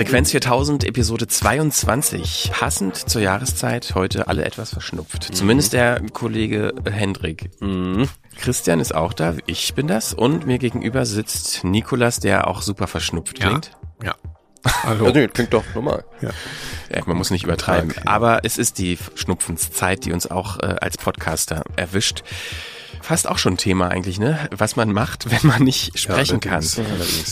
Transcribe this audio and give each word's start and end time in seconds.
Frequenz 0.00 0.30
4000, 0.30 0.84
Episode 0.84 1.26
22. 1.26 2.52
Passend 2.54 2.96
zur 2.96 3.20
Jahreszeit, 3.20 3.94
heute 3.94 4.28
alle 4.28 4.46
etwas 4.46 4.70
verschnupft. 4.70 5.28
Mhm. 5.28 5.34
Zumindest 5.34 5.74
der 5.74 6.00
Kollege 6.14 6.72
Hendrik. 6.90 7.50
Mhm. 7.60 8.08
Christian 8.38 8.80
ist 8.80 8.94
auch 8.94 9.12
da, 9.12 9.34
ich 9.44 9.74
bin 9.74 9.88
das. 9.88 10.14
Und 10.14 10.46
mir 10.46 10.56
gegenüber 10.56 11.04
sitzt 11.04 11.64
Nikolas, 11.64 12.18
der 12.18 12.48
auch 12.48 12.62
super 12.62 12.86
verschnupft 12.86 13.40
klingt. 13.40 13.72
Ja. 14.02 14.14
ja. 14.64 14.72
Hallo. 14.84 15.04
Also, 15.04 15.28
klingt 15.34 15.52
doch 15.52 15.64
normal. 15.74 16.02
Ja. 16.22 16.30
ja. 16.94 17.02
man 17.04 17.18
muss 17.18 17.30
nicht 17.30 17.44
übertreiben. 17.44 17.90
Okay. 17.90 18.00
Aber 18.06 18.40
es 18.42 18.56
ist 18.56 18.78
die 18.78 18.96
Schnupfenszeit, 19.16 20.06
die 20.06 20.14
uns 20.14 20.30
auch 20.30 20.60
äh, 20.60 20.76
als 20.80 20.96
Podcaster 20.96 21.62
erwischt 21.76 22.22
fast 23.00 23.28
auch 23.28 23.38
schon 23.38 23.56
Thema 23.56 23.88
eigentlich, 23.88 24.18
ne? 24.18 24.38
Was 24.50 24.76
man 24.76 24.92
macht, 24.92 25.30
wenn 25.30 25.48
man 25.48 25.62
nicht 25.62 25.98
sprechen 25.98 26.40
ja, 26.44 26.50
kann. 26.50 26.64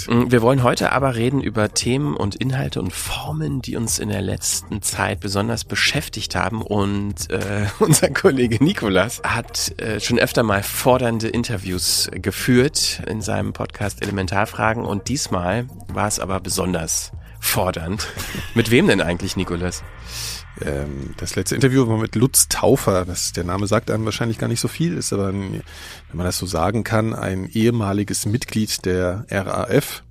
Mm, 0.09 0.31
wir 0.31 0.43
wollen 0.43 0.63
heute 0.63 0.93
aber 0.93 1.15
reden 1.15 1.41
über 1.41 1.73
Themen 1.73 2.17
und 2.17 2.35
Inhalte 2.37 2.81
und 2.81 2.93
Formen, 2.93 3.63
die 3.63 3.77
uns 3.77 3.99
in 3.99 4.09
der 4.09 4.23
letzten 4.23 4.83
Zeit 4.83 5.21
besonders 5.21 5.65
beschäftigt 5.65 6.35
haben. 6.35 6.63
Und 6.63 7.31
äh, 7.31 7.67
unser 7.79 8.11
Kollege 8.11 8.63
Nikolas 8.63 9.23
hat 9.25 9.79
äh, 9.81 10.01
schon 10.01 10.19
öfter 10.19 10.43
mal 10.43 10.63
fordernde 10.63 11.29
Interviews 11.29 12.09
geführt 12.13 13.03
in 13.07 13.21
seinem 13.21 13.53
Podcast 13.53 14.03
Elementarfragen. 14.03 14.85
Und 14.85 15.09
diesmal 15.09 15.67
war 15.89 16.09
es 16.09 16.21
aber 16.21 16.41
besonders 16.41 17.13
fordernd. 17.41 18.07
Mit 18.55 18.71
wem 18.71 18.87
denn 18.87 19.01
eigentlich, 19.01 19.37
Nikolas? 19.37 19.83
Ähm, 20.65 21.15
das 21.17 21.37
letzte 21.37 21.55
Interview 21.55 21.87
war 21.89 21.99
mit 21.99 22.15
Lutz 22.15 22.49
Taufer. 22.49 23.05
Das, 23.05 23.33
der 23.33 23.45
Name 23.45 23.67
sagt 23.67 23.91
einem 23.91 24.05
wahrscheinlich 24.05 24.39
gar 24.39 24.49
nicht 24.49 24.61
so 24.61 24.69
viel, 24.69 24.97
ist 24.97 25.13
aber, 25.13 25.29
ein, 25.29 25.53
wenn 26.09 26.17
man 26.17 26.27
das 26.27 26.39
so 26.39 26.47
sagen 26.47 26.85
kann, 26.85 27.15
ein 27.15 27.47
ehemaliges 27.47 28.27
Mitglied 28.27 28.85
der 28.85 29.27
RAF, 29.31 30.03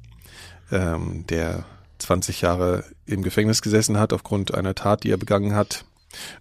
ähm, 0.72 1.26
der 1.28 1.66
20 2.00 2.42
Jahre 2.42 2.84
im 3.06 3.24
Gefängnis 3.24 3.62
gesessen 3.62 3.98
hat 3.98 4.14
aufgrund 4.14 4.54
einer 4.54 4.76
Tat, 4.76 5.04
die 5.04 5.12
er 5.12 5.18
begangen 5.18 5.56
hat. 5.56 5.86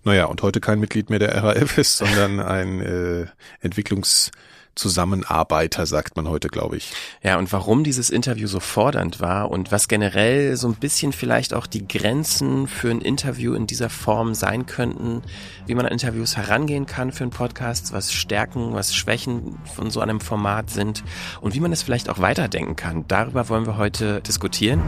Naja, 0.04 0.26
und 0.26 0.42
heute 0.42 0.60
kein 0.60 0.80
Mitglied 0.80 1.10
mehr 1.10 1.18
der 1.18 1.34
RAF 1.42 1.78
ist, 1.78 1.98
sondern 1.98 2.40
ein 2.40 2.80
äh, 2.80 3.26
Entwicklungs- 3.62 4.30
Zusammenarbeiter, 4.76 5.86
sagt 5.86 6.16
man 6.16 6.28
heute, 6.28 6.48
glaube 6.48 6.76
ich. 6.76 6.92
Ja, 7.22 7.38
und 7.38 7.52
warum 7.52 7.82
dieses 7.82 8.10
Interview 8.10 8.46
so 8.46 8.60
fordernd 8.60 9.20
war 9.20 9.50
und 9.50 9.72
was 9.72 9.88
generell 9.88 10.56
so 10.56 10.68
ein 10.68 10.74
bisschen 10.74 11.12
vielleicht 11.12 11.54
auch 11.54 11.66
die 11.66 11.88
Grenzen 11.88 12.68
für 12.68 12.90
ein 12.90 13.00
Interview 13.00 13.54
in 13.54 13.66
dieser 13.66 13.90
Form 13.90 14.34
sein 14.34 14.66
könnten, 14.66 15.22
wie 15.66 15.74
man 15.74 15.86
an 15.86 15.92
Interviews 15.92 16.36
herangehen 16.36 16.86
kann 16.86 17.10
für 17.10 17.24
einen 17.24 17.30
Podcast, 17.30 17.92
was 17.92 18.12
Stärken, 18.12 18.74
was 18.74 18.94
Schwächen 18.94 19.58
von 19.74 19.90
so 19.90 20.00
einem 20.00 20.20
Format 20.20 20.70
sind 20.70 21.02
und 21.40 21.54
wie 21.54 21.60
man 21.60 21.72
es 21.72 21.82
vielleicht 21.82 22.08
auch 22.08 22.20
weiterdenken 22.20 22.76
kann. 22.76 23.04
Darüber 23.08 23.48
wollen 23.48 23.66
wir 23.66 23.76
heute 23.76 24.20
diskutieren. 24.20 24.82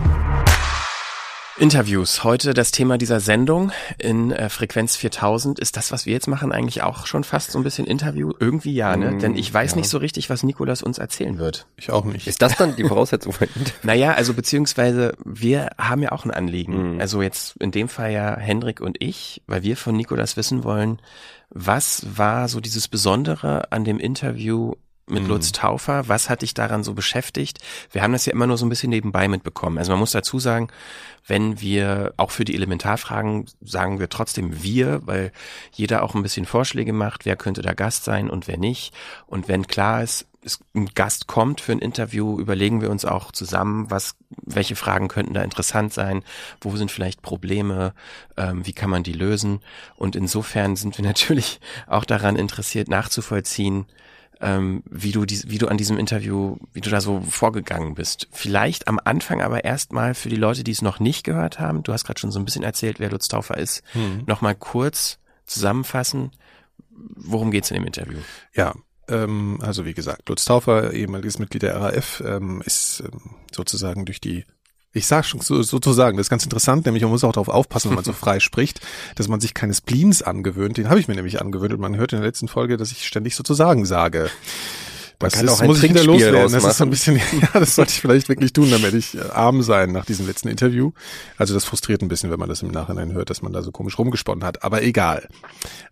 Interviews. 1.60 2.22
Heute 2.22 2.54
das 2.54 2.70
Thema 2.70 2.98
dieser 2.98 3.20
Sendung 3.20 3.72
in 3.98 4.30
äh, 4.30 4.48
Frequenz 4.48 4.96
4000. 4.96 5.58
Ist 5.58 5.76
das, 5.76 5.90
was 5.90 6.06
wir 6.06 6.12
jetzt 6.12 6.28
machen, 6.28 6.52
eigentlich 6.52 6.82
auch 6.82 7.06
schon 7.06 7.24
fast 7.24 7.50
so 7.50 7.58
ein 7.58 7.64
bisschen 7.64 7.86
Interview? 7.86 8.32
Irgendwie 8.38 8.74
ja, 8.74 8.96
ne? 8.96 9.12
Mm, 9.12 9.18
Denn 9.18 9.36
ich 9.36 9.52
weiß 9.52 9.72
ja. 9.72 9.78
nicht 9.78 9.88
so 9.88 9.98
richtig, 9.98 10.30
was 10.30 10.42
Nikolas 10.44 10.82
uns 10.82 10.98
erzählen 10.98 11.38
wird. 11.38 11.66
Ich 11.76 11.90
auch 11.90 12.04
nicht. 12.04 12.26
Ist 12.26 12.42
das 12.42 12.56
dann 12.56 12.76
die 12.76 12.84
Voraussetzung 12.88 13.32
für 13.32 13.44
ein 13.44 13.50
Interview? 13.54 13.80
Naja, 13.82 14.12
also 14.14 14.34
beziehungsweise 14.34 15.14
wir 15.24 15.70
haben 15.78 16.02
ja 16.02 16.12
auch 16.12 16.24
ein 16.24 16.30
Anliegen. 16.30 16.96
Mm. 16.96 17.00
Also 17.00 17.22
jetzt 17.22 17.56
in 17.56 17.72
dem 17.72 17.88
Fall 17.88 18.12
ja 18.12 18.36
Hendrik 18.36 18.80
und 18.80 18.96
ich, 19.00 19.42
weil 19.46 19.62
wir 19.62 19.76
von 19.76 19.96
Nikolas 19.96 20.36
wissen 20.36 20.62
wollen, 20.62 21.00
was 21.50 22.06
war 22.16 22.48
so 22.48 22.60
dieses 22.60 22.88
Besondere 22.88 23.72
an 23.72 23.84
dem 23.84 23.98
Interview 23.98 24.74
mit 25.10 25.24
mhm. 25.24 25.28
Lutz 25.28 25.52
Taufer. 25.52 26.08
Was 26.08 26.28
hat 26.28 26.42
dich 26.42 26.54
daran 26.54 26.84
so 26.84 26.94
beschäftigt? 26.94 27.58
Wir 27.92 28.02
haben 28.02 28.12
das 28.12 28.26
ja 28.26 28.32
immer 28.32 28.46
nur 28.46 28.58
so 28.58 28.66
ein 28.66 28.68
bisschen 28.68 28.90
nebenbei 28.90 29.28
mitbekommen. 29.28 29.78
Also 29.78 29.92
man 29.92 30.00
muss 30.00 30.12
dazu 30.12 30.38
sagen, 30.38 30.68
wenn 31.26 31.60
wir 31.60 32.14
auch 32.16 32.30
für 32.30 32.44
die 32.44 32.54
Elementarfragen 32.54 33.46
sagen 33.60 34.00
wir 34.00 34.08
trotzdem 34.08 34.62
wir, 34.62 35.06
weil 35.06 35.32
jeder 35.72 36.02
auch 36.02 36.14
ein 36.14 36.22
bisschen 36.22 36.46
Vorschläge 36.46 36.92
macht, 36.92 37.26
wer 37.26 37.36
könnte 37.36 37.62
da 37.62 37.74
Gast 37.74 38.04
sein 38.04 38.30
und 38.30 38.48
wer 38.48 38.58
nicht. 38.58 38.94
Und 39.26 39.48
wenn 39.48 39.66
klar 39.66 40.02
ist, 40.02 40.26
ein 40.74 40.86
Gast 40.94 41.26
kommt 41.26 41.60
für 41.60 41.72
ein 41.72 41.80
Interview, 41.80 42.38
überlegen 42.38 42.80
wir 42.80 42.90
uns 42.90 43.04
auch 43.04 43.32
zusammen, 43.32 43.90
was, 43.90 44.14
welche 44.30 44.76
Fragen 44.76 45.08
könnten 45.08 45.34
da 45.34 45.42
interessant 45.42 45.92
sein, 45.92 46.22
wo 46.60 46.76
sind 46.76 46.90
vielleicht 46.90 47.22
Probleme, 47.22 47.92
ähm, 48.36 48.64
wie 48.64 48.72
kann 48.72 48.90
man 48.90 49.02
die 49.02 49.12
lösen. 49.12 49.60
Und 49.96 50.16
insofern 50.16 50.76
sind 50.76 50.96
wir 50.96 51.04
natürlich 51.04 51.60
auch 51.86 52.04
daran 52.04 52.36
interessiert, 52.36 52.88
nachzuvollziehen, 52.88 53.86
ähm, 54.40 54.82
wie 54.88 55.12
du 55.12 55.24
dies, 55.24 55.48
wie 55.48 55.58
du 55.58 55.68
an 55.68 55.78
diesem 55.78 55.98
Interview, 55.98 56.56
wie 56.72 56.80
du 56.80 56.90
da 56.90 57.00
so 57.00 57.20
vorgegangen 57.20 57.94
bist. 57.94 58.28
Vielleicht 58.30 58.88
am 58.88 59.00
Anfang 59.02 59.42
aber 59.42 59.64
erstmal 59.64 60.14
für 60.14 60.28
die 60.28 60.36
Leute, 60.36 60.64
die 60.64 60.70
es 60.70 60.82
noch 60.82 61.00
nicht 61.00 61.24
gehört 61.24 61.58
haben. 61.58 61.82
Du 61.82 61.92
hast 61.92 62.04
gerade 62.04 62.20
schon 62.20 62.30
so 62.30 62.38
ein 62.38 62.44
bisschen 62.44 62.62
erzählt, 62.62 63.00
wer 63.00 63.10
Lutz 63.10 63.28
Taufer 63.28 63.56
ist. 63.58 63.82
Mhm. 63.94 64.22
Nochmal 64.26 64.54
kurz 64.54 65.18
zusammenfassen. 65.46 66.30
Worum 66.90 67.50
geht's 67.50 67.70
in 67.70 67.76
dem 67.76 67.86
Interview? 67.86 68.18
Ja, 68.54 68.74
ähm, 69.08 69.58
also 69.62 69.84
wie 69.84 69.94
gesagt, 69.94 70.28
Lutz 70.28 70.44
Taufer, 70.44 70.92
ehemaliges 70.92 71.38
Mitglied 71.38 71.62
der 71.62 71.76
RAF, 71.76 72.22
ähm, 72.24 72.62
ist 72.64 73.02
ähm, 73.04 73.36
sozusagen 73.52 74.04
durch 74.04 74.20
die 74.20 74.44
ich 74.98 75.06
sag 75.06 75.24
schon 75.24 75.40
so, 75.40 75.62
sozusagen, 75.62 76.16
das 76.16 76.26
ist 76.26 76.30
ganz 76.30 76.44
interessant, 76.44 76.84
nämlich 76.86 77.02
man 77.02 77.12
muss 77.12 77.24
auch 77.24 77.32
darauf 77.32 77.48
aufpassen, 77.48 77.90
wenn 77.90 77.96
man 77.96 78.04
so 78.04 78.12
frei 78.14 78.40
spricht, 78.40 78.80
dass 79.14 79.28
man 79.28 79.40
sich 79.40 79.54
keine 79.54 79.74
Spleens 79.74 80.22
angewöhnt. 80.22 80.76
Den 80.76 80.88
habe 80.88 81.00
ich 81.00 81.08
mir 81.08 81.14
nämlich 81.14 81.40
angewöhnt 81.40 81.72
und 81.72 81.80
man 81.80 81.96
hört 81.96 82.12
in 82.12 82.18
der 82.18 82.26
letzten 82.26 82.48
Folge, 82.48 82.76
dass 82.76 82.92
ich 82.92 83.06
ständig 83.06 83.34
sozusagen 83.34 83.86
sage. 83.86 84.30
Man 85.20 85.30
das 85.30 85.32
kann 85.32 85.46
ist, 85.46 85.52
auch 85.52 85.60
ein 85.60 85.66
muss 85.66 85.82
ich 85.82 85.90
wieder 85.90 86.04
loswerden. 86.04 86.52
Das 86.52 86.64
ist 86.64 86.76
so 86.78 86.84
ein 86.84 86.90
bisschen, 86.90 87.16
ja, 87.40 87.48
das 87.54 87.74
sollte 87.74 87.90
ich 87.90 88.00
vielleicht 88.00 88.28
wirklich 88.28 88.52
tun, 88.52 88.70
damit 88.70 88.94
ich 88.94 89.16
äh, 89.16 89.22
arm 89.32 89.62
sein 89.62 89.90
nach 89.90 90.04
diesem 90.04 90.26
letzten 90.26 90.48
Interview. 90.48 90.92
Also 91.36 91.54
das 91.54 91.64
frustriert 91.64 92.02
ein 92.02 92.08
bisschen, 92.08 92.30
wenn 92.30 92.38
man 92.38 92.48
das 92.48 92.62
im 92.62 92.70
Nachhinein 92.70 93.12
hört, 93.12 93.30
dass 93.30 93.42
man 93.42 93.52
da 93.52 93.62
so 93.62 93.72
komisch 93.72 93.98
rumgesponnen 93.98 94.44
hat. 94.44 94.62
Aber 94.62 94.82
egal. 94.82 95.28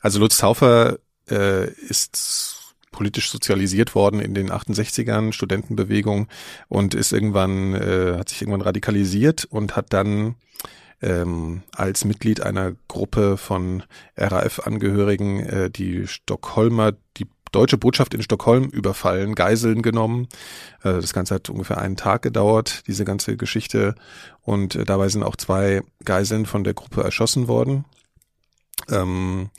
Also 0.01 0.21
Lutz 0.21 0.39
Taufer 0.39 0.99
äh, 1.29 1.69
ist 1.73 2.56
politisch 2.97 3.31
sozialisiert 3.31 3.95
worden 3.95 4.21
in 4.21 4.35
den 4.35 4.51
68ern, 4.51 5.33
Studentenbewegung 5.33 6.27
und 6.69 6.95
ist 6.95 7.13
irgendwann, 7.13 7.75
äh, 7.75 8.17
hat 8.19 8.31
sich 8.31 8.43
irgendwann 8.43 8.63
radikalisiert 8.63 9.45
und 9.45 9.77
hat 9.77 9.93
dann 9.93 10.35
ähm, 11.03 11.63
als 11.73 12.05
Mitglied 12.05 12.41
einer 12.41 12.73
Gruppe 12.89 13.37
von 13.37 13.83
RAF-Angehörigen 14.17 15.41
äh, 15.41 15.71
die 15.71 16.07
Stockholmer, 16.07 16.93
die 17.19 17.27
deutsche 17.53 17.79
Botschaft 17.79 18.15
in 18.15 18.23
Stockholm 18.23 18.65
überfallen, 18.65 19.35
Geiseln 19.35 19.83
genommen. 19.83 20.29
Äh, 20.83 20.95
das 20.95 21.13
Ganze 21.13 21.35
hat 21.35 21.51
ungefähr 21.51 21.79
einen 21.79 21.97
Tag 21.97 22.23
gedauert, 22.23 22.83
diese 22.87 23.05
ganze 23.05 23.37
Geschichte. 23.37 23.95
Und 24.41 24.75
äh, 24.75 24.85
dabei 24.85 25.09
sind 25.11 25.23
auch 25.23 25.37
zwei 25.37 25.83
Geiseln 26.05 26.47
von 26.47 26.65
der 26.65 26.75
Gruppe 26.75 27.03
erschossen 27.03 27.47
worden. 27.47 27.85
Ähm, 28.89 29.51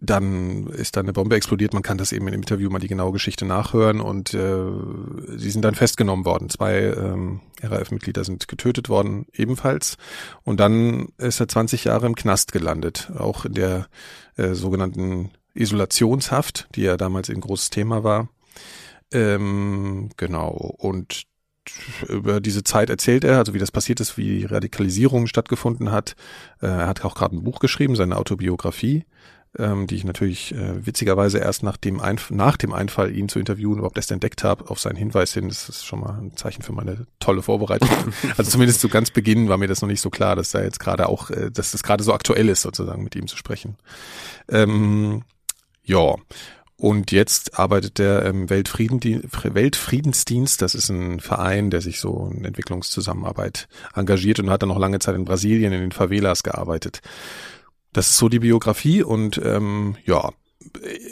dann 0.00 0.68
ist 0.68 0.96
dann 0.96 1.06
eine 1.06 1.12
Bombe 1.12 1.34
explodiert. 1.34 1.74
Man 1.74 1.82
kann 1.82 1.98
das 1.98 2.12
eben 2.12 2.28
im 2.28 2.34
Interview 2.34 2.70
mal 2.70 2.78
die 2.78 2.88
genaue 2.88 3.12
Geschichte 3.12 3.44
nachhören 3.44 4.00
und 4.00 4.32
äh, 4.32 4.66
sie 5.36 5.50
sind 5.50 5.62
dann 5.62 5.74
festgenommen 5.74 6.24
worden. 6.24 6.50
Zwei 6.50 6.78
ähm, 6.78 7.40
RAF-Mitglieder 7.62 8.22
sind 8.22 8.46
getötet 8.46 8.88
worden 8.88 9.26
ebenfalls 9.32 9.96
und 10.44 10.60
dann 10.60 11.08
ist 11.18 11.40
er 11.40 11.48
20 11.48 11.84
Jahre 11.84 12.06
im 12.06 12.14
Knast 12.14 12.52
gelandet, 12.52 13.10
auch 13.18 13.44
in 13.44 13.54
der 13.54 13.88
äh, 14.36 14.54
sogenannten 14.54 15.30
Isolationshaft, 15.54 16.68
die 16.76 16.82
ja 16.82 16.96
damals 16.96 17.28
ein 17.28 17.40
großes 17.40 17.70
Thema 17.70 18.04
war. 18.04 18.28
Ähm, 19.10 20.10
genau 20.16 20.50
und 20.78 21.24
über 22.08 22.40
diese 22.40 22.62
Zeit 22.62 22.88
erzählt 22.88 23.24
er, 23.24 23.38
also 23.38 23.52
wie 23.52 23.58
das 23.58 23.72
passiert 23.72 24.00
ist, 24.00 24.16
wie 24.16 24.44
Radikalisierung 24.44 25.26
stattgefunden 25.26 25.90
hat. 25.90 26.14
Äh, 26.62 26.66
er 26.66 26.86
hat 26.86 27.04
auch 27.04 27.16
gerade 27.16 27.36
ein 27.36 27.42
Buch 27.42 27.58
geschrieben, 27.58 27.96
seine 27.96 28.16
Autobiografie 28.16 29.04
ähm, 29.56 29.86
die 29.86 29.96
ich 29.96 30.04
natürlich 30.04 30.54
äh, 30.54 30.84
witzigerweise 30.84 31.38
erst 31.38 31.62
nach 31.62 31.76
dem, 31.76 32.00
Einf 32.00 32.30
nach 32.30 32.56
dem 32.56 32.72
Einfall, 32.72 33.14
ihn 33.14 33.28
zu 33.28 33.38
interviewen, 33.38 33.78
überhaupt 33.78 33.96
erst 33.96 34.12
entdeckt 34.12 34.44
habe, 34.44 34.68
auf 34.70 34.80
seinen 34.80 34.96
Hinweis 34.96 35.32
hin. 35.32 35.48
Das 35.48 35.68
ist 35.68 35.86
schon 35.86 36.00
mal 36.00 36.18
ein 36.18 36.36
Zeichen 36.36 36.62
für 36.62 36.72
meine 36.72 37.06
tolle 37.20 37.42
Vorbereitung. 37.42 37.88
also 38.36 38.50
zumindest 38.50 38.80
zu 38.80 38.88
ganz 38.88 39.10
Beginn 39.10 39.48
war 39.48 39.56
mir 39.56 39.68
das 39.68 39.80
noch 39.80 39.88
nicht 39.88 40.00
so 40.00 40.10
klar, 40.10 40.36
dass 40.36 40.50
da 40.50 40.62
jetzt 40.62 40.80
gerade 40.80 41.08
auch, 41.08 41.30
äh, 41.30 41.50
dass 41.50 41.72
das 41.72 41.82
gerade 41.82 42.04
so 42.04 42.12
aktuell 42.12 42.48
ist, 42.48 42.62
sozusagen 42.62 43.02
mit 43.02 43.16
ihm 43.16 43.26
zu 43.26 43.36
sprechen. 43.36 43.76
Ähm, 44.48 45.22
ja. 45.82 46.16
Und 46.80 47.10
jetzt 47.10 47.58
arbeitet 47.58 47.98
er 47.98 48.24
im 48.26 48.50
Weltfriedensdienst. 48.50 50.62
Das 50.62 50.76
ist 50.76 50.88
ein 50.90 51.18
Verein, 51.18 51.70
der 51.70 51.80
sich 51.80 51.98
so 51.98 52.30
in 52.32 52.44
Entwicklungszusammenarbeit 52.44 53.66
engagiert 53.96 54.38
und 54.38 54.48
hat 54.48 54.62
dann 54.62 54.68
noch 54.68 54.78
lange 54.78 55.00
Zeit 55.00 55.16
in 55.16 55.24
Brasilien 55.24 55.72
in 55.72 55.80
den 55.80 55.90
Favelas 55.90 56.44
gearbeitet. 56.44 57.00
Das 57.98 58.10
ist 58.10 58.18
so 58.18 58.28
die 58.28 58.38
Biografie 58.38 59.02
und 59.02 59.40
ähm, 59.44 59.96
ja, 60.04 60.30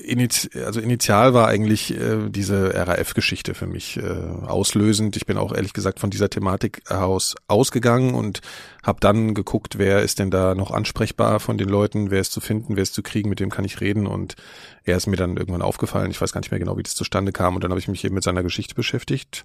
Init 0.04 0.50
also 0.54 0.78
initial 0.78 1.34
war 1.34 1.48
eigentlich 1.48 1.92
äh, 1.92 2.28
diese 2.28 2.74
RAF-Geschichte 2.76 3.54
für 3.54 3.66
mich 3.66 3.96
äh, 3.96 4.02
auslösend. 4.46 5.16
Ich 5.16 5.26
bin 5.26 5.36
auch 5.36 5.52
ehrlich 5.52 5.72
gesagt 5.72 5.98
von 5.98 6.10
dieser 6.10 6.30
Thematik 6.30 6.88
aus 6.88 7.34
ausgegangen 7.48 8.14
und 8.14 8.40
habe 8.84 9.00
dann 9.00 9.34
geguckt, 9.34 9.78
wer 9.78 10.02
ist 10.02 10.20
denn 10.20 10.30
da 10.30 10.54
noch 10.54 10.70
ansprechbar 10.70 11.40
von 11.40 11.58
den 11.58 11.68
Leuten, 11.68 12.12
wer 12.12 12.20
ist 12.20 12.30
zu 12.30 12.40
finden, 12.40 12.76
wer 12.76 12.84
ist 12.84 12.94
zu 12.94 13.02
kriegen, 13.02 13.30
mit 13.30 13.40
dem 13.40 13.50
kann 13.50 13.64
ich 13.64 13.80
reden 13.80 14.06
und 14.06 14.36
er 14.84 14.96
ist 14.96 15.08
mir 15.08 15.16
dann 15.16 15.36
irgendwann 15.36 15.62
aufgefallen. 15.62 16.12
Ich 16.12 16.20
weiß 16.20 16.30
gar 16.30 16.40
nicht 16.40 16.52
mehr 16.52 16.60
genau, 16.60 16.78
wie 16.78 16.84
das 16.84 16.94
zustande 16.94 17.32
kam 17.32 17.56
und 17.56 17.64
dann 17.64 17.72
habe 17.72 17.80
ich 17.80 17.88
mich 17.88 18.04
eben 18.04 18.14
mit 18.14 18.22
seiner 18.22 18.44
Geschichte 18.44 18.76
beschäftigt 18.76 19.44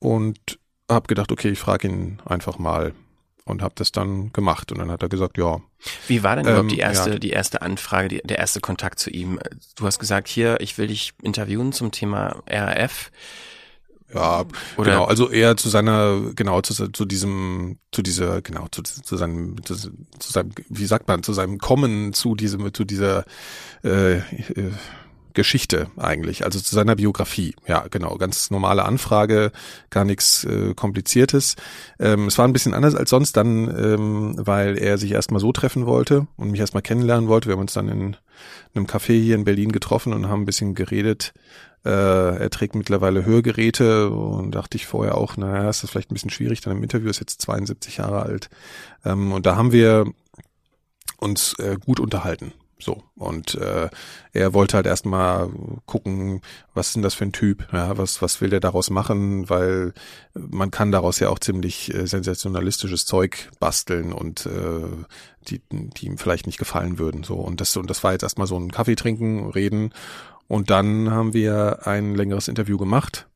und 0.00 0.58
habe 0.90 1.06
gedacht, 1.06 1.30
okay, 1.30 1.50
ich 1.50 1.60
frage 1.60 1.86
ihn 1.86 2.18
einfach 2.24 2.58
mal 2.58 2.94
und 3.44 3.62
habe 3.62 3.74
das 3.76 3.92
dann 3.92 4.32
gemacht 4.32 4.72
und 4.72 4.78
dann 4.78 4.90
hat 4.90 5.02
er 5.02 5.08
gesagt, 5.08 5.38
ja. 5.38 5.60
Wie 6.08 6.22
war 6.22 6.36
denn 6.36 6.46
überhaupt 6.46 6.62
ähm, 6.62 6.68
die 6.68 6.78
erste, 6.78 7.10
ja. 7.10 7.18
die 7.18 7.30
erste 7.30 7.62
Anfrage, 7.62 8.08
die, 8.08 8.20
der 8.24 8.38
erste 8.38 8.60
Kontakt 8.60 8.98
zu 8.98 9.10
ihm? 9.10 9.38
Du 9.76 9.86
hast 9.86 9.98
gesagt, 9.98 10.28
hier, 10.28 10.60
ich 10.60 10.78
will 10.78 10.86
dich 10.86 11.12
interviewen 11.22 11.72
zum 11.72 11.90
Thema 11.90 12.42
RAF. 12.48 13.10
Ja, 14.12 14.44
Oder 14.76 14.92
genau, 14.92 15.04
also 15.04 15.28
eher 15.28 15.56
zu 15.56 15.68
seiner, 15.68 16.20
genau, 16.36 16.60
zu, 16.60 16.88
zu 16.88 17.04
diesem, 17.04 17.78
zu 17.90 18.00
dieser, 18.00 18.42
genau, 18.42 18.68
zu, 18.70 18.82
zu 18.82 19.16
seinem, 19.16 19.62
zu, 19.64 19.74
zu 19.74 19.90
seinem, 20.32 20.52
wie 20.68 20.86
sagt 20.86 21.08
man, 21.08 21.22
zu 21.22 21.32
seinem 21.32 21.58
Kommen 21.58 22.12
zu 22.12 22.36
diesem, 22.36 22.72
zu 22.72 22.84
dieser 22.84 23.24
äh, 23.82 24.18
äh, 24.18 24.70
Geschichte 25.34 25.88
eigentlich, 25.96 26.44
also 26.44 26.60
zu 26.60 26.74
seiner 26.74 26.96
Biografie. 26.96 27.54
Ja, 27.66 27.86
genau, 27.90 28.16
ganz 28.16 28.50
normale 28.50 28.84
Anfrage, 28.84 29.52
gar 29.90 30.04
nichts 30.04 30.44
äh, 30.44 30.74
Kompliziertes. 30.74 31.56
Ähm, 31.98 32.28
es 32.28 32.38
war 32.38 32.46
ein 32.46 32.52
bisschen 32.52 32.72
anders 32.72 32.94
als 32.94 33.10
sonst 33.10 33.36
dann, 33.36 33.68
ähm, 33.68 34.34
weil 34.38 34.78
er 34.78 34.96
sich 34.96 35.12
erstmal 35.12 35.40
so 35.40 35.52
treffen 35.52 35.86
wollte 35.86 36.28
und 36.36 36.52
mich 36.52 36.60
erstmal 36.60 36.82
kennenlernen 36.82 37.28
wollte. 37.28 37.48
Wir 37.48 37.54
haben 37.54 37.60
uns 37.62 37.74
dann 37.74 37.88
in 37.88 38.16
einem 38.74 38.86
Café 38.86 39.20
hier 39.20 39.34
in 39.34 39.44
Berlin 39.44 39.72
getroffen 39.72 40.12
und 40.12 40.28
haben 40.28 40.42
ein 40.42 40.46
bisschen 40.46 40.74
geredet. 40.74 41.34
Äh, 41.84 41.90
er 41.90 42.50
trägt 42.50 42.74
mittlerweile 42.74 43.26
Hörgeräte 43.26 44.10
und 44.10 44.52
dachte 44.52 44.76
ich 44.76 44.86
vorher 44.86 45.18
auch, 45.18 45.36
naja, 45.36 45.68
ist 45.68 45.82
das 45.82 45.90
vielleicht 45.90 46.10
ein 46.10 46.14
bisschen 46.14 46.30
schwierig, 46.30 46.60
dann 46.62 46.76
im 46.76 46.82
Interview 46.82 47.10
ist 47.10 47.20
jetzt 47.20 47.42
72 47.42 47.98
Jahre 47.98 48.22
alt. 48.22 48.48
Ähm, 49.04 49.32
und 49.32 49.46
da 49.46 49.56
haben 49.56 49.72
wir 49.72 50.06
uns 51.18 51.58
äh, 51.58 51.76
gut 51.84 52.00
unterhalten. 52.00 52.52
So. 52.84 53.02
Und 53.16 53.54
äh, 53.54 53.88
er 54.32 54.52
wollte 54.52 54.76
halt 54.76 54.86
erstmal 54.86 55.50
gucken, 55.86 56.42
was 56.74 56.88
ist 56.88 56.96
denn 56.96 57.02
das 57.02 57.14
für 57.14 57.24
ein 57.24 57.32
Typ, 57.32 57.66
ja, 57.72 57.96
was, 57.96 58.20
was 58.20 58.40
will 58.40 58.50
der 58.50 58.60
daraus 58.60 58.90
machen, 58.90 59.48
weil 59.48 59.94
man 60.34 60.70
kann 60.70 60.92
daraus 60.92 61.18
ja 61.18 61.30
auch 61.30 61.38
ziemlich 61.38 61.94
äh, 61.94 62.06
sensationalistisches 62.06 63.06
Zeug 63.06 63.50
basteln 63.58 64.12
und 64.12 64.44
äh, 64.46 65.04
die, 65.48 65.62
die 65.70 66.06
ihm 66.06 66.18
vielleicht 66.18 66.46
nicht 66.46 66.58
gefallen 66.58 66.98
würden. 66.98 67.24
So. 67.24 67.36
Und 67.36 67.60
das, 67.60 67.76
und 67.76 67.88
das 67.88 68.04
war 68.04 68.12
jetzt 68.12 68.22
erstmal 68.22 68.46
so 68.46 68.58
ein 68.58 68.70
Kaffee 68.70 68.96
trinken, 68.96 69.50
reden. 69.50 69.94
Und 70.46 70.68
dann 70.68 71.10
haben 71.10 71.32
wir 71.32 71.86
ein 71.86 72.14
längeres 72.14 72.48
Interview 72.48 72.76
gemacht 72.76 73.26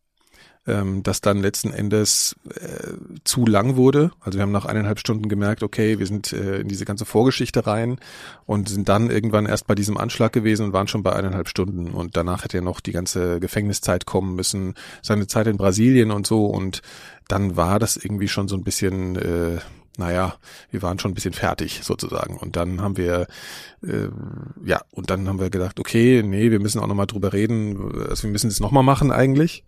ähm, 0.68 1.02
das 1.02 1.20
dann 1.20 1.40
letzten 1.40 1.72
Endes 1.72 2.36
äh, 2.54 2.92
zu 3.24 3.46
lang 3.46 3.76
wurde. 3.76 4.10
Also 4.20 4.38
wir 4.38 4.42
haben 4.42 4.52
nach 4.52 4.66
eineinhalb 4.66 4.98
Stunden 4.98 5.28
gemerkt, 5.28 5.62
okay, 5.62 5.98
wir 5.98 6.06
sind 6.06 6.32
äh, 6.32 6.60
in 6.60 6.68
diese 6.68 6.84
ganze 6.84 7.06
Vorgeschichte 7.06 7.66
rein 7.66 7.98
und 8.46 8.68
sind 8.68 8.88
dann 8.88 9.10
irgendwann 9.10 9.46
erst 9.46 9.66
bei 9.66 9.74
diesem 9.74 9.96
Anschlag 9.96 10.32
gewesen 10.32 10.66
und 10.66 10.72
waren 10.72 10.88
schon 10.88 11.02
bei 11.02 11.14
eineinhalb 11.14 11.48
Stunden. 11.48 11.90
Und 11.90 12.16
danach 12.16 12.44
hätte 12.44 12.58
ja 12.58 12.62
noch 12.62 12.80
die 12.80 12.92
ganze 12.92 13.40
Gefängniszeit 13.40 14.06
kommen 14.06 14.34
müssen, 14.34 14.74
seine 15.02 15.26
Zeit 15.26 15.46
in 15.46 15.56
Brasilien 15.56 16.10
und 16.10 16.26
so. 16.26 16.46
Und 16.46 16.82
dann 17.26 17.56
war 17.56 17.78
das 17.78 17.96
irgendwie 17.96 18.28
schon 18.28 18.48
so 18.48 18.56
ein 18.56 18.64
bisschen, 18.64 19.16
äh, 19.16 19.58
naja, 19.96 20.36
wir 20.70 20.82
waren 20.82 20.98
schon 20.98 21.10
ein 21.10 21.14
bisschen 21.14 21.34
fertig 21.34 21.80
sozusagen. 21.82 22.36
Und 22.36 22.56
dann 22.56 22.80
haben 22.80 22.96
wir, 22.96 23.26
äh, 23.82 24.08
ja, 24.64 24.82
und 24.90 25.10
dann 25.10 25.26
haben 25.28 25.40
wir 25.40 25.50
gedacht, 25.50 25.80
okay, 25.80 26.22
nee, 26.22 26.50
wir 26.50 26.60
müssen 26.60 26.80
auch 26.80 26.86
nochmal 26.86 27.06
drüber 27.06 27.32
reden. 27.32 28.06
Also 28.08 28.24
wir 28.24 28.30
müssen 28.30 28.48
es 28.48 28.60
nochmal 28.60 28.82
machen 28.82 29.10
eigentlich. 29.10 29.64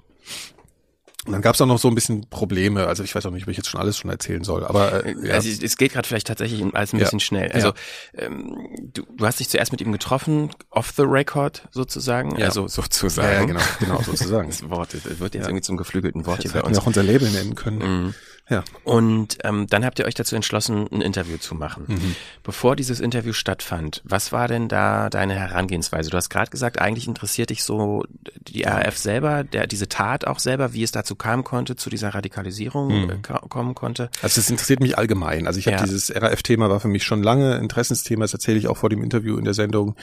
Und 1.27 1.33
dann 1.33 1.43
gab 1.43 1.55
es 1.55 1.61
auch 1.61 1.67
noch 1.67 1.79
so 1.79 1.89
ein 1.89 1.95
bisschen 1.95 2.31
Probleme. 2.31 2.87
Also 2.87 3.05
ich 3.05 3.15
weiß 3.15 3.27
auch 3.27 3.31
nicht, 3.31 3.43
ob 3.43 3.51
ich 3.51 3.57
jetzt 3.59 3.69
schon 3.69 3.79
alles 3.79 3.99
schon 3.99 4.11
erzählen 4.11 4.43
soll. 4.43 4.65
Aber 4.65 5.05
äh, 5.05 5.15
ja. 5.23 5.35
also 5.35 5.51
es 5.51 5.77
geht 5.77 5.93
gerade 5.93 6.09
vielleicht 6.09 6.27
tatsächlich 6.27 6.65
alles 6.75 6.95
ein 6.95 6.99
bisschen 6.99 7.19
ja. 7.19 7.25
schnell. 7.25 7.53
Also 7.53 7.69
ja. 7.69 8.23
ähm, 8.23 8.89
du, 8.95 9.03
du 9.03 9.27
hast 9.27 9.39
dich 9.39 9.51
zuerst 9.51 9.71
mit 9.71 9.83
ihm 9.83 9.93
getroffen, 9.93 10.51
off 10.71 10.95
the 10.97 11.03
record 11.03 11.69
sozusagen. 11.73 12.39
Ja. 12.39 12.47
Also 12.47 12.69
sozusagen. 12.69 13.31
Ja, 13.31 13.45
genau, 13.45 13.61
genau 13.81 14.03
sozusagen. 14.03 14.49
das 14.49 14.69
Wort 14.71 14.95
das 14.95 15.21
wird 15.21 15.35
jetzt 15.35 15.47
irgendwie 15.47 15.63
zum 15.63 15.77
geflügelten 15.77 16.25
Wort 16.25 16.39
das 16.39 16.53
hier 16.53 16.61
bei 16.61 16.67
uns. 16.67 16.79
Wir 16.79 16.83
auch 16.83 16.87
unser 16.87 17.03
Label 17.03 17.29
nennen 17.31 17.55
können. 17.55 17.79
Mhm. 17.79 18.15
Ja. 18.51 18.65
Und 18.85 19.39
ähm, 19.45 19.69
dann 19.69 19.85
habt 19.85 20.01
ihr 20.01 20.07
euch 20.07 20.15
dazu 20.15 20.35
entschlossen, 20.35 20.89
ein 20.91 21.01
Interview 21.01 21.39
zu 21.39 21.55
machen. 21.55 21.85
Mhm. 21.87 22.17
Bevor 22.43 22.75
dieses 22.75 22.99
Interview 22.99 23.33
stattfand, 23.33 24.03
was 24.05 24.33
war 24.33 24.49
denn 24.49 24.69
da 24.69 25.09
deine 25.09 25.35
Herangehensweise? 25.35 26.11
Du 26.11 26.17
hast 26.17 26.31
gerade 26.31 26.51
gesagt, 26.51 26.81
eigentlich 26.81 27.07
interessiert 27.07 27.51
dich 27.51 27.63
so 27.63 28.05
die 28.41 28.63
RAF 28.63 28.99
selber, 28.99 29.45
der, 29.45 29.69
diese 29.69 29.89
Tat 29.89 30.27
auch 30.27 30.41
selber, 30.41 30.73
wie 30.73 30.83
es 30.83 30.91
dazu 30.91 31.15
kam 31.15 31.45
konnte, 31.45 31.77
zu 31.77 31.91
dieser 31.91 32.11
Radikalisierung 32.11 33.05
mhm. 33.05 33.11
äh, 33.11 33.49
kommen 33.49 33.75
konnte. 33.77 34.11
Also 34.21 34.41
es 34.41 34.51
interessiert 34.51 34.81
mich 34.81 34.99
allgemein. 34.99 35.47
Also 35.47 35.61
ich 35.61 35.67
habe 35.67 35.77
ja. 35.77 35.85
dieses 35.85 36.13
RAF-Thema 36.15 36.69
war 36.69 36.81
für 36.81 36.89
mich 36.89 37.05
schon 37.05 37.23
lange 37.23 37.57
Interessensthema. 37.57 38.25
Das 38.25 38.33
erzähle 38.33 38.59
ich 38.59 38.67
auch 38.67 38.77
vor 38.77 38.91
dem 38.91 39.05
Interview 39.05 39.39
in 39.39 39.45
der 39.45 39.55
Sendung. 39.55 39.95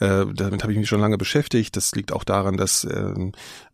Äh, 0.00 0.26
damit 0.34 0.64
habe 0.64 0.72
ich 0.72 0.78
mich 0.78 0.88
schon 0.88 1.00
lange 1.00 1.18
beschäftigt. 1.18 1.76
Das 1.76 1.92
liegt 1.92 2.12
auch 2.12 2.24
daran, 2.24 2.56
dass 2.56 2.82
äh, 2.82 3.14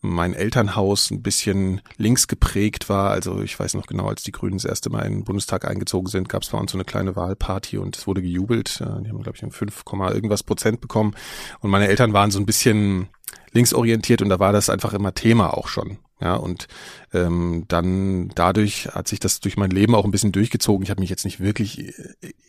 mein 0.02 0.34
Elternhaus 0.34 1.10
ein 1.10 1.22
bisschen 1.22 1.80
links 1.96 2.28
geprägt 2.28 2.90
war. 2.90 3.10
Also 3.10 3.40
ich 3.42 3.58
weiß 3.58 3.75
noch 3.75 3.86
genau, 3.86 4.10
als 4.18 4.24
die 4.24 4.32
Grünen 4.32 4.58
das 4.58 4.64
erste 4.64 4.90
Mal 4.90 5.02
in 5.02 5.12
den 5.12 5.24
Bundestag 5.24 5.64
eingezogen 5.64 6.08
sind, 6.08 6.28
gab 6.28 6.42
es 6.42 6.48
bei 6.48 6.58
uns 6.58 6.72
so 6.72 6.76
eine 6.76 6.84
kleine 6.84 7.14
Wahlparty 7.14 7.78
und 7.78 7.96
es 7.96 8.08
wurde 8.08 8.20
gejubelt. 8.20 8.80
Die 8.80 8.84
haben, 8.84 9.22
glaube 9.22 9.38
ich, 9.40 9.52
5, 9.52 9.84
irgendwas 10.12 10.42
Prozent 10.42 10.80
bekommen. 10.80 11.14
Und 11.60 11.70
meine 11.70 11.86
Eltern 11.86 12.12
waren 12.12 12.32
so 12.32 12.40
ein 12.40 12.46
bisschen 12.46 13.08
linksorientiert 13.52 14.20
und 14.20 14.28
da 14.28 14.40
war 14.40 14.52
das 14.52 14.70
einfach 14.70 14.92
immer 14.92 15.14
Thema 15.14 15.56
auch 15.56 15.68
schon. 15.68 15.98
Ja, 16.20 16.34
und 16.34 16.66
ähm, 17.12 17.64
dann 17.68 18.30
dadurch 18.34 18.88
hat 18.88 19.06
sich 19.06 19.20
das 19.20 19.38
durch 19.38 19.56
mein 19.56 19.70
Leben 19.70 19.94
auch 19.94 20.04
ein 20.04 20.10
bisschen 20.10 20.32
durchgezogen. 20.32 20.82
Ich 20.82 20.90
habe 20.90 21.00
mich 21.00 21.10
jetzt 21.10 21.24
nicht 21.24 21.38
wirklich 21.38 21.78
äh, 21.78 21.92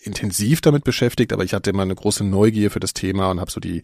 intensiv 0.02 0.62
damit 0.62 0.84
beschäftigt, 0.84 1.32
aber 1.34 1.44
ich 1.44 1.54
hatte 1.54 1.70
immer 1.70 1.84
eine 1.84 1.94
große 1.94 2.24
Neugier 2.24 2.72
für 2.72 2.80
das 2.80 2.94
Thema 2.94 3.30
und 3.30 3.40
habe 3.40 3.52
so 3.52 3.60
die 3.60 3.84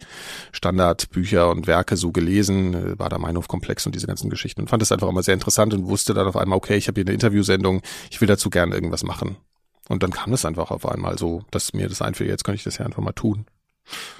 Standardbücher 0.50 1.50
und 1.50 1.68
Werke 1.68 1.96
so 1.96 2.10
gelesen, 2.10 2.74
äh, 2.74 2.98
war 2.98 3.10
der 3.10 3.20
Meinhof-Komplex 3.20 3.86
und 3.86 3.94
diese 3.94 4.08
ganzen 4.08 4.28
Geschichten 4.28 4.62
und 4.62 4.70
fand 4.70 4.82
es 4.82 4.90
einfach 4.90 5.08
immer 5.08 5.22
sehr 5.22 5.34
interessant 5.34 5.72
und 5.72 5.86
wusste 5.86 6.14
dann 6.14 6.26
auf 6.26 6.36
einmal, 6.36 6.56
okay, 6.56 6.76
ich 6.76 6.88
habe 6.88 7.00
hier 7.00 7.06
eine 7.06 7.14
Interviewsendung, 7.14 7.82
ich 8.10 8.20
will 8.20 8.28
dazu 8.28 8.50
gerne 8.50 8.74
irgendwas 8.74 9.04
machen. 9.04 9.36
Und 9.88 10.02
dann 10.02 10.10
kam 10.10 10.32
es 10.32 10.44
einfach 10.44 10.72
auf 10.72 10.84
einmal 10.84 11.16
so, 11.16 11.44
dass 11.52 11.72
mir 11.74 11.88
das 11.88 12.02
einfiel, 12.02 12.26
jetzt 12.26 12.42
kann 12.42 12.56
ich 12.56 12.64
das 12.64 12.78
ja 12.78 12.86
einfach 12.86 13.02
mal 13.02 13.12
tun. 13.12 13.46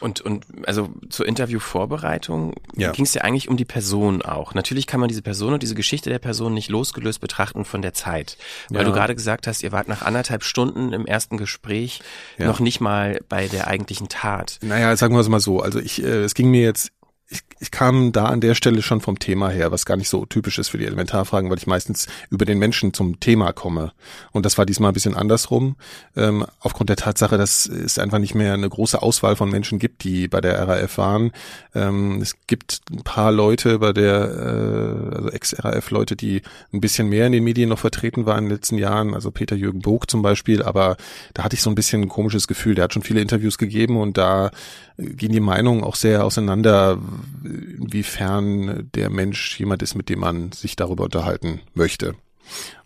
Und, 0.01 0.21
und 0.21 0.45
also 0.67 0.91
zur 1.09 1.27
Interviewvorbereitung 1.27 2.55
ja. 2.77 2.93
ging 2.93 3.05
es 3.05 3.15
ja 3.15 3.23
eigentlich 3.23 3.49
um 3.49 3.57
die 3.57 3.65
Person 3.65 4.23
auch. 4.23 4.55
Natürlich 4.55 4.87
kann 4.87 5.01
man 5.01 5.09
diese 5.09 5.23
Person 5.23 5.55
und 5.55 5.63
diese 5.63 5.75
Geschichte 5.75 6.11
der 6.11 6.19
Person 6.19 6.55
nicht 6.55 6.69
losgelöst 6.69 7.21
betrachten 7.21 7.65
von 7.65 7.83
der 7.83 7.95
Zeit. 7.95 8.37
Weil 8.69 8.83
ja. 8.83 8.85
du 8.85 8.93
gerade 8.93 9.15
gesagt 9.15 9.47
hast, 9.47 9.63
ihr 9.63 9.73
wart 9.73 9.89
nach 9.89 10.03
anderthalb 10.03 10.45
Stunden 10.45 10.93
im 10.93 11.07
ersten 11.07 11.37
Gespräch 11.37 12.01
ja. 12.39 12.47
noch 12.47 12.61
nicht 12.61 12.81
mal 12.81 13.21
bei 13.29 13.49
der 13.49 13.67
eigentlichen 13.67 14.09
Tat. 14.09 14.59
Naja, 14.63 14.97
sagen 14.97 15.15
wir 15.15 15.21
es 15.21 15.29
mal 15.29 15.41
so. 15.41 15.61
Also 15.61 15.79
ich, 15.79 16.03
äh, 16.03 16.23
es 16.23 16.35
ging 16.35 16.51
mir 16.51 16.63
jetzt 16.63 16.93
ich, 17.29 17.41
ich 17.59 17.71
kam 17.73 18.13
da 18.13 18.27
an 18.27 18.41
der 18.41 18.55
Stelle 18.55 18.83
schon 18.83 19.01
vom 19.01 19.19
Thema 19.19 19.49
her, 19.49 19.73
was 19.73 19.85
gar 19.85 19.97
nicht 19.97 20.09
so 20.09 20.27
typisch 20.27 20.59
ist 20.59 20.69
für 20.69 20.79
die 20.79 20.87
Elementarfragen, 20.87 21.51
weil 21.51 21.59
ich 21.59 21.67
meistens 21.67 22.07
über 22.31 22.45
den 22.45 22.59
Menschen 22.59 22.95
zum 22.95 23.19
Thema 23.19 23.53
komme. 23.53 23.93
Und 24.31 24.47
das 24.47 24.59
war 24.59 24.67
diesmal 24.67 24.93
ein 24.93 24.95
bisschen 24.95 25.17
andersrum, 25.17 25.75
ähm, 26.15 26.47
aufgrund 26.61 26.89
der 26.89 26.97
Tatsache, 26.97 27.37
dass 27.37 27.67
es 27.67 27.99
einfach 27.99 28.21
nicht 28.21 28.37
mehr 28.37 28.55
eine 28.55 28.69
große 28.69 29.03
Auswahl 29.03 29.35
von 29.35 29.51
Menschen 29.51 29.81
gibt, 29.81 30.05
die 30.05 30.29
bei 30.29 30.41
der 30.41 30.69
RAF 30.69 30.99
waren. 30.99 31.33
Ähm, 31.75 32.21
es 32.23 32.37
gibt 32.47 32.83
ein 32.91 33.03
paar 33.03 33.33
Leute 33.33 33.81
bei 33.81 33.93
der, 33.93 34.15
äh, 34.15 35.17
also 35.17 35.31
Ex-RAF-Leute, 35.31 36.15
die 36.15 36.43
ein 36.73 36.81
bisschen 36.81 37.09
mehr 37.09 37.27
in 37.27 37.33
den 37.33 37.43
Medien 37.45 37.71
noch 37.71 37.81
vertreten 37.81 38.27
waren 38.27 38.45
in 38.45 38.45
den 38.45 38.57
letzten 38.57 38.79
Jahren, 38.79 39.15
also 39.15 39.33
Peter-Jürgen 39.33 39.81
Bog 39.81 40.09
zum 40.09 40.23
Beispiel, 40.23 40.63
aber 40.63 40.97
da 41.35 41.43
hatte 41.43 41.57
ich 41.57 41.63
so 41.63 41.71
ein 41.71 41.75
bisschen 41.75 42.03
ein 42.03 42.09
komisches 42.09 42.47
Gefühl. 42.47 42.77
Der 42.77 42.85
hat 42.85 42.95
schon 42.95 43.03
viele 43.03 43.21
Interviews 43.21 43.59
gegeben 43.59 43.97
und 43.97 44.17
da 44.17 44.53
gehen 44.99 45.33
die 45.33 45.41
Meinungen 45.41 45.85
auch 45.85 45.95
sehr 45.95 46.25
auseinander, 46.25 46.99
inwiefern 47.45 48.91
der 48.95 49.11
Mensch 49.11 49.59
jemand 49.59 49.83
ist, 49.83 49.95
mit 49.95 50.09
dem 50.09 50.21
man 50.21 50.53
sich 50.53 50.77
darüber 50.77 51.05
unterhalten 51.05 51.61
möchte. 51.75 52.15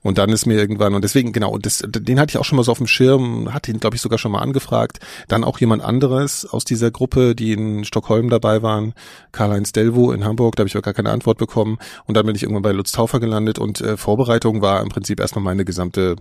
Und 0.02 0.16
dann 0.16 0.30
ist 0.30 0.46
mir 0.46 0.54
irgendwann, 0.54 0.94
und 0.94 1.02
deswegen, 1.02 1.32
genau, 1.32 1.50
und 1.50 1.66
das, 1.66 1.84
den 1.87 2.18
hatte 2.18 2.30
ich 2.30 2.38
auch 2.38 2.44
schon 2.44 2.56
mal 2.56 2.62
so 2.62 2.72
auf 2.72 2.78
dem 2.78 2.87
Schirm, 2.87 3.52
hatte 3.52 3.70
ihn, 3.70 3.80
glaube 3.80 3.96
ich, 3.96 4.02
sogar 4.02 4.18
schon 4.18 4.32
mal 4.32 4.40
angefragt. 4.40 4.99
Dann 5.28 5.44
auch 5.44 5.58
jemand 5.58 5.82
anderes 5.82 6.46
aus 6.46 6.64
dieser 6.64 6.90
Gruppe, 6.90 7.34
die 7.34 7.52
in 7.52 7.84
Stockholm 7.84 8.30
dabei 8.30 8.62
waren, 8.62 8.94
Karl-Heinz 9.32 9.72
Delvo 9.72 10.12
in 10.12 10.25
Hamburg, 10.25 10.56
da 10.56 10.62
habe 10.62 10.68
ich 10.68 10.75
aber 10.75 10.82
gar 10.82 10.94
keine 10.94 11.10
Antwort 11.10 11.38
bekommen. 11.38 11.78
Und 12.06 12.16
dann 12.16 12.25
bin 12.25 12.34
ich 12.34 12.42
irgendwann 12.42 12.62
bei 12.62 12.72
Lutz 12.72 12.92
Taufer 12.92 13.20
gelandet 13.20 13.58
und 13.58 13.80
äh, 13.80 13.96
Vorbereitung 13.96 14.62
war 14.62 14.80
im 14.80 14.88
Prinzip 14.88 15.20
erstmal 15.20 15.44
meine 15.44 15.64
gesamte 15.64 16.16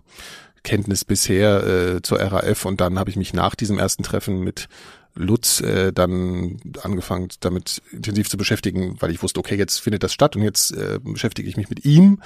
Kenntnis 0.64 1.06
bisher 1.06 1.66
äh, 1.66 2.02
zur 2.02 2.20
RAF 2.20 2.66
und 2.66 2.82
dann 2.82 3.00
habe 3.00 3.10
ich 3.10 3.16
mich 3.16 3.34
nach 3.34 3.56
diesem 3.56 3.80
ersten 3.80 4.04
Treffen 4.04 4.42
mit 4.42 4.68
Lutz 5.16 5.62
äh, 5.62 5.92
dann 5.92 6.60
angefangen, 6.82 7.30
damit 7.40 7.82
intensiv 7.92 8.30
zu 8.30 8.38
beschäftigen, 8.38 8.96
weil 9.00 9.12
ich 9.12 9.22
wusste, 9.22 9.40
okay, 9.40 9.56
jetzt 9.56 9.80
findet 9.80 10.04
das 10.04 10.14
statt 10.14 10.36
und 10.36 10.44
jetzt 10.44 10.72
äh, 10.72 11.00
beschäftige 11.02 11.50
ich 11.50 11.58
mich 11.58 11.70
mit 11.70 11.86
ihm. 11.86 12.22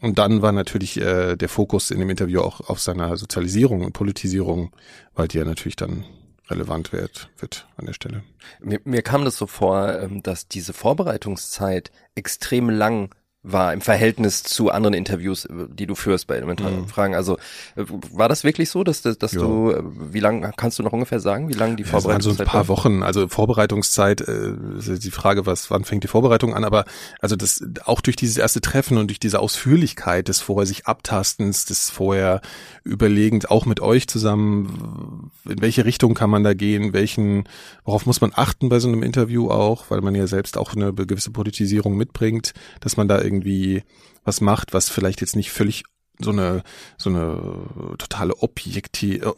Und 0.00 0.18
dann 0.18 0.42
war 0.42 0.52
natürlich 0.52 1.00
äh, 1.00 1.36
der 1.36 1.48
Fokus 1.48 1.90
in 1.90 1.98
dem 1.98 2.10
Interview 2.10 2.40
auch 2.40 2.60
auf 2.68 2.80
seiner 2.80 3.16
Sozialisierung 3.16 3.82
und 3.84 3.92
Politisierung, 3.92 4.72
weil 5.14 5.28
die 5.28 5.38
ja 5.38 5.44
natürlich 5.44 5.76
dann 5.76 6.04
relevant 6.48 6.92
wird, 6.92 7.28
wird 7.38 7.66
an 7.76 7.86
der 7.86 7.92
Stelle. 7.92 8.22
Mir, 8.60 8.80
mir 8.84 9.02
kam 9.02 9.24
das 9.24 9.36
so 9.36 9.46
vor, 9.46 9.98
ähm, 9.98 10.22
dass 10.22 10.48
diese 10.48 10.72
Vorbereitungszeit 10.72 11.90
extrem 12.14 12.70
lang 12.70 13.14
war 13.46 13.72
im 13.72 13.80
Verhältnis 13.80 14.42
zu 14.42 14.70
anderen 14.70 14.92
Interviews, 14.92 15.46
die 15.50 15.86
du 15.86 15.94
führst 15.94 16.26
bei 16.26 16.34
elementaren 16.34 16.80
mhm. 16.80 16.88
Fragen. 16.88 17.14
Also 17.14 17.36
äh, 17.76 17.84
war 18.12 18.28
das 18.28 18.42
wirklich 18.42 18.70
so, 18.70 18.82
dass, 18.82 19.02
dass, 19.02 19.18
dass 19.18 19.30
du, 19.30 19.70
äh, 19.70 19.82
wie 20.12 20.18
lange 20.18 20.52
kannst 20.56 20.78
du 20.78 20.82
noch 20.82 20.92
ungefähr 20.92 21.20
sagen, 21.20 21.48
wie 21.48 21.54
lange 21.54 21.76
die 21.76 21.84
Vorbereitungszeit? 21.84 22.32
Ja, 22.32 22.36
so 22.36 22.42
ein 22.42 22.46
paar 22.46 22.68
war? 22.68 22.76
Wochen. 22.76 23.02
Also 23.04 23.28
Vorbereitungszeit, 23.28 24.22
äh, 24.22 24.54
die 24.98 25.10
Frage, 25.12 25.46
was, 25.46 25.70
wann 25.70 25.84
fängt 25.84 26.02
die 26.02 26.08
Vorbereitung 26.08 26.54
an? 26.54 26.64
Aber 26.64 26.86
also 27.20 27.36
das 27.36 27.64
auch 27.84 28.00
durch 28.00 28.16
dieses 28.16 28.36
erste 28.36 28.60
Treffen 28.60 28.98
und 28.98 29.08
durch 29.08 29.20
diese 29.20 29.38
Ausführlichkeit 29.38 30.26
des 30.26 30.40
vorher 30.40 30.66
sich 30.66 30.86
Abtastens, 30.86 31.66
des 31.66 31.88
vorher 31.88 32.40
Überlegens, 32.86 33.46
auch 33.46 33.66
mit 33.66 33.80
euch 33.80 34.08
zusammen, 34.08 35.30
in 35.44 35.60
welche 35.60 35.84
Richtung 35.84 36.14
kann 36.14 36.30
man 36.30 36.44
da 36.44 36.54
gehen, 36.54 36.92
welchen, 36.92 37.44
worauf 37.84 38.06
muss 38.06 38.20
man 38.20 38.32
achten 38.34 38.68
bei 38.68 38.78
so 38.78 38.88
einem 38.88 39.02
Interview 39.02 39.50
auch, 39.50 39.90
weil 39.90 40.00
man 40.00 40.14
ja 40.14 40.26
selbst 40.26 40.56
auch 40.56 40.74
eine 40.74 40.92
gewisse 40.92 41.30
Politisierung 41.30 41.96
mitbringt, 41.96 42.52
dass 42.80 42.96
man 42.96 43.08
da 43.08 43.20
irgendwie 43.20 43.82
was 44.24 44.40
macht, 44.40 44.72
was 44.72 44.88
vielleicht 44.88 45.20
jetzt 45.20 45.36
nicht 45.36 45.50
völlig 45.50 45.84
so 46.18 46.30
eine 46.30 46.62
so 46.96 47.10
eine 47.10 47.96
totale 47.98 48.34
Objekti 48.38 49.16
äh, 49.16 49.32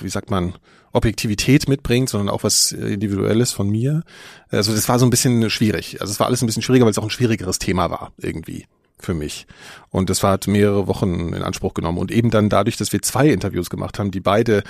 wie 0.00 0.08
sagt 0.08 0.30
man 0.30 0.54
Objektivität 0.92 1.68
mitbringt, 1.68 2.08
sondern 2.08 2.28
auch 2.28 2.42
was 2.42 2.72
individuelles 2.72 3.52
von 3.52 3.70
mir. 3.70 4.02
Also 4.48 4.74
das 4.74 4.88
war 4.88 4.98
so 4.98 5.06
ein 5.06 5.10
bisschen 5.10 5.48
schwierig. 5.48 6.00
Also 6.00 6.10
es 6.10 6.18
war 6.18 6.26
alles 6.26 6.42
ein 6.42 6.46
bisschen 6.46 6.62
schwieriger, 6.62 6.84
weil 6.84 6.90
es 6.90 6.98
auch 6.98 7.04
ein 7.04 7.10
schwierigeres 7.10 7.60
Thema 7.60 7.90
war 7.90 8.12
irgendwie 8.18 8.66
für 9.04 9.14
mich. 9.14 9.46
Und 9.90 10.10
das 10.10 10.22
hat 10.22 10.46
mehrere 10.46 10.86
Wochen 10.86 11.32
in 11.32 11.42
Anspruch 11.42 11.74
genommen 11.74 11.98
und 11.98 12.10
eben 12.10 12.30
dann 12.30 12.48
dadurch, 12.48 12.76
dass 12.76 12.92
wir 12.92 13.02
zwei 13.02 13.28
Interviews 13.28 13.70
gemacht 13.70 13.98
haben, 13.98 14.10
die 14.10 14.20
beide 14.20 14.62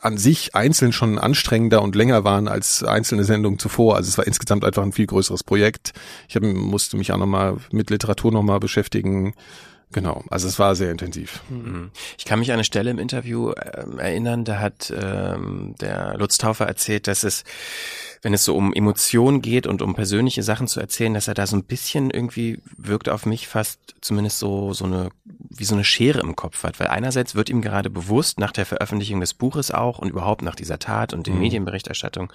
an 0.00 0.18
sich 0.18 0.54
einzeln 0.54 0.92
schon 0.92 1.18
anstrengender 1.18 1.82
und 1.82 1.94
länger 1.94 2.24
waren 2.24 2.48
als 2.48 2.82
einzelne 2.82 3.24
Sendungen 3.24 3.58
zuvor. 3.58 3.96
Also 3.96 4.08
es 4.08 4.18
war 4.18 4.26
insgesamt 4.26 4.64
einfach 4.64 4.82
ein 4.82 4.92
viel 4.92 5.06
größeres 5.06 5.44
Projekt. 5.44 5.92
Ich 6.28 6.36
hab, 6.36 6.42
musste 6.42 6.96
mich 6.96 7.12
auch 7.12 7.18
nochmal 7.18 7.56
mit 7.70 7.90
Literatur 7.90 8.32
nochmal 8.32 8.60
beschäftigen. 8.60 9.34
Genau, 9.92 10.24
also 10.30 10.48
es 10.48 10.58
war 10.58 10.74
sehr 10.74 10.90
intensiv. 10.90 11.42
Mhm. 11.48 11.90
Ich 12.18 12.24
kann 12.24 12.40
mich 12.40 12.50
an 12.50 12.54
eine 12.54 12.64
Stelle 12.64 12.90
im 12.90 12.98
Interview 12.98 13.50
äh, 13.50 13.84
erinnern, 13.98 14.44
da 14.44 14.58
hat 14.58 14.92
ähm, 14.94 15.76
der 15.80 16.16
Lutz 16.18 16.38
Taufer 16.38 16.66
erzählt, 16.66 17.06
dass 17.06 17.22
es 17.22 17.44
wenn 18.26 18.34
es 18.34 18.44
so 18.44 18.56
um 18.56 18.72
Emotionen 18.72 19.40
geht 19.40 19.68
und 19.68 19.82
um 19.82 19.94
persönliche 19.94 20.42
Sachen 20.42 20.66
zu 20.66 20.80
erzählen, 20.80 21.14
dass 21.14 21.28
er 21.28 21.34
da 21.34 21.46
so 21.46 21.56
ein 21.56 21.62
bisschen 21.62 22.10
irgendwie 22.10 22.60
wirkt 22.76 23.08
auf 23.08 23.24
mich 23.24 23.46
fast 23.46 23.94
zumindest 24.00 24.40
so, 24.40 24.72
so 24.72 24.84
eine, 24.84 25.10
wie 25.24 25.62
so 25.62 25.76
eine 25.76 25.84
Schere 25.84 26.18
im 26.18 26.34
Kopf 26.34 26.64
hat. 26.64 26.80
Weil 26.80 26.88
einerseits 26.88 27.36
wird 27.36 27.50
ihm 27.50 27.62
gerade 27.62 27.88
bewusst, 27.88 28.40
nach 28.40 28.50
der 28.50 28.66
Veröffentlichung 28.66 29.20
des 29.20 29.32
Buches 29.32 29.70
auch 29.70 30.00
und 30.00 30.08
überhaupt 30.08 30.42
nach 30.42 30.56
dieser 30.56 30.80
Tat 30.80 31.14
und 31.14 31.28
den 31.28 31.34
mhm. 31.34 31.40
Medienberichterstattung, 31.42 32.32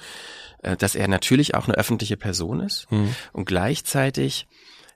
äh, 0.63 0.77
dass 0.77 0.95
er 0.95 1.09
natürlich 1.09 1.55
auch 1.55 1.67
eine 1.67 1.75
öffentliche 1.75 2.15
Person 2.15 2.61
ist 2.61 2.89
mhm. 2.89 3.13
und 3.33 3.43
gleichzeitig 3.43 4.47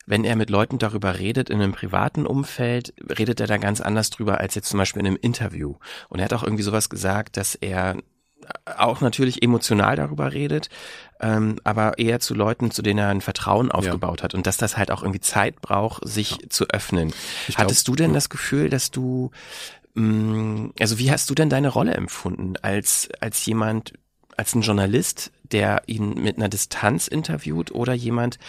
wenn 0.07 0.23
er 0.23 0.35
mit 0.35 0.51
Leuten 0.51 0.77
darüber 0.77 1.17
redet 1.17 1.49
in 1.49 1.59
einem 1.59 1.71
privaten 1.71 2.27
Umfeld, 2.27 2.93
redet 3.17 3.39
er 3.39 3.47
da 3.47 3.57
ganz 3.57 3.81
anders 3.81 4.11
drüber 4.11 4.39
als 4.39 4.53
jetzt 4.53 4.69
zum 4.69 4.77
Beispiel 4.77 4.99
in 4.99 5.07
einem 5.07 5.17
Interview. 5.19 5.77
Und 6.09 6.19
er 6.19 6.25
hat 6.25 6.33
auch 6.33 6.43
irgendwie 6.43 6.61
sowas 6.61 6.89
gesagt, 6.89 7.37
dass 7.37 7.55
er 7.55 7.97
auch 8.77 9.01
natürlich 9.01 9.43
emotional 9.43 9.95
darüber 9.95 10.33
redet, 10.33 10.69
ähm, 11.19 11.59
aber 11.63 11.97
eher 11.97 12.19
zu 12.19 12.33
Leuten, 12.33 12.71
zu 12.71 12.81
denen 12.81 12.99
er 12.99 13.09
ein 13.09 13.21
Vertrauen 13.21 13.71
aufgebaut 13.71 14.19
ja. 14.19 14.23
hat 14.25 14.33
und 14.33 14.47
dass 14.47 14.57
das 14.57 14.77
halt 14.77 14.91
auch 14.91 15.01
irgendwie 15.01 15.21
Zeit 15.21 15.61
braucht, 15.61 16.07
sich 16.07 16.31
ja. 16.31 16.49
zu 16.49 16.67
öffnen. 16.69 17.13
Ich 17.47 17.57
Hattest 17.57 17.85
glaub, 17.85 17.97
du 17.97 18.03
denn 18.03 18.13
das 18.13 18.29
Gefühl, 18.29 18.69
dass 18.69 18.91
du, 18.91 19.31
mh, 19.93 20.03
mm, 20.03 20.73
also 20.79 20.99
wie 20.99 21.11
hast 21.11 21.29
du 21.29 21.35
denn 21.35 21.49
deine 21.49 21.69
Rolle 21.69 21.93
empfunden 21.93 22.55
als 22.61 23.09
als 23.19 23.45
jemand, 23.45 23.93
als 24.37 24.53
ein 24.55 24.61
Journalist, 24.61 25.31
der 25.43 25.83
ihn 25.87 26.21
mit 26.21 26.37
einer 26.37 26.49
Distanz 26.49 27.07
interviewt 27.07 27.71
oder 27.71 27.93
jemand, 27.93 28.39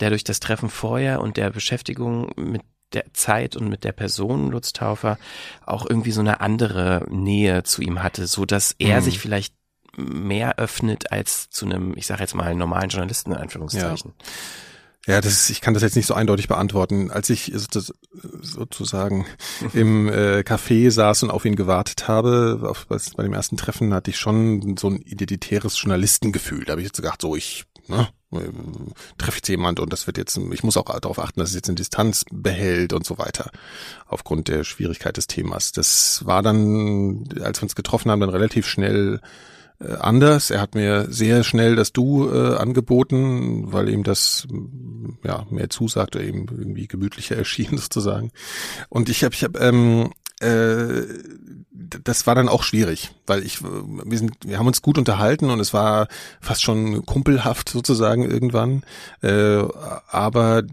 der 0.00 0.10
durch 0.10 0.24
das 0.24 0.40
Treffen 0.40 0.70
vorher 0.70 1.20
und 1.20 1.36
der 1.36 1.50
Beschäftigung 1.50 2.32
mit 2.36 2.62
der 2.92 3.12
Zeit 3.12 3.56
und 3.56 3.68
mit 3.68 3.84
der 3.84 3.92
Person 3.92 4.50
Lutz 4.50 4.72
Taufer 4.72 5.18
auch 5.66 5.88
irgendwie 5.88 6.12
so 6.12 6.20
eine 6.20 6.40
andere 6.40 7.06
Nähe 7.10 7.62
zu 7.62 7.82
ihm 7.82 8.02
hatte, 8.02 8.26
so 8.26 8.44
dass 8.44 8.74
er 8.78 9.00
mhm. 9.00 9.04
sich 9.04 9.18
vielleicht 9.18 9.54
mehr 9.96 10.58
öffnet 10.58 11.12
als 11.12 11.50
zu 11.50 11.66
einem, 11.66 11.96
ich 11.96 12.06
sage 12.06 12.20
jetzt 12.20 12.34
mal, 12.34 12.54
normalen 12.54 12.88
Journalisten 12.88 13.32
in 13.32 13.38
Anführungszeichen. 13.38 14.14
Ja. 14.16 14.24
Ja, 15.06 15.22
das 15.22 15.32
ist, 15.32 15.50
ich 15.50 15.62
kann 15.62 15.72
das 15.72 15.82
jetzt 15.82 15.96
nicht 15.96 16.04
so 16.04 16.12
eindeutig 16.12 16.48
beantworten. 16.48 17.10
Als 17.10 17.30
ich 17.30 17.50
sozusagen 17.54 19.24
im 19.72 20.06
äh, 20.08 20.40
Café 20.40 20.90
saß 20.90 21.22
und 21.22 21.30
auf 21.30 21.46
ihn 21.46 21.56
gewartet 21.56 22.08
habe, 22.08 22.60
auf, 22.62 22.86
bei 22.86 23.22
dem 23.22 23.32
ersten 23.32 23.56
Treffen 23.56 23.94
hatte 23.94 24.10
ich 24.10 24.18
schon 24.18 24.76
so 24.76 24.90
ein 24.90 25.00
identitäres 25.00 25.80
Journalistengefühl. 25.80 26.66
Da 26.66 26.72
habe 26.72 26.82
ich 26.82 26.88
jetzt 26.88 26.96
gedacht, 26.96 27.22
so 27.22 27.34
ich 27.36 27.64
ne, 27.88 28.08
treffe 29.16 29.38
jetzt 29.38 29.48
jemand 29.48 29.80
und 29.80 29.92
das 29.92 30.06
wird 30.06 30.18
jetzt, 30.18 30.38
ich 30.52 30.62
muss 30.62 30.76
auch 30.76 30.84
darauf 30.84 31.18
achten, 31.18 31.40
dass 31.40 31.50
es 31.50 31.54
jetzt 31.54 31.68
eine 31.68 31.76
Distanz 31.76 32.24
behält 32.30 32.92
und 32.92 33.06
so 33.06 33.18
weiter, 33.18 33.50
aufgrund 34.06 34.48
der 34.48 34.64
Schwierigkeit 34.64 35.16
des 35.16 35.26
Themas. 35.26 35.72
Das 35.72 36.24
war 36.26 36.42
dann, 36.42 37.28
als 37.42 37.60
wir 37.60 37.64
uns 37.64 37.74
getroffen 37.74 38.10
haben, 38.10 38.20
dann 38.20 38.30
relativ 38.30 38.66
schnell 38.66 39.20
äh, 39.80 39.92
anders. 39.92 40.50
Er 40.50 40.60
hat 40.60 40.74
mir 40.74 41.06
sehr 41.10 41.44
schnell 41.44 41.76
das 41.76 41.92
Du 41.92 42.28
äh, 42.30 42.56
angeboten, 42.56 43.72
weil 43.72 43.88
ihm 43.88 44.02
das 44.02 44.46
ja 45.24 45.46
mehr 45.50 45.70
zusagte, 45.70 46.20
eben 46.20 46.46
irgendwie 46.50 46.86
gemütlicher 46.88 47.36
erschien 47.38 47.78
sozusagen. 47.78 48.32
Und 48.88 49.08
ich 49.08 49.24
habe 49.24 49.34
ich 49.34 49.44
hab, 49.44 49.60
ähm, 49.60 50.10
äh, 50.40 51.02
das 52.04 52.26
war 52.26 52.34
dann 52.34 52.48
auch 52.48 52.62
schwierig, 52.62 53.12
weil 53.26 53.42
ich, 53.44 53.62
wir 53.62 54.18
sind, 54.18 54.32
wir 54.44 54.58
haben 54.58 54.66
uns 54.66 54.82
gut 54.82 54.98
unterhalten 54.98 55.50
und 55.50 55.60
es 55.60 55.72
war 55.72 56.08
fast 56.40 56.62
schon 56.62 57.06
kumpelhaft 57.06 57.68
sozusagen 57.68 58.28
irgendwann. 58.28 58.82
Äh, 59.22 59.62
aber 60.08 60.64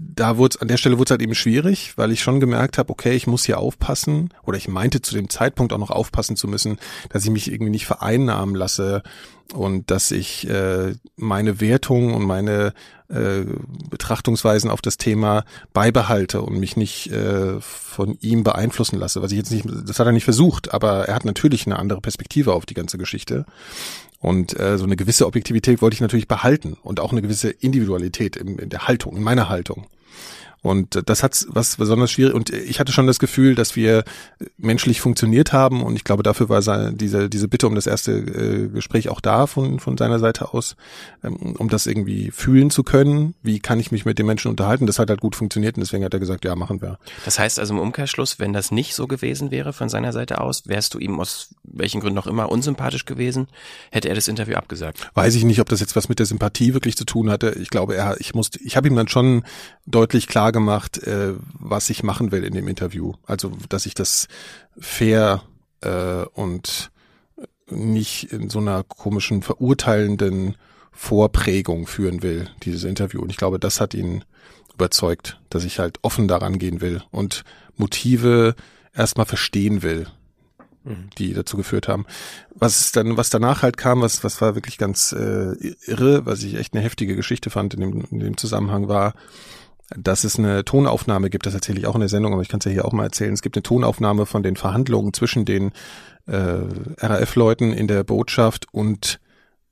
da 0.00 0.36
wurde 0.36 0.60
an 0.60 0.68
der 0.68 0.76
Stelle 0.76 0.98
wurde 0.98 1.08
es 1.08 1.10
halt 1.12 1.22
eben 1.22 1.34
schwierig, 1.34 1.94
weil 1.96 2.10
ich 2.10 2.22
schon 2.22 2.40
gemerkt 2.40 2.78
habe, 2.78 2.90
okay, 2.90 3.12
ich 3.12 3.26
muss 3.26 3.44
hier 3.44 3.58
aufpassen 3.58 4.30
oder 4.44 4.58
ich 4.58 4.68
meinte 4.68 5.02
zu 5.02 5.14
dem 5.14 5.30
Zeitpunkt 5.30 5.72
auch 5.72 5.78
noch 5.78 5.90
aufpassen 5.90 6.36
zu 6.36 6.48
müssen, 6.48 6.78
dass 7.10 7.24
ich 7.24 7.30
mich 7.30 7.50
irgendwie 7.50 7.70
nicht 7.70 7.86
vereinnahmen 7.86 8.54
lasse 8.54 9.02
und 9.52 9.90
dass 9.90 10.10
ich 10.10 10.48
äh, 10.48 10.94
meine 11.16 11.60
Wertung 11.60 12.14
und 12.14 12.24
meine 12.24 12.72
äh, 13.08 13.44
Betrachtungsweisen 13.90 14.70
auf 14.70 14.80
das 14.82 14.96
Thema 14.96 15.44
beibehalte 15.72 16.42
und 16.42 16.58
mich 16.58 16.76
nicht 16.76 17.10
äh, 17.10 17.60
von 17.60 18.16
ihm 18.20 18.44
beeinflussen 18.44 18.98
lasse. 18.98 19.22
Was 19.22 19.32
ich 19.32 19.38
jetzt 19.38 19.50
nicht, 19.50 19.66
das 19.66 19.98
hat 19.98 20.06
er 20.06 20.12
nicht 20.12 20.24
versucht, 20.24 20.72
aber 20.72 21.08
er 21.08 21.14
hat 21.14 21.24
natürlich 21.24 21.66
eine 21.66 21.78
andere 21.78 22.00
Perspektive 22.00 22.54
auf 22.54 22.66
die 22.66 22.74
ganze 22.74 22.98
Geschichte. 22.98 23.46
Und 24.20 24.58
äh, 24.60 24.76
so 24.78 24.84
eine 24.84 24.96
gewisse 24.96 25.26
Objektivität 25.26 25.80
wollte 25.80 25.94
ich 25.94 26.00
natürlich 26.00 26.28
behalten 26.28 26.76
und 26.82 27.00
auch 27.00 27.12
eine 27.12 27.22
gewisse 27.22 27.50
Individualität 27.50 28.36
in, 28.36 28.58
in 28.58 28.68
der 28.68 28.86
Haltung, 28.86 29.16
in 29.16 29.22
meiner 29.22 29.48
Haltung. 29.48 29.86
Und 30.62 31.02
das 31.06 31.22
hat 31.22 31.46
was 31.48 31.76
besonders 31.76 32.10
schwierig. 32.10 32.34
Und 32.34 32.50
ich 32.50 32.80
hatte 32.80 32.92
schon 32.92 33.06
das 33.06 33.18
Gefühl, 33.18 33.54
dass 33.54 33.76
wir 33.76 34.04
menschlich 34.58 35.00
funktioniert 35.00 35.52
haben. 35.52 35.82
Und 35.82 35.96
ich 35.96 36.04
glaube, 36.04 36.22
dafür 36.22 36.48
war 36.48 36.60
seine, 36.60 36.92
diese, 36.92 37.30
diese 37.30 37.48
Bitte 37.48 37.66
um 37.66 37.74
das 37.74 37.86
erste 37.86 38.12
äh, 38.12 38.68
Gespräch 38.68 39.08
auch 39.08 39.20
da 39.20 39.46
von, 39.46 39.80
von 39.80 39.96
seiner 39.96 40.18
Seite 40.18 40.52
aus, 40.52 40.76
ähm, 41.24 41.56
um 41.58 41.68
das 41.68 41.86
irgendwie 41.86 42.30
fühlen 42.30 42.70
zu 42.70 42.82
können. 42.82 43.34
Wie 43.42 43.58
kann 43.58 43.80
ich 43.80 43.90
mich 43.90 44.04
mit 44.04 44.18
den 44.18 44.26
Menschen 44.26 44.50
unterhalten? 44.50 44.86
Das 44.86 44.98
hat 44.98 45.08
halt 45.08 45.20
gut 45.20 45.34
funktioniert. 45.34 45.76
Und 45.76 45.80
deswegen 45.80 46.04
hat 46.04 46.12
er 46.12 46.20
gesagt, 46.20 46.44
ja, 46.44 46.54
machen 46.54 46.82
wir. 46.82 46.98
Das 47.24 47.38
heißt 47.38 47.58
also 47.58 47.72
im 47.74 47.80
Umkehrschluss, 47.80 48.38
wenn 48.38 48.52
das 48.52 48.70
nicht 48.70 48.94
so 48.94 49.06
gewesen 49.06 49.50
wäre 49.50 49.72
von 49.72 49.88
seiner 49.88 50.12
Seite 50.12 50.40
aus, 50.40 50.66
wärst 50.66 50.92
du 50.94 50.98
ihm 50.98 51.18
aus 51.20 51.54
welchen 51.62 52.00
Gründen 52.00 52.18
auch 52.18 52.26
immer 52.26 52.50
unsympathisch 52.50 53.06
gewesen, 53.06 53.48
hätte 53.90 54.08
er 54.08 54.14
das 54.14 54.28
Interview 54.28 54.56
abgesagt. 54.56 54.98
Weiß 55.14 55.34
ich 55.34 55.44
nicht, 55.44 55.60
ob 55.60 55.68
das 55.68 55.80
jetzt 55.80 55.96
was 55.96 56.08
mit 56.08 56.18
der 56.18 56.26
Sympathie 56.26 56.74
wirklich 56.74 56.96
zu 56.96 57.04
tun 57.04 57.30
hatte. 57.30 57.56
Ich 57.60 57.70
glaube, 57.70 57.96
er, 57.96 58.20
ich 58.20 58.34
musste, 58.34 58.58
ich 58.62 58.76
habe 58.76 58.88
ihm 58.88 58.96
dann 58.96 59.08
schon 59.08 59.44
deutlich 59.86 60.26
klar 60.26 60.49
klar 60.50 60.52
gemacht, 60.52 60.98
äh, 60.98 61.34
was 61.58 61.90
ich 61.90 62.02
machen 62.02 62.32
will 62.32 62.44
in 62.44 62.54
dem 62.54 62.68
Interview. 62.68 63.14
Also, 63.26 63.52
dass 63.68 63.86
ich 63.86 63.94
das 63.94 64.28
fair 64.78 65.42
äh, 65.80 66.24
und 66.34 66.90
nicht 67.70 68.32
in 68.32 68.50
so 68.50 68.58
einer 68.58 68.82
komischen 68.82 69.42
verurteilenden 69.42 70.56
Vorprägung 70.92 71.86
führen 71.86 72.22
will, 72.22 72.48
dieses 72.64 72.84
Interview. 72.84 73.22
Und 73.22 73.30
ich 73.30 73.36
glaube, 73.36 73.58
das 73.58 73.80
hat 73.80 73.94
ihn 73.94 74.24
überzeugt, 74.74 75.40
dass 75.50 75.64
ich 75.64 75.78
halt 75.78 75.98
offen 76.02 76.26
daran 76.26 76.58
gehen 76.58 76.80
will 76.80 77.02
und 77.10 77.44
Motive 77.76 78.56
erstmal 78.92 79.26
verstehen 79.26 79.82
will, 79.82 80.08
mhm. 80.82 81.10
die 81.16 81.32
dazu 81.32 81.56
geführt 81.56 81.86
haben. 81.86 82.06
Was 82.54 82.80
ist 82.80 82.96
dann, 82.96 83.16
was 83.16 83.30
danach 83.30 83.62
halt 83.62 83.76
kam, 83.76 84.00
was, 84.00 84.24
was 84.24 84.40
war 84.40 84.56
wirklich 84.56 84.78
ganz 84.78 85.12
äh, 85.12 85.54
irre, 85.86 86.26
was 86.26 86.42
ich 86.42 86.56
echt 86.56 86.74
eine 86.74 86.82
heftige 86.82 87.14
Geschichte 87.14 87.50
fand 87.50 87.74
in 87.74 87.80
dem, 87.80 88.04
in 88.10 88.18
dem 88.18 88.36
Zusammenhang 88.36 88.88
war, 88.88 89.14
dass 89.96 90.24
es 90.24 90.38
eine 90.38 90.64
Tonaufnahme 90.64 91.30
gibt, 91.30 91.46
das 91.46 91.54
erzähle 91.54 91.80
ich 91.80 91.86
auch 91.86 91.94
in 91.94 92.00
der 92.00 92.08
Sendung, 92.08 92.32
aber 92.32 92.42
ich 92.42 92.48
kann 92.48 92.60
es 92.60 92.64
ja 92.64 92.70
hier 92.70 92.84
auch 92.84 92.92
mal 92.92 93.04
erzählen. 93.04 93.32
Es 93.32 93.42
gibt 93.42 93.56
eine 93.56 93.62
Tonaufnahme 93.62 94.26
von 94.26 94.42
den 94.42 94.56
Verhandlungen 94.56 95.12
zwischen 95.12 95.44
den 95.44 95.72
äh, 96.26 96.62
RAF-Leuten 96.98 97.72
in 97.72 97.88
der 97.88 98.04
Botschaft 98.04 98.66
und 98.72 99.20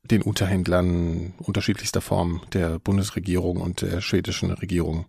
den 0.04 0.22
Unterhändlern 0.22 1.34
unterschiedlichster 1.38 2.00
Form 2.00 2.40
der 2.52 2.78
Bundesregierung 2.78 3.58
und 3.58 3.82
der 3.82 4.00
schwedischen 4.00 4.50
Regierung, 4.50 5.06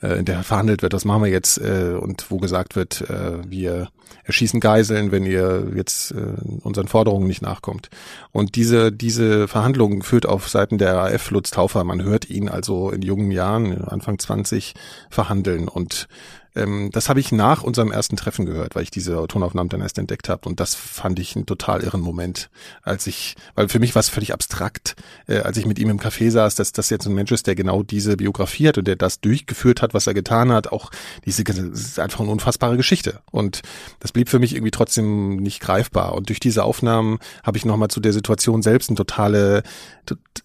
äh, 0.00 0.18
in 0.18 0.24
der 0.24 0.42
verhandelt 0.42 0.82
wird, 0.82 0.92
was 0.94 1.04
machen 1.04 1.24
wir 1.24 1.30
jetzt, 1.30 1.58
äh, 1.58 1.96
und 2.00 2.30
wo 2.30 2.38
gesagt 2.38 2.76
wird, 2.76 3.02
äh, 3.02 3.38
wir 3.48 3.88
erschießen 4.24 4.60
Geiseln, 4.60 5.12
wenn 5.12 5.24
ihr 5.24 5.72
jetzt 5.74 6.12
äh, 6.12 6.34
unseren 6.62 6.88
Forderungen 6.88 7.26
nicht 7.26 7.42
nachkommt. 7.42 7.90
Und 8.30 8.56
diese, 8.56 8.92
diese 8.92 9.48
Verhandlungen 9.48 10.02
führt 10.02 10.26
auf 10.26 10.48
Seiten 10.48 10.78
der 10.78 10.94
RAF 10.94 11.30
Lutz 11.30 11.50
Taufer. 11.50 11.84
Man 11.84 12.02
hört 12.02 12.30
ihn 12.30 12.48
also 12.48 12.90
in 12.90 13.02
jungen 13.02 13.30
Jahren, 13.30 13.82
Anfang 13.84 14.18
20, 14.18 14.74
verhandeln 15.10 15.68
und 15.68 16.08
ähm, 16.54 16.90
das 16.92 17.08
habe 17.08 17.20
ich 17.20 17.32
nach 17.32 17.62
unserem 17.62 17.90
ersten 17.90 18.16
Treffen 18.16 18.46
gehört, 18.46 18.74
weil 18.74 18.82
ich 18.82 18.90
diese 18.90 19.26
Tonaufnahmen 19.26 19.68
dann 19.68 19.80
erst 19.80 19.98
entdeckt 19.98 20.28
habe. 20.28 20.48
Und 20.48 20.60
das 20.60 20.74
fand 20.74 21.18
ich 21.18 21.34
einen 21.34 21.46
total 21.46 21.82
irren 21.82 22.00
Moment, 22.00 22.50
als 22.82 23.06
ich, 23.06 23.36
weil 23.54 23.68
für 23.68 23.78
mich 23.78 23.94
war 23.94 24.00
es 24.00 24.08
völlig 24.08 24.32
abstrakt, 24.32 24.94
äh, 25.26 25.38
als 25.38 25.56
ich 25.56 25.66
mit 25.66 25.78
ihm 25.78 25.90
im 25.90 25.98
Café 25.98 26.30
saß, 26.30 26.54
dass 26.54 26.72
das 26.72 26.90
jetzt 26.90 27.06
ein 27.06 27.14
Mensch 27.14 27.32
ist, 27.32 27.46
der 27.46 27.54
genau 27.54 27.82
diese 27.82 28.16
Biografie 28.16 28.68
hat 28.68 28.78
und 28.78 28.86
der 28.86 28.96
das 28.96 29.20
durchgeführt 29.20 29.82
hat, 29.82 29.94
was 29.94 30.06
er 30.06 30.14
getan 30.14 30.52
hat. 30.52 30.72
Auch 30.72 30.90
diese, 31.24 31.44
das 31.44 31.58
ist 31.58 31.98
einfach 31.98 32.20
eine 32.20 32.30
unfassbare 32.30 32.76
Geschichte. 32.76 33.20
Und 33.30 33.62
das 34.00 34.12
blieb 34.12 34.28
für 34.28 34.38
mich 34.38 34.54
irgendwie 34.54 34.70
trotzdem 34.70 35.36
nicht 35.36 35.60
greifbar. 35.60 36.14
Und 36.14 36.28
durch 36.28 36.40
diese 36.40 36.64
Aufnahmen 36.64 37.18
habe 37.42 37.56
ich 37.56 37.64
nochmal 37.64 37.88
zu 37.88 38.00
der 38.00 38.12
Situation 38.12 38.62
selbst 38.62 38.90
eine 38.90 38.96
totale, 38.96 39.62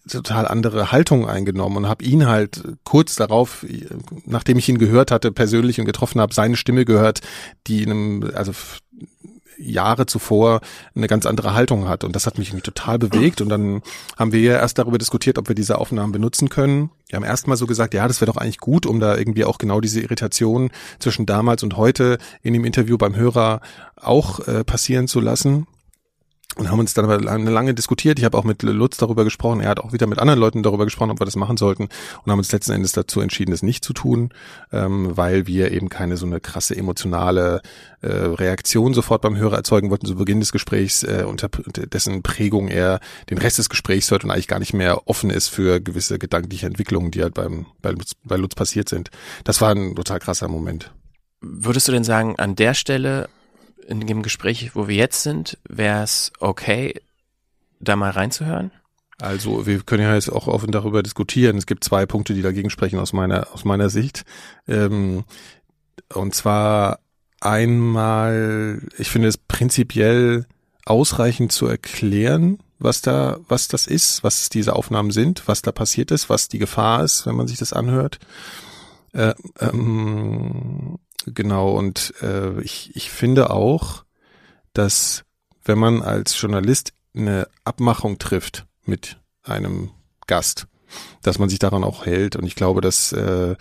total 0.08 0.48
andere 0.48 0.92
Haltung 0.92 1.28
eingenommen 1.28 1.76
und 1.76 1.88
habe 1.88 2.04
ihn 2.04 2.26
halt 2.26 2.62
kurz 2.84 3.16
darauf, 3.16 3.66
nachdem 4.24 4.58
ich 4.58 4.68
ihn 4.68 4.78
gehört 4.78 5.10
hatte, 5.10 5.32
persönlich 5.32 5.80
und 5.80 5.86
getroffen 5.86 5.97
habe, 6.20 6.34
seine 6.34 6.56
Stimme 6.56 6.84
gehört, 6.84 7.20
die 7.66 7.82
in 7.82 7.90
einem, 7.90 8.30
also 8.34 8.52
Jahre 9.58 10.06
zuvor 10.06 10.60
eine 10.94 11.08
ganz 11.08 11.26
andere 11.26 11.52
Haltung 11.52 11.88
hat. 11.88 12.04
Und 12.04 12.14
das 12.14 12.26
hat 12.26 12.38
mich 12.38 12.50
total 12.62 12.98
bewegt. 12.98 13.40
Und 13.40 13.48
dann 13.48 13.82
haben 14.16 14.32
wir 14.32 14.40
ja 14.40 14.52
erst 14.54 14.78
darüber 14.78 14.98
diskutiert, 14.98 15.38
ob 15.38 15.48
wir 15.48 15.54
diese 15.54 15.78
Aufnahmen 15.78 16.12
benutzen 16.12 16.48
können. 16.48 16.90
Wir 17.08 17.16
haben 17.16 17.24
erstmal 17.24 17.56
so 17.56 17.66
gesagt, 17.66 17.94
ja, 17.94 18.06
das 18.06 18.20
wäre 18.20 18.30
doch 18.30 18.40
eigentlich 18.40 18.58
gut, 18.58 18.86
um 18.86 19.00
da 19.00 19.16
irgendwie 19.16 19.44
auch 19.44 19.58
genau 19.58 19.80
diese 19.80 20.00
Irritation 20.00 20.70
zwischen 20.98 21.26
damals 21.26 21.62
und 21.62 21.76
heute 21.76 22.18
in 22.42 22.52
dem 22.52 22.64
Interview 22.64 22.96
beim 22.98 23.16
Hörer 23.16 23.60
auch 23.96 24.46
äh, 24.46 24.64
passieren 24.64 25.08
zu 25.08 25.20
lassen 25.20 25.66
und 26.56 26.70
haben 26.70 26.80
uns 26.80 26.94
dann 26.94 27.04
aber 27.04 27.20
lange, 27.20 27.50
lange 27.50 27.74
diskutiert. 27.74 28.18
Ich 28.18 28.24
habe 28.24 28.36
auch 28.36 28.44
mit 28.44 28.62
Lutz 28.62 28.96
darüber 28.96 29.24
gesprochen. 29.24 29.60
Er 29.60 29.68
hat 29.68 29.80
auch 29.80 29.92
wieder 29.92 30.06
mit 30.06 30.18
anderen 30.18 30.40
Leuten 30.40 30.62
darüber 30.62 30.84
gesprochen, 30.84 31.10
ob 31.10 31.20
wir 31.20 31.24
das 31.24 31.36
machen 31.36 31.56
sollten 31.56 31.88
und 32.24 32.32
haben 32.32 32.38
uns 32.38 32.50
letzten 32.50 32.72
Endes 32.72 32.92
dazu 32.92 33.20
entschieden, 33.20 33.50
das 33.50 33.62
nicht 33.62 33.84
zu 33.84 33.92
tun, 33.92 34.30
ähm, 34.72 35.16
weil 35.16 35.46
wir 35.46 35.70
eben 35.72 35.88
keine 35.88 36.16
so 36.16 36.26
eine 36.26 36.40
krasse 36.40 36.74
emotionale 36.74 37.60
äh, 38.00 38.08
Reaktion 38.08 38.94
sofort 38.94 39.22
beim 39.22 39.36
Hörer 39.36 39.56
erzeugen 39.56 39.90
wollten 39.90 40.06
zu 40.06 40.16
Beginn 40.16 40.40
des 40.40 40.50
Gesprächs, 40.50 41.02
äh, 41.02 41.24
unter 41.26 41.48
dessen 41.48 42.22
Prägung 42.22 42.68
er 42.68 43.00
den 43.30 43.38
Rest 43.38 43.58
des 43.58 43.68
Gesprächs 43.68 44.10
hört 44.10 44.24
und 44.24 44.30
eigentlich 44.30 44.48
gar 44.48 44.58
nicht 44.58 44.74
mehr 44.74 45.06
offen 45.06 45.30
ist 45.30 45.48
für 45.48 45.80
gewisse 45.80 46.18
gedankliche 46.18 46.66
Entwicklungen, 46.66 47.10
die 47.10 47.22
halt 47.22 47.34
beim 47.34 47.66
bei 47.82 47.90
Lutz, 47.90 48.12
bei 48.24 48.36
Lutz 48.36 48.54
passiert 48.54 48.88
sind. 48.88 49.10
Das 49.44 49.60
war 49.60 49.70
ein 49.70 49.94
total 49.94 50.18
krasser 50.18 50.48
Moment. 50.48 50.92
Würdest 51.40 51.86
du 51.86 51.92
denn 51.92 52.04
sagen, 52.04 52.34
an 52.36 52.56
der 52.56 52.74
Stelle 52.74 53.28
in 53.88 54.06
dem 54.06 54.22
Gespräch, 54.22 54.74
wo 54.74 54.86
wir 54.86 54.96
jetzt 54.96 55.22
sind, 55.22 55.58
wäre 55.68 56.02
es 56.02 56.32
okay, 56.38 57.00
da 57.80 57.96
mal 57.96 58.10
reinzuhören? 58.10 58.70
Also 59.20 59.66
wir 59.66 59.80
können 59.80 60.02
ja 60.04 60.14
jetzt 60.14 60.30
auch 60.30 60.46
offen 60.46 60.70
darüber 60.70 61.02
diskutieren. 61.02 61.56
Es 61.56 61.66
gibt 61.66 61.82
zwei 61.82 62.06
Punkte, 62.06 62.34
die 62.34 62.42
dagegen 62.42 62.70
sprechen 62.70 63.00
aus 63.00 63.12
meiner 63.12 63.52
aus 63.52 63.64
meiner 63.64 63.90
Sicht. 63.90 64.24
Ähm, 64.68 65.24
und 66.14 66.34
zwar 66.34 67.00
einmal, 67.40 68.80
ich 68.96 69.10
finde 69.10 69.28
es 69.28 69.36
prinzipiell 69.36 70.46
ausreichend 70.84 71.50
zu 71.50 71.66
erklären, 71.66 72.58
was 72.78 73.02
da 73.02 73.38
was 73.48 73.66
das 73.66 73.88
ist, 73.88 74.22
was 74.22 74.50
diese 74.50 74.76
Aufnahmen 74.76 75.10
sind, 75.10 75.48
was 75.48 75.62
da 75.62 75.72
passiert 75.72 76.12
ist, 76.12 76.30
was 76.30 76.48
die 76.48 76.58
Gefahr 76.58 77.02
ist, 77.02 77.26
wenn 77.26 77.34
man 77.34 77.48
sich 77.48 77.58
das 77.58 77.72
anhört. 77.72 78.20
Äh, 79.14 79.34
ähm, 79.58 80.98
Genau, 81.26 81.76
und 81.76 82.14
äh, 82.22 82.60
ich, 82.60 82.94
ich 82.94 83.10
finde 83.10 83.50
auch, 83.50 84.04
dass 84.72 85.24
wenn 85.64 85.78
man 85.78 86.02
als 86.02 86.40
Journalist 86.40 86.92
eine 87.14 87.48
Abmachung 87.64 88.18
trifft 88.18 88.66
mit 88.84 89.18
einem 89.42 89.90
Gast, 90.26 90.66
dass 91.22 91.38
man 91.38 91.48
sich 91.48 91.58
daran 91.58 91.84
auch 91.84 92.06
hält. 92.06 92.36
Und 92.36 92.46
ich 92.46 92.54
glaube, 92.54 92.80
dass 92.80 93.12
äh, 93.12 93.56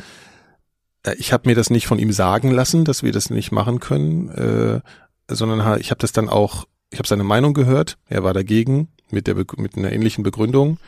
ich 1.18 1.34
habe 1.34 1.50
mir 1.50 1.56
das 1.56 1.70
nicht 1.70 1.88
von 1.88 2.00
ihm 2.00 2.12
sagen 2.12 2.52
lassen, 2.52 2.86
dass 2.86 3.04
wir 3.04 3.12
das 3.12 3.30
nicht 3.30 3.52
machen 3.52 3.80
können, 3.80 4.30
äh, 4.30 4.82
sondern 5.30 5.80
ich 5.80 5.92
habe 5.92 6.00
das 6.00 6.12
dann 6.12 6.30
auch, 6.30 6.66
ich 6.92 7.00
habe 7.00 7.08
seine 7.08 7.24
Meinung 7.24 7.54
gehört, 7.54 7.98
er 8.08 8.24
war 8.24 8.34
dagegen 8.34 8.90
mit 9.10 9.28
der 9.28 9.36
mit 9.36 9.78
einer 9.78 9.92
ähnlichen 9.92 10.24
Begründung 10.24 10.80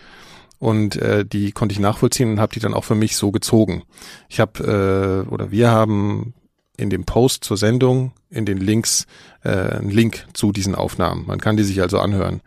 und 0.60 0.98
äh, 0.98 1.26
die 1.26 1.52
konnte 1.52 1.74
ich 1.74 1.80
nachvollziehen 1.80 2.32
und 2.32 2.40
habe 2.40 2.54
die 2.54 2.60
dann 2.60 2.74
auch 2.74 2.84
für 2.84 2.96
mich 2.96 3.16
so 3.16 3.32
gezogen. 3.32 3.84
Ich 4.28 4.40
habe 4.40 5.26
äh, 5.28 5.30
oder 5.30 5.52
wir 5.52 5.72
haben 5.72 6.34
in 6.80 6.90
dem 6.90 7.06
Post 7.06 7.44
zur 7.44 7.58
Sendung, 7.58 8.14
in 8.30 8.46
den 8.46 8.58
Links, 8.58 9.06
äh, 9.44 9.50
einen 9.50 9.90
Link 9.90 10.26
zu 10.34 10.52
diesen 10.52 10.76
Aufnahmen. 10.76 11.26
Man 11.28 11.40
kann 11.40 11.58
die 11.58 11.64
sich 11.64 11.82
also 11.82 12.00
anhören. 12.00 12.42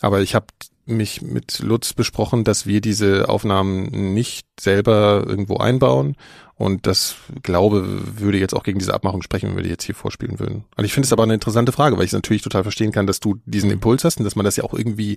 Aber 0.00 0.20
ich 0.20 0.34
habe 0.34 0.46
mich 0.86 1.20
mit 1.20 1.58
Lutz 1.60 1.92
besprochen, 1.92 2.44
dass 2.44 2.66
wir 2.66 2.80
diese 2.80 3.28
Aufnahmen 3.28 4.14
nicht 4.14 4.46
selber 4.60 5.24
irgendwo 5.26 5.56
einbauen. 5.56 6.16
Und 6.54 6.86
das, 6.86 7.16
glaube, 7.42 7.84
würde 8.18 8.38
jetzt 8.38 8.54
auch 8.54 8.62
gegen 8.62 8.78
diese 8.78 8.94
Abmachung 8.94 9.20
sprechen, 9.22 9.50
wenn 9.50 9.56
wir 9.56 9.62
die 9.62 9.68
jetzt 9.68 9.84
hier 9.84 9.94
vorspielen 9.94 10.38
würden. 10.38 10.64
Und 10.76 10.84
ich 10.84 10.92
finde 10.94 11.06
es 11.06 11.12
aber 11.12 11.24
eine 11.24 11.34
interessante 11.34 11.72
Frage, 11.72 11.98
weil 11.98 12.04
ich 12.04 12.12
natürlich 12.12 12.42
total 12.42 12.62
verstehen 12.62 12.92
kann, 12.92 13.06
dass 13.06 13.20
du 13.20 13.38
diesen 13.44 13.70
Impuls 13.70 14.04
hast 14.04 14.18
und 14.18 14.24
dass 14.24 14.36
man 14.36 14.44
das 14.44 14.56
ja 14.56 14.64
auch 14.64 14.72
irgendwie 14.72 15.16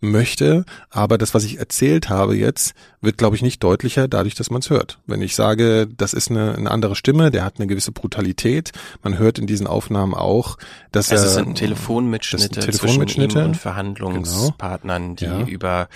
möchte. 0.00 0.64
Aber 0.90 1.18
das, 1.18 1.34
was 1.34 1.44
ich 1.44 1.58
erzählt 1.58 2.08
habe 2.08 2.36
jetzt, 2.36 2.74
wird, 3.00 3.18
glaube 3.18 3.36
ich, 3.36 3.42
nicht 3.42 3.62
deutlicher 3.62 4.08
dadurch, 4.08 4.34
dass 4.34 4.50
man 4.50 4.60
es 4.60 4.70
hört. 4.70 4.98
Wenn 5.06 5.22
ich 5.22 5.34
sage, 5.34 5.86
das 5.86 6.12
ist 6.12 6.30
eine, 6.30 6.54
eine 6.54 6.70
andere 6.70 6.96
Stimme, 6.96 7.30
der 7.30 7.44
hat 7.44 7.54
eine 7.58 7.66
gewisse 7.66 7.92
Brutalität. 7.92 8.72
Man 9.02 9.18
hört 9.18 9.38
in 9.38 9.46
diesen 9.46 9.66
Aufnahmen 9.66 10.14
auch, 10.14 10.58
dass 10.92 11.10
also 11.10 11.24
er... 11.24 11.28
Es 11.28 11.34
sind 11.34 11.54
Telefonmitschnitte, 11.54 12.48
das 12.48 12.64
sind 12.64 12.64
Telefonmitschnitte 12.64 13.28
zwischen 13.32 13.44
ihm 13.44 13.50
und 13.50 13.56
Verhandlungspartnern, 13.56 15.16
genau. 15.16 15.36
die 15.36 15.42
ja. 15.42 15.48
über 15.48 15.88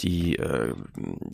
die 0.00 0.36
äh, 0.36 0.74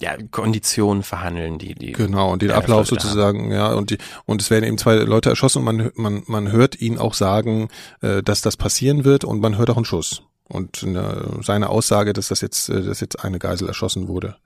ja, 0.00 0.16
Konditionen 0.30 1.02
verhandeln, 1.02 1.58
die, 1.58 1.74
die 1.74 1.92
Genau, 1.92 2.32
und 2.32 2.42
den 2.42 2.50
Ablauf 2.50 2.86
sozusagen, 2.86 3.44
haben. 3.44 3.52
ja, 3.52 3.72
und 3.72 3.90
die, 3.90 3.98
und 4.24 4.40
es 4.40 4.50
werden 4.50 4.64
eben 4.64 4.78
zwei 4.78 4.94
Leute 4.96 5.30
erschossen 5.30 5.58
und 5.58 5.64
man, 5.64 5.90
man, 5.94 6.22
man 6.26 6.52
hört 6.52 6.80
ihn 6.80 6.98
auch 6.98 7.14
sagen, 7.14 7.68
äh, 8.00 8.22
dass 8.22 8.40
das 8.40 8.56
passieren 8.56 9.04
wird 9.04 9.24
und 9.24 9.40
man 9.40 9.58
hört 9.58 9.70
auch 9.70 9.76
einen 9.76 9.84
Schuss. 9.84 10.22
Und 10.48 10.82
eine, 10.82 11.40
seine 11.42 11.70
Aussage, 11.70 12.12
dass 12.12 12.28
das 12.28 12.40
jetzt, 12.40 12.68
äh, 12.68 12.82
dass 12.82 13.00
jetzt 13.00 13.24
eine 13.24 13.38
Geisel 13.38 13.68
erschossen 13.68 14.08
wurde. 14.08 14.36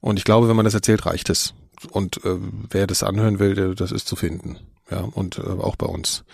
Und 0.00 0.18
ich 0.18 0.24
glaube, 0.24 0.48
wenn 0.48 0.56
man 0.56 0.64
das 0.64 0.74
erzählt, 0.74 1.06
reicht 1.06 1.30
es. 1.30 1.54
Und 1.90 2.24
äh, 2.24 2.36
wer 2.70 2.86
das 2.86 3.02
anhören 3.02 3.38
will, 3.38 3.54
der, 3.54 3.74
das 3.74 3.92
ist 3.92 4.06
zu 4.06 4.16
finden. 4.16 4.58
Ja, 4.90 5.00
und 5.00 5.38
äh, 5.38 5.42
auch 5.42 5.76
bei 5.76 5.86
uns. 5.86 6.24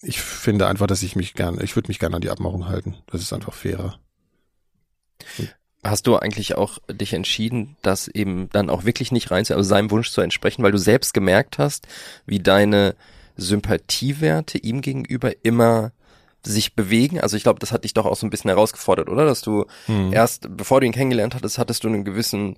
Ich 0.00 0.20
finde 0.20 0.68
einfach, 0.68 0.86
dass 0.86 1.02
ich 1.02 1.16
mich 1.16 1.34
gerne, 1.34 1.62
ich 1.62 1.74
würde 1.74 1.88
mich 1.88 1.98
gerne 1.98 2.16
an 2.16 2.22
die 2.22 2.30
Abmachung 2.30 2.68
halten. 2.68 2.96
Das 3.08 3.20
ist 3.20 3.32
einfach 3.32 3.54
fairer. 3.54 3.98
Hast 5.82 6.06
du 6.06 6.16
eigentlich 6.16 6.56
auch 6.56 6.78
dich 6.90 7.14
entschieden, 7.14 7.76
das 7.82 8.08
eben 8.08 8.48
dann 8.50 8.70
auch 8.70 8.84
wirklich 8.84 9.12
nicht 9.12 9.30
rein, 9.30 9.44
also 9.48 9.62
seinem 9.62 9.90
Wunsch 9.90 10.10
zu 10.10 10.20
entsprechen, 10.20 10.62
weil 10.62 10.72
du 10.72 10.78
selbst 10.78 11.14
gemerkt 11.14 11.58
hast, 11.58 11.86
wie 12.26 12.40
deine 12.40 12.94
Sympathiewerte 13.36 14.58
ihm 14.58 14.80
gegenüber 14.80 15.32
immer 15.44 15.92
sich 16.52 16.74
bewegen. 16.74 17.20
Also 17.20 17.36
ich 17.36 17.42
glaube, 17.42 17.58
das 17.58 17.72
hat 17.72 17.84
dich 17.84 17.94
doch 17.94 18.06
auch 18.06 18.16
so 18.16 18.26
ein 18.26 18.30
bisschen 18.30 18.48
herausgefordert, 18.48 19.08
oder? 19.08 19.24
Dass 19.24 19.42
du 19.42 19.66
hm. 19.86 20.12
erst, 20.12 20.48
bevor 20.56 20.80
du 20.80 20.86
ihn 20.86 20.92
kennengelernt 20.92 21.34
hattest, 21.34 21.58
hattest 21.58 21.84
du 21.84 21.88
einen 21.88 22.04
gewissen 22.04 22.56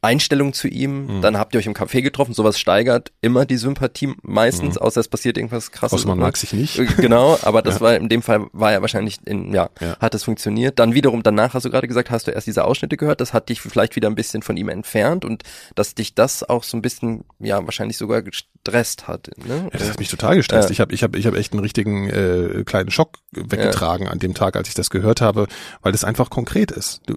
Einstellung 0.00 0.52
zu 0.52 0.68
ihm, 0.68 1.06
mhm. 1.06 1.22
dann 1.22 1.38
habt 1.38 1.54
ihr 1.54 1.58
euch 1.58 1.66
im 1.66 1.74
Café 1.74 2.02
getroffen, 2.02 2.34
sowas 2.34 2.58
steigert 2.58 3.12
immer 3.20 3.46
die 3.46 3.56
Sympathie 3.56 4.14
meistens, 4.22 4.76
mhm. 4.76 4.82
außer 4.82 5.00
es 5.00 5.08
passiert 5.08 5.36
irgendwas 5.36 5.72
krasses. 5.72 6.00
Außer 6.00 6.08
man 6.08 6.18
mag 6.18 6.36
sich 6.36 6.52
nicht. 6.52 6.78
Äh, 6.78 6.86
genau, 6.98 7.38
aber 7.42 7.62
das 7.62 7.74
ja. 7.76 7.80
war 7.80 7.96
in 7.96 8.08
dem 8.08 8.22
Fall 8.22 8.46
war 8.52 8.72
ja 8.72 8.80
wahrscheinlich 8.80 9.18
in, 9.24 9.52
ja, 9.52 9.70
ja, 9.80 9.98
hat 9.98 10.14
es 10.14 10.24
funktioniert. 10.24 10.78
Dann 10.78 10.94
wiederum 10.94 11.22
danach 11.22 11.54
hast 11.54 11.64
du 11.64 11.70
gerade 11.70 11.88
gesagt, 11.88 12.10
hast 12.10 12.26
du 12.26 12.30
erst 12.30 12.46
diese 12.46 12.64
Ausschnitte 12.64 12.96
gehört, 12.96 13.20
das 13.20 13.32
hat 13.32 13.48
dich 13.48 13.60
vielleicht 13.60 13.96
wieder 13.96 14.08
ein 14.08 14.14
bisschen 14.14 14.42
von 14.42 14.56
ihm 14.56 14.68
entfernt 14.68 15.24
und 15.24 15.42
dass 15.74 15.94
dich 15.94 16.14
das 16.14 16.48
auch 16.48 16.62
so 16.62 16.76
ein 16.76 16.82
bisschen, 16.82 17.24
ja, 17.38 17.64
wahrscheinlich 17.64 17.96
sogar 17.96 18.22
gestresst 18.22 19.08
hat. 19.08 19.30
Ne? 19.46 19.68
Ja, 19.72 19.78
das 19.78 19.90
hat 19.90 19.98
mich 19.98 20.10
total 20.10 20.36
gestresst. 20.36 20.70
Ich 20.70 20.80
habe 20.80 20.94
ich 20.94 21.02
hab, 21.02 21.16
ich 21.16 21.26
hab 21.26 21.34
echt 21.34 21.52
einen 21.52 21.60
richtigen 21.60 22.08
äh, 22.08 22.62
kleinen 22.64 22.90
Schock 22.96 23.18
weggetragen 23.32 24.08
an 24.08 24.18
dem 24.18 24.34
Tag, 24.34 24.56
als 24.56 24.68
ich 24.68 24.74
das 24.74 24.90
gehört 24.90 25.20
habe, 25.20 25.46
weil 25.82 25.92
das 25.92 26.04
einfach 26.04 26.30
konkret 26.30 26.70
ist. 26.70 27.02
Du, 27.06 27.16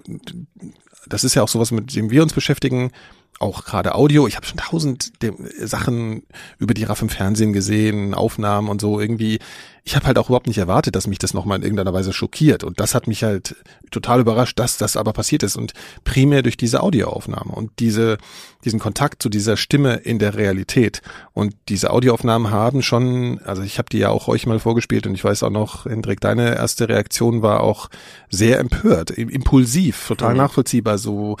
das 1.06 1.24
ist 1.24 1.34
ja 1.34 1.42
auch 1.42 1.48
sowas, 1.48 1.70
mit 1.70 1.94
dem 1.96 2.10
wir 2.10 2.22
uns 2.22 2.34
beschäftigen, 2.34 2.92
auch 3.40 3.64
gerade 3.64 3.94
Audio. 3.94 4.26
Ich 4.26 4.36
habe 4.36 4.46
schon 4.46 4.58
tausend 4.58 5.12
Sachen 5.58 6.22
über 6.58 6.74
die 6.74 6.84
RAF 6.84 7.02
im 7.02 7.08
Fernsehen 7.08 7.52
gesehen, 7.52 8.14
Aufnahmen 8.14 8.68
und 8.68 8.80
so. 8.80 9.00
Irgendwie 9.00 9.40
ich 9.84 9.96
habe 9.96 10.06
halt 10.06 10.18
auch 10.18 10.28
überhaupt 10.28 10.46
nicht 10.46 10.58
erwartet, 10.58 10.94
dass 10.94 11.06
mich 11.06 11.18
das 11.18 11.34
nochmal 11.34 11.58
in 11.58 11.64
irgendeiner 11.64 11.92
Weise 11.92 12.12
schockiert. 12.12 12.64
Und 12.64 12.80
das 12.80 12.94
hat 12.94 13.06
mich 13.06 13.24
halt 13.24 13.56
total 13.90 14.20
überrascht, 14.20 14.58
dass 14.58 14.76
das 14.76 14.96
aber 14.96 15.12
passiert 15.12 15.42
ist. 15.42 15.56
Und 15.56 15.72
primär 16.04 16.42
durch 16.42 16.56
diese 16.56 16.82
Audioaufnahme 16.82 17.50
und 17.52 17.70
diese, 17.78 18.18
diesen 18.64 18.78
Kontakt 18.78 19.22
zu 19.22 19.28
dieser 19.28 19.56
Stimme 19.56 19.94
in 19.94 20.18
der 20.18 20.34
Realität. 20.34 21.02
Und 21.32 21.54
diese 21.68 21.90
Audioaufnahmen 21.90 22.50
haben 22.50 22.82
schon, 22.82 23.40
also 23.44 23.62
ich 23.62 23.78
habe 23.78 23.88
die 23.90 23.98
ja 23.98 24.10
auch 24.10 24.28
euch 24.28 24.46
mal 24.46 24.58
vorgespielt 24.58 25.06
und 25.06 25.14
ich 25.14 25.24
weiß 25.24 25.42
auch 25.42 25.50
noch, 25.50 25.86
Hendrik, 25.86 26.20
deine 26.20 26.54
erste 26.54 26.88
Reaktion 26.88 27.42
war 27.42 27.60
auch 27.60 27.88
sehr 28.28 28.58
empört, 28.58 29.10
impulsiv, 29.10 30.06
total 30.08 30.32
mhm. 30.32 30.38
nachvollziehbar, 30.38 30.98
so 30.98 31.36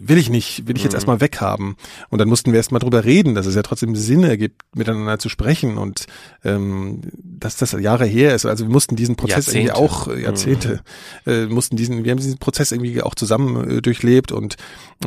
will 0.00 0.18
ich 0.18 0.30
nicht, 0.30 0.66
will 0.66 0.76
ich 0.76 0.82
jetzt 0.82 0.92
mhm. 0.92 0.96
erstmal 0.96 1.20
weghaben. 1.20 1.76
Und 2.10 2.18
dann 2.18 2.28
mussten 2.28 2.52
wir 2.52 2.58
erstmal 2.58 2.80
drüber 2.80 3.04
reden, 3.04 3.34
dass 3.34 3.46
es 3.46 3.54
ja 3.54 3.62
trotzdem 3.62 3.96
Sinn 3.96 4.24
ergibt, 4.24 4.62
miteinander 4.74 5.18
zu 5.18 5.28
sprechen 5.28 5.78
und 5.78 6.06
ähm, 6.44 7.00
dass 7.22 7.56
das 7.56 7.72
Jahre 7.72 8.06
her 8.06 8.34
ist. 8.34 8.46
Also 8.46 8.66
wir 8.66 8.72
mussten 8.72 8.96
diesen 8.96 9.16
Prozess 9.16 9.46
Jahrzehnte. 9.46 9.58
irgendwie 9.58 9.72
auch 9.72 10.08
äh, 10.08 10.22
Jahrzehnte, 10.22 10.80
mhm. 11.24 11.32
äh, 11.32 11.46
mussten 11.46 11.76
diesen, 11.76 12.04
wir 12.04 12.10
haben 12.10 12.18
diesen 12.18 12.38
Prozess 12.38 12.72
irgendwie 12.72 13.02
auch 13.02 13.14
zusammen 13.14 13.78
äh, 13.78 13.82
durchlebt 13.82 14.32
und 14.32 14.56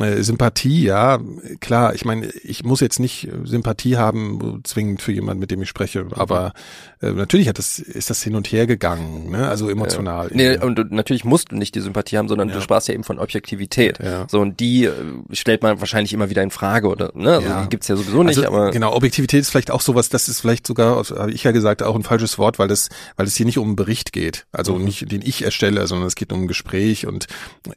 äh, 0.00 0.22
Sympathie, 0.22 0.84
ja, 0.84 1.18
klar, 1.60 1.94
ich 1.94 2.04
meine, 2.04 2.26
ich 2.42 2.64
muss 2.64 2.80
jetzt 2.80 3.00
nicht 3.00 3.28
Sympathie 3.44 3.96
haben, 3.96 4.60
zwingend 4.64 5.02
für 5.02 5.12
jemanden, 5.12 5.40
mit 5.40 5.50
dem 5.50 5.62
ich 5.62 5.68
spreche, 5.68 6.06
aber 6.12 6.52
äh, 7.00 7.10
natürlich 7.10 7.48
hat 7.48 7.58
das, 7.58 7.78
ist 7.78 8.10
das 8.10 8.22
hin 8.22 8.34
und 8.34 8.50
her 8.52 8.66
gegangen, 8.66 9.30
ne? 9.30 9.48
also 9.48 9.68
emotional. 9.68 10.28
Ja. 10.30 10.36
Nee, 10.36 10.58
und 10.58 10.90
natürlich 10.90 11.24
musst 11.24 11.52
du 11.52 11.56
nicht 11.56 11.74
die 11.74 11.80
Sympathie 11.80 12.18
haben, 12.18 12.28
sondern 12.28 12.48
ja. 12.48 12.54
du 12.54 12.60
sprachst 12.60 12.88
ja 12.88 12.94
eben 12.94 13.04
von 13.04 13.18
Objektivität. 13.18 13.98
Ja. 13.98 14.26
So, 14.28 14.40
und 14.40 14.60
die 14.60 14.79
äh, 14.84 14.92
stellt 15.32 15.62
man 15.62 15.80
wahrscheinlich 15.80 16.12
immer 16.12 16.30
wieder 16.30 16.42
in 16.42 16.50
Frage, 16.50 16.88
oder, 16.88 17.12
ne? 17.14 17.34
Also 17.34 17.48
ja. 17.48 17.62
die 17.62 17.68
gibt's 17.68 17.88
ja 17.88 17.96
sowieso 17.96 18.22
nicht, 18.22 18.38
also, 18.38 18.48
aber. 18.48 18.70
Genau, 18.70 18.94
Objektivität 18.94 19.40
ist 19.40 19.50
vielleicht 19.50 19.70
auch 19.70 19.80
sowas, 19.80 20.08
das 20.08 20.28
ist 20.28 20.40
vielleicht 20.40 20.66
sogar, 20.66 20.96
habe 20.96 21.32
ich 21.32 21.44
ja 21.44 21.52
gesagt, 21.52 21.82
auch 21.82 21.94
ein 21.94 22.02
falsches 22.02 22.38
Wort, 22.38 22.58
weil 22.58 22.68
das, 22.68 22.88
weil 23.16 23.26
es 23.26 23.36
hier 23.36 23.46
nicht 23.46 23.58
um 23.58 23.68
einen 23.68 23.76
Bericht 23.76 24.12
geht. 24.12 24.46
Also 24.52 24.74
mhm. 24.74 24.84
nicht, 24.84 25.10
den 25.10 25.22
ich 25.22 25.42
erstelle, 25.42 25.86
sondern 25.86 26.06
es 26.06 26.14
geht 26.14 26.32
um 26.32 26.42
ein 26.42 26.48
Gespräch 26.48 27.06
und 27.06 27.26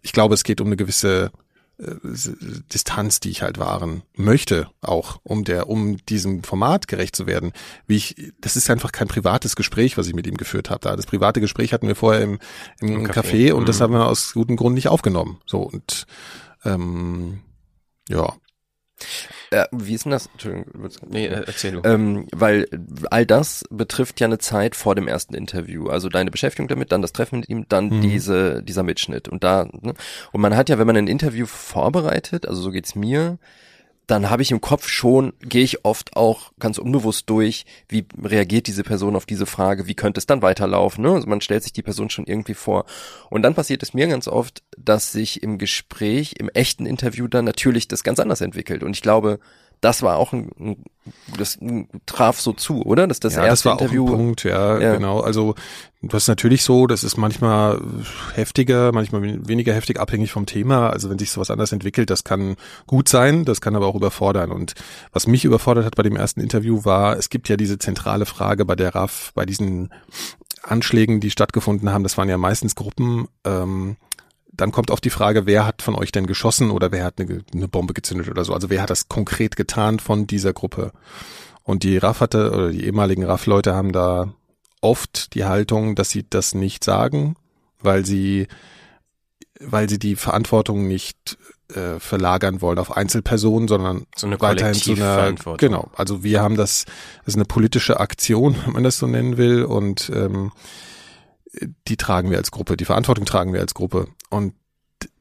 ich 0.01 0.11
glaube, 0.11 0.33
es 0.33 0.43
geht 0.43 0.61
um 0.61 0.67
eine 0.67 0.77
gewisse 0.77 1.31
äh, 1.79 1.95
Distanz, 2.71 3.19
die 3.19 3.29
ich 3.29 3.41
halt 3.41 3.57
wahren 3.57 4.03
möchte, 4.15 4.67
auch 4.81 5.19
um 5.23 5.43
der, 5.43 5.69
um 5.69 5.97
diesem 6.05 6.43
Format 6.43 6.87
gerecht 6.87 7.15
zu 7.15 7.25
werden. 7.25 7.51
Wie 7.87 7.95
ich, 7.95 8.33
das 8.39 8.55
ist 8.55 8.69
einfach 8.69 8.91
kein 8.91 9.07
privates 9.07 9.55
Gespräch, 9.55 9.97
was 9.97 10.07
ich 10.07 10.13
mit 10.13 10.27
ihm 10.27 10.37
geführt 10.37 10.69
habe. 10.69 10.81
Da 10.81 10.95
das 10.95 11.07
private 11.07 11.41
Gespräch 11.41 11.73
hatten 11.73 11.87
wir 11.87 11.95
vorher 11.95 12.21
im, 12.21 12.39
im, 12.79 12.89
Im 12.89 13.07
Café, 13.07 13.13
Café 13.13 13.53
und 13.53 13.61
mhm. 13.63 13.65
das 13.65 13.81
haben 13.81 13.93
wir 13.93 14.07
aus 14.07 14.33
gutem 14.33 14.55
Grund 14.55 14.75
nicht 14.75 14.87
aufgenommen. 14.87 15.39
So 15.45 15.61
und 15.61 16.05
ähm, 16.65 17.41
ja. 18.10 18.34
Äh, 19.52 19.65
wie 19.71 19.93
ist 19.93 20.06
denn 20.06 20.12
das? 20.12 20.28
Entschuldigung, 20.28 20.89
nee, 21.08 21.28
äh, 21.28 21.43
erzähl 21.45 21.73
du. 21.73 21.82
Ähm, 21.84 22.28
weil 22.32 22.67
all 23.12 23.26
das 23.26 23.63
betrifft 23.69 24.19
ja 24.19 24.28
eine 24.28 24.38
Zeit 24.38 24.76
vor 24.76 24.95
dem 24.95 25.08
ersten 25.08 25.36
Interview. 25.36 25.88
Also 25.88 26.10
deine 26.10 26.32
Beschäftigung 26.32 26.67
damit, 26.67 26.91
dann 26.91 27.02
das 27.02 27.13
Treffen 27.13 27.39
mit 27.39 27.49
ihm, 27.49 27.65
dann 27.69 27.89
mhm. 27.89 28.02
diese, 28.02 28.63
dieser 28.63 28.84
Mitschnitt. 28.84 29.28
Und 29.28 29.43
da, 29.43 29.65
ne? 29.65 29.93
Und 30.32 30.41
man 30.41 30.56
hat 30.56 30.69
ja, 30.69 30.80
wenn 30.80 30.88
man 30.88 30.97
ein 30.97 31.08
Interview 31.08 31.45
vorbereitet, 31.45 32.47
also 32.47 32.62
so 32.62 32.71
geht's 32.71 32.95
mir, 32.95 33.38
dann 34.07 34.29
habe 34.29 34.41
ich 34.41 34.51
im 34.51 34.61
Kopf 34.61 34.87
schon, 34.87 35.33
gehe 35.39 35.63
ich 35.63 35.85
oft 35.85 36.15
auch 36.17 36.51
ganz 36.59 36.77
unbewusst 36.77 37.29
durch, 37.29 37.65
wie 37.87 38.05
reagiert 38.21 38.67
diese 38.67 38.83
Person 38.83 39.15
auf 39.15 39.25
diese 39.25 39.45
Frage, 39.45 39.87
wie 39.87 39.95
könnte 39.95 40.19
es 40.19 40.25
dann 40.25 40.41
weiterlaufen. 40.41 41.03
Ne? 41.03 41.11
Also 41.11 41.27
man 41.27 41.41
stellt 41.41 41.63
sich 41.63 41.73
die 41.73 41.83
Person 41.83 42.09
schon 42.09 42.25
irgendwie 42.25 42.53
vor. 42.53 42.85
Und 43.29 43.43
dann 43.43 43.55
passiert 43.55 43.81
es 43.81 43.93
mir 43.93 44.07
ganz 44.07 44.27
oft, 44.27 44.63
dass 44.77 45.11
sich 45.11 45.41
im 45.41 45.57
Gespräch, 45.57 46.35
im 46.37 46.49
echten 46.49 46.85
Interview 46.85 47.27
dann 47.27 47.45
natürlich 47.45 47.87
das 47.87 48.03
ganz 48.03 48.19
anders 48.19 48.41
entwickelt. 48.41 48.83
Und 48.83 48.95
ich 48.95 49.01
glaube, 49.01 49.39
das 49.83 50.01
war 50.01 50.17
auch 50.17 50.31
ein, 50.31 50.77
das 51.37 51.59
traf 52.05 52.39
so 52.39 52.53
zu, 52.53 52.83
oder? 52.83 53.05
Dass 53.07 53.19
das 53.19 53.35
ja, 53.35 53.45
erste 53.45 53.69
das 53.69 53.73
war 53.77 53.81
Interview, 53.81 54.05
auch 54.05 54.11
ein 54.11 54.17
Punkt, 54.17 54.43
ja, 54.45 54.79
ja, 54.79 54.93
genau. 54.93 55.19
Also 55.19 55.55
das 56.01 56.23
ist 56.23 56.27
natürlich 56.29 56.63
so, 56.63 56.87
das 56.87 57.03
ist 57.03 57.17
manchmal 57.17 57.81
heftiger, 58.33 58.93
manchmal 58.93 59.21
weniger 59.47 59.73
heftig, 59.73 59.99
abhängig 59.99 60.31
vom 60.31 60.45
Thema. 60.45 60.89
Also 60.89 61.09
wenn 61.09 61.19
sich 61.19 61.31
sowas 61.31 61.51
anders 61.51 61.73
entwickelt, 61.73 62.09
das 62.09 62.23
kann 62.23 62.55
gut 62.87 63.09
sein, 63.09 63.43
das 63.43 63.59
kann 63.59 63.75
aber 63.75 63.87
auch 63.87 63.95
überfordern. 63.95 64.51
Und 64.51 64.73
was 65.11 65.27
mich 65.27 65.43
überfordert 65.43 65.85
hat 65.85 65.95
bei 65.95 66.03
dem 66.03 66.15
ersten 66.15 66.39
Interview 66.39 66.85
war, 66.85 67.17
es 67.17 67.29
gibt 67.29 67.49
ja 67.49 67.57
diese 67.57 67.77
zentrale 67.77 68.25
Frage 68.25 68.63
bei 68.63 68.75
der 68.75 68.95
RAF, 68.95 69.31
bei 69.35 69.45
diesen 69.45 69.89
Anschlägen, 70.61 71.19
die 71.19 71.29
stattgefunden 71.29 71.91
haben, 71.91 72.03
das 72.03 72.17
waren 72.17 72.29
ja 72.29 72.37
meistens 72.37 72.75
Gruppen, 72.75 73.27
ähm, 73.43 73.97
dann 74.55 74.71
kommt 74.71 74.91
auf 74.91 75.01
die 75.01 75.09
Frage, 75.09 75.45
wer 75.45 75.65
hat 75.65 75.81
von 75.81 75.95
euch 75.95 76.11
denn 76.11 76.27
geschossen 76.27 76.71
oder 76.71 76.91
wer 76.91 77.03
hat 77.03 77.19
eine, 77.19 77.43
eine 77.53 77.67
Bombe 77.67 77.93
gezündet 77.93 78.29
oder 78.29 78.45
so. 78.45 78.53
Also 78.53 78.69
wer 78.69 78.81
hat 78.81 78.89
das 78.89 79.09
konkret 79.09 79.55
getan 79.55 79.99
von 79.99 80.27
dieser 80.27 80.53
Gruppe? 80.53 80.91
Und 81.63 81.83
die 81.83 81.97
RAF 81.97 82.19
hatte, 82.21 82.51
oder 82.51 82.69
die 82.69 82.85
ehemaligen 82.85 83.23
RAF-Leute 83.23 83.73
haben 83.73 83.91
da 83.91 84.33
oft 84.81 85.33
die 85.33 85.45
Haltung, 85.45 85.95
dass 85.95 86.09
sie 86.09 86.25
das 86.29 86.53
nicht 86.53 86.83
sagen, 86.83 87.35
weil 87.79 88.05
sie, 88.05 88.47
weil 89.59 89.89
sie 89.89 89.97
die 89.97 90.15
Verantwortung 90.15 90.87
nicht 90.87 91.37
äh, 91.73 91.99
verlagern 91.99 92.61
wollen 92.61 92.79
auf 92.79 92.95
Einzelpersonen, 92.95 93.67
sondern 93.67 94.05
so 94.15 94.27
eine 94.27 94.39
weiterhin 94.41 94.73
zu 94.75 94.93
einer, 94.93 95.33
genau. 95.57 95.89
Also 95.95 96.23
wir 96.23 96.41
haben 96.41 96.57
das, 96.57 96.85
das 97.19 97.29
ist 97.29 97.35
eine 97.35 97.45
politische 97.45 97.99
Aktion, 97.99 98.55
wenn 98.65 98.73
man 98.73 98.83
das 98.83 98.97
so 98.97 99.07
nennen 99.07 99.37
will, 99.37 99.63
und 99.63 100.11
ähm, 100.13 100.51
die 101.87 101.97
tragen 101.97 102.29
wir 102.29 102.37
als 102.37 102.51
Gruppe, 102.51 102.77
die 102.77 102.85
Verantwortung 102.85 103.25
tragen 103.25 103.53
wir 103.53 103.61
als 103.61 103.73
Gruppe. 103.73 104.07
Und 104.29 104.53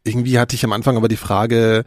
irgendwie 0.04 0.38
hatte 0.38 0.54
ich 0.54 0.64
am 0.64 0.72
Anfang 0.72 0.96
aber 0.96 1.08
die 1.08 1.16
Frage, 1.16 1.84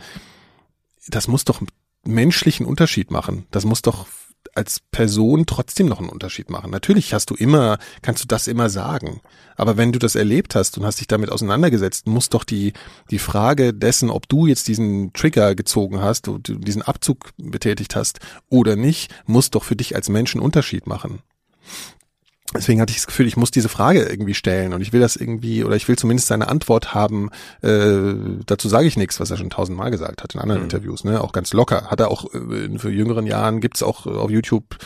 das 1.08 1.27
muss 1.27 1.45
doch 1.45 1.62
menschlichen 2.03 2.65
Unterschied 2.65 3.12
machen. 3.12 3.45
Das 3.51 3.65
muss 3.65 3.81
doch 3.81 4.08
als 4.53 4.79
Person 4.79 5.45
trotzdem 5.45 5.88
noch 5.88 5.99
einen 5.99 6.10
Unterschied 6.10 6.49
machen. 6.49 6.71
Natürlich 6.71 7.13
hast 7.13 7.29
du 7.29 7.36
immer, 7.36 7.77
kannst 8.01 8.23
du 8.23 8.27
das 8.27 8.47
immer 8.47 8.69
sagen. 8.69 9.21
Aber 9.58 9.75
wenn 9.75 9.91
du 9.91 9.99
das 9.99 10.15
erlebt 10.15 10.55
hast 10.55 10.77
und 10.77 10.86
hast 10.86 10.99
dich 10.99 11.08
damit 11.08 11.29
auseinandergesetzt, 11.29 12.08
muss 12.08 12.29
doch 12.29 12.43
die, 12.43 12.73
die 13.12 13.19
Frage 13.19 13.73
dessen, 13.73 14.10
ob 14.10 14.29
du 14.29 14.47
jetzt 14.47 14.67
diesen 14.67 15.12
Trigger 15.13 15.55
gezogen 15.55 16.01
hast, 16.01 16.29
diesen 16.47 16.84
Abzug 16.84 17.31
betätigt 17.38 17.95
hast 17.95 18.19
oder 18.49 18.75
nicht, 18.75 19.13
muss 19.25 19.51
doch 19.51 19.63
für 19.63 19.75
dich 19.75 19.95
als 19.95 20.10
Menschen 20.10 20.39
Unterschied 20.39 20.88
machen. 20.88 21.21
Deswegen 22.53 22.79
hatte 22.79 22.91
ich 22.91 22.97
das 22.97 23.08
Gefühl, 23.08 23.25
ich 23.25 23.38
muss 23.38 23.49
diese 23.49 23.69
Frage 23.69 24.03
irgendwie 24.03 24.36
stellen 24.36 24.73
und 24.73 24.81
ich 24.81 24.93
will 24.93 25.01
das 25.01 25.15
irgendwie, 25.15 25.63
oder 25.63 25.75
ich 25.75 25.88
will 25.88 25.97
zumindest 25.97 26.27
seine 26.27 26.47
Antwort 26.47 26.93
haben. 26.93 27.31
Äh, 27.62 28.13
dazu 28.45 28.69
sage 28.69 28.88
ich 28.88 28.97
nichts, 28.97 29.19
was 29.19 29.31
er 29.31 29.38
schon 29.38 29.49
tausendmal 29.49 29.89
gesagt 29.89 30.21
hat 30.21 30.36
in 30.36 30.41
anderen 30.41 30.62
mhm. 30.62 30.65
Interviews, 30.65 31.03
ne? 31.03 31.21
Auch 31.21 31.31
ganz 31.31 31.53
locker. 31.53 31.88
Hat 31.88 31.99
er 31.99 32.12
auch 32.12 32.31
äh, 32.34 32.77
für 32.77 32.91
jüngeren 32.91 33.25
Jahren 33.25 33.62
gibt's 33.62 33.81
auch 33.81 34.05
auf 34.05 34.29
YouTube, 34.29 34.77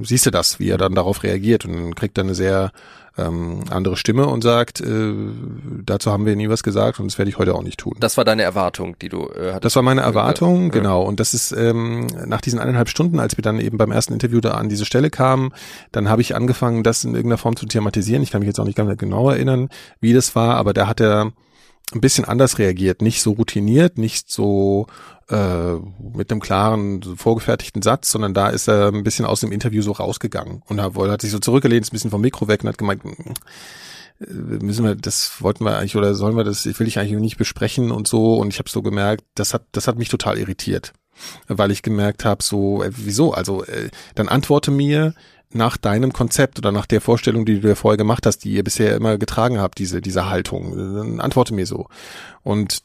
siehst 0.00 0.26
du 0.26 0.30
das, 0.30 0.58
wie 0.58 0.68
er 0.68 0.78
dann 0.78 0.94
darauf 0.94 1.22
reagiert 1.22 1.64
und 1.64 1.72
dann 1.72 1.94
kriegt 1.94 2.18
er 2.18 2.24
eine 2.24 2.34
sehr 2.34 2.72
ähm, 3.16 3.64
andere 3.70 3.96
Stimme 3.96 4.26
und 4.26 4.42
sagt, 4.42 4.80
äh, 4.80 5.14
dazu 5.84 6.10
haben 6.10 6.26
wir 6.26 6.34
nie 6.34 6.48
was 6.48 6.62
gesagt 6.62 6.98
und 6.98 7.10
das 7.10 7.18
werde 7.18 7.28
ich 7.28 7.38
heute 7.38 7.54
auch 7.54 7.62
nicht 7.62 7.78
tun. 7.78 7.94
Das 8.00 8.16
war 8.16 8.24
deine 8.24 8.42
Erwartung, 8.42 8.96
die 8.98 9.08
du 9.08 9.28
äh, 9.28 9.48
hattest. 9.48 9.64
Das 9.64 9.76
war 9.76 9.82
meine 9.82 10.00
Erwartung, 10.00 10.64
ja. 10.64 10.68
genau. 10.70 11.02
Und 11.02 11.20
das 11.20 11.32
ist 11.32 11.52
ähm, 11.52 12.06
nach 12.26 12.40
diesen 12.40 12.58
eineinhalb 12.58 12.88
Stunden, 12.88 13.20
als 13.20 13.36
wir 13.36 13.42
dann 13.42 13.60
eben 13.60 13.78
beim 13.78 13.92
ersten 13.92 14.12
Interview 14.12 14.40
da 14.40 14.52
an 14.52 14.68
diese 14.68 14.84
Stelle 14.84 15.10
kamen, 15.10 15.52
dann 15.92 16.08
habe 16.08 16.22
ich 16.22 16.34
angefangen, 16.34 16.82
das 16.82 17.04
in 17.04 17.14
irgendeiner 17.14 17.38
Form 17.38 17.56
zu 17.56 17.66
thematisieren. 17.66 18.22
Ich 18.22 18.30
kann 18.30 18.40
mich 18.40 18.48
jetzt 18.48 18.58
auch 18.58 18.64
nicht 18.64 18.76
ganz 18.76 18.96
genau 18.98 19.30
erinnern, 19.30 19.68
wie 20.00 20.12
das 20.12 20.34
war, 20.34 20.56
aber 20.56 20.72
da 20.72 20.88
hat 20.88 21.00
er 21.00 21.32
ein 21.92 22.00
bisschen 22.00 22.24
anders 22.24 22.58
reagiert, 22.58 23.02
nicht 23.02 23.22
so 23.22 23.32
routiniert, 23.32 23.98
nicht 23.98 24.30
so 24.30 24.86
äh, 25.28 25.74
mit 26.14 26.30
einem 26.30 26.40
klaren, 26.40 27.02
vorgefertigten 27.16 27.82
Satz, 27.82 28.10
sondern 28.10 28.34
da 28.34 28.48
ist 28.48 28.68
er 28.68 28.88
ein 28.88 29.04
bisschen 29.04 29.26
aus 29.26 29.40
dem 29.40 29.52
Interview 29.52 29.82
so 29.82 29.92
rausgegangen. 29.92 30.62
Und 30.66 30.80
hat, 30.80 30.94
hat 30.96 31.22
sich 31.22 31.30
so 31.30 31.38
zurückgelehnt, 31.38 31.86
ein 31.86 31.90
bisschen 31.90 32.10
vom 32.10 32.20
Mikro 32.20 32.48
weg 32.48 32.62
und 32.62 32.68
hat 32.68 32.78
gemeint, 32.78 33.02
äh, 33.04 34.24
müssen 34.26 34.84
wir, 34.84 34.94
das 34.94 35.40
wollten 35.42 35.64
wir 35.64 35.78
eigentlich 35.78 35.96
oder 35.96 36.14
sollen 36.14 36.36
wir 36.36 36.44
das, 36.44 36.66
will 36.66 36.88
ich 36.88 36.98
eigentlich 36.98 37.20
nicht 37.20 37.38
besprechen 37.38 37.90
und 37.90 38.08
so. 38.08 38.36
Und 38.36 38.52
ich 38.52 38.58
habe 38.58 38.68
so 38.68 38.82
gemerkt, 38.82 39.24
das 39.34 39.54
hat, 39.54 39.64
das 39.72 39.86
hat 39.88 39.98
mich 39.98 40.08
total 40.08 40.38
irritiert, 40.38 40.92
weil 41.48 41.70
ich 41.70 41.82
gemerkt 41.82 42.24
habe, 42.24 42.42
so, 42.42 42.82
äh, 42.82 42.90
wieso, 42.94 43.32
also 43.32 43.64
äh, 43.64 43.90
dann 44.14 44.28
antworte 44.28 44.70
mir, 44.70 45.14
nach 45.54 45.76
deinem 45.76 46.12
Konzept 46.12 46.58
oder 46.58 46.72
nach 46.72 46.86
der 46.86 47.00
Vorstellung, 47.00 47.44
die 47.44 47.60
du 47.60 47.68
dir 47.68 47.76
vorher 47.76 47.96
gemacht 47.96 48.26
hast, 48.26 48.38
die 48.38 48.52
ihr 48.52 48.64
bisher 48.64 48.94
immer 48.96 49.18
getragen 49.18 49.58
habt, 49.58 49.78
diese, 49.78 50.00
diese 50.00 50.28
Haltung. 50.28 50.76
Dann 50.76 51.20
antworte 51.20 51.54
mir 51.54 51.66
so. 51.66 51.86
Und 52.42 52.82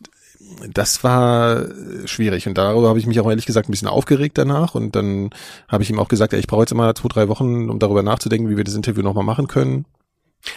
das 0.68 1.04
war 1.04 1.66
schwierig 2.06 2.48
und 2.48 2.58
darüber 2.58 2.90
habe 2.90 3.00
ich 3.00 3.06
mich 3.06 3.20
auch 3.20 3.30
ehrlich 3.30 3.46
gesagt 3.46 3.70
ein 3.70 3.72
bisschen 3.72 3.88
aufgeregt 3.88 4.38
danach 4.38 4.76
und 4.76 4.96
dann 4.96 5.30
habe 5.68 5.84
ich 5.84 5.90
ihm 5.90 6.00
auch 6.00 6.08
gesagt, 6.08 6.34
ey, 6.34 6.40
ich 6.40 6.48
brauche 6.48 6.62
jetzt 6.62 6.72
immer 6.72 6.94
zwei, 6.96 7.08
drei 7.08 7.28
Wochen, 7.28 7.70
um 7.70 7.80
darüber 7.80 8.04
nachzudenken, 8.04 8.50
wie 8.50 8.58
wir 8.58 8.64
das 8.64 8.76
Interview 8.76 9.04
nochmal 9.04 9.24
machen 9.24 9.48
können. 9.48 9.86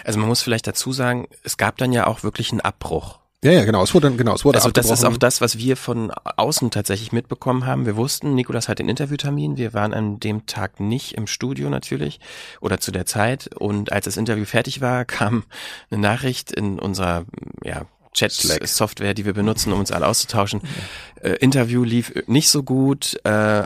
Also 0.04 0.18
man 0.18 0.28
muss 0.28 0.42
vielleicht 0.42 0.66
dazu 0.66 0.92
sagen, 0.92 1.28
es 1.42 1.56
gab 1.56 1.76
dann 1.78 1.92
ja 1.92 2.06
auch 2.06 2.22
wirklich 2.22 2.52
einen 2.52 2.60
Abbruch. 2.60 3.18
Ja, 3.44 3.50
ja, 3.50 3.64
genau. 3.64 3.82
Es 3.82 3.92
wurde 3.92 4.08
dann, 4.08 4.16
genau, 4.16 4.34
es 4.34 4.44
wurde 4.44 4.58
Also 4.58 4.70
das 4.70 4.88
ist 4.88 5.04
auch 5.04 5.16
das, 5.16 5.40
was 5.40 5.58
wir 5.58 5.76
von 5.76 6.12
außen 6.12 6.70
tatsächlich 6.70 7.10
mitbekommen 7.10 7.66
haben. 7.66 7.86
Wir 7.86 7.96
wussten, 7.96 8.36
Nikolas 8.36 8.68
hat 8.68 8.78
den 8.78 8.88
Interviewtermin. 8.88 9.56
Wir 9.56 9.74
waren 9.74 9.92
an 9.92 10.20
dem 10.20 10.46
Tag 10.46 10.78
nicht 10.78 11.14
im 11.14 11.26
Studio 11.26 11.68
natürlich 11.68 12.20
oder 12.60 12.78
zu 12.78 12.92
der 12.92 13.04
Zeit. 13.04 13.50
Und 13.58 13.90
als 13.90 14.04
das 14.04 14.16
Interview 14.16 14.44
fertig 14.44 14.80
war, 14.80 15.04
kam 15.06 15.42
eine 15.90 16.00
Nachricht 16.00 16.52
in 16.52 16.78
unserer, 16.78 17.24
ja, 17.64 17.82
Chat-Software, 18.12 19.14
die 19.14 19.24
wir 19.24 19.32
benutzen, 19.32 19.72
um 19.72 19.80
uns 19.80 19.90
alle 19.90 20.06
auszutauschen. 20.06 20.60
Äh, 21.20 21.30
Interview 21.36 21.82
lief 21.82 22.12
nicht 22.26 22.50
so 22.50 22.62
gut. 22.62 23.18
Äh, 23.24 23.64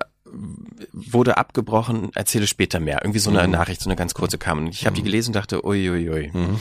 wurde 0.93 1.37
abgebrochen, 1.37 2.11
erzähle 2.15 2.47
später 2.47 2.79
mehr. 2.79 3.01
Irgendwie 3.03 3.19
so 3.19 3.31
eine 3.31 3.45
mhm. 3.45 3.53
Nachricht, 3.53 3.81
so 3.81 3.89
eine 3.91 3.97
ganz 3.97 4.15
kurze 4.15 4.39
kam. 4.39 4.59
Und 4.59 4.69
ich 4.69 4.87
habe 4.87 4.95
die 4.95 5.03
mhm. 5.03 5.07
gelesen 5.07 5.31
und 5.31 5.37
dachte, 5.37 5.65
uiuiui. 5.65 6.09
Ui, 6.09 6.11
ui. 6.11 6.31
Mhm 6.33 6.61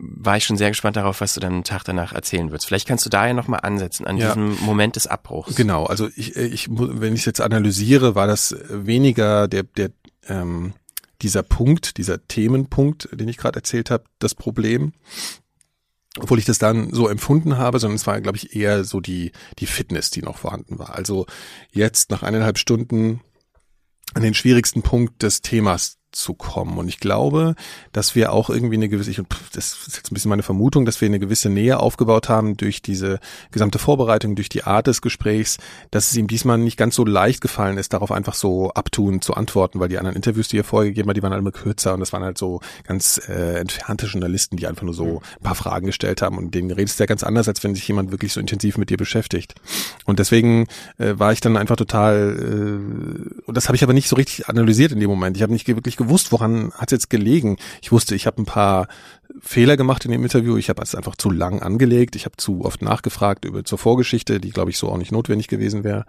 war 0.00 0.36
ich 0.36 0.44
schon 0.44 0.56
sehr 0.56 0.70
gespannt 0.70 0.96
darauf, 0.96 1.20
was 1.20 1.34
du 1.34 1.40
dann 1.40 1.52
einen 1.54 1.64
Tag 1.64 1.82
danach 1.84 2.12
erzählen 2.12 2.50
würdest. 2.50 2.66
Vielleicht 2.66 2.86
kannst 2.86 3.04
du 3.04 3.10
da 3.10 3.26
ja 3.26 3.34
nochmal 3.34 3.60
ansetzen, 3.60 4.06
an 4.06 4.16
ja. 4.16 4.28
diesem 4.28 4.56
Moment 4.60 4.96
des 4.96 5.06
Abbruchs. 5.06 5.56
Genau, 5.56 5.86
also 5.86 6.08
ich, 6.14 6.36
ich 6.36 6.68
wenn 6.70 7.14
ich 7.14 7.20
es 7.20 7.26
jetzt 7.26 7.40
analysiere, 7.40 8.14
war 8.14 8.26
das 8.26 8.56
weniger 8.70 9.48
der, 9.48 9.64
der 9.64 9.90
ähm, 10.28 10.74
dieser 11.22 11.42
Punkt, 11.42 11.96
dieser 11.96 12.26
Themenpunkt, 12.28 13.08
den 13.12 13.28
ich 13.28 13.38
gerade 13.38 13.56
erzählt 13.56 13.90
habe, 13.90 14.04
das 14.20 14.36
Problem, 14.36 14.92
obwohl 16.20 16.38
ich 16.38 16.44
das 16.44 16.58
dann 16.58 16.92
so 16.92 17.08
empfunden 17.08 17.58
habe, 17.58 17.78
sondern 17.80 17.96
es 17.96 18.06
war, 18.06 18.20
glaube 18.20 18.38
ich, 18.38 18.54
eher 18.54 18.84
so 18.84 19.00
die, 19.00 19.32
die 19.58 19.66
Fitness, 19.66 20.10
die 20.10 20.22
noch 20.22 20.38
vorhanden 20.38 20.78
war. 20.78 20.94
Also 20.94 21.26
jetzt 21.72 22.10
nach 22.10 22.22
eineinhalb 22.22 22.58
Stunden 22.58 23.20
an 24.14 24.22
den 24.22 24.34
schwierigsten 24.34 24.82
Punkt 24.82 25.22
des 25.22 25.42
Themas 25.42 25.97
zu 26.12 26.34
kommen. 26.34 26.78
Und 26.78 26.88
ich 26.88 27.00
glaube, 27.00 27.54
dass 27.92 28.14
wir 28.14 28.32
auch 28.32 28.48
irgendwie 28.48 28.76
eine 28.76 28.88
gewisse, 28.88 29.10
ich, 29.10 29.20
das 29.52 29.86
ist 29.86 29.96
jetzt 29.96 30.10
ein 30.10 30.14
bisschen 30.14 30.30
meine 30.30 30.42
Vermutung, 30.42 30.84
dass 30.86 31.00
wir 31.00 31.06
eine 31.06 31.18
gewisse 31.18 31.50
Nähe 31.50 31.78
aufgebaut 31.78 32.28
haben 32.28 32.56
durch 32.56 32.80
diese 32.80 33.20
gesamte 33.50 33.78
Vorbereitung, 33.78 34.34
durch 34.34 34.48
die 34.48 34.64
Art 34.64 34.86
des 34.86 35.02
Gesprächs, 35.02 35.58
dass 35.90 36.10
es 36.10 36.16
ihm 36.16 36.26
diesmal 36.26 36.58
nicht 36.58 36.76
ganz 36.76 36.94
so 36.94 37.04
leicht 37.04 37.40
gefallen 37.40 37.76
ist, 37.76 37.92
darauf 37.92 38.10
einfach 38.10 38.34
so 38.34 38.70
abtun 38.70 39.20
zu 39.20 39.34
antworten, 39.34 39.80
weil 39.80 39.88
die 39.88 39.98
anderen 39.98 40.16
Interviews, 40.16 40.48
die 40.48 40.58
er 40.58 40.64
vorgegeben 40.64 41.08
hat, 41.10 41.16
die 41.16 41.22
waren 41.22 41.32
halt 41.32 41.42
immer 41.42 41.52
kürzer 41.52 41.92
und 41.92 42.00
das 42.00 42.12
waren 42.12 42.24
halt 42.24 42.38
so 42.38 42.60
ganz 42.84 43.20
äh, 43.28 43.60
entfernte 43.60 44.06
Journalisten, 44.06 44.56
die 44.56 44.66
einfach 44.66 44.84
nur 44.84 44.94
so 44.94 45.20
ein 45.36 45.42
paar 45.42 45.54
Fragen 45.54 45.86
gestellt 45.86 46.22
haben 46.22 46.38
und 46.38 46.54
denen 46.54 46.70
redest 46.70 46.98
du 46.98 47.02
ja 47.02 47.06
ganz 47.06 47.22
anders, 47.22 47.48
als 47.48 47.62
wenn 47.62 47.74
sich 47.74 47.86
jemand 47.86 48.12
wirklich 48.12 48.32
so 48.32 48.40
intensiv 48.40 48.78
mit 48.78 48.88
dir 48.88 48.96
beschäftigt. 48.96 49.54
Und 50.06 50.18
deswegen 50.18 50.66
äh, 50.96 51.18
war 51.18 51.32
ich 51.32 51.40
dann 51.42 51.58
einfach 51.58 51.76
total, 51.76 52.36
äh, 52.38 53.42
und 53.44 53.56
das 53.56 53.68
habe 53.68 53.76
ich 53.76 53.82
aber 53.82 53.92
nicht 53.92 54.08
so 54.08 54.16
richtig 54.16 54.48
analysiert 54.48 54.92
in 54.92 55.00
dem 55.00 55.10
Moment. 55.10 55.36
Ich 55.36 55.42
habe 55.42 55.52
nicht 55.52 55.68
wirklich 55.68 55.97
gewusst, 55.98 56.32
woran 56.32 56.72
hat 56.72 56.90
es 56.90 56.92
jetzt 56.92 57.10
gelegen. 57.10 57.58
Ich 57.82 57.92
wusste, 57.92 58.14
ich 58.14 58.26
habe 58.26 58.40
ein 58.40 58.46
paar 58.46 58.88
Fehler 59.40 59.76
gemacht 59.76 60.06
in 60.06 60.10
dem 60.10 60.22
Interview. 60.22 60.56
Ich 60.56 60.70
habe 60.70 60.82
es 60.82 60.94
einfach 60.94 61.16
zu 61.16 61.30
lang 61.30 61.60
angelegt. 61.60 62.16
Ich 62.16 62.24
habe 62.24 62.36
zu 62.38 62.64
oft 62.64 62.80
nachgefragt 62.80 63.44
über 63.44 63.64
zur 63.64 63.76
Vorgeschichte, 63.76 64.40
die 64.40 64.50
glaube 64.50 64.70
ich 64.70 64.78
so 64.78 64.88
auch 64.88 64.96
nicht 64.96 65.12
notwendig 65.12 65.48
gewesen 65.48 65.84
wäre 65.84 66.06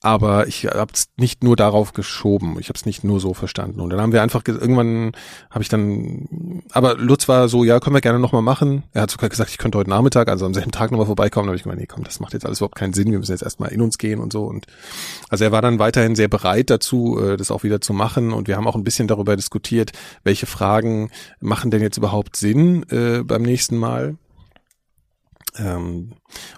aber 0.00 0.46
ich 0.46 0.66
habe 0.66 0.92
es 0.94 1.08
nicht 1.16 1.42
nur 1.42 1.56
darauf 1.56 1.92
geschoben. 1.92 2.56
Ich 2.60 2.68
habe 2.68 2.76
es 2.76 2.86
nicht 2.86 3.02
nur 3.02 3.18
so 3.18 3.34
verstanden. 3.34 3.80
Und 3.80 3.90
dann 3.90 4.00
haben 4.00 4.12
wir 4.12 4.22
einfach 4.22 4.42
irgendwann 4.46 5.12
habe 5.50 5.62
ich 5.62 5.68
dann, 5.68 6.62
aber 6.70 6.94
Lutz 6.94 7.26
war 7.26 7.48
so, 7.48 7.64
ja, 7.64 7.80
können 7.80 7.94
wir 7.94 8.00
gerne 8.00 8.20
nochmal 8.20 8.42
machen. 8.42 8.84
Er 8.92 9.02
hat 9.02 9.10
sogar 9.10 9.28
gesagt, 9.28 9.50
ich 9.50 9.58
könnte 9.58 9.76
heute 9.76 9.90
Nachmittag, 9.90 10.28
also 10.28 10.46
am 10.46 10.54
selben 10.54 10.70
Tag 10.70 10.92
nochmal 10.92 11.06
vorbeikommen. 11.06 11.46
Da 11.46 11.50
habe 11.50 11.56
ich 11.56 11.64
gemeint, 11.64 11.80
nee, 11.80 11.86
komm, 11.86 12.04
das 12.04 12.20
macht 12.20 12.32
jetzt 12.32 12.46
alles 12.46 12.60
überhaupt 12.60 12.76
keinen 12.76 12.92
Sinn. 12.92 13.10
Wir 13.10 13.18
müssen 13.18 13.32
jetzt 13.32 13.42
erstmal 13.42 13.72
in 13.72 13.80
uns 13.80 13.98
gehen 13.98 14.20
und 14.20 14.32
so. 14.32 14.44
Und 14.44 14.66
also 15.30 15.44
er 15.44 15.50
war 15.50 15.62
dann 15.62 15.80
weiterhin 15.80 16.14
sehr 16.14 16.28
bereit 16.28 16.70
dazu, 16.70 17.18
äh, 17.20 17.36
das 17.36 17.50
auch 17.50 17.64
wieder 17.64 17.80
zu 17.80 17.92
machen. 17.92 18.32
Und 18.32 18.46
wir 18.46 18.56
haben 18.56 18.68
auch 18.68 18.76
ein 18.76 18.84
bisschen 18.84 19.08
darüber 19.08 19.34
diskutiert, 19.34 19.90
welche 20.22 20.46
Fragen 20.46 21.10
machen 21.40 21.72
denn 21.72 21.82
jetzt 21.82 21.98
überhaupt 21.98 22.36
Sinn 22.36 22.84
äh, 22.90 23.24
beim 23.24 23.42
nächsten 23.42 23.76
Mal 23.76 24.16
ähm, 25.58 26.12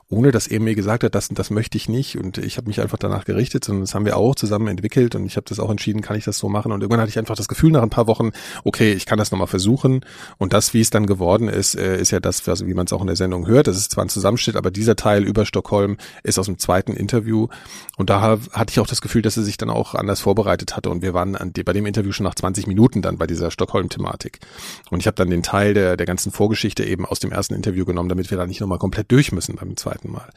ohne 0.09 0.33
dass 0.33 0.47
er 0.47 0.61
mir 0.61 0.75
gesagt 0.75 1.05
hat, 1.05 1.15
das 1.15 1.29
das 1.29 1.51
möchte 1.51 1.77
ich 1.77 1.89
nicht. 1.89 2.19
Und 2.19 2.39
ich 2.39 2.57
habe 2.57 2.67
mich 2.67 2.81
einfach 2.81 2.99
danach 2.99 3.25
gerichtet, 3.25 3.65
sondern 3.65 3.83
das 3.83 3.95
haben 3.95 4.05
wir 4.05 4.17
auch 4.17 4.35
zusammen 4.35 4.69
entwickelt. 4.69 5.15
Und 5.15 5.27
ich 5.27 5.37
habe 5.37 5.47
das 5.49 5.61
auch 5.61 5.71
entschieden, 5.71 6.03
kann 6.03 6.17
ich 6.17 6.25
das 6.25 6.39
so 6.39 6.49
machen? 6.49 6.73
Und 6.73 6.81
irgendwann 6.81 7.01
hatte 7.01 7.11
ich 7.11 7.19
einfach 7.19 7.37
das 7.37 7.49
Gefühl 7.49 7.71
nach 7.71 7.83
ein 7.83 7.91
paar 7.91 8.07
Wochen, 8.07 8.31
okay, 8.65 8.93
ich 8.93 9.07
kann 9.07 9.19
das 9.19 9.31
nochmal 9.31 9.47
versuchen. 9.47 10.05
Und 10.39 10.53
das, 10.53 10.75
wie 10.75 10.81
es 10.81 10.91
dann 10.91 11.07
geworden 11.07 11.49
ist, 11.49 11.77
äh, 11.77 11.99
ist 12.01 12.11
ja 12.11 12.21
das, 12.21 12.47
wie 12.47 12.75
man 12.75 12.87
es 12.87 12.93
auch 12.93 13.01
in 13.01 13.07
der 13.07 13.17
Sendung 13.17 13.47
hört, 13.47 13.67
das 13.67 13.77
ist 13.77 13.93
zwar 13.93 14.05
ein 14.05 14.09
Zusammenschnitt, 14.09 14.57
aber 14.57 14.71
dieser 14.71 14.97
Teil 14.97 15.25
über 15.25 15.47
Stockholm 15.47 15.97
ist 16.23 16.39
aus 16.39 16.47
dem 16.47 16.59
zweiten 16.59 16.93
Interview. 16.93 17.49
Und 17.97 18.11
da 18.11 18.21
hatte 18.21 18.71
ich 18.71 18.81
auch 18.81 18.87
das 18.87 19.01
Gefühl, 19.01 19.23
dass 19.23 19.37
er 19.37 19.43
sich 19.43 19.57
dann 19.57 19.71
auch 19.71 19.95
anders 19.95 20.21
vorbereitet 20.21 20.77
hatte. 20.77 20.91
Und 20.91 21.03
wir 21.03 21.15
waren 21.15 21.37
an, 21.37 21.53
bei 21.53 21.73
dem 21.73 21.87
Interview 21.87 22.13
schon 22.13 22.25
nach 22.25 22.35
20 22.35 22.67
Minuten 22.67 23.03
dann 23.03 23.19
bei 23.19 23.27
dieser 23.27 23.51
Stockholm-Thematik. 23.51 24.41
Und 24.91 25.01
ich 25.01 25.07
habe 25.07 25.15
dann 25.15 25.31
den 25.31 25.43
Teil 25.43 25.75
der, 25.75 25.97
der 25.97 26.07
ganzen 26.07 26.33
Vorgeschichte 26.33 26.85
eben 26.85 27.07
aus 27.07 27.21
dem 27.21 27.31
ersten 27.31 27.55
Interview 27.55 27.85
genommen, 27.85 28.09
damit 28.09 28.31
wir 28.31 28.39
da 28.39 28.47
nicht 28.47 28.61
nochmal 28.61 28.79
komplett 28.79 29.13
durch 29.13 29.33
müssen 29.33 29.60
beim 29.61 29.77
zweiten 29.77 30.11
Mal. 30.11 30.31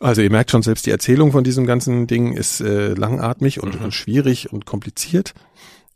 Also 0.00 0.22
ihr 0.22 0.30
merkt 0.30 0.50
schon, 0.50 0.62
selbst 0.62 0.86
die 0.86 0.90
Erzählung 0.90 1.32
von 1.32 1.42
diesem 1.42 1.66
ganzen 1.66 2.06
Ding 2.06 2.34
ist 2.34 2.60
äh, 2.60 2.94
langatmig 2.94 3.60
und, 3.62 3.78
mhm. 3.78 3.86
und 3.86 3.94
schwierig 3.94 4.52
und 4.52 4.64
kompliziert. 4.64 5.34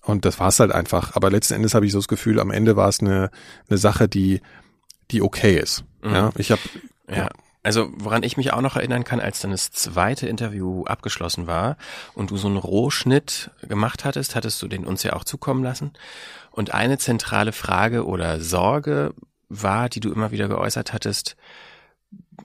Und 0.04 0.24
das 0.24 0.40
war 0.40 0.48
es 0.48 0.58
halt 0.58 0.72
einfach. 0.72 1.14
Aber 1.14 1.30
letzten 1.30 1.54
Endes 1.54 1.74
habe 1.74 1.86
ich 1.86 1.92
so 1.92 1.98
das 1.98 2.08
Gefühl, 2.08 2.40
am 2.40 2.50
Ende 2.50 2.74
war 2.74 2.88
es 2.88 3.00
eine, 3.00 3.30
eine 3.68 3.78
Sache, 3.78 4.08
die, 4.08 4.40
die 5.12 5.22
okay 5.22 5.56
ist. 5.56 5.84
Mhm. 6.02 6.14
Ja, 6.14 6.30
ich 6.36 6.50
habe 6.50 6.60
ja. 7.08 7.28
Also 7.64 7.90
woran 7.96 8.24
ich 8.24 8.36
mich 8.36 8.52
auch 8.52 8.60
noch 8.60 8.74
erinnern 8.74 9.04
kann, 9.04 9.20
als 9.20 9.40
dann 9.40 9.52
das 9.52 9.70
zweite 9.70 10.26
Interview 10.26 10.84
abgeschlossen 10.84 11.46
war 11.46 11.76
und 12.14 12.32
du 12.32 12.36
so 12.36 12.48
einen 12.48 12.56
Rohschnitt 12.56 13.52
gemacht 13.62 14.04
hattest, 14.04 14.34
hattest 14.34 14.60
du 14.62 14.68
den 14.68 14.84
uns 14.84 15.04
ja 15.04 15.12
auch 15.12 15.22
zukommen 15.22 15.62
lassen. 15.62 15.92
Und 16.50 16.74
eine 16.74 16.98
zentrale 16.98 17.52
Frage 17.52 18.04
oder 18.04 18.40
Sorge 18.40 19.14
war, 19.48 19.88
die 19.88 20.00
du 20.00 20.12
immer 20.12 20.32
wieder 20.32 20.48
geäußert 20.48 20.92
hattest, 20.92 21.36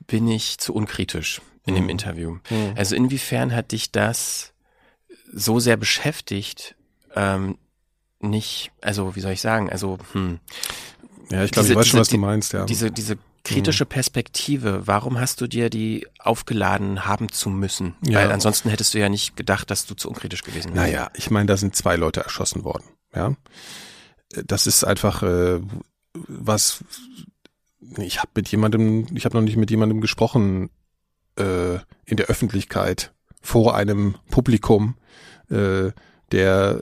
bin 0.08 0.28
ich 0.28 0.58
zu 0.58 0.73
unkritisch 0.73 1.41
in 1.65 1.73
mhm. 1.73 1.78
dem 1.78 1.89
Interview. 1.89 2.38
Mhm. 2.50 2.73
Also 2.76 2.95
inwiefern 2.95 3.54
hat 3.56 3.71
dich 3.71 3.91
das 3.91 4.54
so 5.32 5.60
sehr 5.60 5.78
beschäftigt, 5.78 6.76
ähm, 7.15 7.58
nicht, 8.19 8.71
also 8.82 9.15
wie 9.15 9.19
soll 9.19 9.34
ich 9.34 9.41
sagen, 9.41 9.69
also 9.69 9.97
hm, 10.13 10.39
ja, 11.30 11.43
ich 11.43 11.52
glaube, 11.52 11.67
ich 11.67 11.76
weiß 11.76 11.88
schon, 11.88 12.00
was 12.00 12.10
du 12.10 12.17
meinst, 12.17 12.54
ja. 12.54 12.65
Diese, 12.65 12.89
diese 12.89 13.17
kritische 13.43 13.86
mhm. 13.86 13.89
Perspektive, 13.89 14.88
warum 14.88 15.19
hast 15.19 15.41
du 15.41 15.47
dir 15.47 15.69
die 15.69 16.08
aufgeladen 16.19 17.06
haben 17.06 17.32
zu 17.32 17.50
müssen? 17.50 17.95
Ja. 18.06 18.19
Weil 18.19 18.32
ansonsten 18.32 18.69
hättest 18.69 18.93
du 18.93 19.00
ja 19.00 19.10
nicht 19.10 19.36
gedacht, 19.36 19.69
dass 19.69 19.86
du 19.86 19.93
zu 19.93 20.10
unkritisch 20.10 20.43
gewesen 20.43 20.73
wärst. 20.73 20.76
Naja, 20.76 21.12
ich 21.15 21.30
meine, 21.30 21.45
da 21.45 21.58
sind 21.58 21.76
zwei 21.76 21.95
Leute 21.95 22.21
erschossen 22.21 22.63
worden, 22.63 22.86
ja. 23.13 23.36
Das 24.45 24.67
ist 24.67 24.84
einfach 24.84 25.23
äh, 25.23 25.62
was 26.13 26.84
ich 27.97 28.19
habe 28.19 28.31
mit 28.35 28.49
jemandem, 28.49 29.07
ich 29.13 29.25
habe 29.25 29.35
noch 29.35 29.43
nicht 29.43 29.57
mit 29.57 29.71
jemandem 29.71 30.01
gesprochen 30.01 30.69
äh, 31.37 31.75
in 32.05 32.17
der 32.17 32.27
Öffentlichkeit 32.27 33.13
vor 33.41 33.75
einem 33.75 34.15
Publikum, 34.29 34.95
äh, 35.49 35.91
der 36.31 36.81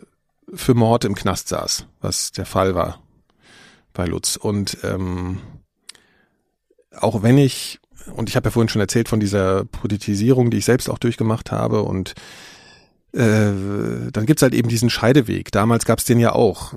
für 0.53 0.73
Mord 0.73 1.05
im 1.05 1.15
Knast 1.15 1.49
saß, 1.49 1.87
was 2.01 2.31
der 2.31 2.45
Fall 2.45 2.75
war 2.75 2.99
bei 3.93 4.05
Lutz. 4.05 4.35
Und 4.35 4.77
ähm, 4.83 5.39
auch 6.91 7.23
wenn 7.23 7.37
ich, 7.37 7.79
und 8.15 8.29
ich 8.29 8.35
habe 8.35 8.47
ja 8.47 8.51
vorhin 8.51 8.69
schon 8.69 8.81
erzählt 8.81 9.09
von 9.09 9.19
dieser 9.19 9.65
Politisierung, 9.65 10.49
die 10.51 10.57
ich 10.57 10.65
selbst 10.65 10.89
auch 10.89 10.99
durchgemacht 10.99 11.51
habe 11.51 11.81
und 11.81 12.13
äh, 13.13 14.11
dann 14.11 14.25
gibt's 14.25 14.41
halt 14.41 14.53
eben 14.53 14.69
diesen 14.69 14.89
Scheideweg. 14.89 15.51
Damals 15.51 15.85
gab's 15.85 16.05
den 16.05 16.19
ja 16.19 16.33
auch. 16.33 16.73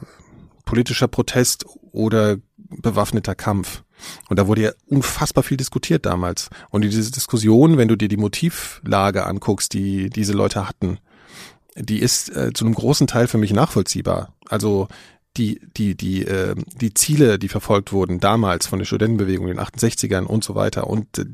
Politischer 0.64 1.09
Protest 1.09 1.66
oder 1.92 2.37
bewaffneter 2.57 3.35
Kampf. 3.35 3.83
Und 4.29 4.39
da 4.39 4.47
wurde 4.47 4.63
ja 4.63 4.71
unfassbar 4.87 5.45
viel 5.45 5.57
diskutiert 5.57 6.07
damals. 6.07 6.51
Und 6.71 6.83
diese 6.83 7.11
Diskussion, 7.11 7.79
wenn 7.79 7.89
du 7.89 7.97
dir 7.97 8.09
die 8.09 8.17
Motivlage 8.17 9.27
anguckst, 9.27 9.73
die 9.75 10.11
diese 10.11 10.33
Leute 10.33 10.69
hatten, 10.69 10.99
die 11.77 12.01
ist 12.01 12.35
äh, 12.35 12.53
zu 12.53 12.65
einem 12.65 12.75
großen 12.75 13.07
Teil 13.07 13.29
für 13.29 13.39
mich 13.39 13.53
nachvollziehbar. 13.53 14.35
Also 14.49 14.89
die, 15.37 15.61
die, 15.77 15.95
die, 15.95 16.25
äh, 16.25 16.55
die 16.81 16.95
Ziele, 16.95 17.39
die 17.39 17.49
verfolgt 17.49 17.93
wurden 17.93 18.19
damals 18.19 18.67
von 18.67 18.79
der 18.79 18.87
Studentenbewegung 18.87 19.49
in 19.49 19.57
den 19.57 19.65
68ern 19.65 20.25
und 20.25 20.43
so 20.43 20.55
weiter 20.55 20.89
und 20.89 21.19
äh, 21.19 21.25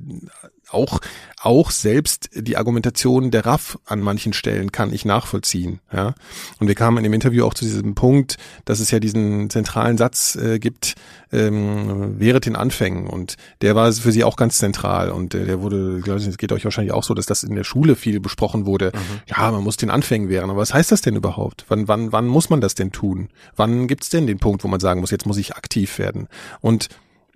auch, 0.71 1.01
auch 1.41 1.71
selbst 1.71 2.31
die 2.35 2.57
Argumentation 2.57 3.31
der 3.31 3.47
RAF 3.47 3.79
an 3.85 4.01
manchen 4.01 4.33
Stellen 4.33 4.73
kann 4.73 4.93
ich 4.93 5.05
nachvollziehen. 5.05 5.81
Ja? 5.93 6.15
Und 6.59 6.69
wir 6.69 6.75
kamen 6.75 6.99
in 6.99 7.05
dem 7.05 7.13
Interview 7.13 7.45
auch 7.45 7.55
zu 7.55 7.65
diesem 7.65 7.95
Punkt, 7.95 8.37
dass 8.65 8.81
es 8.81 8.91
ja 8.91 8.99
diesen 8.99 9.51
zentralen 9.51 9.99
Satz 9.99 10.37
äh, 10.37 10.59
gibt, 10.59 10.95
ähm, 11.33 12.15
während 12.19 12.47
den 12.47 12.57
Anfängen. 12.57 13.07
Und 13.07 13.37
der 13.61 13.75
war 13.75 13.93
für 13.93 14.13
sie 14.13 14.25
auch 14.25 14.37
ganz 14.37 14.59
zentral. 14.59 15.11
Und 15.11 15.35
äh, 15.35 15.45
der 15.45 15.61
wurde, 15.61 16.03
es 16.17 16.39
geht 16.39 16.53
euch 16.53 16.65
wahrscheinlich 16.65 16.93
auch 16.95 17.05
so, 17.05 17.15
dass 17.15 17.27
das 17.27 17.43
in 17.43 17.55
der 17.55 17.65
Schule 17.65 17.97
viel 17.97 18.21
besprochen 18.21 18.67
wurde. 18.67 18.93
Mhm. 18.95 19.21
Ja, 19.27 19.51
man 19.51 19.63
muss 19.63 19.77
den 19.77 19.91
Anfängen 19.91 20.29
wehren. 20.29 20.51
Aber 20.51 20.61
was 20.61 20.75
heißt 20.75 20.93
das 20.93 21.03
denn 21.03 21.17
überhaupt? 21.17 21.65
Wann, 21.69 21.89
wann, 21.89 22.13
wann 22.13 22.27
muss 22.27 22.51
man 22.51 22.61
das 22.61 22.75
denn 22.75 22.93
tun? 22.93 23.29
Wann 23.57 23.87
gibt's 23.87 24.09
denn 24.09 24.27
den 24.27 24.39
Punkt, 24.39 24.65
wo 24.65 24.69
man 24.69 24.81
sagen 24.81 25.01
muss, 25.01 25.11
jetzt 25.11 25.27
muss 25.27 25.37
ich 25.37 25.57
aktiv 25.57 25.99
werden? 25.99 26.29
Und 26.61 26.89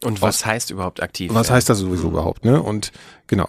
und 0.04 0.22
was, 0.22 0.40
was 0.40 0.46
heißt 0.46 0.70
überhaupt 0.70 1.02
aktiv? 1.02 1.32
Was 1.34 1.50
heißt 1.50 1.68
das 1.68 1.78
sowieso 1.78 2.08
mhm. 2.08 2.12
überhaupt, 2.14 2.44
ne? 2.44 2.62
Und 2.62 2.92
genau. 3.26 3.48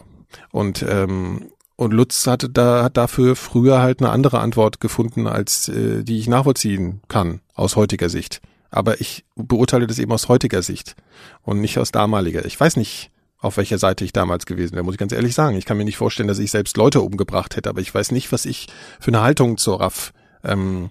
Und 0.51 0.85
ähm, 0.87 1.49
und 1.75 1.93
Lutz 1.93 2.27
hatte 2.27 2.49
da 2.49 2.83
hat 2.83 2.97
dafür 2.97 3.35
früher 3.35 3.81
halt 3.81 4.01
eine 4.01 4.09
andere 4.09 4.39
Antwort 4.39 4.81
gefunden, 4.81 5.27
als 5.27 5.69
äh, 5.69 6.03
die 6.03 6.19
ich 6.19 6.27
nachvollziehen 6.27 7.01
kann 7.07 7.41
aus 7.55 7.75
heutiger 7.75 8.09
Sicht. 8.09 8.41
Aber 8.69 8.99
ich 8.99 9.25
beurteile 9.35 9.87
das 9.87 9.97
eben 9.97 10.11
aus 10.11 10.27
heutiger 10.27 10.61
Sicht 10.61 10.95
und 11.41 11.61
nicht 11.61 11.79
aus 11.79 11.91
damaliger. 11.91 12.45
Ich 12.45 12.59
weiß 12.59 12.75
nicht, 12.75 13.11
auf 13.39 13.57
welcher 13.57 13.77
Seite 13.77 14.03
ich 14.03 14.11
damals 14.11 14.45
gewesen 14.45 14.73
wäre, 14.73 14.83
muss 14.83 14.95
ich 14.95 14.99
ganz 14.99 15.13
ehrlich 15.13 15.33
sagen. 15.33 15.57
Ich 15.57 15.65
kann 15.65 15.77
mir 15.77 15.85
nicht 15.85 15.97
vorstellen, 15.97 16.27
dass 16.27 16.39
ich 16.39 16.51
selbst 16.51 16.75
Leute 16.75 17.01
umgebracht 17.01 17.55
hätte, 17.55 17.69
aber 17.69 17.81
ich 17.81 17.93
weiß 17.93 18.11
nicht, 18.11 18.31
was 18.31 18.45
ich 18.45 18.67
für 18.99 19.11
eine 19.11 19.21
Haltung 19.21 19.57
zur 19.57 19.79
RAF 19.79 20.11
ähm, 20.43 20.89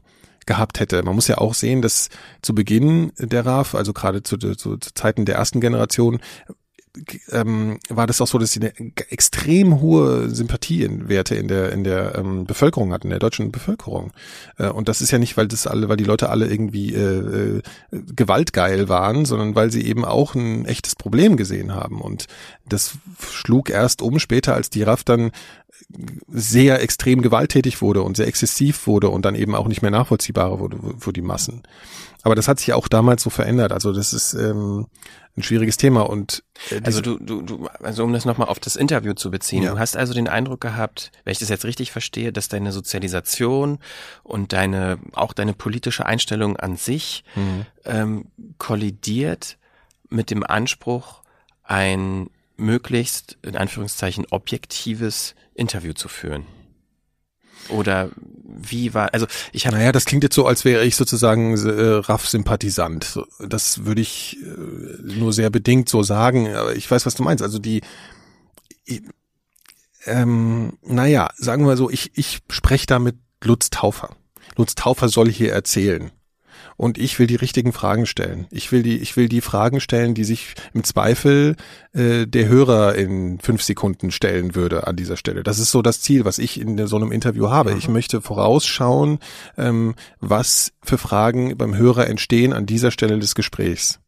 gehabt 0.49 0.81
hätte. 0.81 1.01
Man 1.05 1.15
muss 1.15 1.29
ja 1.29 1.39
auch 1.39 1.55
sehen, 1.55 1.83
dass 1.83 2.09
zu 2.43 2.55
Beginn 2.55 3.13
der 3.19 3.47
RAF, 3.47 3.77
also 3.77 3.93
gerade 3.93 4.25
zu, 4.25 4.37
zu, 4.37 4.57
zu 4.57 4.77
Zeiten 4.79 5.25
der 5.25 5.37
ersten 5.37 5.61
Generation, 5.61 6.19
ähm, 7.31 7.79
war 7.89 8.07
das 8.07 8.21
auch 8.21 8.27
so, 8.27 8.39
dass 8.39 8.53
sie 8.53 8.61
eine 8.61 8.73
extrem 9.11 9.81
hohe 9.81 10.31
Sympathiewerte 10.31 11.35
in 11.35 11.49
der 11.49 11.73
in 11.73 11.85
der 11.85 12.17
ähm, 12.17 12.45
Bevölkerung 12.45 12.93
hatten, 12.93 13.11
der 13.11 13.19
deutschen 13.19 13.53
Bevölkerung. 13.53 14.13
Äh, 14.57 14.69
und 14.69 14.89
das 14.89 15.01
ist 15.01 15.11
ja 15.11 15.19
nicht, 15.19 15.37
weil 15.37 15.49
das 15.49 15.67
alle, 15.67 15.89
weil 15.89 15.97
die 15.97 16.05
Leute 16.05 16.31
alle 16.31 16.49
irgendwie 16.49 16.95
äh, 16.95 17.59
äh, 17.59 17.63
gewaltgeil 17.91 18.89
waren, 18.89 19.25
sondern 19.25 19.55
weil 19.55 19.71
sie 19.71 19.87
eben 19.87 20.05
auch 20.05 20.35
ein 20.35 20.65
echtes 20.65 20.97
Problem 20.97 21.37
gesehen 21.37 21.75
haben. 21.75 22.01
Und 22.01 22.27
das 22.67 22.99
schlug 23.31 23.71
erst 23.71 24.03
um 24.03 24.19
später, 24.19 24.55
als 24.55 24.71
die 24.71 24.83
RAF 24.83 25.05
dann 25.05 25.31
sehr 26.29 26.83
extrem 26.83 27.23
gewalttätig 27.23 27.81
wurde 27.81 28.03
und 28.03 28.17
sehr 28.17 28.27
exzessiv 28.27 28.87
wurde 28.87 29.09
und 29.09 29.25
dann 29.25 29.35
eben 29.35 29.55
auch 29.55 29.69
nicht 29.69 29.81
mehr 29.81 29.91
nachvollziehbarer 29.91 30.59
wurde 30.59 30.79
für 30.99 31.13
die 31.13 31.23
Massen. 31.23 31.63
Aber 32.23 32.35
das 32.35 32.47
hat 32.49 32.59
sich 32.59 32.73
auch 32.75 32.89
damals 32.89 33.23
so 33.23 33.31
verändert. 33.31 33.73
Also 33.73 33.93
das 33.93 34.13
ist 34.13 34.35
ähm, 34.35 34.87
ein 35.37 35.43
schwieriges 35.43 35.79
Thema 35.79 36.03
und 36.03 36.43
äh, 36.71 36.81
also 36.85 37.01
du, 37.01 37.19
du, 37.19 37.41
du, 37.41 37.69
also 37.81 38.05
um 38.05 38.13
das 38.13 38.27
nochmal 38.27 38.49
auf 38.49 38.59
das 38.59 38.77
Interview 38.77 39.15
zu 39.15 39.31
beziehen, 39.31 39.63
ja. 39.63 39.73
du 39.73 39.79
hast 39.79 39.97
also 39.97 40.13
den 40.13 40.29
Eindruck 40.29 40.61
gehabt, 40.61 41.11
wenn 41.25 41.33
ich 41.33 41.39
das 41.39 41.49
jetzt 41.49 41.65
richtig 41.65 41.91
verstehe, 41.91 42.33
dass 42.33 42.49
deine 42.49 42.73
Sozialisation 42.73 43.79
und 44.25 44.53
deine 44.53 44.99
auch 45.13 45.33
deine 45.33 45.55
politische 45.55 46.05
Einstellung 46.05 46.57
an 46.59 46.77
sich 46.77 47.25
mhm. 47.35 47.67
ähm, 47.87 48.25
kollidiert 48.59 49.57
mit 50.11 50.31
dem 50.31 50.45
Anspruch, 50.45 51.23
ein 51.63 52.29
möglichst 52.59 53.39
in 53.43 53.57
Anführungszeichen 53.57 54.27
objektives 54.31 55.35
Interview 55.55 55.93
zu 55.93 56.09
führen. 56.09 56.47
Oder 57.71 58.11
wie 58.45 58.95
war, 58.95 59.13
also 59.13 59.27
ich 59.53 59.67
habe. 59.67 59.77
Naja, 59.77 59.93
das 59.93 60.05
klingt 60.05 60.23
jetzt 60.23 60.35
so, 60.35 60.47
als 60.47 60.65
wäre 60.65 60.85
ich 60.85 60.97
sozusagen 60.97 61.55
äh, 61.57 61.83
Raff-Sympathisant. 61.97 63.21
Das 63.41 63.85
würde 63.85 64.01
ich 64.01 64.39
äh, 64.43 65.19
nur 65.19 65.33
sehr 65.33 65.51
bedingt 65.51 65.89
so 65.89 66.03
sagen, 66.03 66.55
aber 66.55 66.75
ich 66.75 66.91
weiß, 66.91 67.05
was 67.05 67.15
du 67.15 67.23
meinst. 67.23 67.43
Also 67.43 67.59
die, 67.59 67.83
ich, 68.85 69.03
ähm, 70.07 70.79
naja, 70.83 71.29
sagen 71.37 71.67
wir 71.67 71.77
so, 71.77 71.91
ich, 71.91 72.13
ich 72.15 72.39
spreche 72.51 72.87
da 72.87 72.99
mit 72.99 73.17
Lutz 73.45 73.71
Taufer. 73.71 74.17
Lutz 74.57 74.75
Taufer 74.75 75.09
soll 75.09 75.31
hier 75.31 75.53
erzählen 75.53 76.11
und 76.79 76.97
ich 76.97 77.19
will 77.19 77.27
die 77.27 77.35
richtigen 77.35 77.73
Fragen 77.73 78.07
stellen. 78.07 78.47
Ich 78.51 78.71
will 78.71 78.85
die, 78.85 78.99
ich 78.99 79.17
will 79.17 79.29
die 79.29 79.41
Fragen 79.41 79.81
stellen, 79.81 80.15
die 80.15 80.23
sich 80.23 80.55
im 80.73 80.85
Zweifel 80.85 81.57
äh, 81.93 82.25
der 82.27 82.49
Hörer 82.49 82.95
in 82.95 83.41
fünf 83.41 83.63
Sekunden 83.63 84.13
stellen 84.13 84.55
würde 84.55 84.87
an 84.87 84.95
dieser 84.95 85.17
Stelle. 85.17 85.43
Das 85.43 85.59
ist 85.59 85.73
so 85.73 85.83
das 85.83 86.01
Ziel, 86.01 86.25
was 86.25 86.39
ich 86.39 86.59
in 86.59 86.87
so 86.87 86.97
einem 86.97 87.11
Interview 87.11 87.51
habe. 87.51 87.75
Ich 87.75 87.89
möchte 87.89 88.23
vorausschauen, 88.23 89.19
ähm, 89.59 89.97
was 90.21 90.73
für 90.81 90.99
Fragen 90.99 91.59
beim 91.59 91.77
Hörer 91.77 92.07
entstehen 92.07 92.53
an 92.53 92.65
dieser 92.65 92.93
Stelle 92.93 93.19
des 93.19 93.35
Gesprächs 93.35 93.99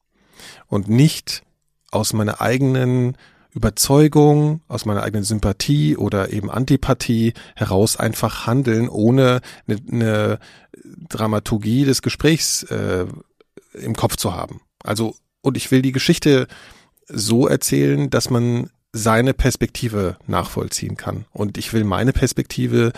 und 0.69 0.89
nicht 0.89 1.43
aus 1.91 2.13
meiner 2.13 2.41
eigenen 2.41 3.17
Überzeugung, 3.53 4.61
aus 4.69 4.85
meiner 4.85 5.03
eigenen 5.03 5.25
Sympathie 5.25 5.97
oder 5.97 6.33
eben 6.33 6.51
Antipathie 6.51 7.35
heraus 7.57 7.97
einfach 7.97 8.47
handeln, 8.47 8.89
ohne 8.89 9.41
eine, 9.67 9.81
eine 9.91 10.39
Dramaturgie 11.09 11.85
des 11.85 12.03
Gesprächs 12.03 12.63
äh, 12.65 13.07
im 13.75 13.95
Kopf 13.95 14.17
zu 14.17 14.35
haben. 14.35 14.61
Also, 14.83 15.15
und 15.43 15.57
ich 15.57 15.71
will 15.71 15.83
die 15.83 15.93
Geschichte 15.93 16.47
so 17.07 17.47
erzählen, 17.47 18.11
dass 18.11 18.31
man 18.31 18.71
seine 18.93 19.35
Perspektive 19.35 20.17
nachvollziehen 20.27 20.97
kann. 20.97 21.27
Und 21.33 21.59
ich 21.59 21.73
will 21.73 21.85
meine 21.85 22.13
Perspektive 22.13 22.93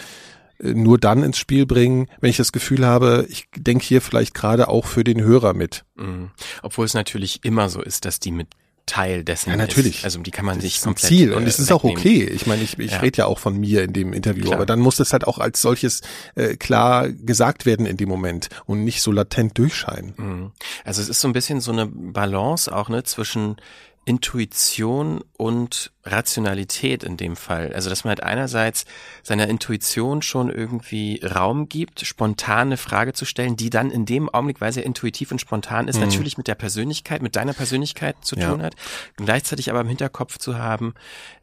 äh, 0.59 0.72
nur 0.72 0.98
dann 0.98 1.22
ins 1.22 1.38
Spiel 1.38 1.66
bringen, 1.66 2.09
wenn 2.20 2.31
ich 2.31 2.37
das 2.37 2.52
Gefühl 2.52 2.87
habe, 2.87 3.26
ich 3.28 3.48
denke 3.57 3.85
hier 3.85 4.00
vielleicht 4.00 4.35
gerade 4.35 4.68
auch 4.68 4.87
für 4.87 5.05
den 5.05 5.22
Hörer 5.22 5.55
mit. 5.55 5.85
Mhm. 5.96 6.31
Obwohl 6.62 6.87
es 6.87 6.94
natürlich 6.94 7.44
immer 7.44 7.68
so 7.68 7.83
ist, 7.83 8.05
dass 8.05 8.20
die 8.20 8.33
mit 8.33 8.48
Teil 8.87 9.25
dessen 9.25 9.51
ja, 9.51 9.57
natürlich. 9.57 9.99
Ist. 9.99 10.05
Also 10.05 10.21
die 10.21 10.31
kann 10.31 10.45
man 10.45 10.57
das 10.57 10.64
sich 10.64 10.77
ist 10.77 10.85
komplett 10.85 11.09
Ziel 11.09 11.33
und 11.33 11.47
es 11.47 11.59
ist 11.59 11.71
auch 11.73 11.85
okay. 11.85 12.25
Ich 12.25 12.47
meine, 12.47 12.62
ich, 12.62 12.79
ich 12.79 12.90
Ja. 12.92 12.99
rede 12.99 13.18
ja 13.18 13.27
auch 13.27 13.38
von 13.38 13.59
mir 13.59 13.85
in 13.85 13.92
dem 13.92 14.12
Interview, 14.12 14.45
Klar. 14.45 14.57
aber 14.57 14.66
dann 14.66 14.81
muss 14.81 14.97
das 14.97 15.12
halt 15.12 15.27
auch 15.27 15.38
als 15.38 15.62
solches 15.62 16.01
äh, 16.35 16.57
klar 16.57 17.09
gesagt 17.09 17.64
werden 17.64 17.87
in 17.87 17.97
dem 17.97 18.09
Moment 18.09 18.49
und 18.66 18.85
nicht 18.85 19.01
so 19.03 19.12
latent 19.12 19.57
durchscheinen. 19.57 20.14
Mhm. 20.16 20.53
Also 20.85 21.01
es 21.01 21.09
ist 21.09 21.21
so 21.21 21.29
ein 21.29 21.33
bisschen 21.33 21.61
so 21.61 21.73
eine 21.73 21.87
Balance 21.87 22.75
auch 22.75 22.88
ne 22.88 23.05
zwischen 23.05 23.57
Intuition 24.04 25.22
und 25.36 25.92
Rationalität 26.04 27.04
in 27.04 27.16
dem 27.16 27.36
Fall. 27.36 27.72
Also 27.74 27.88
dass 27.90 28.04
man 28.04 28.10
halt 28.10 28.22
einerseits 28.22 28.84
seiner 29.22 29.46
Intuition 29.48 30.22
schon 30.22 30.50
irgendwie 30.50 31.20
Raum 31.24 31.68
gibt, 31.68 32.00
spontan 32.00 32.68
eine 32.68 32.76
Frage 32.76 33.12
zu 33.12 33.24
stellen, 33.24 33.56
die 33.56 33.70
dann 33.70 33.90
in 33.90 34.04
dem 34.04 34.28
Augenblick, 34.28 34.60
weil 34.60 34.72
sie 34.72 34.80
ja 34.80 34.86
intuitiv 34.86 35.30
und 35.30 35.40
spontan 35.40 35.86
ist, 35.88 35.96
Mhm. 35.96 36.02
natürlich 36.06 36.36
mit 36.36 36.48
der 36.48 36.54
Persönlichkeit, 36.56 37.22
mit 37.22 37.36
deiner 37.36 37.52
Persönlichkeit 37.52 38.16
zu 38.22 38.36
Ja. 38.36 38.50
tun 38.50 38.62
hat. 38.62 38.74
Gleichzeitig 39.16 39.70
aber 39.70 39.80
im 39.80 39.88
Hinterkopf 39.88 40.38
zu 40.38 40.58
haben, 40.58 40.94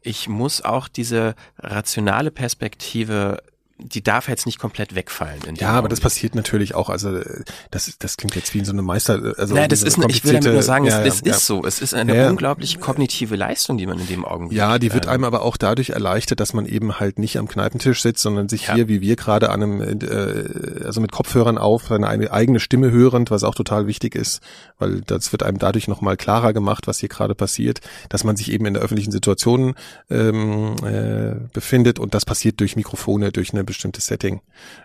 ich 0.02 0.28
muss 0.28 0.62
auch 0.62 0.88
diese 0.88 1.36
rationale 1.58 2.32
Perspektive 2.32 3.42
die 3.80 4.04
darf 4.04 4.28
jetzt 4.28 4.46
nicht 4.46 4.60
komplett 4.60 4.94
wegfallen. 4.96 5.40
Ja, 5.58 5.70
aber 5.70 5.88
das 5.88 6.00
Augenblick. 6.00 6.02
passiert 6.04 6.36
natürlich 6.36 6.76
auch. 6.76 6.90
Also 6.90 7.16
äh, 7.18 7.44
das, 7.72 7.92
das 7.98 8.18
klingt 8.18 8.36
jetzt 8.36 8.54
wie 8.54 8.60
in 8.60 8.66
so 8.66 8.72
eine 8.74 8.82
Meister. 8.82 9.34
Also 9.38 9.56
Naja, 9.56 9.68
das 9.68 9.84
ist, 9.84 9.98
eine 9.98 10.08
ich 10.12 10.24
will 10.24 10.34
damit 10.34 10.52
nur 10.54 10.62
sagen, 10.64 10.86
es, 10.86 10.94
ja, 10.94 11.04
es 11.06 11.22
ja, 11.24 11.34
ist 11.34 11.46
so. 11.46 11.64
Es 11.66 11.82
ist 11.82 11.94
eine 11.94 12.16
Ja, 12.16 12.24
ja. 12.24 12.30
unglaubliche 12.30 12.78
kognitive 12.80 13.36
Leistung, 13.36 13.78
die 13.78 13.88
man 13.88 14.00
in 14.00 14.08
dem 14.08 14.26
Augenblick. 14.26 14.58
Ja, 14.58 14.80
die 14.80 14.94
wird 14.94 15.06
ähm, 15.06 15.12
einem 15.12 15.24
aber 15.24 15.42
auch 15.44 15.58
dadurch 15.58 15.92
erleichtert, 15.92 16.40
dass 16.40 16.54
man 16.54 16.66
eben 16.66 17.00
halt 17.00 17.20
nicht 17.20 17.38
am 17.38 17.48
Kneipentisch 17.48 18.02
sitzt, 18.02 18.22
sondern 18.22 18.50
sich 18.50 18.68
Ja. 18.68 18.76
hier, 18.76 18.88
wie 18.90 19.02
wir 19.02 19.16
gerade 19.16 19.50
an 19.50 19.64
einem, 19.64 19.82
äh, 20.02 20.86
also 20.86 21.00
mit 21.02 21.12
Kopfhörern 21.12 21.58
auf, 21.58 21.88
seine 21.88 22.08
eine 22.08 22.32
eigene 22.32 22.60
Stimme 22.60 22.92
hörend, 22.92 23.32
was 23.32 23.44
auch 23.44 23.56
total 23.56 23.88
wichtig 23.88 24.16
ist, 24.16 24.42
weil 24.78 25.02
das 25.02 25.32
wird 25.32 25.44
einem 25.44 25.58
dadurch 25.60 25.88
nochmal 25.88 26.18
klarer 26.18 26.54
gemacht, 26.54 26.88
was 26.88 27.00
hier 27.00 27.10
gerade 27.10 27.36
passiert, 27.36 27.80
dass 28.10 28.24
man 28.24 28.36
sich 28.36 28.52
eben 28.52 28.66
in 28.66 28.74
der 28.74 28.84
öffentlichen 28.84 29.12
Situation 29.12 29.76
ähm, 30.10 30.76
äh, 30.86 31.36
befindet 31.54 32.00
und 32.00 32.14
das 32.14 32.26
passiert 32.26 32.60
durch 32.60 32.76
Mikrofone, 32.76 33.32
durch 33.32 33.54
ein 33.54 33.66
bestimmtes 33.70 34.06
Setting. 34.08 34.42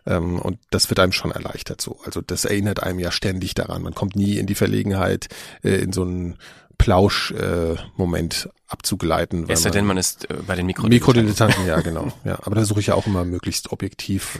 Ähm, 0.07 0.39
und 0.39 0.59
das 0.71 0.89
wird 0.91 1.01
einem 1.01 1.13
schon 1.13 1.33
erleichtert 1.33 1.81
so. 1.81 1.99
Also 2.05 2.21
das 2.21 2.45
erinnert 2.45 2.83
einem 2.83 3.01
ja 3.01 3.11
ständig 3.11 3.55
daran. 3.55 3.83
Man 3.83 3.95
kommt 3.95 4.15
nie 4.17 4.39
in 4.39 4.47
die 4.47 4.55
Verlegenheit, 4.55 5.29
äh, 5.63 5.71
in 5.77 5.93
so 5.93 6.03
einen 6.03 6.37
Plausch-Moment 6.79 7.79
äh, 7.79 7.83
Moment 7.97 8.49
abzugleiten. 8.67 9.47
weil 9.49 9.55
Es 9.55 9.63
sei 9.63 9.71
denn, 9.71 9.87
man 9.87 9.97
ist 9.97 10.29
äh, 10.31 10.35
bei 10.47 10.57
den 10.57 10.67
Mikrodilettanten. 10.67 10.91
Mikrodilettanten, 11.25 11.67
ja, 11.67 11.81
genau. 11.81 12.13
Ja, 12.25 12.35
aber 12.43 12.57
da 12.57 12.61
versuche 12.63 12.81
ich 12.81 12.89
ja 12.89 12.95
auch 12.95 13.07
immer 13.07 13.25
möglichst 13.25 13.73
objektiv 13.73 14.39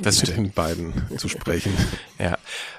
Das 0.00 0.22
mit 0.22 0.36
den 0.36 0.50
beiden 0.52 0.92
zu 1.18 1.28
sprechen. 1.28 1.72
Ja, 2.18 2.36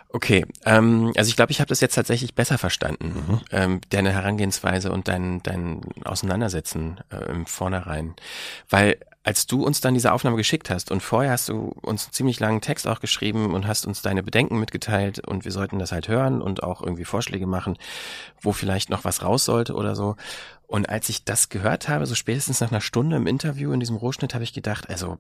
okay. 0.10 0.46
Ähm, 0.66 1.14
also 1.16 1.30
ich 1.30 1.36
glaube, 1.36 1.52
ich 1.52 1.60
habe 1.62 1.70
das 1.70 1.80
jetzt 1.80 1.96
tatsächlich 1.96 2.34
besser 2.36 2.58
verstanden, 2.58 3.14
Mhm. 3.28 3.42
ähm, 3.52 3.82
deine 3.90 4.12
Herangehensweise 4.12 4.92
und 4.92 5.08
dein, 5.08 5.42
dein 5.44 5.82
Auseinandersetzen 6.04 7.00
äh, 7.10 7.32
im 7.32 7.46
Vornherein. 7.46 8.16
Weil 8.70 8.98
als 9.24 9.48
du 9.48 9.66
uns 9.66 9.82
dann 9.82 9.94
diese 9.94 10.14
Aufnahme 10.14 10.38
geschickt 10.38 10.70
hast 10.70 10.92
und 10.92 11.02
vorher 11.02 11.32
hast 11.32 11.50
du 11.50 11.74
uns 11.82 12.06
einen 12.06 12.14
ziemlich 12.14 12.40
langen 12.40 12.62
Text 12.62 12.88
auch 12.88 13.02
geschrieben 13.02 13.54
und 13.54 13.68
hast 13.68 13.86
uns 13.86 14.02
deine 14.02 14.24
Bedenken 14.24 14.60
mitgeteilt 14.60 15.20
und 15.28 15.44
wir 15.44 15.52
sollten 15.52 15.78
das 15.78 15.92
halt 15.92 16.08
hören 16.08 16.42
und 16.42 16.64
auch 16.64 16.82
irgendwie 16.82 17.06
Vorschläge 17.06 17.46
machen, 17.46 17.78
wo 18.42 18.54
vielleicht 18.54 18.90
noch 18.90 19.04
was 19.04 19.22
raus 19.22 19.46
sollte 19.46 19.74
oder 19.74 19.96
so. 19.96 20.16
Und 20.68 20.90
als 20.90 21.10
ich 21.10 21.26
das 21.26 21.50
gehört 21.50 21.90
habe, 21.90 22.06
so 22.06 22.16
spätestens 22.16 22.62
nach 22.62 22.72
einer 22.72 22.82
Stunde 22.82 23.18
im 23.18 23.28
Interview 23.28 23.72
in 23.74 23.80
diesem 23.80 23.98
Rohschnitt, 23.98 24.34
habe 24.34 24.44
ich 24.44 24.54
gedacht, 24.54 24.90
also 24.90 25.18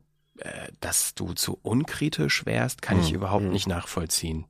dass 0.79 1.13
du 1.15 1.33
zu 1.33 1.59
unkritisch 1.61 2.45
wärst, 2.45 2.81
kann 2.81 2.99
ich 2.99 3.09
Hm, 3.09 3.15
überhaupt 3.15 3.43
hm. 3.45 3.51
nicht 3.51 3.67
nachvollziehen. 3.67 4.45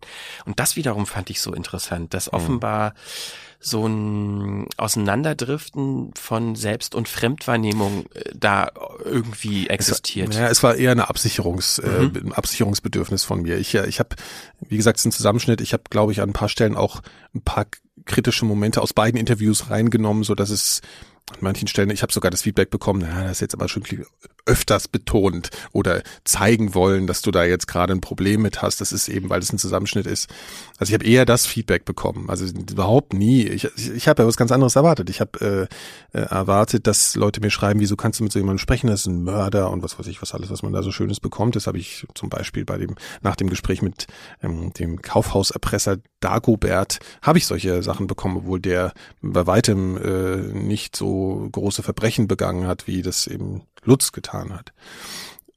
Und 0.46 0.60
das 0.60 0.76
wiederum 0.76 1.06
fand 1.08 1.30
ich 1.30 1.42
so 1.42 1.54
interessant, 1.54 2.04
Hm. 2.04 2.10
dass 2.10 2.32
offenbar 2.32 2.94
so 3.60 3.86
ein 3.88 4.68
Auseinanderdriften 4.78 6.12
von 6.16 6.56
Selbst- 6.56 6.96
und 6.96 7.08
Fremdwahrnehmung 7.10 8.06
äh, 8.14 8.32
da 8.34 8.70
irgendwie 9.04 9.68
existiert. 9.68 10.34
Ja, 10.34 10.48
es 10.48 10.64
war 10.64 10.76
eher 10.76 10.92
eine 10.92 11.10
Absicherungs, 11.10 11.80
äh, 11.80 11.88
Mhm. 12.04 12.28
ein 12.28 12.34
Absicherungsbedürfnis 12.34 13.24
von 13.24 13.42
mir. 13.42 13.58
Ich, 13.58 13.76
äh, 13.76 13.86
ich 13.88 14.00
habe, 14.00 14.16
wie 14.62 14.78
gesagt, 14.78 14.98
es 14.98 15.02
ist 15.02 15.08
ein 15.08 15.12
Zusammenschnitt. 15.12 15.60
Ich 15.62 15.74
habe, 15.74 15.84
glaube 15.90 16.12
ich, 16.12 16.22
an 16.22 16.30
ein 16.30 16.34
paar 16.34 16.50
Stellen 16.50 16.76
auch 16.78 17.02
ein 17.36 17.42
paar 17.42 17.66
kritische 18.06 18.46
Momente 18.46 18.82
aus 18.82 18.94
beiden 18.94 19.20
Interviews 19.20 19.70
reingenommen, 19.70 20.24
so 20.24 20.36
dass 20.36 20.50
es 20.52 20.82
an 21.32 21.38
manchen 21.42 21.68
Stellen, 21.68 21.90
ich 21.90 22.02
habe 22.02 22.14
sogar 22.14 22.32
das 22.32 22.42
Feedback 22.42 22.70
bekommen, 22.70 23.02
na, 23.02 23.24
das 23.24 23.34
ist 23.34 23.42
jetzt 23.42 23.54
aber 23.54 23.68
schon 23.68 23.84
öfters 24.50 24.88
betont 24.88 25.52
oder 25.72 26.02
zeigen 26.24 26.74
wollen, 26.74 27.06
dass 27.06 27.22
du 27.22 27.32
da 27.32 27.44
jetzt 27.44 27.68
gerade 27.68 27.94
ein 27.94 28.02
Problem 28.02 28.42
mit 28.42 28.62
hast. 28.62 28.82
Das 28.82 28.92
ist 28.92 29.08
eben, 29.08 29.30
weil 29.30 29.42
es 29.42 29.54
ein 29.54 29.60
Zusammenschnitt 29.60 30.08
ist. 30.08 30.30
Also 30.80 30.92
ich 30.92 30.94
habe 30.96 31.06
eher 31.06 31.26
das 31.26 31.46
Feedback 31.46 31.86
bekommen. 31.86 32.30
Also 32.30 32.46
überhaupt 32.46 33.14
nie. 33.14 33.44
Ich, 33.44 33.66
ich, 33.66 33.92
ich 33.92 34.08
habe 34.08 34.24
ja 34.24 34.28
was 34.28 34.38
ganz 34.38 34.52
anderes 34.52 34.76
erwartet. 34.76 35.10
Ich 35.10 35.22
habe 35.22 35.70
äh, 36.14 36.18
äh, 36.18 36.22
erwartet, 36.22 36.88
dass 36.88 37.16
Leute 37.16 37.42
mir 37.42 37.52
schreiben, 37.52 37.80
wieso 37.80 37.96
kannst 37.96 38.20
du 38.20 38.24
mit 38.24 38.32
so 38.32 38.40
jemandem 38.40 38.58
sprechen? 38.60 38.88
Das 38.88 39.02
ist 39.02 39.08
ein 39.08 39.24
Mörder 39.24 39.70
und 39.70 39.84
was 39.84 40.00
weiß 40.00 40.08
ich, 40.08 40.22
was 40.22 40.34
alles, 40.34 40.50
was 40.50 40.64
man 40.64 40.74
da 40.74 40.82
so 40.82 40.92
Schönes 40.92 41.20
bekommt. 41.20 41.56
Das 41.56 41.68
habe 41.68 41.78
ich 41.78 42.08
zum 42.16 42.30
Beispiel 42.30 42.66
bei 42.66 42.78
dem 42.78 42.96
nach 43.22 43.36
dem 43.36 43.50
Gespräch 43.50 43.82
mit 43.82 44.08
ähm, 44.42 44.74
dem 44.74 45.02
Kaufhauserpresser 45.02 45.98
Dagobert 46.20 47.00
habe 47.22 47.38
ich 47.38 47.46
solche 47.46 47.82
Sachen 47.82 48.08
bekommen, 48.08 48.38
obwohl 48.38 48.60
der 48.60 48.94
bei 49.22 49.48
weitem 49.48 49.98
äh, 49.98 50.38
nicht 50.54 50.96
so 50.96 51.19
große 51.52 51.84
Verbrechen 51.84 52.28
begangen 52.28 52.68
hat, 52.68 52.88
wie 52.88 53.02
das 53.02 53.28
eben 53.28 53.64
Lutz 53.84 54.12
getan 54.12 54.54
hat. 54.54 54.74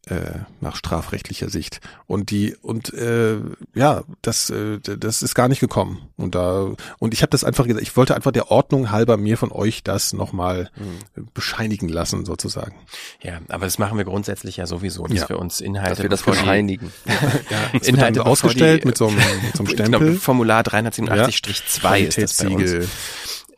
äh, 0.07 0.40
nach 0.61 0.75
strafrechtlicher 0.75 1.48
Sicht. 1.48 1.81
Und 2.07 2.31
die 2.31 2.57
und 2.61 2.92
äh, 2.92 3.37
ja, 3.75 4.03
das 4.20 4.51
äh, 4.51 4.81
das 4.81 5.22
ist 5.22 5.35
gar 5.35 5.48
nicht 5.48 5.61
gekommen. 5.61 6.09
Und 6.16 6.35
da 6.35 6.72
und 6.98 7.14
ich 7.14 7.22
habe 7.22 7.31
das 7.31 7.44
einfach 7.44 7.66
gesagt, 7.66 7.83
ich 7.83 7.96
wollte 7.96 8.16
einfach 8.16 8.33
der 8.33 8.51
Ordnung 8.51 8.90
halber 8.90 9.16
mir 9.16 9.38
von 9.38 9.53
euch 9.53 9.85
das 9.85 10.12
nochmal 10.12 10.70
mhm. 10.77 11.29
bescheinigen 11.35 11.88
lassen 11.88 12.25
sozusagen. 12.25 12.75
Ja, 13.22 13.40
aber 13.48 13.66
das 13.66 13.79
machen 13.79 13.96
wir 13.96 14.05
grundsätzlich 14.05 14.57
ja 14.57 14.66
sowieso, 14.66 15.07
dass 15.07 15.20
ja. 15.20 15.29
wir 15.29 15.38
uns 15.38 15.61
Inhalte 15.61 15.90
dass 15.90 16.03
wir 16.03 16.09
das 16.09 16.22
bescheinigen. 16.22 16.92
ja, 17.07 17.79
Inhalte 17.81 18.27
ausgestellt 18.27 18.83
die, 18.83 18.88
mit 18.88 18.98
so 18.98 19.07
einem, 19.07 19.16
mit 19.16 19.57
so 19.57 19.62
einem 19.62 19.66
Stempel. 19.72 20.09
Genau, 20.09 20.20
Formular 20.20 20.62
387-2 20.62 21.85
ja. 21.85 21.96
ist 21.96 22.18
das 22.18 22.37
bei 22.38 22.48
uns. 22.48 22.88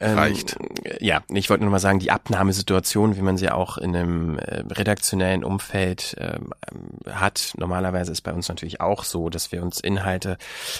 Ähm, 0.00 0.18
reicht. 0.18 0.56
Ja, 1.00 1.22
ich 1.28 1.50
wollte 1.50 1.64
nur 1.64 1.70
mal 1.70 1.78
sagen, 1.78 1.98
die 1.98 2.10
Abnahmesituation, 2.10 3.16
wie 3.16 3.22
man 3.22 3.36
sie 3.36 3.50
auch 3.50 3.78
in 3.78 3.94
einem 3.94 4.38
äh, 4.38 4.60
redaktionellen 4.70 5.44
Umfeld 5.44 6.16
ähm, 6.18 6.50
hat, 7.08 7.52
normalerweise 7.56 8.12
ist 8.12 8.22
bei 8.22 8.32
uns 8.32 8.48
natürlich 8.48 8.80
auch 8.80 9.04
so, 9.04 9.28
dass 9.28 9.52
wir 9.52 9.62
uns 9.62 9.80
Inhalte, 9.80 10.36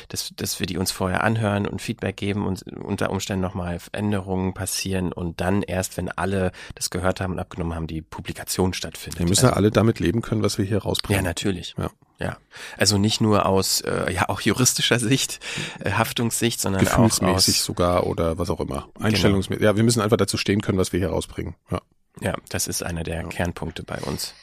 dass, 0.09 0.33
dass 0.37 0.59
wir 0.61 0.67
die 0.67 0.79
uns 0.79 0.91
vorher 0.91 1.23
anhören 1.23 1.67
und 1.67 1.81
Feedback 1.81 2.17
geben 2.17 2.47
und 2.47 2.63
unter 2.73 3.11
Umständen 3.11 3.43
nochmal 3.43 3.79
Änderungen 3.93 4.55
passieren 4.55 5.13
und 5.13 5.41
dann 5.41 5.63
erst, 5.63 5.97
wenn 5.97 6.09
alle 6.11 6.53
das 6.75 6.91
gehört 6.91 7.21
haben 7.21 7.35
und 7.35 7.39
abgenommen 7.39 7.75
haben, 7.75 7.87
die 7.87 8.03
Publikation 8.03 8.75
stattfindet. 8.75 9.21
Wir 9.21 9.29
müssen 9.29 9.45
ja 9.45 9.51
also, 9.51 9.59
alle 9.59 9.71
damit 9.71 10.01
leben 10.01 10.23
können, 10.23 10.43
was 10.43 10.59
wir 10.59 10.65
hier 10.65 10.79
rausbringen. 10.79 11.25
Ja, 11.25 11.29
natürlich. 11.29 11.75
Ja. 11.79 11.91
Ja, 12.21 12.37
also 12.79 12.97
nicht 12.97 13.21
nur 13.21 13.47
aus 13.47 13.81
äh, 13.81 14.13
ja 14.13 14.29
auch 14.29 14.41
juristischer 14.41 15.01
Sicht, 15.01 15.41
äh, 15.81 15.93
Haftungssicht, 15.93 16.61
sondern 16.61 16.87
auch 16.87 16.99
aus, 16.99 17.47
sogar 17.47 18.07
oder 18.07 18.39
was 18.39 18.51
auch 18.51 18.61
immer. 18.61 18.89
Einstellungsmäßig. 19.01 19.61
Genau. 19.61 19.73
Ja, 19.73 19.77
wir 19.77 19.83
müssen 19.83 20.01
einfach 20.01 20.17
dazu 20.17 20.37
stehen 20.37 20.61
können, 20.61 20.79
was 20.79 20.93
wir 20.93 21.01
hier 21.01 21.11
rausbringen. 21.11 21.57
Ja, 21.71 21.81
ja 22.21 22.35
das 22.51 22.69
ist 22.69 22.85
einer 22.85 23.03
der 23.03 23.23
ja. 23.23 23.29
Kernpunkte 23.29 23.83
bei 23.83 23.99
uns. 23.99 24.35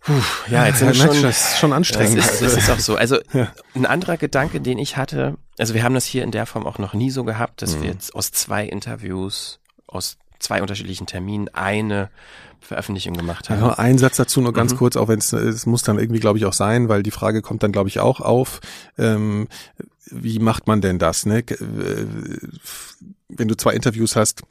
Puh, 0.00 0.12
ja, 0.48 0.66
jetzt 0.66 0.78
sind 0.78 0.94
ja, 0.94 1.04
wir 1.04 1.14
schon, 1.14 1.22
das 1.22 1.52
ist 1.52 1.58
schon 1.58 1.72
anstrengend. 1.72 2.18
Das 2.18 2.34
ist, 2.34 2.42
das 2.42 2.56
ist 2.56 2.70
auch 2.70 2.78
so. 2.78 2.96
Also 2.96 3.18
ja. 3.32 3.52
ein 3.74 3.86
anderer 3.86 4.16
Gedanke, 4.16 4.60
den 4.60 4.78
ich 4.78 4.96
hatte, 4.96 5.36
also 5.58 5.74
wir 5.74 5.82
haben 5.82 5.94
das 5.94 6.04
hier 6.04 6.22
in 6.22 6.30
der 6.30 6.46
Form 6.46 6.66
auch 6.66 6.78
noch 6.78 6.94
nie 6.94 7.10
so 7.10 7.24
gehabt, 7.24 7.62
dass 7.62 7.76
mhm. 7.76 7.82
wir 7.82 7.90
jetzt 7.90 8.14
aus 8.14 8.30
zwei 8.30 8.64
Interviews, 8.64 9.58
aus 9.86 10.16
zwei 10.38 10.62
unterschiedlichen 10.62 11.06
Terminen 11.06 11.48
eine 11.48 12.10
Veröffentlichung 12.60 13.14
gemacht 13.14 13.48
haben. 13.48 13.60
Ja, 13.60 13.74
ein 13.74 13.98
Satz 13.98 14.16
dazu 14.16 14.40
nur 14.40 14.52
ganz 14.52 14.72
mhm. 14.72 14.78
kurz, 14.78 14.96
auch 14.96 15.08
wenn 15.08 15.18
es 15.18 15.32
es 15.32 15.66
muss 15.66 15.82
dann 15.82 15.98
irgendwie, 15.98 16.20
glaube 16.20 16.38
ich, 16.38 16.44
auch 16.44 16.52
sein, 16.52 16.88
weil 16.88 17.02
die 17.02 17.10
Frage 17.10 17.42
kommt 17.42 17.62
dann, 17.62 17.72
glaube 17.72 17.88
ich, 17.88 18.00
auch 18.00 18.20
auf. 18.20 18.60
Ähm, 18.98 19.48
wie 20.10 20.38
macht 20.38 20.66
man 20.66 20.80
denn 20.80 20.98
das? 20.98 21.26
Ne? 21.26 21.38
Äh, 21.38 22.06
wenn 23.28 23.48
du 23.48 23.56
zwei 23.56 23.72
Interviews 23.74 24.16
hast 24.16 24.42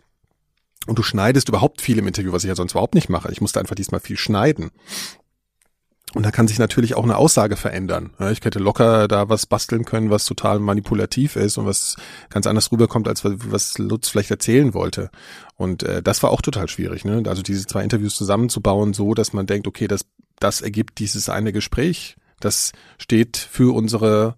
und 0.88 0.98
du 1.00 1.04
schneidest 1.04 1.50
überhaupt 1.50 1.82
viel 1.82 1.98
im 1.98 2.08
Interview, 2.08 2.32
was 2.32 2.44
ich 2.44 2.50
ja 2.50 2.56
sonst 2.56 2.74
überhaupt 2.74 2.96
nicht 2.96 3.10
mache. 3.10 3.32
Ich 3.32 3.42
musste 3.42 3.60
einfach 3.60 3.76
diesmal 3.76 4.00
viel 4.00 4.18
schneiden. 4.18 4.72
Und 6.16 6.24
da 6.24 6.32
kann 6.32 6.48
sich 6.48 6.60
natürlich 6.60 6.96
auch 6.96 7.04
eine 7.04 7.18
Aussage 7.18 7.58
verändern. 7.58 8.12
Ich 8.32 8.40
hätte 8.46 8.60
locker 8.60 9.10
da 9.10 9.28
was 9.28 9.46
basteln 9.46 9.84
können, 9.84 10.10
was 10.10 10.24
total 10.24 10.60
manipulativ 10.60 11.36
ist 11.36 11.58
und 11.58 11.66
was 11.66 11.98
ganz 12.30 12.48
anders 12.48 12.72
rüberkommt, 12.72 13.10
als 13.10 13.24
was 13.26 13.78
Lutz 13.78 14.08
vielleicht 14.08 14.32
erzählen 14.32 14.74
wollte. 14.74 15.12
Und 15.58 15.84
äh, 15.84 16.02
das 16.02 16.24
war 16.24 16.32
auch 16.32 16.42
total 16.42 16.70
schwierig. 16.70 17.04
Ne? 17.04 17.22
Also 17.28 17.42
diese 17.42 17.68
zwei 17.68 17.84
Interviews 17.84 18.16
zusammenzubauen, 18.16 18.94
so 18.94 19.14
dass 19.14 19.34
man 19.34 19.46
denkt, 19.46 19.68
okay, 19.68 19.90
das, 19.90 20.06
das 20.40 20.62
ergibt 20.62 21.00
dieses 21.00 21.28
eine 21.28 21.52
Gespräch. 21.52 22.16
Das 22.40 22.72
steht 22.98 23.36
für 23.36 23.76
unsere 23.76 24.38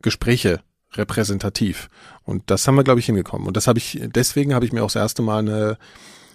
Gespräche 0.00 0.60
repräsentativ. 0.92 1.90
Und 2.22 2.44
das 2.46 2.68
haben 2.68 2.76
wir, 2.76 2.84
glaube 2.84 3.00
ich, 3.00 3.06
hingekommen. 3.06 3.48
Und 3.48 3.56
das 3.56 3.66
habe 3.66 3.80
ich, 3.80 4.00
deswegen 4.14 4.54
habe 4.54 4.66
ich 4.66 4.72
mir 4.72 4.84
auch 4.84 4.92
das 4.92 5.02
erste 5.02 5.22
Mal 5.22 5.40
eine 5.40 5.78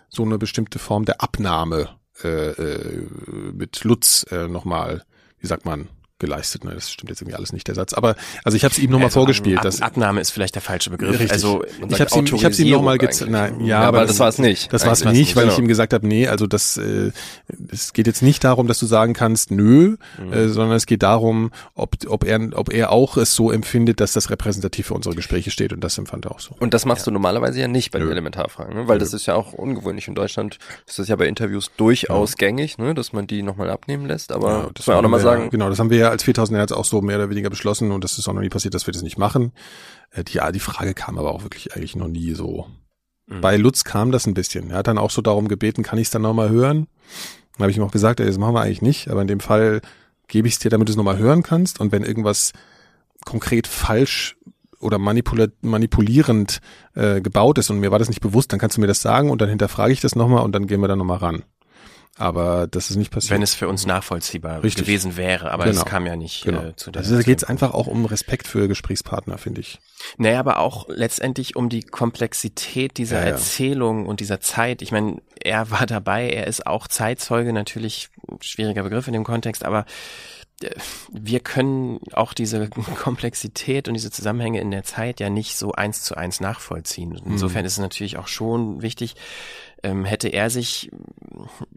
so 0.10 0.24
eine 0.24 0.38
bestimmte 0.38 0.78
Form 0.78 1.06
der 1.06 1.22
Abnahme 1.22 1.90
äh, 2.24 2.52
äh, 2.52 3.08
mit 3.54 3.84
Lutz 3.84 4.26
äh, 4.32 4.48
nochmal, 4.48 5.04
wie 5.40 5.48
sagt 5.48 5.66
man, 5.66 5.90
geleistet. 6.24 6.64
Ne? 6.64 6.74
Das 6.74 6.92
stimmt 6.92 7.10
jetzt 7.10 7.22
irgendwie 7.22 7.36
alles 7.36 7.54
nicht, 7.54 7.68
der 7.68 7.76
Satz. 7.76 7.94
Aber 7.94 8.16
also 8.44 8.56
ich 8.56 8.64
habe 8.64 8.72
es 8.72 8.80
ihm 8.80 8.90
nochmal 8.90 9.08
also 9.08 9.20
vorgespielt. 9.20 9.58
Ab, 9.58 9.64
dass, 9.64 9.82
Abnahme 9.82 10.22
ist 10.22 10.32
vielleicht 10.32 10.56
der 10.56 10.62
falsche 10.62 10.90
Begriff. 10.90 11.12
Richtig. 11.12 11.32
Also 11.32 11.64
ich 11.66 12.00
habe 12.00 12.10
ihm, 12.18 12.36
ich 12.36 12.46
hab's 12.46 12.60
ihm 12.60 12.70
nochmal 12.70 12.98
gezeigt. 12.98 13.32
Ja, 13.32 13.50
ja, 13.60 13.80
aber, 13.80 14.00
aber 14.00 14.08
das 14.08 14.20
war 14.20 14.30
es 14.30 14.40
nicht. 14.40 14.72
Das 14.72 14.86
war 14.86 14.94
es 14.94 15.04
nicht, 15.04 15.36
weil 15.36 15.44
genau. 15.44 15.54
ich 15.54 15.60
ihm 15.60 15.68
gesagt 15.68 15.94
habe, 15.94 16.08
nee, 16.08 16.28
also 16.28 16.48
das 16.48 16.78
äh, 16.78 17.12
es 17.72 17.94
geht 17.94 18.08
jetzt 18.08 18.22
nicht 18.22 18.44
darum, 18.44 18.68
dass 18.68 18.80
du 18.80 18.86
sagen 18.86 19.14
kannst, 19.14 19.52
nö, 19.52 19.98
mhm. 20.18 20.34
äh, 20.34 20.48
sondern 20.48 20.78
es 20.78 20.86
geht 20.86 21.04
darum, 21.04 21.52
ob, 21.76 21.96
ob, 22.08 22.24
er, 22.24 22.40
ob 22.54 22.72
er 22.72 22.92
auch 22.92 23.18
es 23.18 23.36
so 23.36 23.52
empfindet, 23.52 24.00
dass 24.00 24.14
das 24.14 24.30
repräsentativ 24.30 24.88
für 24.88 24.94
unsere 24.94 25.16
Gespräche 25.16 25.52
steht 25.52 25.74
und 25.74 25.84
das 25.84 25.98
empfand 25.98 26.26
er 26.26 26.32
auch 26.32 26.40
so. 26.40 26.56
Und 26.60 26.74
das 26.74 26.86
machst 26.86 27.04
ja. 27.04 27.06
du 27.06 27.12
normalerweise 27.12 27.60
ja 27.60 27.68
nicht 27.68 27.92
bei 27.92 28.00
den 28.00 28.10
Elementarfragen, 28.10 28.76
ne? 28.76 28.88
weil 28.88 28.98
nö. 28.98 29.04
das 29.04 29.14
ist 29.14 29.26
ja 29.26 29.36
auch 29.36 29.54
ungewöhnlich 29.54 30.08
in 30.08 30.16
Deutschland. 30.16 30.58
Ist 30.88 31.00
das 31.00 31.08
ja 31.08 31.16
bei 31.16 31.28
Interviews 31.28 31.72
durchaus 31.78 32.32
ja. 32.32 32.36
gängig, 32.38 32.78
ne? 32.78 32.94
dass 32.94 33.14
man 33.14 33.28
die 33.28 33.44
nochmal 33.44 33.70
abnehmen 33.70 34.06
lässt. 34.06 34.32
Aber 34.32 34.50
ja, 34.50 34.70
das 34.74 34.80
muss 34.80 34.88
man 34.88 34.98
auch 34.98 35.02
nochmal 35.02 35.20
sagen. 35.20 35.50
Genau, 35.50 35.70
das 35.70 35.80
haben 35.80 35.90
wir 35.90 35.98
ja 35.98 36.13
als 36.14 36.24
4000 36.24 36.58
Hertz 36.58 36.72
auch 36.72 36.86
so 36.86 37.02
mehr 37.02 37.18
oder 37.18 37.30
weniger 37.30 37.50
beschlossen 37.50 37.92
und 37.92 38.04
das 38.04 38.18
ist 38.18 38.28
auch 38.28 38.34
noch 38.34 38.42
nie 38.42 38.50
passiert, 38.50 38.74
dass 38.74 38.88
wir 38.88 38.94
das 38.94 39.02
nicht 39.02 39.18
machen. 39.18 39.52
Äh, 40.12 40.24
die, 40.24 40.36
ja, 40.36 40.52
die 40.52 40.60
Frage 40.60 40.94
kam 40.94 41.18
aber 41.18 41.34
auch 41.34 41.44
wirklich 41.44 41.76
eigentlich 41.76 41.96
noch 41.96 42.08
nie 42.08 42.34
so. 42.34 42.68
Mhm. 43.28 43.42
Bei 43.42 43.58
Lutz 43.58 43.84
kam 43.84 44.12
das 44.12 44.26
ein 44.26 44.34
bisschen. 44.34 44.72
Er 44.72 44.78
hat 44.78 44.88
dann 44.88 44.98
auch 44.98 45.12
so 45.12 45.22
darum 45.22 45.48
gebeten, 45.48 45.84
kann 45.84 46.00
ich 46.00 46.08
es 46.08 46.12
dann 46.12 46.22
nochmal 46.22 46.50
hören? 46.50 46.88
Dann 47.54 47.64
habe 47.64 47.72
ich 47.72 47.78
ihm 47.78 47.84
auch 47.84 47.92
gesagt, 47.92 48.20
ey, 48.20 48.26
das 48.26 48.38
machen 48.38 48.56
wir 48.56 48.62
eigentlich 48.62 48.82
nicht, 48.82 49.10
aber 49.10 49.22
in 49.22 49.28
dem 49.28 49.40
Fall 49.40 49.82
gebe 50.28 50.48
ich 50.48 50.56
es 50.56 50.60
dir, 50.60 50.70
damit 50.70 50.88
du 50.88 50.94
es 50.94 50.98
nochmal 50.98 51.18
hören 51.18 51.44
kannst. 51.44 51.80
Und 51.80 51.92
wenn 51.92 52.04
irgendwas 52.04 52.54
konkret 53.26 53.68
falsch 53.68 54.38
oder 54.80 54.98
manipula 54.98 55.48
manipulierend 55.62 56.60
äh, 56.94 57.22
gebaut 57.22 57.58
ist 57.58 57.70
und 57.70 57.80
mir 57.80 57.92
war 57.92 58.00
das 58.00 58.10
nicht 58.10 58.22
bewusst, 58.22 58.52
dann 58.52 58.60
kannst 58.60 58.78
du 58.78 58.82
mir 58.82 58.88
das 58.88 59.02
sagen 59.02 59.30
und 59.30 59.42
dann 59.42 59.50
hinterfrage 59.50 59.94
ich 59.94 60.02
das 60.02 60.16
nochmal 60.16 60.44
und 60.44 60.54
dann 60.54 60.68
gehen 60.68 60.82
wir 60.82 60.88
da 60.88 60.96
nochmal 60.96 61.20
ran. 61.20 61.44
Aber 62.16 62.68
das 62.68 62.92
ist 62.92 62.96
nicht 62.96 63.10
passiert. 63.10 63.32
Wenn 63.32 63.42
es 63.42 63.56
für 63.56 63.68
uns 63.68 63.88
nachvollziehbar 63.88 64.62
Richtig. 64.62 64.86
gewesen 64.86 65.18
wäre, 65.18 65.52
aber 65.52 65.66
es 65.66 65.78
genau. 65.78 65.86
kam 65.86 66.06
ja 66.06 66.16
nicht 66.16 66.44
genau. 66.44 66.62
äh, 66.62 66.76
zu 66.76 66.92
der 66.92 67.02
Also 67.02 67.16
da 67.16 67.24
geht 67.24 67.40
es 67.40 67.44
einfach 67.44 67.74
auch 67.74 67.88
um 67.88 68.06
Respekt 68.06 68.48
für 68.48 68.68
Gesprächspartner, 68.68 69.40
finde 69.40 69.62
ich. 69.62 69.80
Naja, 70.18 70.40
aber 70.40 70.60
auch 70.60 70.88
letztendlich 70.90 71.56
um 71.56 71.70
die 71.70 71.82
Komplexität 71.82 72.98
dieser 72.98 73.20
ja, 73.20 73.26
ja. 73.26 73.30
Erzählung 73.32 74.06
und 74.06 74.20
dieser 74.20 74.40
Zeit. 74.40 74.84
Ich 74.84 74.92
meine, 74.92 75.22
er 75.42 75.72
war 75.72 75.88
dabei, 75.88 76.30
er 76.30 76.46
ist 76.46 76.68
auch 76.68 76.88
Zeitzeuge, 76.88 77.52
natürlich 77.52 78.10
schwieriger 78.42 78.84
Begriff 78.84 79.08
in 79.08 79.14
dem 79.14 79.24
Kontext, 79.24 79.66
aber 79.66 79.86
äh, 80.62 80.70
wir 81.12 81.40
können 81.40 82.00
auch 82.12 82.34
diese 82.34 82.70
Komplexität 82.96 83.88
und 83.88 83.96
diese 83.96 84.12
Zusammenhänge 84.12 84.62
in 84.62 84.70
der 84.70 84.84
Zeit 84.84 85.20
ja 85.20 85.32
nicht 85.32 85.58
so 85.58 85.72
eins 85.72 86.04
zu 86.04 86.16
eins 86.16 86.42
nachvollziehen. 86.42 87.20
Insofern 87.26 87.62
mhm. 87.62 87.66
ist 87.66 87.74
es 87.74 87.80
natürlich 87.80 88.18
auch 88.18 88.28
schon 88.28 88.84
wichtig, 88.84 89.16
ähm, 89.84 90.06
hätte 90.06 90.30
er 90.30 90.50
sich, 90.50 90.90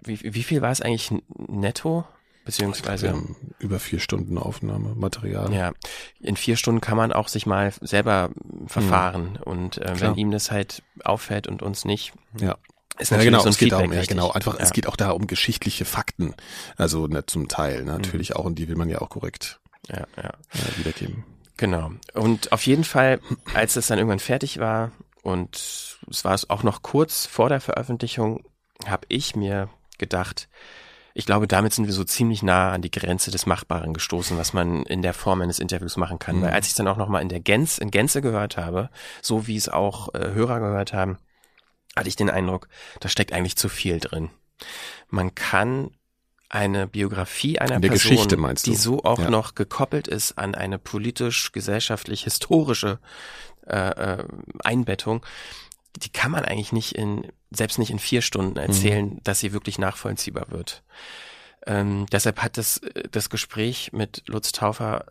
wie, 0.03 0.35
wie 0.35 0.43
viel 0.43 0.63
war 0.63 0.71
es 0.71 0.81
eigentlich 0.81 1.13
netto? 1.49 2.05
Beziehungsweise 2.45 3.09
glaub, 3.09 3.25
über 3.59 3.81
vier 3.81 3.99
Stunden 3.99 4.39
Aufnahme, 4.39 4.95
Material. 4.95 5.53
Ja, 5.53 5.73
in 6.21 6.37
vier 6.37 6.57
Stunden 6.57 6.81
kann 6.81 6.97
man 6.97 7.13
auch 7.13 7.27
sich 7.27 7.45
mal 7.45 7.73
selber 7.81 8.31
verfahren. 8.69 9.33
Mhm. 9.33 9.43
Und 9.43 9.79
äh, 9.79 10.01
wenn 10.01 10.15
ihm 10.15 10.31
das 10.31 10.53
halt 10.53 10.85
auffällt 11.03 11.49
und 11.49 11.63
uns 11.63 11.85
nicht, 11.85 12.13
ja. 12.41 12.57
Ist 12.99 13.11
ja, 13.11 13.19
genau, 13.19 13.41
so 13.41 13.51
es 13.51 13.59
geht 13.59 13.73
darum, 13.73 13.93
ja, 13.93 14.03
genau, 14.05 14.31
einfach, 14.31 14.55
ja. 14.55 14.61
es 14.61 14.73
geht 14.73 14.87
auch 14.87 14.97
da 14.97 15.11
um 15.11 15.27
geschichtliche 15.27 15.85
Fakten. 15.85 16.35
Also 16.77 17.07
ne, 17.07 17.27
zum 17.27 17.49
Teil, 17.49 17.85
ne, 17.85 17.93
natürlich 17.93 18.31
mhm. 18.31 18.37
auch, 18.37 18.45
und 18.45 18.59
die 18.59 18.69
will 18.69 18.77
man 18.77 18.89
ja 18.89 19.03
auch 19.03 19.11
korrekt 19.11 19.61
ja, 19.89 20.07
ja. 20.17 20.31
Äh, 20.31 20.79
wiedergeben. 20.79 21.25
Genau. 21.57 21.91
Und 22.15 22.53
auf 22.53 22.65
jeden 22.67 22.85
Fall, 22.85 23.21
als 23.55 23.77
es 23.77 23.87
dann 23.87 23.99
irgendwann 23.99 24.19
fertig 24.19 24.59
war, 24.59 24.93
und 25.27 25.99
es 26.09 26.25
war 26.25 26.39
auch 26.51 26.63
noch 26.63 26.83
kurz 26.83 27.27
vor 27.27 27.49
der 27.49 27.61
Veröffentlichung, 27.61 28.45
habe 28.87 29.07
ich 29.09 29.35
mir 29.35 29.69
gedacht, 29.99 30.49
ich 31.15 31.27
glaube, 31.27 31.49
damit 31.49 31.75
sind 31.75 31.87
wir 31.87 31.93
so 31.93 32.05
ziemlich 32.05 32.45
nah 32.45 32.71
an 32.71 32.81
die 32.81 32.93
Grenze 32.93 33.33
des 33.33 33.45
Machbaren 33.45 33.93
gestoßen, 33.93 34.39
was 34.39 34.53
man 34.53 34.85
in 34.85 35.03
der 35.03 35.15
Form 35.15 35.41
eines 35.41 35.59
Interviews 35.59 35.97
machen 35.97 36.21
kann. 36.21 36.37
Mhm. 36.37 36.43
Weil 36.43 36.53
als 36.53 36.69
ich 36.69 36.75
dann 36.75 36.87
auch 36.87 36.97
nochmal 36.97 37.23
in 37.23 37.29
der 37.29 37.41
Gänze, 37.41 37.81
in 37.81 37.91
Gänze 37.91 38.23
gehört 38.23 38.57
habe, 38.57 38.89
so 39.21 39.49
wie 39.49 39.57
es 39.57 39.69
auch 39.69 40.15
äh, 40.15 40.31
Hörer 40.33 40.61
gehört 40.61 40.93
haben, 40.93 41.19
hatte 41.97 42.09
ich 42.09 42.15
den 42.15 42.31
Eindruck, 42.31 42.69
da 43.01 43.09
steckt 43.09 43.33
eigentlich 43.33 43.57
zu 43.57 43.69
viel 43.69 43.99
drin. 43.99 44.31
Man 45.09 45.35
kann 45.35 45.91
eine 46.49 46.87
Biografie 46.87 47.59
einer 47.59 47.81
Person, 47.81 48.55
die 48.65 48.77
so 48.77 49.03
auch 49.03 49.19
ja. 49.19 49.29
noch 49.29 49.57
gekoppelt 49.57 50.07
ist 50.07 50.39
an 50.39 50.55
eine 50.55 50.79
politisch, 50.79 51.51
gesellschaftlich, 51.51 52.23
historische 52.23 53.01
äh, 53.67 54.21
äh, 54.21 54.25
Einbettung, 54.63 55.25
die 55.97 56.11
kann 56.11 56.31
man 56.31 56.45
eigentlich 56.45 56.73
nicht 56.73 56.95
in, 56.95 57.27
selbst 57.51 57.79
nicht 57.79 57.91
in 57.91 57.99
vier 57.99 58.23
Stunden 58.23 58.59
erzählen, 58.59 59.07
mhm. 59.07 59.21
dass 59.25 59.41
sie 59.41 59.53
wirklich 59.53 59.79
nachvollziehbar 59.79 60.51
wird. 60.51 60.83
Ähm, 61.67 62.07
deshalb 62.13 62.43
hat 62.43 62.59
das, 62.59 62.81
das 63.11 63.31
Gespräch 63.31 63.93
mit 63.93 64.23
Lutz 64.27 64.53
Taufer 64.53 65.07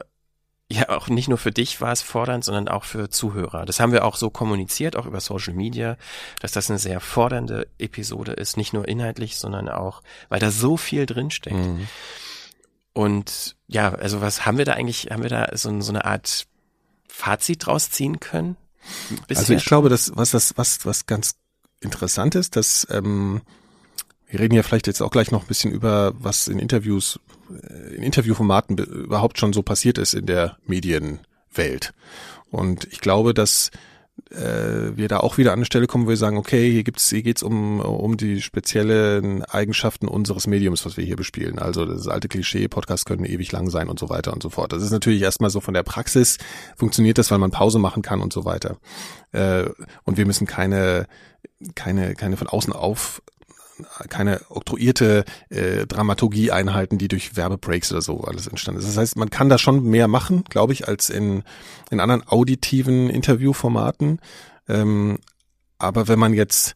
ja 0.68 0.90
auch 0.90 1.10
nicht 1.10 1.28
nur 1.28 1.38
für 1.38 1.52
dich 1.52 1.80
war 1.80 1.92
es 1.92 2.02
fordernd, 2.02 2.44
sondern 2.44 2.68
auch 2.68 2.86
für 2.86 3.10
Zuhörer. 3.10 3.66
Das 3.66 3.80
haben 3.80 3.92
wir 3.92 4.04
auch 4.04 4.16
so 4.16 4.30
kommuniziert, 4.30 4.96
auch 4.96 5.06
über 5.06 5.20
Social 5.20 5.54
Media, 5.54 5.98
dass 6.40 6.54
das 6.54 6.70
eine 6.70 6.80
sehr 6.80 7.00
fordernde 7.00 7.68
Episode 7.78 8.32
ist, 8.34 8.58
nicht 8.58 8.74
nur 8.74 8.88
inhaltlich, 8.88 9.38
sondern 9.38 9.70
auch, 9.70 10.02
weil 10.30 10.40
da 10.40 10.50
so 10.50 10.76
viel 10.76 11.06
drinsteckt. 11.06 11.56
Mhm. 11.56 11.88
Und 12.94 13.58
ja, 13.68 13.94
also 13.94 14.22
was 14.22 14.46
haben 14.46 14.58
wir 14.58 14.66
da 14.66 14.74
eigentlich, 14.74 15.10
haben 15.12 15.22
wir 15.22 15.30
da 15.30 15.50
so, 15.54 15.82
so 15.82 15.92
eine 15.92 16.06
Art 16.06 16.48
Fazit 17.16 17.66
draus 17.66 17.90
ziehen 17.90 18.20
können? 18.20 18.58
Bisher 19.28 19.42
also 19.42 19.54
ich 19.54 19.66
glaube, 19.66 19.90
dass 19.90 20.12
was 20.16 20.32
das 20.32 20.58
was 20.58 20.86
was 20.86 21.06
ganz 21.06 21.36
interessant 21.80 22.36
ist, 22.36 22.56
dass 22.56 22.86
ähm, 22.92 23.42
wir 24.28 24.40
reden 24.40 24.56
ja 24.56 24.64
vielleicht 24.64 24.88
jetzt 24.88 25.02
auch 25.02 25.12
gleich 25.12 25.32
noch 25.32 25.44
ein 25.44 25.48
bisschen 25.48 25.72
über, 25.72 26.14
was 26.20 26.48
in 26.48 26.60
Interviews, 26.60 27.20
äh, 27.50 27.96
in 27.96 28.04
Interviewformaten 28.04 28.78
überhaupt 28.78 29.40
schon 29.40 29.54
so 29.54 29.62
passiert 29.62 29.98
ist 29.98 30.14
in 30.14 30.26
der 30.26 30.58
Medienwelt. 30.66 31.94
Und 32.52 32.86
ich 32.92 33.00
glaube, 33.00 33.34
dass 33.34 33.72
äh, 34.32 34.75
wir 34.96 35.08
da 35.08 35.20
auch 35.20 35.38
wieder 35.38 35.52
an 35.52 35.60
eine 35.60 35.66
Stelle 35.66 35.88
kommen, 35.88 36.06
wo 36.06 36.10
wir 36.10 36.18
sagen, 36.18 36.38
okay, 36.38 36.72
hier 36.72 36.84
gibt's, 36.84 37.10
hier 37.10 37.24
geht's 37.24 37.44
um 37.44 37.80
um 37.80 38.18
die 38.18 38.42
speziellen 38.42 39.44
Eigenschaften 39.44 40.08
unseres 40.08 40.48
Mediums, 40.48 40.86
was 40.86 40.98
wir 40.98 41.06
hier 41.06 41.16
bespielen. 41.16 41.60
Also 41.60 41.86
das 41.86 42.08
alte 42.08 42.28
Klischee, 42.28 42.68
Podcasts 42.68 43.06
können 43.06 43.26
ewig 43.26 43.52
lang 43.52 43.70
sein 43.70 43.90
und 43.90 44.00
so 44.00 44.10
weiter 44.10 44.34
und 44.34 44.44
so 44.44 44.50
fort. 44.50 44.74
Das 44.74 44.84
ist 44.84 44.92
natürlich 44.92 45.22
erstmal 45.22 45.50
so 45.50 45.62
von 45.62 45.74
der 45.74 45.84
Praxis 45.84 46.38
funktioniert 46.76 47.18
das, 47.18 47.32
weil 47.32 47.40
man 47.40 47.52
Pause 47.52 47.80
machen 47.80 48.02
kann 48.02 48.22
und 48.22 48.34
so 48.34 48.46
weiter. 48.46 48.78
Äh, 49.32 49.66
und 50.04 50.18
wir 50.18 50.26
müssen 50.26 50.48
keine 50.48 51.08
keine 51.76 52.16
keine 52.16 52.38
von 52.38 52.48
außen 52.48 52.74
auf 52.74 53.22
keine 54.10 54.42
oktroyierte 54.50 55.26
äh, 55.50 55.86
Dramaturgie 55.86 56.52
einhalten, 56.52 56.98
die 56.98 57.08
durch 57.08 57.36
Werbebreaks 57.36 57.92
oder 57.92 58.02
so 58.02 58.22
alles 58.22 58.48
entstanden 58.48 58.80
ist. 58.80 58.88
Das 58.88 58.98
heißt, 58.98 59.18
man 59.18 59.30
kann 59.30 59.50
da 59.50 59.58
schon 59.58 59.84
mehr 59.84 60.08
machen, 60.08 60.44
glaube 60.50 60.74
ich, 60.74 60.88
als 60.88 61.10
in, 61.10 61.44
in 61.92 62.00
anderen 62.00 62.28
auditiven 62.28 63.10
Interviewformaten. 63.10 64.20
Ähm, 64.68 65.20
aber 65.78 66.08
wenn 66.08 66.20
man 66.20 66.34
jetzt 66.34 66.76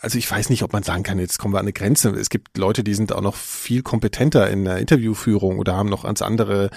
also 0.00 0.16
ich 0.16 0.30
weiß 0.30 0.48
nicht, 0.50 0.62
ob 0.62 0.72
man 0.72 0.84
sagen 0.84 1.02
kann, 1.02 1.18
jetzt 1.18 1.38
kommen 1.38 1.52
wir 1.52 1.58
an 1.58 1.64
eine 1.64 1.72
Grenze. 1.72 2.10
Es 2.10 2.30
gibt 2.30 2.56
Leute, 2.56 2.84
die 2.84 2.94
sind 2.94 3.12
auch 3.12 3.20
noch 3.20 3.34
viel 3.34 3.82
kompetenter 3.82 4.48
in 4.48 4.64
der 4.64 4.78
Interviewführung 4.78 5.58
oder 5.58 5.74
haben 5.74 5.88
noch 5.88 6.04
ganz 6.04 6.22
andere 6.22 6.70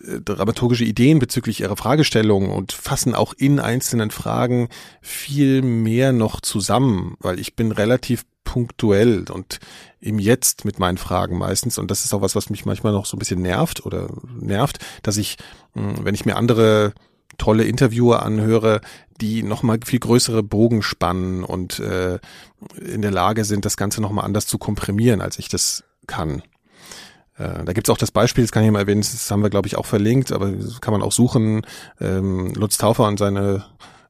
dramaturgische 0.00 0.84
Ideen 0.84 1.18
bezüglich 1.18 1.60
ihrer 1.60 1.76
Fragestellung 1.76 2.50
und 2.50 2.72
fassen 2.72 3.14
auch 3.14 3.32
in 3.32 3.60
einzelnen 3.60 4.10
Fragen 4.10 4.68
viel 5.00 5.62
mehr 5.62 6.12
noch 6.12 6.40
zusammen, 6.40 7.16
weil 7.20 7.38
ich 7.38 7.56
bin 7.56 7.72
relativ 7.72 8.24
punktuell 8.44 9.24
und 9.30 9.60
im 10.00 10.18
Jetzt 10.18 10.64
mit 10.64 10.78
meinen 10.78 10.98
Fragen 10.98 11.38
meistens 11.38 11.78
und 11.78 11.90
das 11.90 12.04
ist 12.04 12.12
auch 12.12 12.20
was, 12.20 12.34
was 12.34 12.50
mich 12.50 12.66
manchmal 12.66 12.92
noch 12.92 13.06
so 13.06 13.16
ein 13.16 13.18
bisschen 13.18 13.40
nervt 13.40 13.86
oder 13.86 14.08
nervt, 14.38 14.78
dass 15.02 15.16
ich, 15.16 15.36
hm, 15.72 16.04
wenn 16.04 16.14
ich 16.14 16.26
mir 16.26 16.36
andere 16.36 16.92
tolle 17.38 17.64
Interviewer 17.64 18.22
anhöre, 18.22 18.80
die 19.20 19.42
nochmal 19.42 19.78
viel 19.84 20.00
größere 20.00 20.42
Bogen 20.42 20.82
spannen 20.82 21.44
und 21.44 21.78
äh, 21.80 22.18
in 22.80 23.02
der 23.02 23.10
Lage 23.10 23.44
sind, 23.44 23.64
das 23.64 23.76
Ganze 23.76 24.00
nochmal 24.00 24.24
anders 24.24 24.46
zu 24.46 24.58
komprimieren, 24.58 25.20
als 25.20 25.38
ich 25.38 25.48
das 25.48 25.84
kann. 26.06 26.42
Äh, 27.36 27.64
da 27.64 27.72
gibt's 27.72 27.90
auch 27.90 27.98
das 27.98 28.10
Beispiel, 28.10 28.44
das 28.44 28.52
kann 28.52 28.64
ich 28.64 28.70
mal 28.70 28.80
erwähnen, 28.80 29.00
das 29.00 29.30
haben 29.30 29.42
wir, 29.42 29.50
glaube 29.50 29.68
ich, 29.68 29.76
auch 29.76 29.86
verlinkt, 29.86 30.32
aber 30.32 30.52
kann 30.80 30.92
man 30.92 31.02
auch 31.02 31.12
suchen. 31.12 31.62
Ähm, 32.00 32.52
Lutz 32.54 32.78
Taufer 32.78 33.06
und 33.06 33.18
seine 33.18 33.64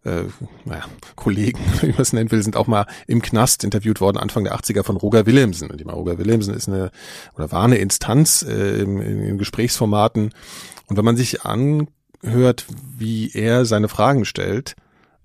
äh, 0.05 0.25
naja, 0.65 0.85
Kollegen, 1.17 1.61
wie 1.81 1.89
man 1.89 2.01
es 2.01 2.13
nennen 2.13 2.31
will, 2.31 2.43
sind 2.43 2.57
auch 2.57 2.67
mal 2.67 2.87
im 3.07 3.23
Knast 3.23 3.65
interviewt 3.65 4.01
worden, 4.01 4.19
Anfang 4.19 4.45
der 4.45 4.55
80er 4.55 4.85
von 4.85 4.97
Roger 4.97 5.27
Willemsen. 5.27 5.71
Und 5.71 5.81
die 5.81 5.85
mal, 5.85 5.95
Roger 5.95 6.19
Willemsen 6.19 6.55
ist 6.55 6.69
eine 6.69 6.91
oder 7.35 7.51
war 7.53 7.65
eine 7.65 7.77
Instanz 7.77 8.43
äh, 8.43 8.81
in, 8.81 9.01
in 9.01 9.39
Gesprächsformaten. 9.39 10.31
Und 10.87 10.97
wenn 10.97 11.05
man 11.05 11.17
sich 11.17 11.45
anhört, 12.25 12.67
wie 12.99 13.31
er 13.33 13.65
seine 13.65 13.89
Fragen 13.89 14.25
stellt, 14.25 14.75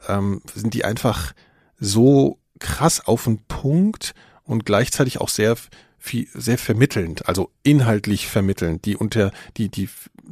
ähm, 0.08 0.42
sind 0.54 0.74
die 0.74 0.86
einfach 0.86 1.34
so 1.80 2.40
krass 2.60 3.06
auf 3.06 3.24
den 3.24 3.40
Punkt 3.48 4.14
und 4.44 4.66
gleichzeitig 4.66 5.22
auch 5.22 5.30
sehr 5.30 5.56
viel, 5.98 6.28
sehr 6.34 6.58
vermittelnd, 6.58 7.28
also 7.28 7.52
inhaltlich 7.64 8.28
vermittelnd. 8.28 8.86
Die 8.86 8.96
unter, 8.96 9.32
die, 9.58 9.70
die, 9.70 9.90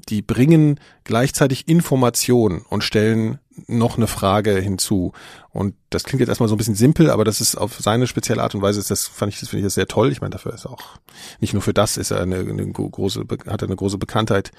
die 0.09 0.21
bringen 0.21 0.79
gleichzeitig 1.03 1.67
Information 1.67 2.61
und 2.69 2.83
stellen 2.83 3.39
noch 3.67 3.97
eine 3.97 4.07
Frage 4.07 4.55
hinzu. 4.59 5.13
Und 5.49 5.75
das 5.89 6.03
klingt 6.03 6.19
jetzt 6.19 6.29
erstmal 6.29 6.47
so 6.47 6.55
ein 6.55 6.59
bisschen 6.59 6.75
simpel, 6.75 7.09
aber 7.09 7.25
das 7.25 7.41
ist 7.41 7.55
auf 7.55 7.77
seine 7.79 8.07
spezielle 8.07 8.43
Art 8.43 8.55
und 8.55 8.61
Weise, 8.61 8.83
das 8.87 9.07
fand 9.07 9.33
ich, 9.33 9.39
das 9.39 9.49
finde 9.49 9.61
ich 9.61 9.65
das 9.65 9.73
sehr 9.73 9.87
toll. 9.87 10.11
Ich 10.11 10.21
meine, 10.21 10.31
dafür 10.31 10.53
ist 10.53 10.65
er 10.65 10.71
auch, 10.71 10.99
nicht 11.39 11.53
nur 11.53 11.61
für 11.61 11.73
das 11.73 11.97
ist 11.97 12.11
er 12.11 12.21
eine, 12.21 12.37
eine 12.37 12.71
große, 12.71 13.25
hat 13.47 13.61
er 13.61 13.67
eine 13.67 13.75
große 13.75 13.97
Bekanntheit 13.97 14.51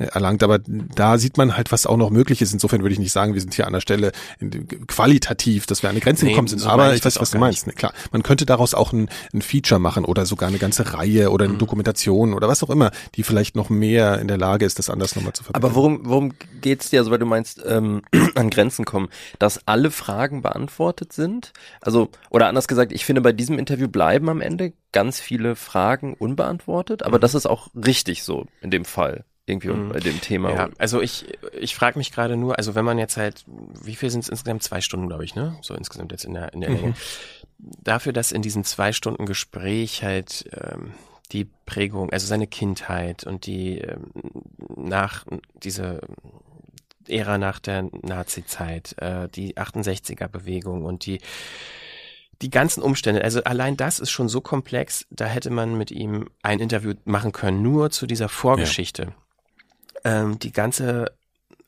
erlangt. 0.00 0.42
Aber 0.42 0.58
da 0.58 1.18
sieht 1.18 1.36
man 1.36 1.56
halt, 1.56 1.72
was 1.72 1.86
auch 1.86 1.96
noch 1.96 2.10
möglich 2.10 2.42
ist. 2.42 2.52
Insofern 2.52 2.82
würde 2.82 2.92
ich 2.92 2.98
nicht 2.98 3.12
sagen, 3.12 3.34
wir 3.34 3.40
sind 3.40 3.54
hier 3.54 3.66
an 3.66 3.72
der 3.72 3.80
Stelle 3.80 4.12
qualitativ, 4.86 5.66
dass 5.66 5.82
wir 5.82 5.90
an 5.90 5.94
eine 5.94 6.00
Grenze 6.00 6.24
nee, 6.24 6.32
gekommen 6.32 6.48
sind. 6.48 6.60
So 6.60 6.68
aber 6.68 6.94
ich 6.94 7.04
weiß, 7.04 7.20
was 7.20 7.30
du 7.30 7.38
meinst. 7.38 7.66
Nee, 7.66 7.72
klar, 7.72 7.92
man 8.12 8.22
könnte 8.22 8.46
daraus 8.46 8.74
auch 8.74 8.92
ein, 8.92 9.08
ein, 9.32 9.42
Feature 9.42 9.80
machen 9.80 10.04
oder 10.04 10.26
sogar 10.26 10.48
eine 10.48 10.58
ganze 10.58 10.94
Reihe 10.94 11.30
oder 11.30 11.44
eine 11.44 11.54
mhm. 11.54 11.58
Dokumentation 11.58 12.34
oder 12.34 12.48
was 12.48 12.62
auch 12.62 12.70
immer, 12.70 12.90
die 13.14 13.22
vielleicht 13.22 13.56
noch 13.56 13.70
mehr 13.70 14.18
in 14.20 14.28
der 14.28 14.38
Lage 14.38 14.64
ist, 14.64 14.78
das 14.78 14.90
anders 14.90 15.16
nochmal 15.16 15.32
zu 15.32 15.44
verbinden. 15.44 15.64
Aber 15.64 15.74
worum, 15.74 16.00
worum 16.04 16.32
geht's 16.60 16.90
dir, 16.90 17.00
also 17.00 17.10
weil 17.10 17.18
du 17.18 17.26
meinst, 17.26 17.62
ähm, 17.66 18.02
an 18.34 18.50
Grenzen 18.50 18.84
kommen, 18.84 19.08
dass 19.38 19.66
alle 19.66 19.90
Fragen 19.90 20.42
beantwortet 20.42 21.12
sind? 21.12 21.52
Also, 21.80 22.10
oder 22.30 22.48
anders 22.48 22.68
gesagt, 22.68 22.92
ich 22.92 23.04
finde, 23.04 23.20
bei 23.20 23.32
diesem 23.32 23.58
Interview 23.58 23.88
bleiben 23.88 24.28
am 24.28 24.40
Ende 24.40 24.72
ganz 24.92 25.20
viele 25.20 25.56
Fragen 25.56 26.14
unbeantwortet, 26.14 27.02
aber 27.02 27.18
mhm. 27.18 27.22
das 27.22 27.34
ist 27.34 27.46
auch 27.46 27.68
richtig 27.74 28.22
so 28.22 28.46
in 28.60 28.70
dem 28.70 28.84
Fall 28.84 29.24
irgendwie 29.50 29.68
mhm. 29.68 29.90
bei 29.90 30.00
dem 30.00 30.20
Thema. 30.20 30.54
Ja, 30.54 30.68
also 30.78 31.00
ich, 31.00 31.26
ich 31.58 31.74
frage 31.74 31.98
mich 31.98 32.12
gerade 32.12 32.36
nur, 32.36 32.56
also 32.58 32.74
wenn 32.74 32.84
man 32.84 32.98
jetzt 32.98 33.16
halt, 33.16 33.44
wie 33.82 33.96
viel 33.96 34.10
sind 34.10 34.20
es 34.20 34.28
insgesamt? 34.28 34.62
Zwei 34.62 34.80
Stunden, 34.80 35.08
glaube 35.08 35.24
ich, 35.24 35.34
ne? 35.34 35.58
So 35.62 35.74
insgesamt 35.74 36.12
jetzt 36.12 36.24
in 36.24 36.34
der, 36.34 36.52
in 36.52 36.60
der 36.60 36.70
mhm. 36.70 36.76
Länge. 36.76 36.94
Dafür, 37.58 38.12
dass 38.12 38.32
in 38.32 38.42
diesen 38.42 38.64
zwei 38.64 38.92
Stunden 38.92 39.26
Gespräch 39.26 40.02
halt 40.02 40.48
ähm, 40.52 40.92
die 41.32 41.46
Prägung, 41.66 42.10
also 42.10 42.26
seine 42.26 42.46
Kindheit 42.46 43.24
und 43.24 43.46
die 43.46 43.78
ähm, 43.78 44.10
nach 44.76 45.26
diese 45.62 46.00
Ära 47.08 47.38
nach 47.38 47.58
der 47.58 47.88
Nazi-Zeit, 48.02 48.94
äh, 48.98 49.28
die 49.28 49.56
68er-Bewegung 49.56 50.84
und 50.84 51.06
die 51.06 51.20
die 52.42 52.50
ganzen 52.50 52.82
Umstände, 52.82 53.22
also 53.22 53.44
allein 53.44 53.76
das 53.76 53.98
ist 53.98 54.10
schon 54.10 54.28
so 54.28 54.40
komplex, 54.40 55.06
da 55.10 55.26
hätte 55.26 55.50
man 55.50 55.76
mit 55.76 55.90
ihm 55.90 56.30
ein 56.42 56.58
Interview 56.58 56.94
machen 57.04 57.32
können, 57.32 57.62
nur 57.62 57.90
zu 57.90 58.06
dieser 58.06 58.30
Vorgeschichte. 58.30 59.02
Ja. 59.02 59.12
Ähm, 60.04 60.38
die 60.38 60.52
ganze 60.52 61.12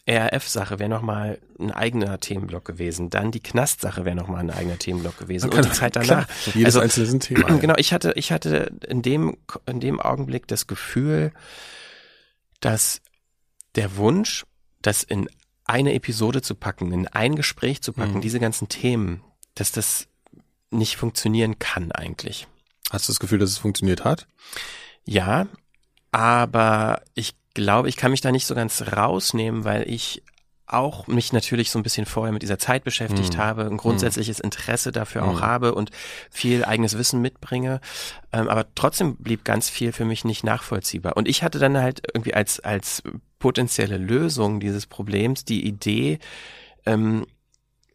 RAF-Sache 0.08 0.78
wäre 0.78 0.90
nochmal 0.90 1.38
ein 1.60 1.70
eigener 1.70 2.18
Themenblock 2.18 2.64
gewesen. 2.64 3.08
Dann 3.08 3.30
die 3.30 3.40
Knast-Sache 3.40 4.04
wäre 4.04 4.16
nochmal 4.16 4.40
ein 4.40 4.50
eigener 4.50 4.78
Themenblock 4.78 5.16
gewesen. 5.18 5.50
und 5.50 5.64
die 5.64 5.70
Zeit 5.70 5.94
danach. 5.94 6.26
Klar, 6.26 6.54
jedes 6.54 6.76
also, 6.76 6.80
einzelne 6.80 7.18
Thema. 7.20 7.58
Genau, 7.58 7.74
ich 7.76 7.92
hatte, 7.92 8.12
ich 8.16 8.32
hatte 8.32 8.72
in 8.86 9.02
dem, 9.02 9.36
in 9.66 9.80
dem 9.80 10.00
Augenblick 10.00 10.48
das 10.48 10.66
Gefühl, 10.66 11.32
dass 12.60 13.00
der 13.76 13.96
Wunsch, 13.96 14.44
das 14.82 15.02
in 15.04 15.28
eine 15.64 15.94
Episode 15.94 16.42
zu 16.42 16.56
packen, 16.56 16.92
in 16.92 17.06
ein 17.06 17.36
Gespräch 17.36 17.80
zu 17.82 17.92
packen, 17.92 18.14
mhm. 18.14 18.20
diese 18.20 18.40
ganzen 18.40 18.68
Themen, 18.68 19.22
dass 19.54 19.70
das 19.70 20.08
nicht 20.70 20.96
funktionieren 20.96 21.58
kann 21.60 21.92
eigentlich. 21.92 22.48
Hast 22.90 23.08
du 23.08 23.12
das 23.12 23.20
Gefühl, 23.20 23.38
dass 23.38 23.50
es 23.50 23.58
funktioniert 23.58 24.04
hat? 24.04 24.26
Ja, 25.04 25.46
aber 26.10 27.02
ich 27.14 27.34
glaube, 27.54 27.88
ich 27.88 27.96
kann 27.96 28.10
mich 28.10 28.20
da 28.20 28.32
nicht 28.32 28.46
so 28.46 28.54
ganz 28.54 28.82
rausnehmen, 28.82 29.64
weil 29.64 29.88
ich 29.88 30.22
auch 30.66 31.06
mich 31.06 31.32
natürlich 31.32 31.70
so 31.70 31.78
ein 31.78 31.82
bisschen 31.82 32.06
vorher 32.06 32.32
mit 32.32 32.42
dieser 32.42 32.58
Zeit 32.58 32.84
beschäftigt 32.84 33.36
mm. 33.36 33.38
habe, 33.38 33.64
ein 33.66 33.76
grundsätzliches 33.76 34.38
mm. 34.38 34.44
Interesse 34.44 34.92
dafür 34.92 35.22
mm. 35.22 35.28
auch 35.28 35.40
habe 35.42 35.74
und 35.74 35.90
viel 36.30 36.64
eigenes 36.64 36.96
Wissen 36.96 37.20
mitbringe. 37.20 37.80
Ähm, 38.32 38.48
aber 38.48 38.66
trotzdem 38.74 39.16
blieb 39.16 39.44
ganz 39.44 39.68
viel 39.68 39.92
für 39.92 40.04
mich 40.04 40.24
nicht 40.24 40.44
nachvollziehbar. 40.44 41.16
Und 41.16 41.28
ich 41.28 41.42
hatte 41.42 41.58
dann 41.58 41.76
halt 41.76 42.02
irgendwie 42.14 42.34
als, 42.34 42.60
als 42.60 43.02
potenzielle 43.38 43.98
Lösung 43.98 44.60
dieses 44.60 44.86
Problems 44.86 45.44
die 45.44 45.66
Idee, 45.66 46.18
ähm, 46.86 47.26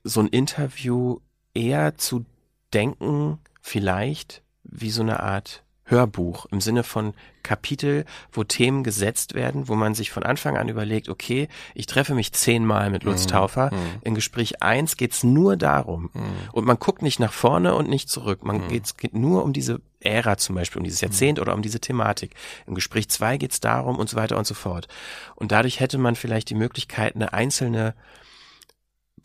so 0.03 0.19
ein 0.19 0.27
Interview 0.27 1.17
eher 1.53 1.97
zu 1.97 2.25
denken, 2.73 3.39
vielleicht 3.61 4.43
wie 4.63 4.91
so 4.91 5.01
eine 5.01 5.21
Art 5.21 5.63
Hörbuch 5.87 6.45
im 6.51 6.61
Sinne 6.61 6.83
von 6.83 7.13
Kapitel, 7.43 8.05
wo 8.31 8.43
Themen 8.43 8.83
gesetzt 8.83 9.33
werden, 9.33 9.67
wo 9.67 9.75
man 9.75 9.95
sich 9.95 10.11
von 10.11 10.23
Anfang 10.23 10.57
an 10.57 10.67
überlegt, 10.67 11.07
okay, 11.07 11.47
ich 11.73 11.85
treffe 11.85 12.13
mich 12.13 12.33
zehnmal 12.33 12.89
mit 12.89 13.03
Lutz 13.03 13.23
mhm. 13.23 13.29
Taufer. 13.29 13.73
Mhm. 13.73 14.01
In 14.01 14.15
Gespräch 14.15 14.61
eins 14.61 14.97
geht's 14.97 15.23
nur 15.23 15.55
darum. 15.55 16.09
Mhm. 16.13 16.21
Und 16.51 16.65
man 16.65 16.77
guckt 16.77 17.01
nicht 17.01 17.19
nach 17.19 17.31
vorne 17.31 17.73
und 17.73 17.89
nicht 17.89 18.09
zurück. 18.09 18.43
Man 18.43 18.65
mhm. 18.65 18.67
geht's 18.67 18.97
geht 18.97 19.13
nur 19.13 19.43
um 19.43 19.53
diese 19.53 19.79
Ära 20.01 20.37
zum 20.37 20.55
Beispiel, 20.55 20.79
um 20.79 20.83
dieses 20.83 21.01
Jahrzehnt 21.01 21.37
mhm. 21.37 21.43
oder 21.43 21.53
um 21.53 21.61
diese 21.61 21.79
Thematik. 21.79 22.35
Im 22.67 22.75
Gespräch 22.75 23.07
zwei 23.09 23.37
geht's 23.37 23.61
darum 23.61 23.97
und 23.97 24.09
so 24.09 24.17
weiter 24.17 24.37
und 24.37 24.45
so 24.45 24.53
fort. 24.53 24.87
Und 25.35 25.53
dadurch 25.53 25.79
hätte 25.79 25.97
man 25.97 26.15
vielleicht 26.15 26.49
die 26.49 26.55
Möglichkeit, 26.55 27.15
eine 27.15 27.33
einzelne 27.33 27.95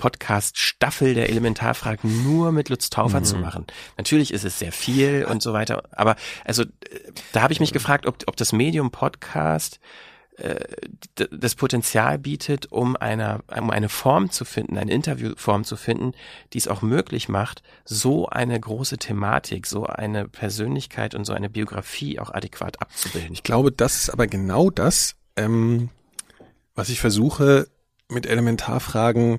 Podcast-Staffel 0.02 1.14
der 1.14 1.28
Elementarfragen 1.28 2.24
nur 2.24 2.50
mit 2.50 2.68
Lutz 2.70 2.90
Taufer 2.90 3.20
mhm. 3.20 3.24
zu 3.24 3.36
machen. 3.36 3.66
Natürlich 3.96 4.34
ist 4.34 4.44
es 4.44 4.58
sehr 4.58 4.72
viel 4.72 5.24
und 5.30 5.42
so 5.42 5.52
weiter, 5.52 5.84
aber 5.92 6.16
also 6.44 6.64
da 7.30 7.42
habe 7.42 7.52
ich 7.52 7.60
mich 7.60 7.72
gefragt, 7.72 8.06
ob, 8.06 8.16
ob 8.26 8.34
das 8.34 8.52
Medium 8.52 8.90
Podcast 8.90 9.78
äh, 10.38 10.58
das 11.30 11.54
Potenzial 11.54 12.18
bietet, 12.18 12.72
um 12.72 12.96
eine, 12.96 13.44
um 13.56 13.70
eine 13.70 13.88
Form 13.88 14.32
zu 14.32 14.44
finden, 14.44 14.76
eine 14.76 14.90
Interviewform 14.90 15.62
zu 15.62 15.76
finden, 15.76 16.14
die 16.52 16.58
es 16.58 16.66
auch 16.66 16.82
möglich 16.82 17.28
macht, 17.28 17.62
so 17.84 18.26
eine 18.26 18.58
große 18.58 18.98
Thematik, 18.98 19.68
so 19.68 19.86
eine 19.86 20.26
Persönlichkeit 20.26 21.14
und 21.14 21.26
so 21.26 21.32
eine 21.32 21.48
Biografie 21.48 22.18
auch 22.18 22.34
adäquat 22.34 22.82
abzubilden. 22.82 23.34
Ich 23.34 23.44
glaube, 23.44 23.70
das 23.70 24.02
ist 24.02 24.10
aber 24.10 24.26
genau 24.26 24.68
das, 24.68 25.14
ähm, 25.36 25.90
was 26.74 26.88
ich 26.88 26.98
versuche 26.98 27.68
mit 28.08 28.26
Elementarfragen 28.26 29.38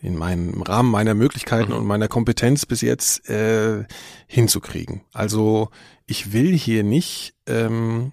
in 0.00 0.16
meinem 0.16 0.62
Rahmen 0.62 0.90
meiner 0.90 1.14
Möglichkeiten 1.14 1.72
Mhm. 1.72 1.78
und 1.78 1.86
meiner 1.86 2.08
Kompetenz 2.08 2.66
bis 2.66 2.80
jetzt 2.80 3.28
äh, 3.28 3.84
hinzukriegen. 4.26 5.02
Also 5.12 5.70
ich 6.06 6.32
will 6.32 6.56
hier 6.56 6.84
nicht 6.84 7.34
ähm, 7.46 8.12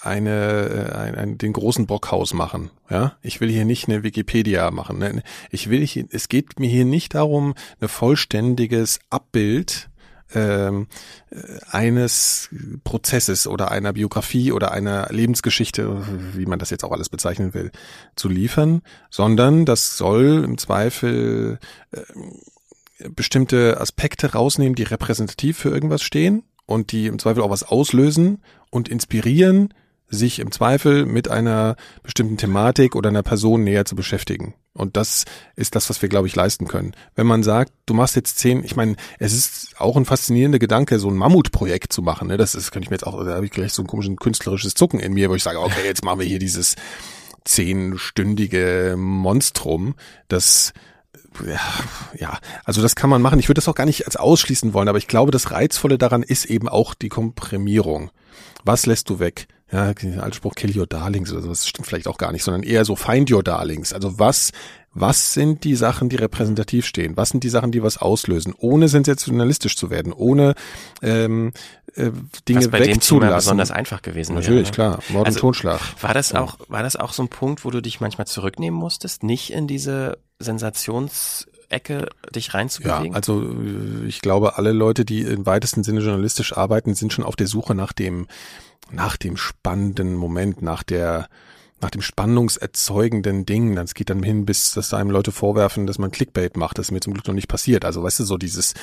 eine, 0.00 0.90
äh, 0.92 0.96
ein, 0.96 1.14
ein, 1.14 1.38
den 1.38 1.52
großen 1.52 1.86
Bockhaus 1.86 2.34
machen. 2.34 2.70
Ja, 2.90 3.16
ich 3.22 3.40
will 3.40 3.50
hier 3.50 3.64
nicht 3.64 3.88
eine 3.88 4.02
Wikipedia 4.02 4.70
machen. 4.70 4.98
Ne? 4.98 5.22
Ich 5.50 5.70
will 5.70 5.84
hier, 5.86 6.06
es 6.10 6.28
geht 6.28 6.60
mir 6.60 6.68
hier 6.68 6.84
nicht 6.84 7.14
darum, 7.14 7.54
ein 7.80 7.88
vollständiges 7.88 9.00
Abbild 9.10 9.88
ähm, 10.34 10.86
äh, 11.30 11.36
eines 11.70 12.48
Prozesses 12.84 13.46
oder 13.46 13.70
einer 13.70 13.92
Biografie 13.92 14.52
oder 14.52 14.72
einer 14.72 15.08
Lebensgeschichte, 15.10 16.04
wie 16.34 16.46
man 16.46 16.58
das 16.58 16.70
jetzt 16.70 16.84
auch 16.84 16.92
alles 16.92 17.08
bezeichnen 17.08 17.54
will, 17.54 17.70
zu 18.16 18.28
liefern, 18.28 18.82
sondern 19.10 19.64
das 19.64 19.96
soll 19.96 20.42
im 20.44 20.58
Zweifel 20.58 21.58
äh, 21.92 22.00
bestimmte 23.10 23.80
Aspekte 23.80 24.32
rausnehmen, 24.32 24.74
die 24.74 24.84
repräsentativ 24.84 25.58
für 25.58 25.70
irgendwas 25.70 26.02
stehen 26.02 26.44
und 26.66 26.92
die 26.92 27.06
im 27.06 27.18
Zweifel 27.18 27.42
auch 27.42 27.50
was 27.50 27.64
auslösen 27.64 28.42
und 28.70 28.88
inspirieren, 28.88 29.74
sich 30.08 30.38
im 30.38 30.50
Zweifel 30.52 31.06
mit 31.06 31.28
einer 31.28 31.76
bestimmten 32.02 32.36
Thematik 32.36 32.94
oder 32.94 33.08
einer 33.08 33.22
Person 33.22 33.64
näher 33.64 33.84
zu 33.84 33.96
beschäftigen. 33.96 34.54
Und 34.72 34.96
das 34.96 35.24
ist 35.54 35.76
das, 35.76 35.88
was 35.88 36.02
wir, 36.02 36.08
glaube 36.08 36.26
ich, 36.26 36.34
leisten 36.34 36.66
können. 36.66 36.94
Wenn 37.14 37.26
man 37.26 37.42
sagt, 37.42 37.72
du 37.86 37.94
machst 37.94 38.16
jetzt 38.16 38.38
zehn, 38.38 38.64
ich 38.64 38.74
meine, 38.74 38.96
es 39.18 39.32
ist 39.32 39.74
auch 39.78 39.96
ein 39.96 40.04
faszinierender 40.04 40.58
Gedanke, 40.58 40.98
so 40.98 41.08
ein 41.08 41.16
Mammutprojekt 41.16 41.92
zu 41.92 42.02
machen. 42.02 42.28
Ne? 42.28 42.36
Das 42.36 42.54
ist, 42.54 42.72
könnte 42.72 42.86
ich 42.86 42.90
mir 42.90 42.96
jetzt 42.96 43.06
auch, 43.06 43.24
da 43.24 43.34
habe 43.34 43.46
ich 43.46 43.52
gleich 43.52 43.72
so 43.72 43.82
ein 43.82 43.86
komisches 43.86 44.16
künstlerisches 44.16 44.74
Zucken 44.74 44.98
in 44.98 45.14
mir, 45.14 45.30
wo 45.30 45.34
ich 45.36 45.44
sage, 45.44 45.60
okay, 45.60 45.84
jetzt 45.84 46.04
machen 46.04 46.20
wir 46.20 46.26
hier 46.26 46.40
dieses 46.40 46.74
zehnstündige 47.44 48.96
Monstrum, 48.98 49.94
das 50.28 50.72
ja, 51.46 51.60
ja, 52.18 52.38
also 52.64 52.80
das 52.80 52.94
kann 52.94 53.10
man 53.10 53.20
machen. 53.20 53.40
Ich 53.40 53.48
würde 53.48 53.58
das 53.58 53.68
auch 53.68 53.74
gar 53.74 53.86
nicht 53.86 54.06
als 54.06 54.16
ausschließen 54.16 54.72
wollen, 54.72 54.88
aber 54.88 54.98
ich 54.98 55.08
glaube, 55.08 55.32
das 55.32 55.50
Reizvolle 55.50 55.98
daran 55.98 56.22
ist 56.22 56.44
eben 56.44 56.68
auch 56.68 56.94
die 56.94 57.08
Komprimierung. 57.08 58.10
Was 58.64 58.86
lässt 58.86 59.10
du 59.10 59.18
weg? 59.18 59.48
Ja, 59.72 59.92
der 59.94 60.22
alte 60.22 60.36
Spruch 60.36 60.54
Kill 60.54 60.78
your 60.78 60.86
darlings 60.86 61.32
oder 61.32 61.42
so, 61.42 61.48
das 61.48 61.66
stimmt 61.66 61.86
vielleicht 61.86 62.06
auch 62.06 62.18
gar 62.18 62.32
nicht, 62.32 62.44
sondern 62.44 62.62
eher 62.62 62.84
so 62.84 62.96
find 62.96 63.30
your 63.30 63.42
darlings. 63.42 63.92
Also 63.92 64.18
was, 64.18 64.52
was 64.92 65.32
sind 65.32 65.64
die 65.64 65.74
Sachen, 65.74 66.08
die 66.08 66.16
repräsentativ 66.16 66.86
stehen? 66.86 67.16
Was 67.16 67.30
sind 67.30 67.42
die 67.44 67.48
Sachen, 67.48 67.72
die 67.72 67.82
was 67.82 67.96
auslösen? 67.96 68.54
Ohne 68.56 68.88
sensationalistisch 68.88 69.76
zu 69.76 69.90
werden, 69.90 70.12
ohne 70.12 70.54
ähm, 71.02 71.52
äh, 71.94 72.10
Dinge 72.48 72.60
Was 72.60 72.68
bei 72.68 72.78
dem 72.78 72.84
Thema 72.84 72.94
wegzulassen. 72.96 73.36
besonders 73.36 73.70
einfach 73.70 74.02
gewesen 74.02 74.34
Natürlich, 74.34 74.68
wäre. 74.76 74.90
ne? 74.90 74.96
klar. 74.96 74.98
Mord 75.08 75.26
Also, 75.26 75.38
und 75.38 75.40
Totschlag. 75.40 75.80
War 76.00 76.14
das 76.14 76.34
auch, 76.34 76.58
war 76.68 76.82
das 76.82 76.96
auch 76.96 77.12
so 77.12 77.22
ein 77.22 77.28
Punkt, 77.28 77.64
wo 77.64 77.70
du 77.70 77.80
dich 77.80 78.00
manchmal 78.00 78.26
zurücknehmen 78.26 78.78
musstest, 78.78 79.22
nicht 79.22 79.50
in 79.52 79.66
diese 79.66 80.18
Sensationsecke 81.74 82.08
dich 82.34 82.46
Ja, 82.48 82.52
reinzubewegen? 82.54 83.14
also 83.14 83.42
äh, 83.42 84.06
ich 84.06 84.20
glaube, 84.20 84.56
alle 84.58 84.72
Leute, 84.72 85.04
die 85.04 85.22
im 85.22 85.46
weitesten 85.46 85.84
Sinne 85.84 86.00
journalistisch 86.00 86.56
arbeiten, 86.56 86.94
sind 86.94 87.12
schon 87.12 87.24
auf 87.24 87.36
der 87.36 87.46
Suche 87.46 87.74
nach 87.74 87.92
dem, 87.92 88.26
nach 88.90 89.16
dem 89.16 89.36
spannenden 89.36 90.14
Moment, 90.14 90.62
nach 90.62 90.82
der, 90.82 91.28
nach 91.80 91.90
dem 91.90 92.02
spannungserzeugenden 92.02 93.46
Ding. 93.46 93.74
Das 93.76 93.94
geht 93.94 94.10
dann 94.10 94.22
hin, 94.22 94.46
bis 94.46 94.72
dass 94.72 94.94
einem 94.94 95.10
Leute 95.10 95.32
vorwerfen, 95.32 95.86
dass 95.86 95.98
man 95.98 96.10
Clickbait 96.10 96.56
macht. 96.56 96.78
Das 96.78 96.86
ist 96.86 96.92
mir 96.92 97.00
zum 97.00 97.14
Glück 97.14 97.26
noch 97.26 97.34
nicht 97.34 97.48
passiert. 97.48 97.84
Also 97.84 98.02
weißt 98.02 98.20
du, 98.20 98.24
so 98.24 98.36
dieses, 98.38 98.74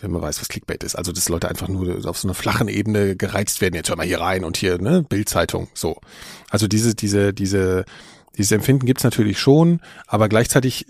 wenn 0.00 0.10
man 0.10 0.22
weiß, 0.22 0.40
was 0.40 0.48
Clickbait 0.48 0.84
ist. 0.84 0.94
Also 0.94 1.12
dass 1.12 1.28
Leute 1.28 1.48
einfach 1.48 1.68
nur 1.68 2.06
auf 2.08 2.18
so 2.18 2.28
einer 2.28 2.34
flachen 2.34 2.68
Ebene 2.68 3.16
gereizt 3.16 3.60
werden. 3.60 3.74
Jetzt 3.74 3.88
hör 3.88 3.96
mal 3.96 4.06
hier 4.06 4.20
rein 4.20 4.44
und 4.44 4.56
hier, 4.56 4.78
ne, 4.80 5.02
Bildzeitung. 5.02 5.68
So. 5.74 5.98
Also 6.50 6.68
diese, 6.68 6.94
diese, 6.94 7.34
diese, 7.34 7.84
dieses 8.38 8.52
Empfinden 8.52 8.86
gibt's 8.86 9.04
natürlich 9.04 9.38
schon, 9.38 9.80
aber 10.06 10.28
gleichzeitig 10.28 10.86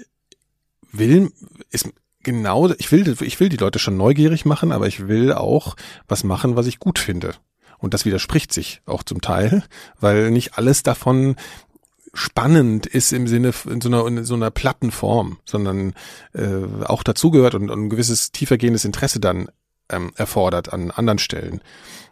will, 0.92 1.32
ist 1.70 1.90
genau, 2.22 2.70
ich 2.70 2.92
will, 2.92 3.16
ich 3.20 3.40
will 3.40 3.48
die 3.48 3.56
Leute 3.56 3.78
schon 3.78 3.96
neugierig 3.96 4.44
machen, 4.44 4.72
aber 4.72 4.86
ich 4.86 5.08
will 5.08 5.32
auch 5.32 5.76
was 6.08 6.24
machen, 6.24 6.56
was 6.56 6.66
ich 6.66 6.78
gut 6.78 6.98
finde. 6.98 7.34
Und 7.78 7.94
das 7.94 8.04
widerspricht 8.04 8.52
sich 8.52 8.80
auch 8.86 9.02
zum 9.02 9.20
Teil, 9.20 9.64
weil 9.98 10.30
nicht 10.30 10.56
alles 10.56 10.82
davon 10.82 11.36
spannend 12.14 12.86
ist 12.86 13.12
im 13.12 13.26
Sinne 13.26 13.52
in 13.68 13.80
so 13.80 13.88
einer, 13.88 14.06
in 14.06 14.24
so 14.24 14.34
einer 14.34 14.50
platten 14.50 14.90
Form, 14.90 15.38
sondern 15.44 15.94
äh, 16.34 16.84
auch 16.84 17.02
dazugehört 17.02 17.54
und, 17.54 17.70
und 17.70 17.86
ein 17.86 17.90
gewisses 17.90 18.32
tiefergehendes 18.32 18.84
Interesse 18.84 19.18
dann 19.18 19.48
ähm, 19.88 20.12
erfordert 20.16 20.72
an 20.72 20.90
anderen 20.90 21.18
Stellen. 21.18 21.60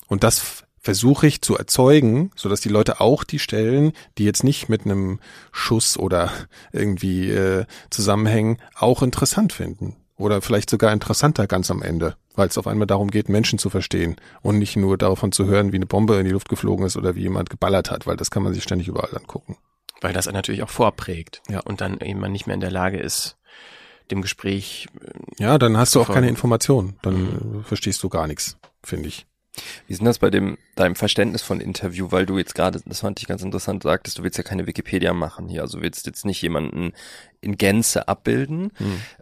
Und 0.08 0.24
das 0.24 0.64
versuche 0.80 1.26
ich 1.26 1.42
zu 1.42 1.56
erzeugen, 1.56 2.30
so 2.34 2.48
dass 2.48 2.60
die 2.60 2.68
Leute 2.68 3.00
auch 3.00 3.22
die 3.22 3.38
Stellen, 3.38 3.92
die 4.18 4.24
jetzt 4.24 4.44
nicht 4.44 4.68
mit 4.68 4.84
einem 4.84 5.20
Schuss 5.52 5.96
oder 5.96 6.30
irgendwie 6.72 7.30
äh, 7.30 7.66
zusammenhängen, 7.90 8.58
auch 8.74 9.02
interessant 9.02 9.52
finden. 9.52 9.96
Oder 10.16 10.42
vielleicht 10.42 10.68
sogar 10.68 10.92
interessanter 10.92 11.46
ganz 11.46 11.70
am 11.70 11.80
Ende, 11.80 12.14
weil 12.34 12.48
es 12.48 12.58
auf 12.58 12.66
einmal 12.66 12.86
darum 12.86 13.10
geht, 13.10 13.30
Menschen 13.30 13.58
zu 13.58 13.70
verstehen 13.70 14.16
und 14.42 14.58
nicht 14.58 14.76
nur 14.76 14.98
davon 14.98 15.32
zu 15.32 15.46
hören, 15.46 15.72
wie 15.72 15.76
eine 15.76 15.86
Bombe 15.86 16.16
in 16.16 16.26
die 16.26 16.32
Luft 16.32 16.50
geflogen 16.50 16.84
ist 16.84 16.98
oder 16.98 17.14
wie 17.14 17.22
jemand 17.22 17.48
geballert 17.48 17.90
hat, 17.90 18.06
weil 18.06 18.18
das 18.18 18.30
kann 18.30 18.42
man 18.42 18.52
sich 18.52 18.62
ständig 18.62 18.88
überall 18.88 19.16
angucken. 19.16 19.56
Weil 20.02 20.12
das 20.12 20.30
natürlich 20.30 20.62
auch 20.62 20.68
vorprägt. 20.68 21.40
Ja. 21.48 21.60
Und 21.60 21.80
dann 21.80 22.00
eben 22.00 22.20
man 22.20 22.32
nicht 22.32 22.46
mehr 22.46 22.54
in 22.54 22.60
der 22.60 22.70
Lage 22.70 22.98
ist, 22.98 23.38
dem 24.10 24.20
Gespräch, 24.20 24.88
äh, 25.00 25.42
Ja, 25.42 25.56
dann 25.56 25.78
hast 25.78 25.94
du 25.94 26.02
auch 26.02 26.12
keine 26.12 26.28
Informationen, 26.28 26.98
dann 27.02 27.60
äh, 27.60 27.62
verstehst 27.62 28.02
du 28.02 28.08
gar 28.08 28.26
nichts, 28.26 28.58
finde 28.82 29.08
ich. 29.08 29.26
Wie 29.86 29.92
ist 29.92 29.98
denn 29.98 30.06
das 30.06 30.18
bei 30.18 30.30
dem, 30.30 30.58
deinem 30.76 30.94
Verständnis 30.94 31.42
von 31.42 31.60
Interview, 31.60 32.12
weil 32.12 32.24
du 32.26 32.38
jetzt 32.38 32.54
gerade, 32.54 32.80
das 32.84 33.00
fand 33.00 33.20
ich 33.20 33.26
ganz 33.26 33.42
interessant, 33.42 33.82
sagtest, 33.82 34.18
du 34.18 34.22
willst 34.22 34.38
ja 34.38 34.44
keine 34.44 34.66
Wikipedia 34.66 35.12
machen 35.12 35.48
hier, 35.48 35.62
also 35.62 35.78
du 35.78 35.84
willst 35.84 36.06
jetzt 36.06 36.24
nicht 36.24 36.40
jemanden 36.40 36.92
in 37.40 37.58
Gänze 37.58 38.06
abbilden, 38.08 38.72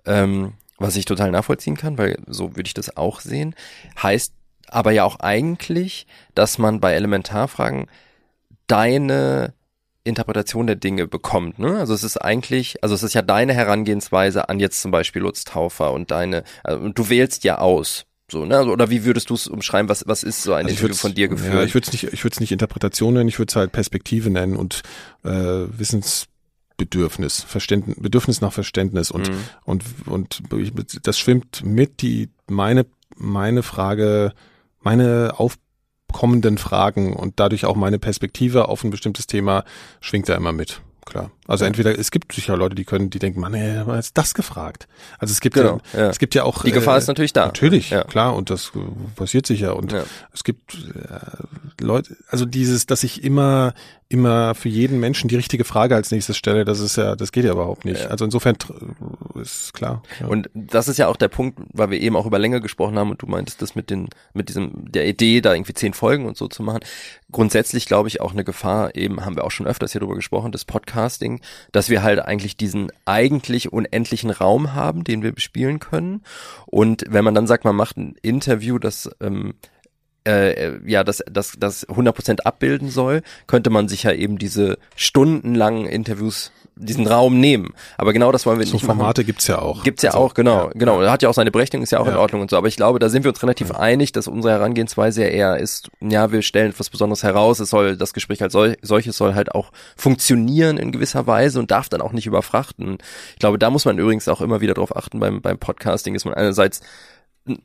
ähm, 0.04 0.52
was 0.76 0.96
ich 0.96 1.06
total 1.06 1.30
nachvollziehen 1.30 1.76
kann, 1.76 1.98
weil 1.98 2.18
so 2.26 2.56
würde 2.56 2.68
ich 2.68 2.74
das 2.74 2.96
auch 2.96 3.20
sehen, 3.20 3.54
heißt 4.00 4.32
aber 4.70 4.92
ja 4.92 5.04
auch 5.04 5.20
eigentlich, 5.20 6.06
dass 6.34 6.58
man 6.58 6.80
bei 6.80 6.92
Elementarfragen 6.92 7.86
deine 8.66 9.54
Interpretation 10.04 10.66
der 10.66 10.76
Dinge 10.76 11.06
bekommt. 11.06 11.58
Ne? 11.58 11.78
Also 11.78 11.94
es 11.94 12.04
ist 12.04 12.18
eigentlich, 12.18 12.82
also 12.82 12.94
es 12.94 13.02
ist 13.02 13.14
ja 13.14 13.22
deine 13.22 13.54
Herangehensweise 13.54 14.48
an 14.48 14.60
jetzt 14.60 14.80
zum 14.80 14.90
Beispiel 14.90 15.22
Lutz 15.22 15.44
Taufer 15.44 15.92
und 15.92 16.10
deine, 16.10 16.44
also, 16.64 16.88
du 16.88 17.08
wählst 17.08 17.44
ja 17.44 17.58
aus. 17.58 18.06
So, 18.30 18.44
ne? 18.44 18.58
Also, 18.58 18.72
Oder 18.72 18.90
wie 18.90 19.04
würdest 19.04 19.30
du 19.30 19.34
es 19.34 19.46
umschreiben? 19.46 19.88
Was, 19.88 20.06
was 20.06 20.22
ist 20.22 20.42
so 20.42 20.52
ein 20.52 20.66
Also 20.66 20.76
Interview 20.76 20.94
von 20.96 21.14
dir 21.14 21.28
geführt? 21.28 21.54
Ja, 21.54 21.62
ich 21.62 21.74
würde 21.74 21.86
es 21.86 21.92
nicht, 21.92 22.12
ich 22.12 22.24
würde 22.24 22.34
es 22.34 22.40
nicht 22.40 22.52
Interpretation 22.52 23.14
nennen, 23.14 23.28
ich 23.28 23.38
würde 23.38 23.50
es 23.50 23.56
halt 23.56 23.72
Perspektive 23.72 24.28
nennen 24.30 24.56
und 24.56 24.82
äh, 25.24 25.28
Wissensbedürfnis, 25.30 27.42
Verständnis, 27.42 27.96
Bedürfnis 27.98 28.40
nach 28.40 28.52
Verständnis 28.52 29.10
und 29.10 29.30
Mhm. 29.30 29.36
und 29.64 29.84
und 30.06 30.42
ich- 30.58 30.72
das 31.02 31.18
schwimmt 31.18 31.62
mit 31.64 32.02
die 32.02 32.28
meine 32.48 32.86
meine 33.16 33.62
Frage, 33.64 34.32
meine 34.80 35.34
aufkommenden 35.38 36.56
Fragen 36.58 37.14
und 37.14 37.40
dadurch 37.40 37.64
auch 37.64 37.74
meine 37.76 37.98
Perspektive 37.98 38.68
auf 38.68 38.84
ein 38.84 38.90
bestimmtes 38.90 39.26
Thema 39.26 39.64
schwingt 40.00 40.28
da 40.28 40.34
immer 40.36 40.52
mit. 40.52 40.80
Klar. 41.08 41.30
Also 41.46 41.64
Ja. 41.64 41.68
entweder 41.68 41.98
es 41.98 42.10
gibt 42.10 42.34
sicher 42.34 42.54
Leute, 42.56 42.74
die 42.74 42.84
können, 42.84 43.08
die 43.08 43.18
denken, 43.18 43.40
man, 43.40 43.54
ey, 43.54 43.82
wer 43.86 43.96
hat 43.96 44.10
das 44.18 44.34
gefragt? 44.34 44.86
Also 45.18 45.32
es 45.32 45.40
gibt 45.40 45.54
Genau, 45.54 45.80
ja, 45.94 46.00
ja. 46.00 46.08
es 46.10 46.18
gibt 46.18 46.34
ja 46.34 46.44
auch 46.44 46.62
Die 46.64 46.70
Gefahr 46.70 46.96
äh, 46.96 46.98
ist 46.98 47.06
natürlich 47.06 47.32
da. 47.32 47.46
Natürlich, 47.46 47.88
Ja. 47.88 48.04
klar, 48.04 48.36
und 48.36 48.50
das 48.50 48.72
äh, 48.74 48.78
passiert 49.16 49.46
sicher. 49.46 49.74
Und 49.74 49.94
es 50.34 50.44
gibt 50.44 50.74
äh, 50.74 51.82
Leute, 51.82 52.14
also 52.28 52.44
dieses, 52.44 52.84
dass 52.84 53.04
ich 53.04 53.24
immer, 53.24 53.72
immer 54.10 54.54
für 54.54 54.70
jeden 54.70 55.00
Menschen 55.00 55.28
die 55.28 55.36
richtige 55.36 55.64
Frage 55.64 55.94
als 55.94 56.10
nächstes 56.10 56.38
stelle, 56.38 56.64
das 56.64 56.80
ist 56.80 56.96
ja, 56.96 57.14
das 57.14 57.30
geht 57.30 57.44
ja 57.44 57.52
überhaupt 57.52 57.84
nicht. 57.84 58.00
Ja. 58.00 58.08
Also 58.08 58.24
insofern 58.24 58.56
ist 59.34 59.74
klar. 59.74 60.02
Ja. 60.20 60.28
Und 60.28 60.48
das 60.54 60.88
ist 60.88 60.96
ja 60.96 61.08
auch 61.08 61.16
der 61.16 61.28
Punkt, 61.28 61.60
weil 61.74 61.90
wir 61.90 62.00
eben 62.00 62.16
auch 62.16 62.24
über 62.24 62.38
Länge 62.38 62.62
gesprochen 62.62 62.98
haben 62.98 63.10
und 63.10 63.20
du 63.20 63.26
meintest 63.26 63.60
das 63.60 63.74
mit 63.74 63.90
den, 63.90 64.08
mit 64.32 64.48
diesem, 64.48 64.90
der 64.90 65.06
Idee, 65.06 65.42
da 65.42 65.52
irgendwie 65.52 65.74
zehn 65.74 65.92
Folgen 65.92 66.24
und 66.24 66.38
so 66.38 66.48
zu 66.48 66.62
machen. 66.62 66.80
Grundsätzlich 67.30 67.84
glaube 67.84 68.08
ich 68.08 68.22
auch 68.22 68.32
eine 68.32 68.44
Gefahr, 68.44 68.96
eben 68.96 69.26
haben 69.26 69.36
wir 69.36 69.44
auch 69.44 69.50
schon 69.50 69.66
öfters 69.66 69.92
hier 69.92 70.00
drüber 70.00 70.14
gesprochen, 70.14 70.52
das 70.52 70.64
Podcasting, 70.64 71.42
dass 71.72 71.90
wir 71.90 72.02
halt 72.02 72.20
eigentlich 72.20 72.56
diesen 72.56 72.90
eigentlich 73.04 73.72
unendlichen 73.74 74.30
Raum 74.30 74.72
haben, 74.72 75.04
den 75.04 75.22
wir 75.22 75.32
bespielen 75.32 75.80
können. 75.80 76.22
Und 76.64 77.04
wenn 77.10 77.24
man 77.24 77.34
dann 77.34 77.46
sagt, 77.46 77.64
man 77.64 77.76
macht 77.76 77.98
ein 77.98 78.16
Interview, 78.22 78.78
das 78.78 79.10
ähm, 79.20 79.54
äh, 80.28 80.78
ja, 80.90 81.04
das, 81.04 81.22
das, 81.30 81.52
das 81.58 81.88
100% 81.88 82.40
abbilden 82.42 82.90
soll, 82.90 83.22
könnte 83.46 83.70
man 83.70 83.88
sich 83.88 84.02
ja 84.02 84.12
eben 84.12 84.38
diese 84.38 84.78
stundenlangen 84.96 85.86
Interviews, 85.86 86.52
diesen 86.76 87.08
Raum 87.08 87.40
nehmen. 87.40 87.74
Aber 87.96 88.12
genau 88.12 88.30
das 88.30 88.46
wollen 88.46 88.60
wir 88.60 88.66
so 88.66 88.74
nicht 88.74 88.86
machen. 88.86 88.98
Formate 88.98 89.24
gibt's 89.24 89.48
ja 89.48 89.58
auch. 89.58 89.82
Gibt's 89.82 90.02
ja 90.02 90.10
Also, 90.10 90.20
auch, 90.20 90.34
genau, 90.34 90.70
genau. 90.74 91.00
Hat 91.02 91.22
ja 91.22 91.28
auch 91.28 91.34
seine 91.34 91.50
Berechtigung, 91.50 91.82
ist 91.82 91.90
ja 91.90 91.98
auch 91.98 92.06
in 92.06 92.12
Ja. 92.12 92.20
Ordnung 92.20 92.40
und 92.42 92.50
so. 92.50 92.56
Aber 92.56 92.68
ich 92.68 92.76
glaube, 92.76 93.00
da 93.00 93.08
sind 93.08 93.24
wir 93.24 93.30
uns 93.30 93.42
relativ 93.42 93.72
einig, 93.72 94.12
dass 94.12 94.28
unsere 94.28 94.54
Herangehensweise 94.54 95.24
eher 95.24 95.56
ist, 95.58 95.90
ja, 96.00 96.30
wir 96.30 96.42
stellen 96.42 96.70
etwas 96.70 96.88
Besonderes 96.90 97.24
heraus. 97.24 97.58
Es 97.58 97.70
soll, 97.70 97.96
das 97.96 98.12
Gespräch 98.12 98.42
als 98.42 98.52
sol 98.52 98.76
solches 98.82 99.16
soll 99.16 99.34
halt 99.34 99.54
auch 99.54 99.72
funktionieren 99.96 100.76
in 100.78 100.92
gewisser 100.92 101.26
Weise 101.26 101.58
und 101.58 101.70
darf 101.72 101.88
dann 101.88 102.00
auch 102.00 102.12
nicht 102.12 102.26
überfrachten. 102.26 102.98
Ich 103.32 103.40
glaube, 103.40 103.58
da 103.58 103.70
muss 103.70 103.84
man 103.84 103.98
übrigens 103.98 104.28
auch 104.28 104.40
immer 104.40 104.60
wieder 104.60 104.74
drauf 104.74 104.96
achten 104.96 105.18
beim, 105.18 105.40
beim 105.42 105.58
Podcasting, 105.58 106.14
ist 106.14 106.26
man 106.26 106.34
einerseits 106.34 106.80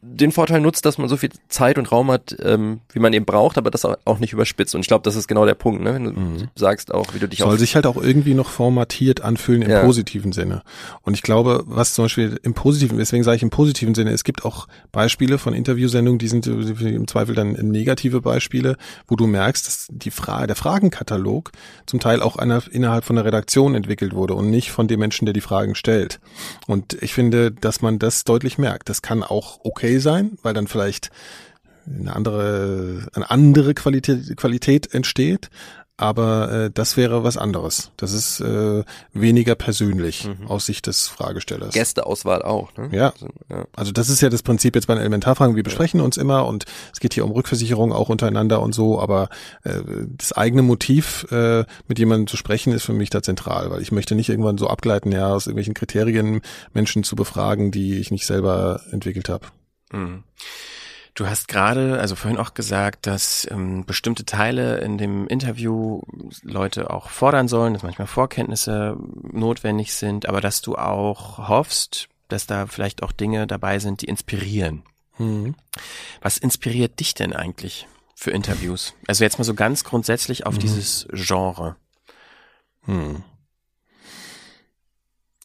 den 0.02 0.32
Vorteil 0.32 0.62
nutzt, 0.62 0.86
dass 0.86 0.98
man 0.98 1.10
so 1.10 1.18
viel 1.18 1.30
Zeit 1.50 1.78
und 1.78 1.92
Raum 1.92 2.12
hat, 2.12 2.36
ähm, 2.42 2.80
wie 2.92 3.00
man 3.00 3.14
eben 3.14 3.26
braucht, 3.26 3.58
aber 3.58 3.72
das 3.72 3.86
auch 3.86 4.20
nicht 4.20 4.34
überspitzt. 4.34 4.76
Und 4.76 4.82
ich 4.82 4.88
glaube, 4.88 5.04
das 5.04 5.16
ist 5.16 5.28
genau 5.28 5.46
der 5.46 5.56
Punkt, 5.56 5.84
ne? 5.84 5.94
wenn 5.94 6.04
du 6.04 6.12
mhm. 6.12 6.48
sagst 6.56 6.94
auch, 6.94 7.14
wie 7.14 7.20
du 7.20 7.28
dich 7.28 7.40
Soll 7.40 7.60
sich 7.60 7.76
halt 7.76 7.86
auch 7.86 7.98
irgendwie 7.98 8.34
noch 8.34 8.50
formatiert 8.50 9.22
anfühlen 9.22 9.62
im 9.62 9.72
ja. 9.72 9.84
positiven 9.84 10.32
Sinne. 10.32 10.64
Und 11.02 11.14
ich 11.14 11.22
glaube, 11.22 11.64
was 11.66 11.94
zum 11.94 12.06
Beispiel 12.06 12.40
im 12.44 12.54
positiven, 12.54 12.98
deswegen 12.98 13.24
sage 13.24 13.38
ich 13.38 13.44
im 13.44 13.50
positiven 13.50 13.94
Sinne, 13.94 14.12
es 14.12 14.24
gibt 14.24 14.46
auch 14.46 14.68
Beispiele 14.92 15.38
von 15.38 15.54
Interviewsendungen, 15.54 16.20
die 16.20 16.28
sind 16.28 16.48
im 16.48 17.08
Zweifel 17.08 17.36
dann 17.36 17.52
negative 17.52 18.22
Beispiele, 18.22 18.78
wo 19.08 19.16
du 19.16 19.28
merkst, 19.28 19.68
dass 19.68 19.88
die 19.92 20.12
Frage, 20.12 20.48
der 20.48 20.56
Fragenkatalog 20.56 21.52
zum 21.86 22.00
Teil 22.00 22.22
auch 22.22 22.38
einer, 22.38 22.64
innerhalb 22.72 23.04
von 23.04 23.16
der 23.16 23.26
Redaktion 23.26 23.76
entwickelt 23.76 24.14
wurde 24.14 24.34
und 24.34 24.50
nicht 24.50 24.72
von 24.72 24.88
dem 24.88 25.00
Menschen, 25.00 25.26
der 25.26 25.34
die 25.34 25.42
Fragen 25.42 25.76
stellt. 25.76 26.20
Und 26.68 26.94
ich 27.02 27.14
finde, 27.14 27.52
dass 27.52 27.82
man 27.82 28.00
das 28.00 28.24
deutlich 28.24 28.58
merkt. 28.58 28.90
Das 28.90 29.02
kann 29.02 29.24
auch 29.24 29.60
okay 29.64 29.73
sein, 29.82 30.38
weil 30.42 30.54
dann 30.54 30.68
vielleicht 30.68 31.10
eine 31.86 32.16
andere, 32.16 33.08
eine 33.14 33.30
andere 33.30 33.74
Qualität, 33.74 34.38
Qualität 34.38 34.94
entsteht 34.94 35.50
aber 35.96 36.52
äh, 36.52 36.72
das 36.74 36.98
wäre 36.98 37.24
was 37.24 37.38
anderes. 37.38 37.92
Das 37.98 38.14
ist 38.14 38.40
äh, 38.40 38.84
weniger 39.14 39.54
persönlich 39.54 40.28
mhm. 40.28 40.48
aus 40.48 40.66
Sicht 40.66 40.88
des 40.88 41.08
Fragestellers. 41.08 41.74
Gästeauswahl 41.74 42.42
auch, 42.42 42.76
ne? 42.76 42.90
Ja. 42.92 43.12
Also, 43.12 43.28
ja. 43.50 43.66
also 43.76 43.92
das 43.92 44.10
ist 44.10 44.22
ja 44.22 44.30
das 44.30 44.42
Prinzip 44.42 44.74
jetzt 44.76 44.88
bei 44.88 44.96
den 44.96 45.02
Elementarfragen. 45.02 45.56
Wir 45.56 45.64
besprechen 45.64 46.00
ja. 46.00 46.06
uns 46.06 46.18
immer 46.18 46.48
und 46.48 46.66
es 46.92 47.00
geht 47.00 47.14
hier 47.14 47.24
um 47.24 47.32
Rückversicherung 47.32 47.94
auch 47.94 48.10
untereinander 48.10 48.62
und 48.62 48.74
so, 48.74 49.00
aber 49.00 49.30
äh, 49.64 49.82
das 50.18 50.34
eigene 50.34 50.64
Motiv, 50.64 51.28
äh, 51.32 51.64
mit 51.88 52.00
jemandem 52.00 52.28
zu 52.28 52.38
sprechen, 52.38 52.74
ist 52.74 52.84
für 52.86 52.94
mich 52.94 53.12
da 53.12 53.22
zentral, 53.22 53.70
weil 53.70 53.82
ich 53.82 53.92
möchte 53.92 54.16
nicht 54.16 54.30
irgendwann 54.30 54.58
so 54.58 54.68
abgleiten, 54.68 55.12
ja, 55.12 55.34
aus 55.34 55.46
irgendwelchen 55.46 55.76
Kriterien 55.76 56.42
Menschen 56.74 57.04
zu 57.04 57.16
befragen, 57.16 57.72
die 57.72 58.00
ich 58.00 58.10
nicht 58.10 58.26
selber 58.26 58.82
entwickelt 58.92 59.30
habe. 59.30 59.46
Mhm. 59.94 60.24
Du 61.16 61.28
hast 61.28 61.48
gerade, 61.48 62.00
also 62.00 62.16
vorhin 62.16 62.40
auch 62.40 62.56
gesagt, 62.56 63.06
dass 63.06 63.48
ähm, 63.52 63.86
bestimmte 63.86 64.26
Teile 64.26 64.80
in 64.80 64.98
dem 64.98 65.28
Interview 65.28 66.02
Leute 66.42 66.90
auch 66.90 67.10
fordern 67.10 67.48
sollen, 67.48 67.74
dass 67.74 67.84
manchmal 67.84 68.08
Vorkenntnisse 68.08 68.98
notwendig 69.32 69.94
sind, 69.94 70.28
aber 70.28 70.42
dass 70.42 70.62
du 70.62 70.76
auch 70.76 71.38
hoffst, 71.48 72.10
dass 72.30 72.48
da 72.48 72.66
vielleicht 72.66 73.04
auch 73.04 73.12
Dinge 73.12 73.46
dabei 73.46 73.78
sind, 73.78 74.02
die 74.02 74.08
inspirieren. 74.08 74.82
Mhm. 75.20 75.54
Was 76.22 76.40
inspiriert 76.40 77.00
dich 77.00 77.14
denn 77.14 77.34
eigentlich 77.34 77.88
für 78.16 78.32
Interviews? 78.32 78.96
Also 79.08 79.24
jetzt 79.24 79.38
mal 79.38 79.44
so 79.44 79.54
ganz 79.54 79.84
grundsätzlich 79.84 80.48
auf 80.48 80.56
mhm. 80.56 80.60
dieses 80.60 81.08
Genre. 81.12 81.76
Mhm. 82.88 83.24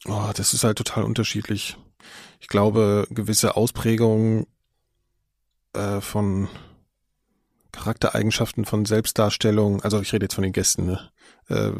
Oh, 0.05 0.31
das 0.33 0.55
ist 0.55 0.63
halt 0.63 0.79
total 0.79 1.03
unterschiedlich. 1.03 1.77
Ich 2.39 2.47
glaube, 2.47 3.07
gewisse 3.09 3.55
Ausprägungen 3.55 4.45
äh, 5.73 6.01
von 6.01 6.47
Charaktereigenschaften 7.71 8.65
von 8.65 8.85
Selbstdarstellung, 8.85 9.81
also 9.81 10.01
ich 10.01 10.11
rede 10.13 10.25
jetzt 10.25 10.33
von 10.33 10.43
den 10.43 10.53
Gästen, 10.53 10.85
ne, 10.85 11.09
äh, 11.47 11.71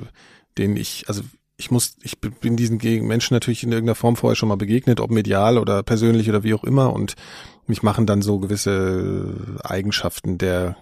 denen 0.57 0.77
ich, 0.77 1.05
also 1.07 1.23
ich 1.57 1.71
muss, 1.71 1.97
ich 2.01 2.19
bin 2.19 2.55
diesen 2.55 2.77
Menschen 3.05 3.33
natürlich 3.33 3.63
in 3.63 3.71
irgendeiner 3.71 3.95
Form 3.95 4.15
vorher 4.15 4.35
schon 4.35 4.47
mal 4.47 4.55
begegnet, 4.55 5.01
ob 5.01 5.11
medial 5.11 5.57
oder 5.57 5.83
persönlich 5.83 6.29
oder 6.29 6.43
wie 6.43 6.53
auch 6.53 6.63
immer 6.63 6.93
und 6.93 7.15
mich 7.67 7.83
machen 7.83 8.05
dann 8.05 8.21
so 8.21 8.39
gewisse 8.39 9.59
Eigenschaften 9.63 10.37
der, 10.37 10.77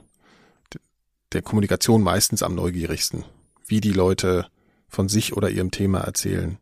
der 1.34 1.42
Kommunikation 1.42 2.04
meistens 2.04 2.44
am 2.44 2.54
neugierigsten, 2.54 3.26
wie 3.66 3.82
die 3.82 3.92
Leute 3.92 4.46
von 4.88 5.10
sich 5.10 5.36
oder 5.36 5.50
ihrem 5.50 5.72
Thema 5.72 6.00
erzählen. 6.02 6.60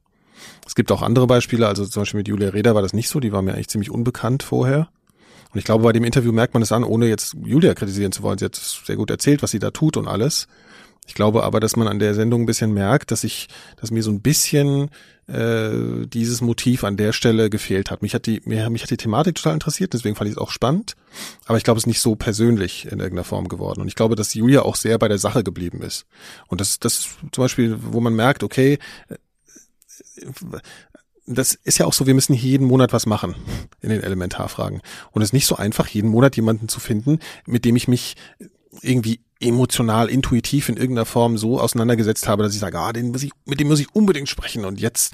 Es 0.66 0.76
gibt 0.76 0.92
auch 0.92 1.02
andere 1.02 1.28
Beispiele, 1.28 1.68
also 1.68 1.86
zum 1.86 2.02
Beispiel 2.02 2.20
mit 2.20 2.28
Julia 2.28 2.50
Reda 2.50 2.76
war 2.76 2.82
das 2.82 2.94
nicht 2.94 3.10
so, 3.10 3.20
die 3.20 3.32
war 3.32 3.42
mir 3.42 3.54
eigentlich 3.54 3.70
ziemlich 3.70 3.92
unbekannt 3.92 4.44
vorher. 4.44 4.90
Und 5.52 5.60
ich 5.60 5.66
glaube, 5.66 5.84
bei 5.84 5.94
dem 5.94 6.04
Interview 6.04 6.32
merkt 6.32 6.54
man 6.54 6.64
es 6.64 6.72
an, 6.72 6.84
ohne 6.84 7.08
jetzt 7.08 7.36
Julia 7.44 7.74
kritisieren 7.74 8.12
zu 8.12 8.24
wollen. 8.24 8.38
Sie 8.38 8.46
hat 8.46 8.56
sehr 8.56 8.98
gut 8.98 9.10
erzählt, 9.10 9.42
was 9.42 9.52
sie 9.52 9.60
da 9.60 9.72
tut 9.72 9.96
und 9.96 10.08
alles. 10.08 10.48
Ich 11.08 11.14
glaube 11.14 11.44
aber, 11.44 11.60
dass 11.60 11.76
man 11.76 11.88
an 11.88 12.00
der 12.00 12.16
Sendung 12.16 12.42
ein 12.42 12.46
bisschen 12.46 12.74
merkt, 12.74 13.12
dass 13.12 13.24
ich, 13.24 13.48
dass 13.78 13.92
mir 13.92 14.02
so 14.02 14.12
ein 14.12 14.22
bisschen 14.22 14.90
äh, 15.28 16.08
dieses 16.08 16.42
Motiv 16.42 16.84
an 16.84 16.98
der 16.98 17.14
Stelle 17.14 17.50
gefehlt 17.50 17.92
hat. 17.92 18.02
Mich 18.02 18.14
hat 18.16 18.26
die, 18.26 18.42
mir, 18.46 18.70
mich 18.70 18.84
hat 18.84 18.90
die 18.90 18.98
Thematik 18.98 19.36
total 19.36 19.54
interessiert, 19.54 19.94
deswegen 19.94 20.16
fand 20.16 20.30
ich 20.30 20.36
es 20.36 20.42
auch 20.42 20.52
spannend. 20.52 20.96
Aber 21.46 21.58
ich 21.58 21.64
glaube, 21.64 21.78
es 21.78 21.84
ist 21.84 21.88
nicht 21.88 22.02
so 22.02 22.16
persönlich 22.16 22.86
in 22.86 23.00
irgendeiner 23.00 23.24
Form 23.24 23.48
geworden. 23.48 23.82
Und 23.82 23.88
ich 23.88 23.96
glaube, 23.96 24.16
dass 24.16 24.34
Julia 24.34 24.64
auch 24.64 24.76
sehr 24.76 24.98
bei 24.98 25.08
der 25.08 25.20
Sache 25.20 25.44
geblieben 25.44 25.82
ist. 25.82 26.06
Und 26.48 26.60
das, 26.60 26.80
das 26.80 27.10
zum 27.32 27.44
Beispiel, 27.44 27.78
wo 27.80 28.02
man 28.02 28.16
merkt, 28.16 28.44
okay, 28.44 28.80
das 31.28 31.56
ist 31.56 31.80
ja 31.80 31.86
auch 31.86 31.94
so, 31.94 32.06
wir 32.06 32.14
müssen 32.14 32.34
hier 32.34 32.52
jeden 32.52 32.68
Monat 32.68 32.94
was 32.94 33.06
machen 33.06 33.36
in 33.82 33.90
den 33.90 34.02
Elementarfragen. 34.02 34.82
Und 35.12 35.22
es 35.22 35.30
ist 35.30 35.34
nicht 35.34 35.48
so 35.48 35.56
einfach, 35.56 35.88
jeden 35.88 36.10
Monat 36.10 36.36
jemanden 36.36 36.68
zu 36.68 36.80
finden, 36.80 37.20
mit 37.46 37.66
dem 37.66 37.76
ich 37.76 37.88
mich 37.88 38.16
irgendwie 38.82 39.22
emotional, 39.40 40.10
intuitiv 40.10 40.70
in 40.70 40.78
irgendeiner 40.78 41.06
Form 41.06 41.38
so 41.38 41.60
auseinandergesetzt 41.60 42.28
habe, 42.28 42.44
dass 42.44 42.54
ich 42.54 42.60
sage, 42.60 42.80
ah, 42.80 42.94
den 42.94 43.10
muss 43.10 43.24
ich, 43.24 43.32
mit 43.46 43.60
dem 43.60 43.68
muss 43.68 43.80
ich 43.80 43.94
unbedingt 43.94 44.30
sprechen. 44.30 44.66
Und 44.66 44.80
jetzt 44.80 45.14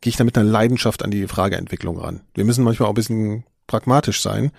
gehe 0.00 0.10
ich 0.10 0.16
da 0.16 0.24
mit 0.24 0.38
einer 0.38 0.48
Leidenschaft 0.48 1.04
an 1.04 1.10
die 1.10 1.26
Frageentwicklung 1.26 1.98
ran. 1.98 2.20
Wir 2.34 2.44
müssen 2.44 2.64
manchmal 2.64 2.86
auch 2.86 2.92
ein 2.92 2.96
bisschen 2.96 3.44
pragmatisch 3.68 4.20
sein. 4.20 4.50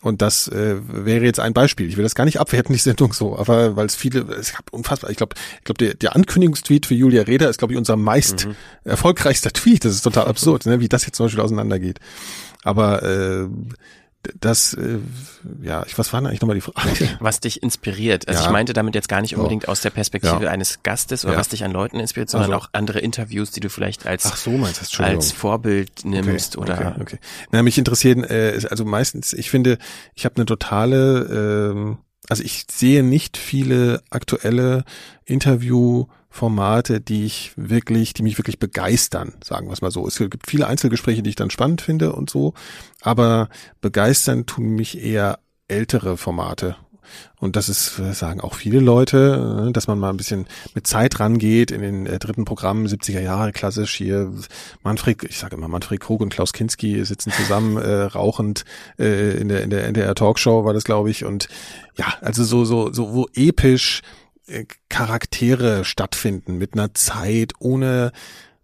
Und 0.00 0.20
das 0.20 0.48
äh, 0.48 0.76
wäre 0.80 1.24
jetzt 1.24 1.38
ein 1.38 1.52
Beispiel. 1.52 1.88
Ich 1.88 1.96
will 1.96 2.02
das 2.02 2.16
gar 2.16 2.24
nicht 2.24 2.40
abwerten, 2.40 2.72
die 2.72 2.80
Sendung 2.80 3.12
so, 3.12 3.38
aber 3.38 3.76
weil 3.76 3.86
es 3.86 3.94
viele, 3.94 4.22
es 4.34 4.52
gab 4.52 4.72
unfassbar, 4.72 5.10
ich 5.10 5.16
glaube, 5.16 5.36
ich 5.58 5.64
glaube, 5.64 5.78
der, 5.78 5.94
der 5.94 6.16
Ankündigungstweet 6.16 6.86
für 6.86 6.94
Julia 6.94 7.22
Reda 7.22 7.48
ist, 7.48 7.58
glaube 7.58 7.74
ich, 7.74 7.78
unser 7.78 7.96
meist 7.96 8.46
mhm. 8.46 8.56
erfolgreichster 8.82 9.50
Tweet. 9.52 9.84
Das 9.84 9.92
ist 9.92 10.02
total 10.02 10.26
absurd, 10.26 10.66
ne, 10.66 10.80
wie 10.80 10.88
das 10.88 11.06
jetzt 11.06 11.16
zum 11.16 11.26
Beispiel 11.26 11.42
auseinandergeht. 11.42 12.00
Aber 12.64 13.02
äh, 13.04 13.46
das, 14.38 14.74
äh, 14.74 14.98
ja, 15.62 15.84
ich, 15.86 15.98
was 15.98 16.12
war 16.12 16.20
denn 16.20 16.28
eigentlich 16.28 16.40
nochmal 16.40 16.54
die 16.54 16.60
Frage? 16.60 17.08
Was 17.20 17.40
dich 17.40 17.62
inspiriert. 17.62 18.28
Also 18.28 18.40
ja. 18.40 18.46
ich 18.46 18.52
meinte 18.52 18.72
damit 18.72 18.94
jetzt 18.94 19.08
gar 19.08 19.20
nicht 19.20 19.36
unbedingt 19.36 19.68
aus 19.68 19.80
der 19.80 19.90
Perspektive 19.90 20.44
ja. 20.44 20.50
eines 20.50 20.82
Gastes 20.82 21.24
oder 21.24 21.34
ja. 21.34 21.40
was 21.40 21.48
dich 21.48 21.64
an 21.64 21.72
Leuten 21.72 21.98
inspiriert, 21.98 22.30
sondern 22.30 22.52
also. 22.52 22.66
auch 22.66 22.70
andere 22.72 23.00
Interviews, 23.00 23.50
die 23.50 23.60
du 23.60 23.68
vielleicht 23.68 24.06
als, 24.06 24.26
Ach 24.26 24.36
so, 24.36 24.52
meinst, 24.52 25.00
als 25.00 25.32
Vorbild 25.32 26.04
nimmst 26.04 26.56
okay. 26.56 26.72
oder. 26.72 26.92
Okay, 26.92 27.00
okay. 27.00 27.18
Na, 27.50 27.62
mich 27.62 27.78
interessieren, 27.78 28.22
äh, 28.24 28.60
also 28.70 28.84
meistens, 28.84 29.32
ich 29.32 29.50
finde, 29.50 29.78
ich 30.14 30.24
habe 30.24 30.36
eine 30.36 30.46
totale, 30.46 31.72
ähm, 31.72 31.98
also 32.28 32.42
ich 32.42 32.66
sehe 32.70 33.02
nicht 33.02 33.36
viele 33.36 34.02
aktuelle 34.10 34.84
Interview- 35.24 36.06
Formate, 36.32 37.02
die 37.02 37.26
ich 37.26 37.52
wirklich, 37.56 38.14
die 38.14 38.22
mich 38.22 38.38
wirklich 38.38 38.58
begeistern, 38.58 39.34
sagen 39.44 39.66
wir 39.68 39.74
es 39.74 39.82
mal 39.82 39.90
so. 39.90 40.08
Es 40.08 40.16
gibt 40.16 40.48
viele 40.48 40.66
Einzelgespräche, 40.66 41.22
die 41.22 41.28
ich 41.28 41.36
dann 41.36 41.50
spannend 41.50 41.82
finde 41.82 42.14
und 42.14 42.30
so, 42.30 42.54
aber 43.02 43.50
begeistern 43.82 44.46
tun 44.46 44.70
mich 44.70 44.98
eher 44.98 45.40
ältere 45.68 46.16
Formate. 46.16 46.76
Und 47.38 47.56
das 47.56 47.68
ist, 47.68 47.96
sagen 48.12 48.40
auch 48.40 48.54
viele 48.54 48.80
Leute, 48.80 49.66
äh, 49.68 49.72
dass 49.72 49.86
man 49.86 49.98
mal 49.98 50.10
ein 50.10 50.16
bisschen 50.16 50.46
mit 50.74 50.86
Zeit 50.86 51.20
rangeht 51.20 51.70
in 51.70 51.82
den 51.82 52.06
äh, 52.06 52.18
dritten 52.18 52.44
Programmen, 52.44 52.86
70er 52.86 53.20
Jahre 53.20 53.52
klassisch 53.52 53.94
hier. 53.94 54.32
Manfred, 54.82 55.22
ich 55.24 55.38
sage 55.38 55.56
immer, 55.56 55.68
Manfred 55.68 56.00
Krug 56.00 56.20
und 56.20 56.32
Klaus 56.32 56.52
Kinski 56.52 57.04
sitzen 57.04 57.32
zusammen, 57.32 57.76
äh, 57.76 58.02
rauchend 58.02 58.64
äh, 58.98 59.36
in 59.36 59.48
der 59.48 59.62
in 59.62 59.70
der 59.70 59.84
NDR 59.86 60.14
Talkshow 60.14 60.64
war 60.64 60.72
das, 60.72 60.84
glaube 60.84 61.10
ich. 61.10 61.24
Und 61.24 61.48
ja, 61.96 62.14
also 62.20 62.44
so 62.44 62.64
so 62.64 62.92
so 62.92 63.12
wo 63.12 63.26
episch 63.34 64.02
äh, 64.46 64.64
Charaktere 64.88 65.84
stattfinden 65.84 66.58
mit 66.58 66.74
einer 66.74 66.94
Zeit 66.94 67.52
ohne 67.58 68.12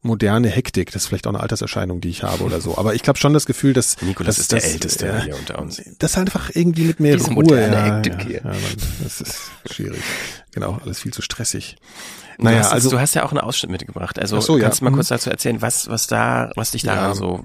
moderne 0.03 0.49
Hektik. 0.49 0.93
Das 0.93 1.03
ist 1.03 1.09
vielleicht 1.09 1.27
auch 1.27 1.33
eine 1.33 1.41
Alterserscheinung, 1.41 2.01
die 2.01 2.09
ich 2.09 2.23
habe 2.23 2.45
oder 2.45 2.61
so. 2.61 2.79
Aber 2.79 2.95
ich 2.95 3.03
glaube 3.03 3.19
schon 3.19 3.35
das 3.35 3.47
Gefühl, 3.47 3.73
dass 3.73 4.01
Nikolas 4.03 4.37
dass, 4.37 4.43
ist 4.43 4.53
der 4.53 4.65
Älteste 4.65 5.09
äh, 5.09 5.21
hier 5.23 5.37
unter 5.37 5.59
uns. 5.59 5.83
Das 5.99 6.13
ist 6.13 6.19
einfach 6.19 6.51
irgendwie 6.55 6.85
mit 6.85 7.01
mehr 7.01 7.17
Diese 7.17 7.29
Ruhe. 7.29 7.35
Moderne 7.35 7.77
ja, 7.77 7.97
Hektik 7.97 8.23
hier. 8.23 8.43
Ja, 8.45 8.53
das 9.03 9.21
ist 9.21 9.51
schwierig. 9.71 10.01
Genau, 10.53 10.79
alles 10.85 11.01
viel 11.01 11.13
zu 11.13 11.23
stressig. 11.23 11.77
Naja, 12.39 12.59
du 12.59 12.65
hast, 12.65 12.73
also 12.73 12.91
du 12.91 13.01
hast 13.01 13.15
ja 13.15 13.25
auch 13.25 13.33
einen 13.33 13.41
Ausschnitt 13.41 13.71
mitgebracht. 13.71 14.19
Also 14.19 14.41
so, 14.41 14.59
kannst 14.59 14.79
ja. 14.79 14.81
du 14.81 14.85
mal 14.85 14.91
mhm. 14.91 14.95
kurz 14.95 15.09
dazu 15.09 15.31
erzählen, 15.31 15.61
was 15.61 15.89
was 15.89 16.07
da, 16.07 16.53
was 16.55 16.71
dich 16.71 16.83
ja. 16.83 17.15
so 17.15 17.45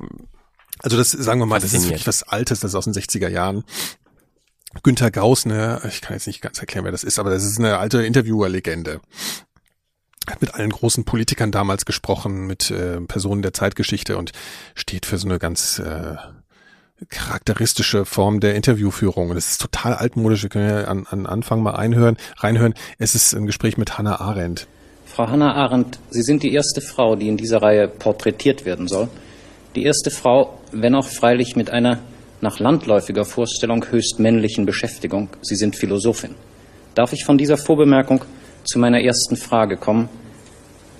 also 0.79 0.97
das 0.97 1.11
sagen 1.11 1.39
wir 1.39 1.45
mal, 1.45 1.59
das 1.59 1.73
ist 1.73 1.85
wirklich 1.85 2.07
was 2.07 2.23
Altes, 2.23 2.59
das 2.59 2.71
ist 2.71 2.75
aus 2.75 2.85
den 2.85 2.93
60er 2.93 3.29
Jahren. 3.29 3.63
Günther 4.81 5.11
Gauss, 5.11 5.45
ne, 5.45 5.81
ich 5.87 6.01
kann 6.01 6.13
jetzt 6.13 6.27
nicht 6.27 6.41
ganz 6.41 6.59
erklären, 6.59 6.83
wer 6.83 6.91
das 6.91 7.03
ist, 7.03 7.19
aber 7.19 7.29
das 7.29 7.43
ist 7.43 7.59
eine 7.59 7.77
alte 7.77 8.03
Interviewer-Legende. 8.03 9.01
Hat 10.29 10.41
mit 10.41 10.55
allen 10.55 10.69
großen 10.69 11.03
Politikern 11.03 11.51
damals 11.51 11.85
gesprochen, 11.85 12.47
mit 12.47 12.71
äh, 12.71 13.01
Personen 13.01 13.41
der 13.41 13.53
Zeitgeschichte 13.53 14.17
und 14.17 14.31
steht 14.73 15.05
für 15.05 15.17
so 15.17 15.27
eine 15.27 15.37
ganz 15.37 15.79
äh, 15.79 16.15
charakteristische 17.09 18.05
Form 18.05 18.39
der 18.39 18.55
Interviewführung. 18.55 19.29
Und 19.29 19.35
das 19.35 19.51
ist 19.51 19.61
total 19.61 19.93
altmodisch. 19.93 20.43
Wir 20.43 20.49
können 20.49 20.69
ja 20.69 20.85
an, 20.85 21.05
an 21.09 21.25
Anfang 21.25 21.61
mal 21.61 21.75
einhören, 21.75 22.17
reinhören. 22.37 22.73
Es 22.97 23.15
ist 23.15 23.33
ein 23.33 23.45
Gespräch 23.45 23.77
mit 23.77 23.97
Hannah 23.97 24.21
Arendt. 24.21 24.67
Frau 25.05 25.27
Hannah 25.27 25.53
Arendt, 25.53 25.99
Sie 26.09 26.23
sind 26.23 26.41
die 26.41 26.53
erste 26.53 26.81
Frau, 26.81 27.15
die 27.15 27.27
in 27.27 27.37
dieser 27.37 27.61
Reihe 27.61 27.87
porträtiert 27.87 28.65
werden 28.65 28.87
soll. 28.87 29.09
Die 29.75 29.83
erste 29.83 30.09
Frau, 30.09 30.59
wenn 30.71 30.95
auch 30.95 31.07
freilich 31.07 31.55
mit 31.55 31.69
einer 31.69 31.99
nach 32.41 32.59
landläufiger 32.59 33.25
Vorstellung 33.25 33.85
höchst 33.89 34.19
männlichen 34.19 34.65
Beschäftigung. 34.65 35.29
Sie 35.41 35.55
sind 35.55 35.75
Philosophin. 35.75 36.35
Darf 36.93 37.13
ich 37.13 37.25
von 37.25 37.37
dieser 37.37 37.57
Vorbemerkung 37.57 38.25
zu 38.63 38.79
meiner 38.79 39.01
ersten 39.01 39.35
Frage 39.35 39.77
kommen? 39.77 40.09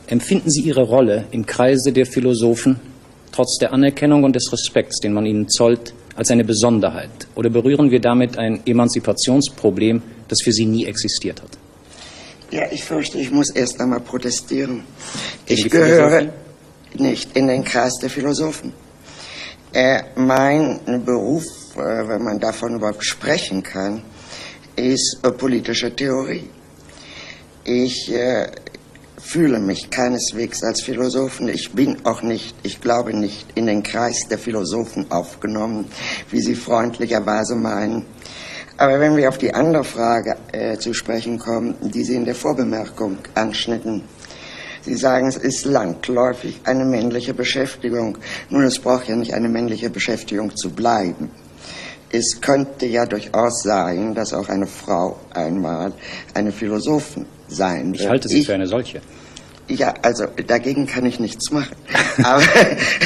Empfinden 0.07 0.49
Sie 0.49 0.61
Ihre 0.61 0.83
Rolle 0.83 1.25
im 1.31 1.45
Kreise 1.45 1.91
der 1.91 2.05
Philosophen 2.05 2.79
trotz 3.31 3.57
der 3.57 3.73
Anerkennung 3.73 4.23
und 4.23 4.35
des 4.35 4.51
Respekts, 4.51 4.99
den 4.99 5.13
man 5.13 5.25
ihnen 5.25 5.49
zollt, 5.49 5.93
als 6.15 6.29
eine 6.31 6.43
Besonderheit? 6.43 7.09
Oder 7.35 7.49
berühren 7.49 7.91
wir 7.91 7.99
damit 7.99 8.37
ein 8.37 8.61
Emanzipationsproblem, 8.65 10.01
das 10.27 10.41
für 10.41 10.51
Sie 10.51 10.65
nie 10.65 10.85
existiert 10.85 11.41
hat? 11.41 11.49
Ja, 12.51 12.71
ich 12.71 12.83
fürchte, 12.83 13.17
ich 13.17 13.31
muss 13.31 13.49
erst 13.49 13.81
einmal 13.81 13.99
protestieren. 13.99 14.83
Ich 15.47 15.69
gehöre 15.69 16.31
nicht 16.93 17.35
in 17.35 17.47
den 17.47 17.63
Kreis 17.63 17.97
der 17.99 18.09
Philosophen. 18.09 18.73
Äh, 19.73 20.03
mein 20.15 20.79
Beruf, 21.03 21.45
äh, 21.75 21.79
wenn 21.79 22.23
man 22.23 22.39
davon 22.39 22.75
überhaupt 22.75 23.03
sprechen 23.03 23.63
kann, 23.63 24.03
ist 24.75 25.17
äh, 25.23 25.31
politische 25.31 25.95
Theorie. 25.95 26.47
Ich 27.65 28.11
äh, 28.13 28.47
fühle 29.17 29.59
mich 29.59 29.89
keineswegs 29.89 30.63
als 30.63 30.81
Philosophen. 30.81 31.47
Ich 31.47 31.71
bin 31.71 32.05
auch 32.05 32.21
nicht, 32.21 32.53
ich 32.61 32.81
glaube 32.81 33.13
nicht, 33.13 33.47
in 33.55 33.67
den 33.67 33.83
Kreis 33.83 34.27
der 34.27 34.37
Philosophen 34.37 35.09
aufgenommen, 35.09 35.85
wie 36.29 36.41
Sie 36.41 36.55
freundlicherweise 36.55 37.55
meinen. 37.55 38.05
Aber 38.75 38.99
wenn 38.99 39.15
wir 39.15 39.29
auf 39.29 39.37
die 39.37 39.53
andere 39.53 39.85
Frage 39.85 40.35
äh, 40.51 40.77
zu 40.77 40.93
sprechen 40.93 41.39
kommen, 41.39 41.75
die 41.81 42.03
Sie 42.03 42.15
in 42.15 42.25
der 42.25 42.35
Vorbemerkung 42.35 43.19
anschnitten, 43.33 44.03
Sie 44.81 44.95
sagen, 44.95 45.27
es 45.27 45.37
ist 45.37 45.63
landläufig 45.63 46.59
eine 46.65 46.83
männliche 46.83 47.33
Beschäftigung. 47.33 48.17
Nun, 48.49 48.63
es 48.63 48.77
braucht 48.77 49.07
ja 49.07 49.15
nicht 49.15 49.33
eine 49.33 49.47
männliche 49.47 49.89
Beschäftigung 49.89 50.53
zu 50.57 50.69
bleiben. 50.69 51.31
Es 52.11 52.41
könnte 52.41 52.87
ja 52.87 53.05
durchaus 53.05 53.63
sein, 53.63 54.13
dass 54.13 54.33
auch 54.33 54.49
eine 54.49 54.67
Frau 54.67 55.17
einmal 55.33 55.93
eine 56.33 56.51
Philosophin 56.51 57.25
sein 57.47 57.93
wird. 57.93 58.01
Ich 58.01 58.07
halte 58.07 58.27
sie 58.27 58.39
ich, 58.39 58.45
für 58.45 58.53
eine 58.53 58.67
solche. 58.67 59.01
Ja, 59.67 59.93
also 60.01 60.25
dagegen 60.47 60.87
kann 60.87 61.05
ich 61.05 61.19
nichts 61.19 61.51
machen. 61.51 61.75
Aber 62.23 62.43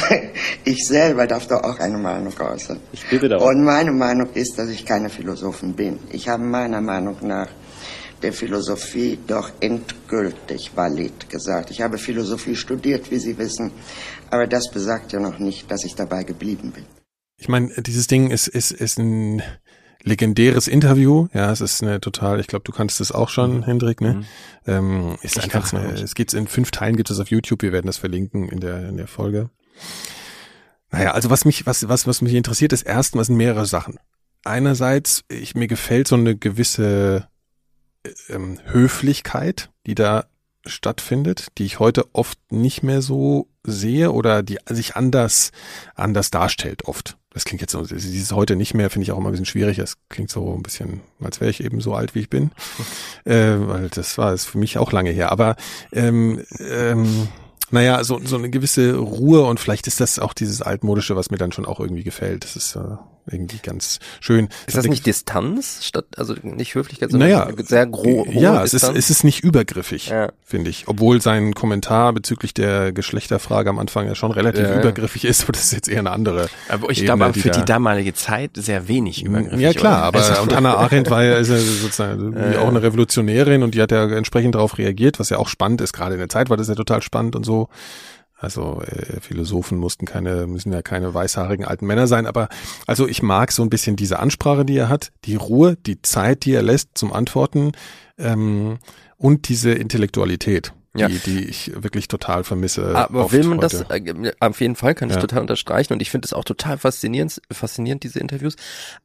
ich 0.64 0.86
selber 0.86 1.26
darf 1.26 1.46
doch 1.46 1.62
auch 1.62 1.78
eine 1.78 1.98
Meinung 1.98 2.32
äußern. 2.38 2.80
Ich 2.92 3.06
bitte 3.06 3.28
darum. 3.28 3.46
Und 3.46 3.64
meine 3.64 3.92
Meinung 3.92 4.30
ist, 4.34 4.58
dass 4.58 4.68
ich 4.68 4.84
keine 4.84 5.08
Philosophin 5.08 5.74
bin. 5.74 5.98
Ich 6.10 6.28
habe 6.28 6.42
meiner 6.42 6.80
Meinung 6.80 7.16
nach 7.22 7.48
der 8.22 8.32
Philosophie 8.32 9.18
doch 9.26 9.50
endgültig 9.60 10.72
valid 10.74 11.30
gesagt. 11.30 11.70
Ich 11.70 11.80
habe 11.80 11.98
Philosophie 11.98 12.56
studiert, 12.56 13.10
wie 13.10 13.18
Sie 13.18 13.38
wissen, 13.38 13.70
aber 14.30 14.46
das 14.46 14.70
besagt 14.70 15.12
ja 15.12 15.20
noch 15.20 15.38
nicht, 15.38 15.70
dass 15.70 15.84
ich 15.84 15.94
dabei 15.94 16.24
geblieben 16.24 16.72
bin. 16.72 16.84
Ich 17.36 17.48
meine, 17.48 17.70
dieses 17.78 18.08
Ding 18.08 18.30
ist, 18.30 18.48
ist, 18.48 18.72
ist 18.72 18.98
ein 18.98 19.42
legendäres 20.02 20.68
Interview. 20.68 21.28
Ja, 21.32 21.50
es 21.50 21.60
ist 21.60 21.82
eine 21.82 22.00
total, 22.00 22.40
ich 22.40 22.46
glaube, 22.46 22.64
du 22.64 22.72
kannst 22.72 23.00
es 23.00 23.12
auch 23.12 23.28
schon, 23.28 23.58
mhm. 23.58 23.62
Hendrik, 23.64 24.00
ne? 24.00 24.14
Mhm. 24.14 24.24
Ähm, 24.66 25.18
ist 25.22 25.36
ich 25.36 25.44
einfach, 25.44 25.72
eine, 25.72 25.92
es 25.92 26.14
geht 26.14 26.32
in 26.32 26.46
fünf 26.46 26.70
Teilen, 26.70 26.96
gibt 26.96 27.10
es 27.10 27.18
auf 27.18 27.30
YouTube, 27.30 27.62
wir 27.62 27.72
werden 27.72 27.86
das 27.86 27.96
verlinken 27.96 28.48
in 28.48 28.60
der, 28.60 28.88
in 28.88 28.96
der 28.96 29.08
Folge. 29.08 29.50
Naja, 30.90 31.12
also 31.12 31.30
was 31.30 31.44
mich, 31.44 31.66
was, 31.66 31.88
was, 31.88 32.06
was 32.06 32.22
mich 32.22 32.34
interessiert, 32.34 32.72
ist 32.72 32.82
erstmal 32.82 33.24
sind 33.24 33.36
mehrere 33.36 33.66
Sachen. 33.66 33.98
Einerseits, 34.44 35.24
ich, 35.28 35.54
mir 35.54 35.66
gefällt 35.66 36.08
so 36.08 36.14
eine 36.16 36.36
gewisse 36.36 37.28
ähm, 38.28 38.58
Höflichkeit, 38.66 39.70
die 39.86 39.94
da 39.94 40.26
stattfindet, 40.64 41.48
die 41.58 41.64
ich 41.64 41.78
heute 41.78 42.14
oft 42.14 42.38
nicht 42.50 42.82
mehr 42.82 43.02
so 43.02 43.48
sehe 43.64 44.12
oder 44.12 44.42
die 44.42 44.58
sich 44.68 44.96
anders, 44.96 45.50
anders 45.94 46.30
darstellt 46.30 46.84
oft 46.84 47.17
das 47.30 47.44
klingt 47.44 47.60
jetzt 47.60 47.72
so, 47.72 47.82
dieses 47.82 48.32
heute 48.32 48.56
nicht 48.56 48.74
mehr, 48.74 48.90
finde 48.90 49.04
ich 49.04 49.12
auch 49.12 49.18
immer 49.18 49.28
ein 49.28 49.32
bisschen 49.32 49.46
schwierig. 49.46 49.76
Das 49.76 49.96
klingt 50.08 50.30
so 50.30 50.54
ein 50.54 50.62
bisschen, 50.62 51.02
als 51.20 51.40
wäre 51.40 51.50
ich 51.50 51.62
eben 51.62 51.80
so 51.80 51.94
alt, 51.94 52.14
wie 52.14 52.20
ich 52.20 52.30
bin. 52.30 52.50
äh, 53.24 53.54
weil 53.58 53.88
das 53.90 54.16
war 54.18 54.32
es 54.32 54.44
für 54.44 54.58
mich 54.58 54.78
auch 54.78 54.92
lange 54.92 55.10
her. 55.10 55.30
Aber 55.30 55.56
ähm, 55.92 56.42
ähm, 56.58 57.28
naja, 57.70 58.02
so, 58.02 58.18
so 58.24 58.36
eine 58.36 58.48
gewisse 58.48 58.96
Ruhe 58.96 59.44
und 59.44 59.60
vielleicht 59.60 59.86
ist 59.86 60.00
das 60.00 60.18
auch 60.18 60.32
dieses 60.32 60.62
altmodische, 60.62 61.16
was 61.16 61.30
mir 61.30 61.36
dann 61.36 61.52
schon 61.52 61.66
auch 61.66 61.80
irgendwie 61.80 62.04
gefällt. 62.04 62.44
Das 62.44 62.56
ist 62.56 62.76
äh, 62.76 62.96
irgendwie 63.30 63.58
ganz 63.62 63.98
schön. 64.20 64.48
Ist 64.66 64.76
das 64.76 64.86
nicht 64.86 65.06
Distanz 65.06 65.84
statt, 65.84 66.06
also 66.16 66.34
nicht 66.42 66.74
Höflichkeit, 66.74 67.10
sondern 67.10 67.30
naja, 67.30 67.52
sehr 67.64 67.86
groß? 67.86 68.28
Ja, 68.30 68.62
es 68.62 68.74
ist, 68.74 68.84
es 68.84 69.10
ist 69.10 69.24
nicht 69.24 69.44
übergriffig, 69.44 70.08
ja. 70.08 70.30
finde 70.44 70.70
ich. 70.70 70.84
Obwohl 70.86 71.20
sein 71.20 71.54
Kommentar 71.54 72.12
bezüglich 72.12 72.54
der 72.54 72.92
Geschlechterfrage 72.92 73.70
am 73.70 73.78
Anfang 73.78 74.06
ja 74.06 74.14
schon 74.14 74.30
relativ 74.30 74.62
ja, 74.62 74.78
übergriffig 74.78 75.24
ist, 75.24 75.44
aber 75.44 75.52
das 75.52 75.64
ist 75.64 75.72
jetzt 75.72 75.88
eher 75.88 76.00
eine 76.00 76.10
andere. 76.10 76.48
Aber 76.68 76.90
ich 76.90 77.04
glaube, 77.04 77.32
für 77.34 77.50
die 77.50 77.64
damalige 77.64 78.14
Zeit 78.14 78.52
sehr 78.54 78.88
wenig 78.88 79.24
übergriffig. 79.24 79.60
Ja, 79.60 79.72
klar, 79.72 79.98
oder? 79.98 80.06
aber 80.06 80.18
also, 80.18 80.42
und 80.42 80.54
Hannah 80.54 80.76
Arendt 80.76 81.10
war 81.10 81.24
ja 81.24 81.42
sozusagen 81.44 82.34
ja. 82.52 82.60
auch 82.60 82.68
eine 82.68 82.82
Revolutionärin 82.82 83.62
und 83.62 83.74
die 83.74 83.82
hat 83.82 83.92
ja 83.92 84.08
entsprechend 84.08 84.54
darauf 84.54 84.78
reagiert, 84.78 85.18
was 85.18 85.30
ja 85.30 85.38
auch 85.38 85.48
spannend 85.48 85.80
ist. 85.80 85.92
Gerade 85.92 86.14
in 86.14 86.18
der 86.18 86.28
Zeit 86.28 86.50
war 86.50 86.56
das 86.56 86.68
ja 86.68 86.74
total 86.74 87.02
spannend 87.02 87.36
und 87.36 87.44
so. 87.44 87.68
Also 88.40 88.82
äh, 88.82 89.20
Philosophen 89.20 89.78
mussten 89.78 90.06
keine, 90.06 90.46
müssen 90.46 90.72
ja 90.72 90.80
keine 90.80 91.12
weißhaarigen 91.12 91.66
alten 91.66 91.86
Männer 91.86 92.06
sein, 92.06 92.24
aber 92.24 92.48
also 92.86 93.08
ich 93.08 93.20
mag 93.20 93.50
so 93.50 93.62
ein 93.64 93.70
bisschen 93.70 93.96
diese 93.96 94.20
Ansprache, 94.20 94.64
die 94.64 94.76
er 94.76 94.88
hat, 94.88 95.10
die 95.24 95.34
Ruhe, 95.34 95.76
die 95.76 96.00
Zeit, 96.02 96.44
die 96.44 96.52
er 96.52 96.62
lässt 96.62 96.90
zum 96.94 97.12
Antworten 97.12 97.72
ähm, 98.16 98.78
und 99.16 99.48
diese 99.48 99.72
Intellektualität. 99.72 100.72
Die, 100.94 101.00
ja. 101.00 101.08
die 101.08 101.44
ich 101.44 101.72
wirklich 101.74 102.08
total 102.08 102.44
vermisse. 102.44 102.96
Aber 102.96 103.30
will 103.30 103.44
man 103.44 103.58
heute. 103.58 103.84
das, 103.88 103.90
äh, 103.90 104.32
auf 104.40 104.60
jeden 104.60 104.74
Fall 104.74 104.94
kann 104.94 105.10
ich 105.10 105.16
ja. 105.16 105.20
total 105.20 105.42
unterstreichen 105.42 105.92
und 105.92 106.00
ich 106.00 106.10
finde 106.10 106.26
es 106.26 106.32
auch 106.32 106.44
total 106.44 106.78
faszinierend, 106.78 107.42
faszinierend, 107.50 108.04
diese 108.04 108.20
Interviews. 108.20 108.56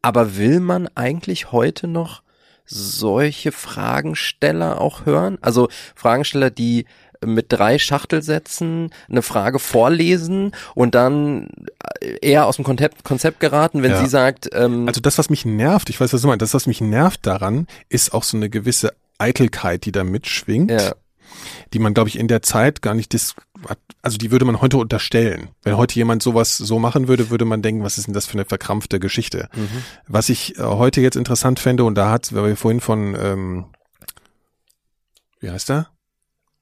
Aber 0.02 0.38
will 0.38 0.60
man 0.60 0.88
eigentlich 0.96 1.52
heute 1.52 1.88
noch 1.88 2.22
solche 2.66 3.52
Fragensteller 3.52 4.80
auch 4.80 5.06
hören? 5.06 5.38
Also 5.42 5.68
Fragensteller, 5.96 6.50
die 6.50 6.86
mit 7.26 7.48
drei 7.50 7.78
Schachtelsätzen 7.78 8.92
eine 9.10 9.22
Frage 9.22 9.60
vorlesen 9.60 10.52
und 10.76 10.96
dann 10.96 11.50
eher 12.22 12.46
aus 12.46 12.58
dem 12.58 12.66
Konzept, 12.66 13.04
Konzept 13.04 13.40
geraten, 13.40 13.84
wenn 13.84 13.92
ja. 13.92 14.02
sie 14.02 14.10
sagt. 14.10 14.50
Ähm, 14.54 14.88
also 14.88 15.02
das, 15.02 15.18
was 15.18 15.30
mich 15.30 15.46
nervt, 15.46 15.90
ich 15.90 16.00
weiß, 16.00 16.14
was 16.14 16.22
du 16.22 16.28
meinst, 16.28 16.42
das, 16.42 16.54
was 16.54 16.68
mich 16.68 16.82
nervt 16.82 17.26
daran, 17.26 17.68
ist 17.90 18.14
auch 18.14 18.24
so 18.24 18.38
eine 18.38 18.50
gewisse 18.50 18.94
Eitelkeit, 19.18 19.86
die 19.86 19.92
da 19.92 20.04
mitschwingt. 20.04 20.72
Ja. 20.72 20.94
Die 21.74 21.80
man, 21.80 21.94
glaube 21.94 22.10
ich, 22.10 22.20
in 22.20 22.28
der 22.28 22.44
Zeit 22.44 22.82
gar 22.82 22.94
nicht 22.94 23.12
dis 23.14 23.36
also 24.02 24.18
die 24.18 24.32
würde 24.32 24.44
man 24.44 24.60
heute 24.60 24.78
unterstellen. 24.78 25.50
Wenn 25.64 25.78
heute 25.78 25.96
jemand 25.96 26.22
sowas 26.22 26.58
so 26.58 26.80
machen 26.80 27.08
würde, 27.08 27.30
würde 27.30 27.46
man 27.46 27.62
denken, 27.62 27.84
was 27.84 27.98
ist 27.98 28.08
denn 28.08 28.14
das 28.14 28.26
für 28.26 28.34
eine 28.34 28.44
verkrampfte 28.44 29.00
Geschichte? 29.00 29.48
Mhm. 29.56 29.84
Was 30.06 30.28
ich 30.28 30.58
äh, 30.58 30.64
heute 30.64 31.00
jetzt 31.00 31.16
interessant 31.16 31.60
fände, 31.60 31.86
und 31.86 31.96
da 31.96 32.12
hat, 32.12 32.36
weil 32.36 32.46
wir 32.46 32.58
vorhin 32.58 32.82
von 32.82 33.16
ähm, 33.18 33.66
wie 35.44 35.52
heißt 35.52 35.70
er? 35.72 35.90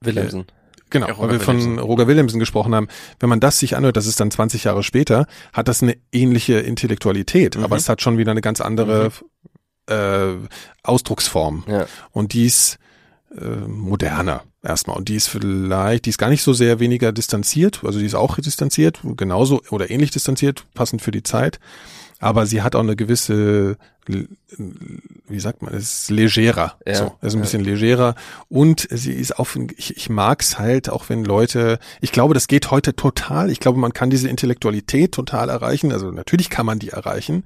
Willemsen. 0.01 0.45
Genau, 0.89 1.07
ja, 1.07 1.17
weil 1.17 1.31
wir 1.31 1.39
von 1.39 1.79
Roger 1.79 2.07
Willemsen 2.07 2.39
gesprochen 2.39 2.75
haben. 2.75 2.89
Wenn 3.19 3.29
man 3.29 3.39
das 3.39 3.59
sich 3.59 3.77
anhört, 3.77 3.95
das 3.95 4.07
ist 4.07 4.19
dann 4.19 4.29
20 4.29 4.65
Jahre 4.65 4.83
später, 4.83 5.25
hat 5.53 5.69
das 5.69 5.81
eine 5.81 5.95
ähnliche 6.11 6.59
Intellektualität, 6.59 7.57
mhm. 7.57 7.63
aber 7.63 7.77
es 7.77 7.87
hat 7.87 8.01
schon 8.01 8.17
wieder 8.17 8.31
eine 8.31 8.41
ganz 8.41 8.59
andere 8.59 9.11
mhm. 9.89 9.93
äh, 9.93 10.47
Ausdrucksform. 10.83 11.63
Ja. 11.67 11.85
Und 12.11 12.33
die 12.33 12.45
ist 12.45 12.77
äh, 13.39 13.45
moderner 13.45 14.43
erstmal. 14.61 14.97
Und 14.97 15.07
die 15.07 15.15
ist 15.15 15.29
vielleicht, 15.29 16.05
die 16.05 16.09
ist 16.09 16.17
gar 16.17 16.29
nicht 16.29 16.43
so 16.43 16.51
sehr 16.51 16.81
weniger 16.81 17.13
distanziert, 17.13 17.81
also 17.85 17.99
die 17.99 18.05
ist 18.05 18.15
auch 18.15 18.35
distanziert, 18.35 18.99
genauso 19.15 19.61
oder 19.69 19.89
ähnlich 19.89 20.11
distanziert, 20.11 20.65
passend 20.73 21.01
für 21.01 21.11
die 21.11 21.23
Zeit 21.23 21.59
aber 22.21 22.45
sie 22.45 22.61
hat 22.61 22.75
auch 22.75 22.81
eine 22.81 22.95
gewisse, 22.95 23.77
wie 25.31 25.39
sagt 25.39 25.61
man, 25.61 25.73
es 25.73 26.03
ist 26.03 26.09
legerer. 26.09 26.77
Ja, 26.85 26.95
so, 26.95 27.05
ist 27.21 27.33
ein 27.33 27.39
ja. 27.39 27.41
bisschen 27.43 27.63
legerer. 27.63 28.15
Und 28.49 28.87
sie 28.89 29.13
ist 29.13 29.39
auch, 29.39 29.47
ich, 29.77 29.97
ich 29.97 30.09
mag's 30.09 30.59
halt, 30.59 30.89
auch 30.89 31.09
wenn 31.09 31.23
Leute, 31.23 31.79
ich 32.01 32.11
glaube, 32.11 32.33
das 32.33 32.47
geht 32.47 32.71
heute 32.71 32.95
total. 32.95 33.49
Ich 33.49 33.59
glaube, 33.59 33.79
man 33.79 33.93
kann 33.93 34.09
diese 34.09 34.29
Intellektualität 34.29 35.11
total 35.13 35.49
erreichen. 35.49 35.91
Also 35.91 36.11
natürlich 36.11 36.49
kann 36.49 36.65
man 36.65 36.79
die 36.79 36.89
erreichen, 36.89 37.45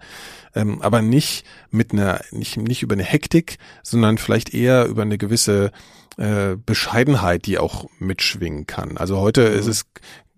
ähm, 0.56 0.82
aber 0.82 1.02
nicht 1.02 1.46
mit 1.72 1.94
einer, 1.94 2.22
nicht, 2.32 2.58
nicht 2.58 2.84
über 2.84 2.94
eine 2.94 3.04
Hektik, 3.04 3.58
sondern 3.84 4.18
vielleicht 4.18 4.54
eher 4.54 4.86
über 4.86 5.04
eine 5.04 5.18
gewisse 5.18 5.72
äh, 6.18 6.56
Bescheidenheit, 6.56 7.46
die 7.46 7.58
auch 7.58 7.86
mitschwingen 8.00 8.68
kann. 8.68 8.98
Also 8.98 9.18
heute 9.20 9.50
mhm. 9.50 9.60
ist 9.60 9.68
es 9.68 9.86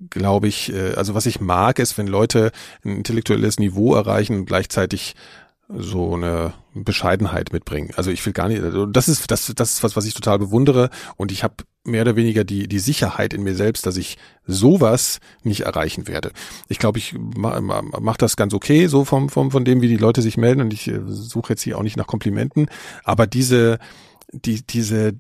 glaube 0.10 0.48
ich, 0.48 0.74
äh, 0.74 0.94
also 0.96 1.16
was 1.16 1.26
ich 1.26 1.42
mag, 1.42 1.80
ist, 1.80 1.98
wenn 1.98 2.08
Leute 2.08 2.52
ein 2.86 2.98
intellektuelles 2.98 3.60
Niveau 3.60 3.96
erreichen 3.96 4.40
und 4.40 4.46
gleichzeitig 4.46 5.16
so 5.70 6.16
eine 6.16 6.54
Bescheidenheit 6.74 7.52
mitbringen. 7.52 7.92
Also 7.96 8.10
ich 8.10 8.26
will 8.26 8.34
gar 8.34 8.48
nicht, 8.48 8.64
also 8.64 8.86
das 8.86 9.10
ist 9.10 9.30
das, 9.30 9.52
das 9.54 9.74
ist 9.74 9.84
was, 9.84 9.96
was 9.96 10.06
ich 10.06 10.14
total 10.14 10.40
bewundere 10.40 10.90
und 11.18 11.32
ich 11.32 11.44
habe 11.44 11.56
mehr 11.84 12.04
oder 12.04 12.16
weniger 12.16 12.44
die 12.44 12.68
die 12.68 12.80
Sicherheit 12.80 13.34
in 13.34 13.44
mir 13.44 13.56
selbst, 13.56 13.86
dass 13.86 13.98
ich 13.98 14.18
sowas 14.46 15.20
nicht 15.44 15.62
erreichen 15.62 16.08
werde. 16.08 16.32
Ich 16.70 16.80
glaube, 16.80 17.00
ich 17.00 17.16
mache 17.18 17.62
mach 17.62 18.18
das 18.18 18.38
ganz 18.38 18.54
okay, 18.54 18.88
so 18.88 19.04
vom, 19.04 19.30
vom 19.30 19.52
von 19.52 19.66
dem, 19.66 19.82
wie 19.82 19.88
die 19.90 19.98
Leute 19.98 20.22
sich 20.22 20.38
melden 20.38 20.62
und 20.62 20.74
ich 20.74 20.88
äh, 20.88 21.02
suche 21.06 21.54
jetzt 21.54 21.64
hier 21.64 21.78
auch 21.78 21.84
nicht 21.84 21.98
nach 21.98 22.08
Komplimenten, 22.08 22.70
aber 23.04 23.28
diese 23.28 23.80
die 24.32 24.66
diese 24.66 25.14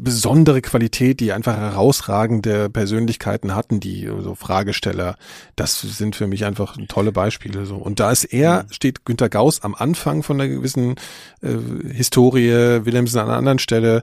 besondere 0.00 0.62
Qualität, 0.62 1.20
die 1.20 1.32
einfach 1.32 1.56
herausragende 1.56 2.70
Persönlichkeiten 2.70 3.54
hatten, 3.54 3.80
die 3.80 4.08
so 4.20 4.34
Fragesteller, 4.34 5.16
das 5.56 5.80
sind 5.80 6.16
für 6.16 6.26
mich 6.26 6.44
einfach 6.44 6.76
tolle 6.88 7.12
Beispiele. 7.12 7.66
So. 7.66 7.76
Und 7.76 8.00
da 8.00 8.10
ist 8.10 8.24
er, 8.24 8.64
mhm. 8.64 8.72
steht 8.72 9.04
Günter 9.04 9.28
Gauss 9.28 9.62
am 9.62 9.74
Anfang 9.74 10.22
von 10.22 10.40
einer 10.40 10.48
gewissen 10.48 10.96
äh, 11.40 11.48
Historie, 11.92 12.84
Willemsen 12.84 13.20
an 13.20 13.28
einer 13.28 13.38
anderen 13.38 13.58
Stelle. 13.58 14.02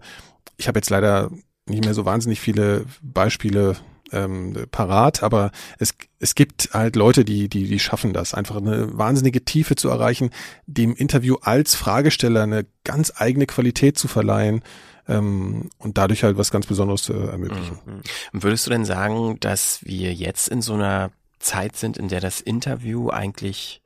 Ich 0.57 0.67
habe 0.67 0.79
jetzt 0.79 0.89
leider 0.89 1.31
nicht 1.67 1.85
mehr 1.85 1.93
so 1.93 2.05
wahnsinnig 2.05 2.39
viele 2.39 2.85
Beispiele 3.01 3.75
ähm, 4.11 4.55
parat, 4.71 5.23
aber 5.23 5.51
es, 5.77 5.93
es 6.19 6.35
gibt 6.35 6.69
halt 6.73 6.95
Leute, 6.95 7.23
die, 7.23 7.47
die, 7.47 7.67
die 7.67 7.79
schaffen 7.79 8.11
das, 8.11 8.33
einfach 8.33 8.57
eine 8.57 8.97
wahnsinnige 8.97 9.45
Tiefe 9.45 9.75
zu 9.75 9.89
erreichen, 9.89 10.31
dem 10.65 10.95
Interview 10.95 11.35
als 11.41 11.75
Fragesteller 11.75 12.43
eine 12.43 12.65
ganz 12.83 13.13
eigene 13.15 13.45
Qualität 13.45 13.97
zu 13.97 14.07
verleihen 14.07 14.63
ähm, 15.09 15.69
und 15.79 15.97
dadurch 15.97 16.23
halt 16.23 16.37
was 16.37 16.51
ganz 16.51 16.67
Besonderes 16.67 17.03
zu 17.03 17.13
ermöglichen. 17.13 17.79
Mhm. 17.85 18.43
Würdest 18.43 18.67
du 18.67 18.71
denn 18.71 18.85
sagen, 18.85 19.39
dass 19.39 19.83
wir 19.83 20.13
jetzt 20.13 20.47
in 20.47 20.61
so 20.61 20.75
einer 20.75 21.11
Zeit 21.39 21.75
sind, 21.75 21.97
in 21.97 22.09
der 22.09 22.21
das 22.21 22.41
Interview 22.41 23.09
eigentlich 23.09 23.78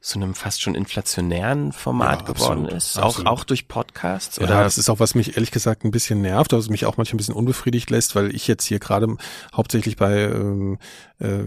zu 0.00 0.18
einem 0.18 0.34
fast 0.34 0.62
schon 0.62 0.74
inflationären 0.74 1.72
Format 1.72 2.20
ja, 2.20 2.32
geworden 2.32 2.64
absolut, 2.64 2.72
ist, 2.72 2.98
absolut. 2.98 3.26
auch 3.26 3.38
auch 3.38 3.44
durch 3.44 3.68
Podcasts 3.68 4.38
oder 4.40 4.54
ja, 4.54 4.62
das 4.62 4.78
ist 4.78 4.88
auch 4.90 5.00
was 5.00 5.14
mich 5.14 5.36
ehrlich 5.36 5.50
gesagt 5.50 5.84
ein 5.84 5.90
bisschen 5.90 6.20
nervt, 6.20 6.52
was 6.52 6.68
mich 6.68 6.86
auch 6.86 6.96
manchmal 6.96 7.14
ein 7.14 7.18
bisschen 7.18 7.34
unbefriedigt 7.34 7.90
lässt, 7.90 8.14
weil 8.14 8.34
ich 8.34 8.46
jetzt 8.48 8.64
hier 8.64 8.78
gerade 8.78 9.16
hauptsächlich 9.54 9.96
bei 9.96 10.24
ähm, 10.24 10.78
äh, 11.20 11.40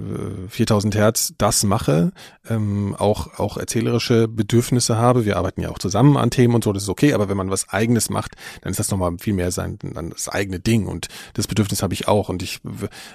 4000 0.47 0.95
Hertz 0.95 1.34
das 1.38 1.64
mache, 1.64 2.12
ähm, 2.49 2.95
auch 2.97 3.39
auch 3.39 3.57
erzählerische 3.57 4.28
Bedürfnisse 4.28 4.97
habe. 4.97 5.26
Wir 5.26 5.38
arbeiten 5.38 5.62
ja 5.62 5.70
auch 5.70 5.80
zusammen 5.80 6.18
an 6.18 6.30
Themen 6.30 6.55
und 6.55 6.64
so, 6.64 6.74
das 6.74 6.84
ist 6.84 6.89
okay, 6.89 7.14
aber 7.14 7.30
wenn 7.30 7.38
man 7.38 7.49
was 7.49 7.70
eigenes 7.70 8.09
macht, 8.09 8.36
dann 8.62 8.72
ist 8.72 8.80
das 8.80 8.91
nochmal 8.91 9.18
viel 9.20 9.34
mehr 9.34 9.51
sein 9.51 9.78
dann 9.82 10.12
das 10.12 10.30
eigene 10.30 10.59
Ding 10.59 10.88
und 10.88 11.07
das 11.34 11.47
Bedürfnis 11.47 11.84
habe 11.84 11.93
ich 11.93 12.07
auch 12.07 12.30
und 12.30 12.43
ich 12.43 12.59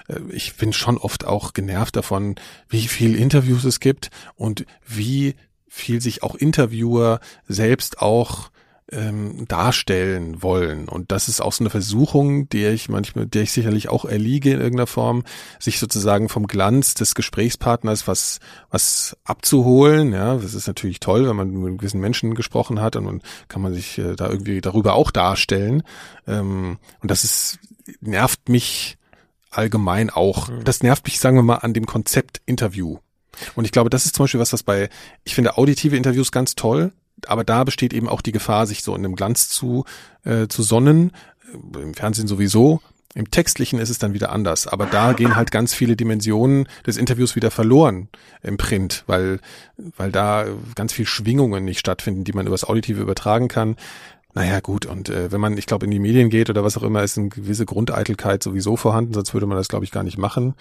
äh, 0.09 0.21
ich 0.31 0.57
bin 0.57 0.73
schon 0.73 0.99
oft 0.99 1.25
auch 1.25 1.53
genervt 1.53 1.97
davon, 1.97 2.37
wie 2.69 2.89
viel 2.89 3.15
Interviews 3.15 3.65
es 3.65 3.81
gibt 3.81 4.11
und 4.35 4.67
wie 4.87 5.35
viel 5.69 6.01
sich 6.01 6.23
auch 6.23 6.35
Interviewer 6.35 7.21
selbst 7.47 8.01
auch 8.01 8.51
ähm, 8.93 9.47
darstellen 9.49 10.43
wollen. 10.43 10.89
Und 10.89 11.11
das 11.11 11.29
ist 11.29 11.41
auch 11.41 11.53
so 11.53 11.65
eine 11.65 11.71
Versuchung, 11.71 12.49
der 12.49 12.73
ich 12.73 12.89
manchmal, 12.89 13.27
der 13.27 13.43
ich 13.43 13.51
sicherlich 13.51 13.89
auch 13.89 14.05
erliege 14.05 14.53
in 14.53 14.61
irgendeiner 14.61 14.87
Form, 14.87 15.25
sich 15.59 15.81
sozusagen 15.81 16.29
vom 16.29 16.47
Glanz 16.47 16.95
des 16.95 17.15
Gesprächspartners 17.15 18.07
was, 18.07 18.39
was 18.71 19.17
abzuholen. 19.25 20.13
Ja, 20.13 20.37
das 20.37 20.55
ist 20.55 20.69
natürlich 20.69 21.01
toll, 21.01 21.29
wenn 21.29 21.37
man 21.37 21.51
mit 21.51 21.79
gewissen 21.79 22.01
Menschen 22.01 22.35
gesprochen 22.35 22.81
hat 22.81 22.95
und 22.97 23.07
dann 23.07 23.23
kann 23.49 23.63
man 23.63 23.75
sich 23.75 23.99
äh, 23.99 24.15
da 24.15 24.29
irgendwie 24.31 24.61
darüber 24.61 24.95
auch 24.95 25.11
darstellen. 25.11 25.83
Ähm, 26.29 26.79
und 27.01 27.11
das 27.11 27.25
ist, 27.25 27.59
nervt 28.01 28.49
mich 28.49 28.99
allgemein 29.51 30.11
auch. 30.11 30.49
Mhm. 30.49 30.63
Das 30.65 30.83
nervt 30.83 31.05
mich, 31.07 31.19
sagen 31.19 31.37
wir 31.37 31.43
mal, 31.43 31.57
an 31.57 31.75
dem 31.75 31.87
Konzept 31.87 32.41
Interview. 32.47 32.99
Und 33.55 33.65
ich 33.65 33.73
glaube, 33.73 33.91
das 33.91 34.07
ist 34.07 34.17
zum 34.17 34.25
Beispiel 34.25 34.41
was, 34.41 34.53
was 34.53 34.63
bei, 34.63 34.89
ich 35.25 35.35
finde 35.35 35.57
auditive 35.57 35.97
Interviews 35.97 36.33
ganz 36.33 36.55
toll, 36.55 36.93
aber 37.27 37.45
da 37.45 37.65
besteht 37.65 37.93
eben 37.93 38.09
auch 38.09 38.21
die 38.21 38.33
Gefahr, 38.33 38.67
sich 38.67 38.83
so 38.83 38.95
in 38.95 39.05
einem 39.05 39.17
Glanz 39.17 39.49
zu, 39.49 39.85
äh, 40.25 40.49
zu 40.49 40.63
sonnen. 40.63 41.13
Im 41.75 41.95
Fernsehen 41.95 42.29
sowieso. 42.29 42.81
Im 43.15 43.31
Textlichen 43.31 43.79
ist 43.79 43.89
es 43.89 43.99
dann 43.99 44.13
wieder 44.13 44.31
anders. 44.31 44.67
Aber 44.67 44.85
da 44.85 45.15
gehen 45.15 45.37
halt 45.37 45.51
ganz 45.51 45.73
viele 45.73 45.97
Dimensionen 45.97 46.69
des 46.87 46.99
Interviews 46.99 47.35
wieder 47.35 47.51
verloren 47.51 48.09
im 48.43 48.59
Print, 48.59 49.05
weil, 49.07 49.41
weil 49.97 50.13
da 50.13 50.45
ganz 50.75 50.93
viel 50.93 51.07
Schwingungen 51.07 51.65
nicht 51.65 51.81
stattfinden, 51.81 52.25
die 52.25 52.35
man 52.35 52.47
übers 52.47 52.65
Auditive 52.65 53.01
übertragen 53.01 53.49
kann. 53.49 53.77
Naja, 54.35 54.61
gut, 54.61 54.85
und 54.85 55.09
äh, 55.09 55.33
wenn 55.33 55.41
man, 55.41 55.57
ich 55.57 55.65
glaube, 55.65 55.87
in 55.87 55.91
die 55.91 55.99
Medien 55.99 56.29
geht 56.29 56.51
oder 56.51 56.63
was 56.63 56.77
auch 56.77 56.83
immer, 56.83 57.03
ist 57.03 57.17
eine 57.17 57.31
gewisse 57.31 57.65
Grundeitelkeit 57.65 58.43
sowieso 58.43 58.77
vorhanden, 58.77 59.15
sonst 59.15 59.33
würde 59.33 59.47
man 59.47 59.57
das, 59.57 59.69
glaube 59.69 59.87
ich, 59.87 59.93
gar 59.93 60.03
nicht 60.03 60.19
machen. 60.19 60.55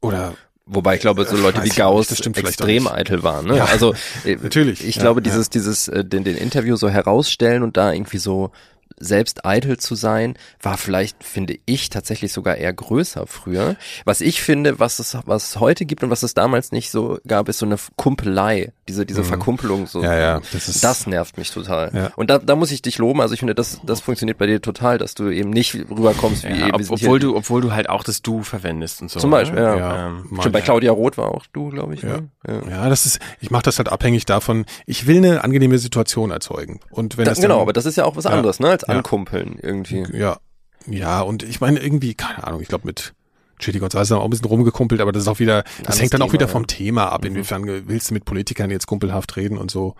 Oder 0.00 0.32
Wobei 0.66 0.94
ich 0.94 1.00
glaube, 1.02 1.26
so 1.26 1.36
Leute 1.36 1.62
wie 1.62 1.68
Gauss 1.68 2.10
extrem 2.10 2.88
eitel 2.88 3.22
waren. 3.22 3.46
Ne? 3.46 3.58
Ja, 3.58 3.64
also 3.66 3.94
äh, 4.24 4.36
natürlich. 4.36 4.86
Ich 4.86 4.96
ja, 4.96 5.02
glaube, 5.02 5.20
dieses, 5.20 5.46
ja. 5.48 5.50
dieses, 5.52 5.88
äh, 5.88 6.04
den, 6.04 6.24
den 6.24 6.36
Interview 6.36 6.76
so 6.76 6.88
herausstellen 6.88 7.62
und 7.62 7.76
da 7.76 7.92
irgendwie 7.92 8.18
so 8.18 8.50
selbst 8.98 9.44
eitel 9.44 9.78
zu 9.78 9.94
sein, 9.94 10.36
war 10.60 10.78
vielleicht, 10.78 11.22
finde 11.24 11.58
ich, 11.66 11.90
tatsächlich 11.90 12.32
sogar 12.32 12.56
eher 12.56 12.72
größer 12.72 13.26
früher. 13.26 13.76
Was 14.04 14.20
ich 14.20 14.42
finde, 14.42 14.78
was 14.78 14.98
es, 14.98 15.16
was 15.26 15.50
es 15.50 15.60
heute 15.60 15.84
gibt 15.84 16.02
und 16.02 16.10
was 16.10 16.22
es 16.22 16.34
damals 16.34 16.72
nicht 16.72 16.90
so 16.90 17.18
gab, 17.26 17.48
ist 17.48 17.58
so 17.58 17.66
eine 17.66 17.76
Kumpelei, 17.96 18.72
diese, 18.88 19.06
diese 19.06 19.22
mhm. 19.22 19.26
Verkumpelung. 19.26 19.86
So. 19.86 20.02
Ja, 20.02 20.14
ja. 20.14 20.40
Das, 20.52 20.68
ist, 20.68 20.84
das 20.84 21.06
nervt 21.06 21.38
mich 21.38 21.50
total. 21.50 21.90
Ja. 21.94 22.10
Und 22.16 22.30
da, 22.30 22.38
da 22.38 22.56
muss 22.56 22.70
ich 22.70 22.82
dich 22.82 22.98
loben. 22.98 23.20
Also 23.20 23.34
ich 23.34 23.40
finde, 23.40 23.54
das, 23.54 23.80
das 23.84 24.00
funktioniert 24.00 24.38
bei 24.38 24.46
dir 24.46 24.60
total, 24.60 24.98
dass 24.98 25.14
du 25.14 25.30
eben 25.30 25.50
nicht 25.50 25.74
rüberkommst 25.74 26.44
wie 26.44 26.48
ja, 26.48 26.68
eben. 26.68 26.74
Ob, 26.74 26.90
obwohl 26.90 27.18
du, 27.18 27.36
obwohl 27.36 27.60
du 27.60 27.72
halt 27.72 27.88
auch 27.88 28.04
das 28.04 28.22
Du 28.22 28.42
verwendest 28.42 29.02
und 29.02 29.10
so. 29.10 29.20
Zum 29.20 29.30
Beispiel, 29.30 29.58
ja. 29.58 29.76
ja. 29.76 30.06
Ähm, 30.06 30.28
Stimmt, 30.40 30.52
bei 30.52 30.60
Claudia 30.60 30.92
Roth 30.92 31.18
war 31.18 31.28
auch 31.28 31.46
Du, 31.52 31.70
glaube 31.70 31.94
ich. 31.94 32.02
Ja. 32.02 32.18
Ne? 32.18 32.28
Ja. 32.46 32.70
ja, 32.70 32.88
das 32.88 33.06
ist, 33.06 33.20
ich 33.40 33.50
mache 33.50 33.62
das 33.62 33.78
halt 33.78 33.88
abhängig 33.88 34.26
davon, 34.26 34.66
ich 34.86 35.06
will 35.06 35.18
eine 35.18 35.44
angenehme 35.44 35.78
Situation 35.78 36.30
erzeugen. 36.30 36.80
Und 36.90 37.16
wenn 37.16 37.24
da, 37.24 37.30
das 37.30 37.40
genau, 37.40 37.60
aber 37.60 37.72
das 37.72 37.86
ist 37.86 37.96
ja 37.96 38.04
auch 38.04 38.16
was 38.16 38.26
anderes, 38.26 38.60
ne, 38.60 38.68
als 38.68 38.83
ankumpeln 38.88 39.58
irgendwie. 39.60 40.04
Ja. 40.12 40.38
Ja, 40.86 41.22
und 41.22 41.42
ich 41.42 41.60
meine 41.60 41.80
irgendwie, 41.80 42.14
keine 42.14 42.46
Ahnung, 42.46 42.60
ich 42.60 42.68
glaube 42.68 42.86
mit 42.86 43.14
Chili 43.58 43.78
González 43.78 44.10
haben 44.10 44.18
auch 44.18 44.24
ein 44.24 44.30
bisschen 44.30 44.46
rumgekumpelt, 44.46 45.00
aber 45.00 45.12
das 45.12 45.22
ist 45.22 45.28
auch 45.28 45.38
wieder, 45.38 45.64
das 45.82 46.00
hängt 46.00 46.12
dann 46.12 46.20
Thema, 46.20 46.28
auch 46.28 46.32
wieder 46.32 46.48
vom 46.48 46.66
Thema 46.66 47.10
ab. 47.10 47.22
Mhm. 47.22 47.28
Inwiefern 47.28 47.88
willst 47.88 48.10
du 48.10 48.14
mit 48.14 48.24
Politikern 48.24 48.70
jetzt 48.70 48.86
kumpelhaft 48.86 49.36
reden 49.36 49.56
und 49.56 49.70
so. 49.70 49.94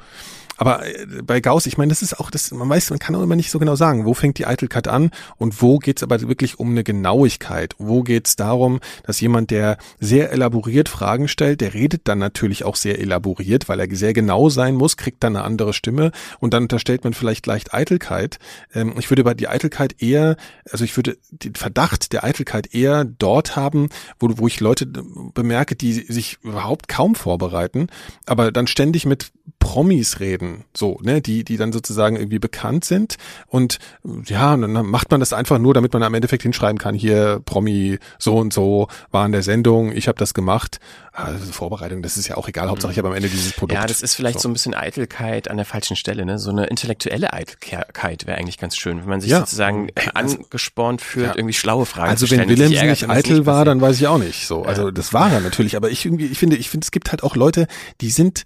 Aber 0.57 0.87
äh, 0.87 1.07
bei 1.23 1.41
Gauss, 1.41 1.67
ich 1.67 1.79
meine, 1.79 1.91
das 1.91 2.03
ist 2.03 2.19
auch, 2.21 2.31
das, 2.31 2.51
man 2.53 2.69
weiß, 2.69 2.91
man 2.91 2.99
kann 2.99 3.15
auch 3.15 3.23
immer 3.23 3.37
nicht 3.37 3.51
so 3.51 3.59
genau 3.59 3.77
sagen, 3.77 4.05
wo 4.05 4.15
fängt 4.15 4.39
die 4.39 4.47
Eitelkeit 4.47 4.89
an 4.89 5.11
und 5.37 5.63
wo 5.63 5.79
geht's 5.79 6.03
aber 6.03 6.21
wirklich 6.23 6.59
um 6.59 6.71
eine 6.71 6.85
Genauigkeit. 6.85 7.75
Wo 7.79 8.03
geht's 8.03 8.37
darum, 8.37 8.81
dass 9.05 9.21
jemand, 9.21 9.51
der 9.51 9.79
sehr 9.99 10.31
elaboriert 10.33 10.89
Fragen 10.89 11.29
stellt, 11.29 11.61
der 11.61 11.75
redet 11.75 12.03
dann 12.05 12.19
natürlich 12.19 12.65
auch 12.65 12.77
sehr 12.77 12.99
elaboriert, 12.99 13.69
weil 13.69 13.81
er 13.81 13.95
sehr 13.95 14.13
genau 14.13 14.49
sein 14.49 14.75
muss, 14.75 14.97
kriegt 14.97 15.23
dann 15.23 15.37
eine 15.37 15.45
andere 15.45 15.73
Stimme 15.73 16.13
und 16.41 16.55
dann 16.55 16.65
unterstellt 16.65 17.05
man 17.05 17.15
vielleicht 17.15 17.47
leicht 17.47 17.75
Eitelkeit. 17.75 18.39
Ähm, 18.75 18.95
ich 18.99 19.11
würde 19.11 19.23
über 19.23 19.35
die 19.35 19.49
Eitelkeit 19.49 20.01
eher, 20.01 20.37
also 20.71 20.85
ich 20.85 20.97
würde 20.97 21.17
den 21.31 21.55
Verdacht 21.55 22.13
der 22.13 22.25
Eitelkeit 22.25 22.75
eher 22.75 23.05
dort 23.05 23.57
haben, 23.57 23.89
wo, 24.19 24.31
wo 24.37 24.47
ich 24.47 24.61
Leute 24.61 24.87
bemerke, 24.87 25.77
die 25.77 25.93
sich 25.93 26.39
überhaupt 26.43 26.89
kaum 26.89 27.15
vorbereiten, 27.15 27.89
aber 28.27 28.53
dann 28.53 28.67
ständig 28.67 29.07
mit 29.07 29.33
Promis 29.65 30.21
reden, 30.21 30.65
so, 30.77 31.01
ne, 31.03 31.23
die, 31.23 31.43
die 31.43 31.57
dann 31.57 31.73
sozusagen 31.73 32.17
irgendwie 32.17 32.39
bekannt 32.39 32.85
sind 32.85 33.17
und 33.47 33.79
ja, 34.27 34.55
dann 34.55 34.73
macht 34.73 35.11
man 35.11 35.21
das 35.21 35.33
einfach 35.33 35.59
nur, 35.59 35.73
damit 35.73 35.95
man 35.95 36.03
am 36.03 36.13
Endeffekt 36.13 36.43
hinschreiben 36.43 36.77
kann, 36.77 36.95
hier 36.95 37.41
Promi 37.47 37.99
so 38.19 38.37
und 38.37 38.53
so 38.53 38.89
war 39.11 39.25
in 39.25 39.33
der 39.33 39.43
Sendung, 39.43 39.91
ich 39.91 40.07
habe 40.07 40.19
das 40.19 40.35
gemacht. 40.35 40.81
Also 41.13 41.51
Vorbereitung, 41.51 42.03
das 42.03 42.19
ist 42.19 42.29
ja 42.29 42.37
auch 42.37 42.47
egal, 42.47 42.69
Hauptsache 42.69 42.93
ich 42.93 42.99
habe 42.99 43.09
am 43.09 43.15
Ende 43.15 43.31
dieses 43.31 43.53
Produkt. 43.53 43.81
Ja, 43.81 43.87
das 43.87 44.03
ist 44.03 44.15
vielleicht 44.15 44.39
so, 44.39 44.43
so 44.43 44.49
ein 44.51 44.53
bisschen 44.53 44.75
Eitelkeit 44.75 45.49
an 45.49 45.57
der 45.57 45.65
falschen 45.65 45.97
Stelle, 45.97 46.27
ne? 46.27 46.39
So 46.39 46.51
eine 46.51 46.67
intellektuelle 46.67 47.33
Eitelkeit 47.33 48.27
wäre 48.27 48.37
eigentlich 48.37 48.59
ganz 48.59 48.77
schön, 48.77 48.99
wenn 49.01 49.09
man 49.09 49.21
sich 49.23 49.31
ja. 49.31 49.39
sozusagen 49.39 49.89
also, 50.13 50.37
angespornt 50.43 51.01
fühlt, 51.01 51.29
ja. 51.29 51.37
irgendwie 51.37 51.55
schlaue 51.55 51.87
Fragen 51.87 52.11
also 52.11 52.27
zu 52.27 52.27
stellen. 52.27 52.41
Also 52.43 52.51
wenn 52.51 52.71
Wilhelm 52.71 52.91
nicht 52.91 53.09
eitel 53.09 53.39
nicht 53.39 53.47
war, 53.47 53.65
dann 53.65 53.81
weiß 53.81 53.97
ich 53.97 54.09
auch 54.09 54.19
nicht. 54.19 54.47
So, 54.47 54.65
also 54.65 54.91
das 54.91 55.15
war 55.15 55.33
er 55.33 55.41
natürlich, 55.41 55.77
aber 55.77 55.89
ich 55.91 56.05
irgendwie, 56.05 56.27
ich 56.27 56.39
finde, 56.39 56.57
ich 56.57 56.69
finde, 56.69 56.85
es 56.85 56.91
gibt 56.91 57.13
halt 57.13 57.23
auch 57.23 57.35
Leute, 57.35 57.67
die 58.03 58.11
sind 58.11 58.45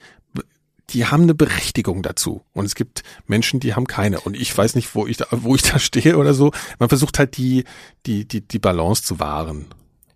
die 0.91 1.07
haben 1.07 1.25
eine 1.25 1.35
Berechtigung 1.35 2.03
dazu. 2.03 2.43
Und 2.53 2.65
es 2.65 2.75
gibt 2.75 3.03
Menschen, 3.27 3.61
die 3.61 3.75
haben 3.75 3.87
keine. 3.87 4.21
Und 4.21 4.37
ich 4.37 4.57
weiß 4.57 4.75
nicht, 4.75 4.95
wo 4.95 5.07
ich 5.07 5.19
da, 5.19 5.27
wo 5.31 5.55
ich 5.55 5.63
da 5.63 5.79
stehe 5.79 6.17
oder 6.17 6.35
so. 6.35 6.53
Man 6.79 6.89
versucht 6.89 7.19
halt 7.19 7.37
die, 7.37 7.65
die, 8.07 8.27
die, 8.27 8.41
die 8.41 8.59
Balance 8.59 9.03
zu 9.03 9.21
wahren. 9.21 9.67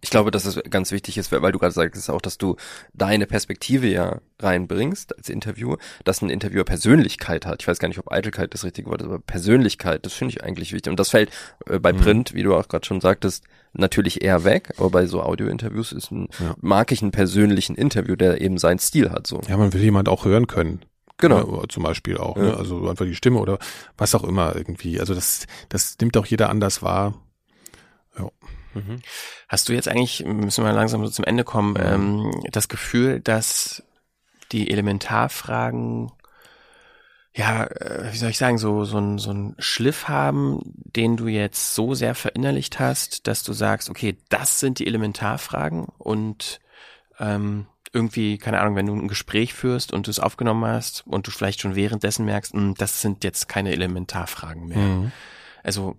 Ich 0.04 0.10
glaube, 0.10 0.32
dass 0.32 0.44
es 0.44 0.60
ganz 0.68 0.90
wichtig 0.90 1.16
ist, 1.16 1.30
weil 1.30 1.52
du 1.52 1.60
gerade 1.60 1.72
sagtest 1.72 2.10
auch, 2.10 2.20
dass 2.20 2.36
du 2.36 2.56
deine 2.92 3.28
Perspektive 3.28 3.86
ja 3.86 4.20
reinbringst 4.40 5.16
als 5.16 5.28
Interviewer, 5.28 5.78
dass 6.04 6.22
ein 6.22 6.28
Interviewer 6.28 6.64
Persönlichkeit 6.64 7.46
hat. 7.46 7.62
Ich 7.62 7.68
weiß 7.68 7.78
gar 7.78 7.86
nicht, 7.86 8.00
ob 8.00 8.10
Eitelkeit 8.10 8.52
das 8.52 8.64
richtige 8.64 8.90
Wort 8.90 9.00
ist, 9.00 9.06
aber 9.06 9.20
Persönlichkeit, 9.20 10.04
das 10.04 10.12
finde 10.12 10.34
ich 10.34 10.42
eigentlich 10.42 10.72
wichtig. 10.72 10.90
Und 10.90 10.98
das 10.98 11.10
fällt 11.10 11.30
äh, 11.66 11.78
bei 11.78 11.92
mhm. 11.92 11.98
Print, 11.98 12.34
wie 12.34 12.42
du 12.42 12.56
auch 12.56 12.66
gerade 12.66 12.84
schon 12.84 13.00
sagtest, 13.00 13.44
natürlich 13.74 14.22
eher 14.22 14.42
weg, 14.42 14.74
aber 14.76 14.90
bei 14.90 15.06
so 15.06 15.22
Audio-Interviews 15.22 15.92
ist 15.92 16.10
ein, 16.10 16.28
ja. 16.40 16.56
mag 16.60 16.90
ich 16.90 17.00
einen 17.00 17.12
persönlichen 17.12 17.76
Interview, 17.76 18.16
der 18.16 18.40
eben 18.40 18.58
seinen 18.58 18.80
Stil 18.80 19.10
hat. 19.10 19.28
So. 19.28 19.40
Ja, 19.48 19.56
man 19.56 19.72
will 19.72 19.82
jemand 19.82 20.08
auch 20.08 20.24
hören 20.24 20.48
können. 20.48 20.80
Genau. 21.18 21.60
Ja, 21.60 21.68
zum 21.68 21.84
Beispiel 21.84 22.18
auch, 22.18 22.36
ne? 22.36 22.46
ja. 22.46 22.50
ne? 22.50 22.56
also 22.56 22.88
einfach 22.88 23.04
die 23.04 23.14
Stimme 23.14 23.38
oder 23.38 23.58
was 23.96 24.16
auch 24.16 24.24
immer 24.24 24.56
irgendwie. 24.56 24.98
Also 24.98 25.14
das, 25.14 25.46
das 25.68 25.96
nimmt 26.00 26.16
auch 26.16 26.26
jeder 26.26 26.50
anders 26.50 26.82
wahr. 26.82 27.14
Ja. 28.18 28.28
Mhm. 28.74 29.00
Hast 29.48 29.68
du 29.68 29.72
jetzt 29.72 29.88
eigentlich, 29.88 30.24
müssen 30.24 30.64
wir 30.64 30.72
langsam 30.72 31.04
so 31.04 31.10
zum 31.10 31.24
Ende 31.24 31.44
kommen, 31.44 31.76
ähm, 31.78 32.30
das 32.50 32.68
Gefühl, 32.68 33.20
dass 33.20 33.82
die 34.52 34.70
Elementarfragen 34.70 36.12
ja, 37.34 37.64
äh, 37.64 38.12
wie 38.12 38.16
soll 38.16 38.30
ich 38.30 38.38
sagen, 38.38 38.58
so, 38.58 38.84
so, 38.84 38.98
ein, 38.98 39.18
so 39.18 39.32
ein 39.32 39.54
Schliff 39.58 40.08
haben, 40.08 40.60
den 40.64 41.16
du 41.16 41.28
jetzt 41.28 41.74
so 41.74 41.94
sehr 41.94 42.14
verinnerlicht 42.14 42.78
hast, 42.78 43.26
dass 43.26 43.42
du 43.42 43.52
sagst, 43.52 43.88
okay, 43.88 44.18
das 44.28 44.60
sind 44.60 44.78
die 44.78 44.86
Elementarfragen 44.86 45.86
und 45.98 46.60
ähm, 47.18 47.66
irgendwie, 47.92 48.38
keine 48.38 48.60
Ahnung, 48.60 48.76
wenn 48.76 48.86
du 48.86 48.94
ein 48.94 49.08
Gespräch 49.08 49.54
führst 49.54 49.92
und 49.92 50.06
du 50.06 50.10
es 50.10 50.18
aufgenommen 50.18 50.64
hast 50.64 51.06
und 51.06 51.26
du 51.26 51.30
vielleicht 51.30 51.60
schon 51.60 51.74
währenddessen 51.74 52.24
merkst, 52.24 52.54
mh, 52.54 52.60
hm, 52.60 52.74
das 52.74 53.00
sind 53.00 53.24
jetzt 53.24 53.48
keine 53.48 53.72
Elementarfragen 53.72 54.66
mehr. 54.66 54.78
Mhm. 54.78 55.12
Also 55.62 55.96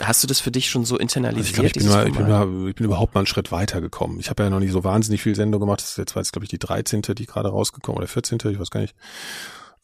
Hast 0.00 0.22
du 0.22 0.26
das 0.26 0.40
für 0.40 0.50
dich 0.50 0.70
schon 0.70 0.84
so 0.84 0.98
internalisiert? 0.98 1.76
Also 1.76 1.76
ich, 1.76 1.84
glaub, 1.84 2.06
ich, 2.06 2.12
bin 2.12 2.26
mal, 2.26 2.38
ich, 2.42 2.44
bin 2.46 2.62
mal, 2.62 2.68
ich 2.68 2.74
bin 2.74 2.86
überhaupt 2.86 3.14
mal 3.14 3.20
einen 3.20 3.26
Schritt 3.26 3.52
weiter 3.52 3.80
gekommen. 3.80 4.18
Ich 4.18 4.28
habe 4.28 4.42
ja 4.42 4.50
noch 4.50 4.60
nicht 4.60 4.72
so 4.72 4.84
wahnsinnig 4.84 5.22
viel 5.22 5.34
Sendung 5.34 5.60
gemacht. 5.60 5.80
Das 5.80 5.90
ist 5.90 5.98
jetzt, 5.98 6.14
jetzt 6.14 6.32
glaube 6.32 6.44
ich, 6.44 6.50
die 6.50 6.58
13., 6.58 7.02
die 7.02 7.26
gerade 7.26 7.48
rausgekommen 7.48 7.98
oder 7.98 8.08
14., 8.08 8.38
ich 8.50 8.58
weiß 8.58 8.70
gar 8.70 8.80
nicht. 8.80 8.94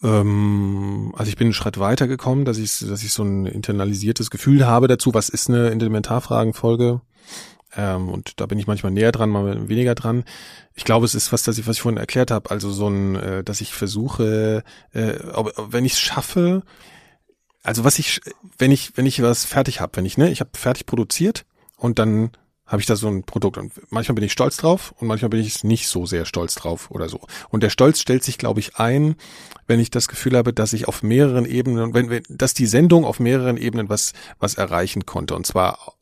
Ähm, 0.02 1.12
also 1.16 1.28
ich 1.28 1.36
bin 1.36 1.46
einen 1.46 1.54
Schritt 1.54 1.78
weiter 1.78 2.08
gekommen, 2.08 2.44
dass 2.44 2.58
ich, 2.58 2.78
dass 2.80 3.02
ich 3.02 3.12
so 3.12 3.22
ein 3.22 3.46
internalisiertes 3.46 4.30
Gefühl 4.30 4.66
habe 4.66 4.88
dazu, 4.88 5.14
was 5.14 5.28
ist 5.28 5.48
eine 5.48 5.70
Elementarfragenfolge. 5.70 7.00
Ähm, 7.76 8.08
und 8.08 8.40
da 8.40 8.46
bin 8.46 8.58
ich 8.58 8.66
manchmal 8.66 8.92
näher 8.92 9.12
dran, 9.12 9.30
mal 9.30 9.68
weniger 9.68 9.94
dran. 9.94 10.24
Ich 10.74 10.84
glaube, 10.84 11.06
es 11.06 11.14
ist 11.14 11.32
was, 11.32 11.42
das 11.42 11.58
ich, 11.58 11.66
was 11.66 11.76
ich 11.76 11.82
vorhin 11.82 11.98
erklärt 11.98 12.30
habe. 12.30 12.50
Also 12.50 12.70
so 12.70 12.88
ein, 12.88 13.16
äh, 13.16 13.44
dass 13.44 13.60
ich 13.60 13.72
versuche, 13.72 14.62
äh, 14.92 15.18
ob, 15.32 15.52
wenn 15.70 15.84
ich 15.84 15.92
es 15.92 16.00
schaffe, 16.00 16.62
also 17.64 17.82
was 17.82 17.98
ich, 17.98 18.20
wenn 18.58 18.70
ich, 18.70 18.96
wenn 18.96 19.06
ich 19.06 19.20
was 19.22 19.44
fertig 19.44 19.80
habe, 19.80 19.96
wenn 19.96 20.04
ich, 20.04 20.16
ne, 20.16 20.30
ich 20.30 20.40
habe 20.40 20.50
fertig 20.54 20.86
produziert 20.86 21.44
und 21.76 21.98
dann 21.98 22.30
habe 22.66 22.80
ich 22.80 22.86
da 22.86 22.96
so 22.96 23.08
ein 23.08 23.24
Produkt 23.24 23.58
und 23.58 23.72
manchmal 23.90 24.14
bin 24.14 24.24
ich 24.24 24.32
stolz 24.32 24.56
drauf 24.56 24.94
und 24.98 25.08
manchmal 25.08 25.30
bin 25.30 25.40
ich 25.40 25.64
nicht 25.64 25.88
so 25.88 26.06
sehr 26.06 26.24
stolz 26.24 26.54
drauf 26.54 26.90
oder 26.90 27.08
so. 27.08 27.20
Und 27.50 27.62
der 27.62 27.70
Stolz 27.70 28.00
stellt 28.00 28.24
sich, 28.24 28.38
glaube 28.38 28.60
ich, 28.60 28.76
ein, 28.76 29.16
wenn 29.66 29.80
ich 29.80 29.90
das 29.90 30.08
Gefühl 30.08 30.36
habe, 30.36 30.52
dass 30.52 30.72
ich 30.72 30.88
auf 30.88 31.02
mehreren 31.02 31.44
Ebenen, 31.44 31.92
wenn, 31.92 32.08
wenn 32.08 32.22
dass 32.28 32.54
die 32.54 32.66
Sendung 32.66 33.04
auf 33.04 33.20
mehreren 33.20 33.56
Ebenen 33.56 33.88
was 33.88 34.12
was 34.38 34.54
erreichen 34.54 35.04
konnte 35.04 35.34
und 35.34 35.46
zwar 35.46 35.94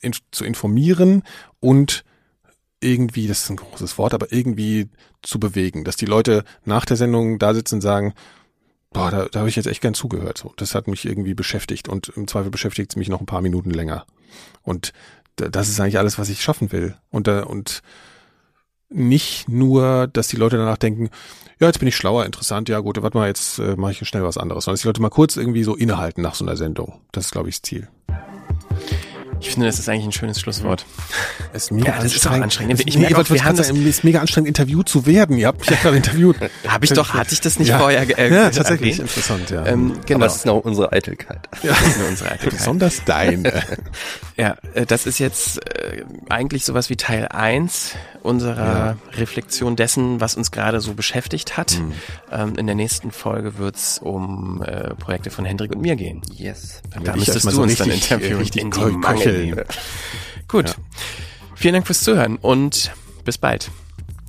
in, 0.00 0.12
zu 0.32 0.44
informieren 0.44 1.22
und 1.60 2.04
irgendwie, 2.80 3.28
das 3.28 3.44
ist 3.44 3.50
ein 3.50 3.56
großes 3.56 3.96
Wort, 3.96 4.12
aber 4.12 4.32
irgendwie 4.32 4.88
zu 5.22 5.38
bewegen, 5.38 5.84
dass 5.84 5.96
die 5.96 6.06
Leute 6.06 6.44
nach 6.64 6.84
der 6.84 6.96
Sendung 6.96 7.38
da 7.38 7.54
sitzen 7.54 7.76
und 7.76 7.80
sagen, 7.80 8.12
boah, 8.92 9.10
da, 9.10 9.26
da 9.26 9.40
habe 9.40 9.48
ich 9.48 9.56
jetzt 9.56 9.66
echt 9.66 9.80
gern 9.80 9.94
zugehört. 9.94 10.38
So, 10.38 10.52
das 10.56 10.74
hat 10.74 10.88
mich 10.88 11.04
irgendwie 11.04 11.34
beschäftigt 11.34 11.88
und 11.88 12.08
im 12.10 12.28
Zweifel 12.28 12.50
beschäftigt 12.50 12.92
es 12.92 12.96
mich 12.96 13.08
noch 13.08 13.20
ein 13.20 13.26
paar 13.26 13.42
Minuten 13.42 13.70
länger. 13.70 14.06
Und 14.62 14.92
das 15.36 15.68
ist 15.68 15.80
eigentlich 15.80 15.98
alles, 15.98 16.18
was 16.18 16.28
ich 16.28 16.42
schaffen 16.42 16.72
will. 16.72 16.96
Und, 17.10 17.26
da, 17.26 17.44
und 17.44 17.82
nicht 18.88 19.48
nur, 19.48 20.06
dass 20.06 20.28
die 20.28 20.36
Leute 20.36 20.58
danach 20.58 20.76
denken, 20.76 21.10
ja, 21.58 21.68
jetzt 21.68 21.78
bin 21.78 21.88
ich 21.88 21.96
schlauer, 21.96 22.26
interessant, 22.26 22.68
ja 22.68 22.80
gut, 22.80 23.00
warte 23.02 23.16
mal, 23.16 23.28
jetzt 23.28 23.58
äh, 23.58 23.76
mache 23.76 23.92
ich 23.92 24.08
schnell 24.08 24.24
was 24.24 24.36
anderes. 24.36 24.64
Sondern 24.64 24.74
dass 24.74 24.82
die 24.82 24.88
Leute 24.88 25.02
mal 25.02 25.10
kurz 25.10 25.36
irgendwie 25.36 25.62
so 25.62 25.74
innehalten 25.74 26.22
nach 26.22 26.34
so 26.34 26.44
einer 26.44 26.56
Sendung. 26.56 27.00
Das 27.12 27.26
ist, 27.26 27.32
glaube 27.32 27.48
ich, 27.48 27.56
das 27.56 27.62
Ziel. 27.62 27.88
Ich 29.42 29.50
finde, 29.50 29.66
das 29.66 29.80
ist 29.80 29.88
eigentlich 29.88 30.04
ein 30.06 30.12
schönes 30.12 30.40
Schlusswort. 30.40 30.86
Es 31.52 31.64
ist 31.64 31.70
mega 31.72 31.96
Ja, 31.96 32.00
das 32.00 32.14
ist 32.14 32.24
auch 32.28 32.30
anstrengend. 32.30 32.78
Ich, 32.78 32.86
Ich 32.86 32.98
merke 32.98 33.18
auch, 33.18 33.28
wir 33.28 33.44
haben 33.44 33.58
es 33.58 33.70
ist 33.70 34.04
mega 34.04 34.20
anstrengend, 34.20 34.46
interviewt 34.46 34.88
zu 34.88 35.04
werden. 35.04 35.36
Ihr 35.36 35.48
habt 35.48 35.58
mich 35.58 35.68
ja 35.70 35.76
gerade 35.82 35.96
interviewt. 35.96 36.36
Habe 36.68 36.84
ich 36.84 36.92
doch, 36.92 37.12
hatte 37.12 37.34
ich 37.34 37.40
das 37.40 37.58
nicht 37.58 37.68
Ja. 37.68 37.78
vorher 37.80 38.02
äh, 38.18 38.32
Ja, 38.32 38.50
tatsächlich. 38.50 38.92
erwähnt? 39.00 39.10
Interessant, 39.10 39.50
ja. 39.50 39.66
Ähm, 39.66 39.94
genau. 40.06 40.18
Aber 40.20 40.26
es 40.26 40.36
ist 40.36 40.46
noch 40.46 40.58
unsere 40.58 40.92
Eitelkeit. 40.92 41.48
ja. 41.64 41.70
Das 41.70 41.82
ist 41.88 41.98
nur 41.98 42.08
unsere 42.08 42.30
Eitelkeit. 42.30 42.58
Besonders 42.58 43.04
deine. 43.04 43.52
Ja, 44.38 44.56
äh, 44.72 44.86
das 44.86 45.04
ist 45.06 45.18
jetzt 45.18 45.58
äh, 45.68 46.04
eigentlich 46.30 46.64
sowas 46.64 46.88
wie 46.88 46.96
Teil 46.96 47.28
eins 47.28 47.94
unserer 48.22 48.96
Reflexion 49.12 49.76
dessen, 49.76 50.22
was 50.22 50.36
uns 50.36 50.50
gerade 50.50 50.80
so 50.80 50.94
beschäftigt 50.94 51.58
hat. 51.58 51.72
Hm. 51.72 51.92
Ähm, 52.32 52.54
in 52.56 52.66
der 52.66 52.74
nächsten 52.74 53.10
Folge 53.10 53.58
wird's 53.58 53.98
um 53.98 54.62
äh, 54.62 54.94
Projekte 54.94 55.30
von 55.30 55.44
Hendrik 55.44 55.72
und 55.72 55.82
mir 55.82 55.96
gehen. 55.96 56.22
Yes. 56.32 56.80
Da 57.04 57.14
müsstest 57.14 57.44
du 57.52 57.62
uns 57.62 57.76
dann 57.76 57.90
richtig, 57.90 58.10
interviewen. 58.10 58.32
äh, 58.32 58.40
richtig 58.40 58.62
in 58.62 58.70
die 58.70 58.80
Mangel 58.80 59.31
nehmen. 59.32 59.64
Gut. 60.48 60.74
Vielen 61.54 61.74
Dank 61.74 61.86
fürs 61.86 62.00
Zuhören 62.00 62.36
und 62.36 62.92
bis 63.24 63.38
bald. 63.38 63.70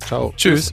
Ciao. 0.06 0.32
Tschüss. 0.36 0.72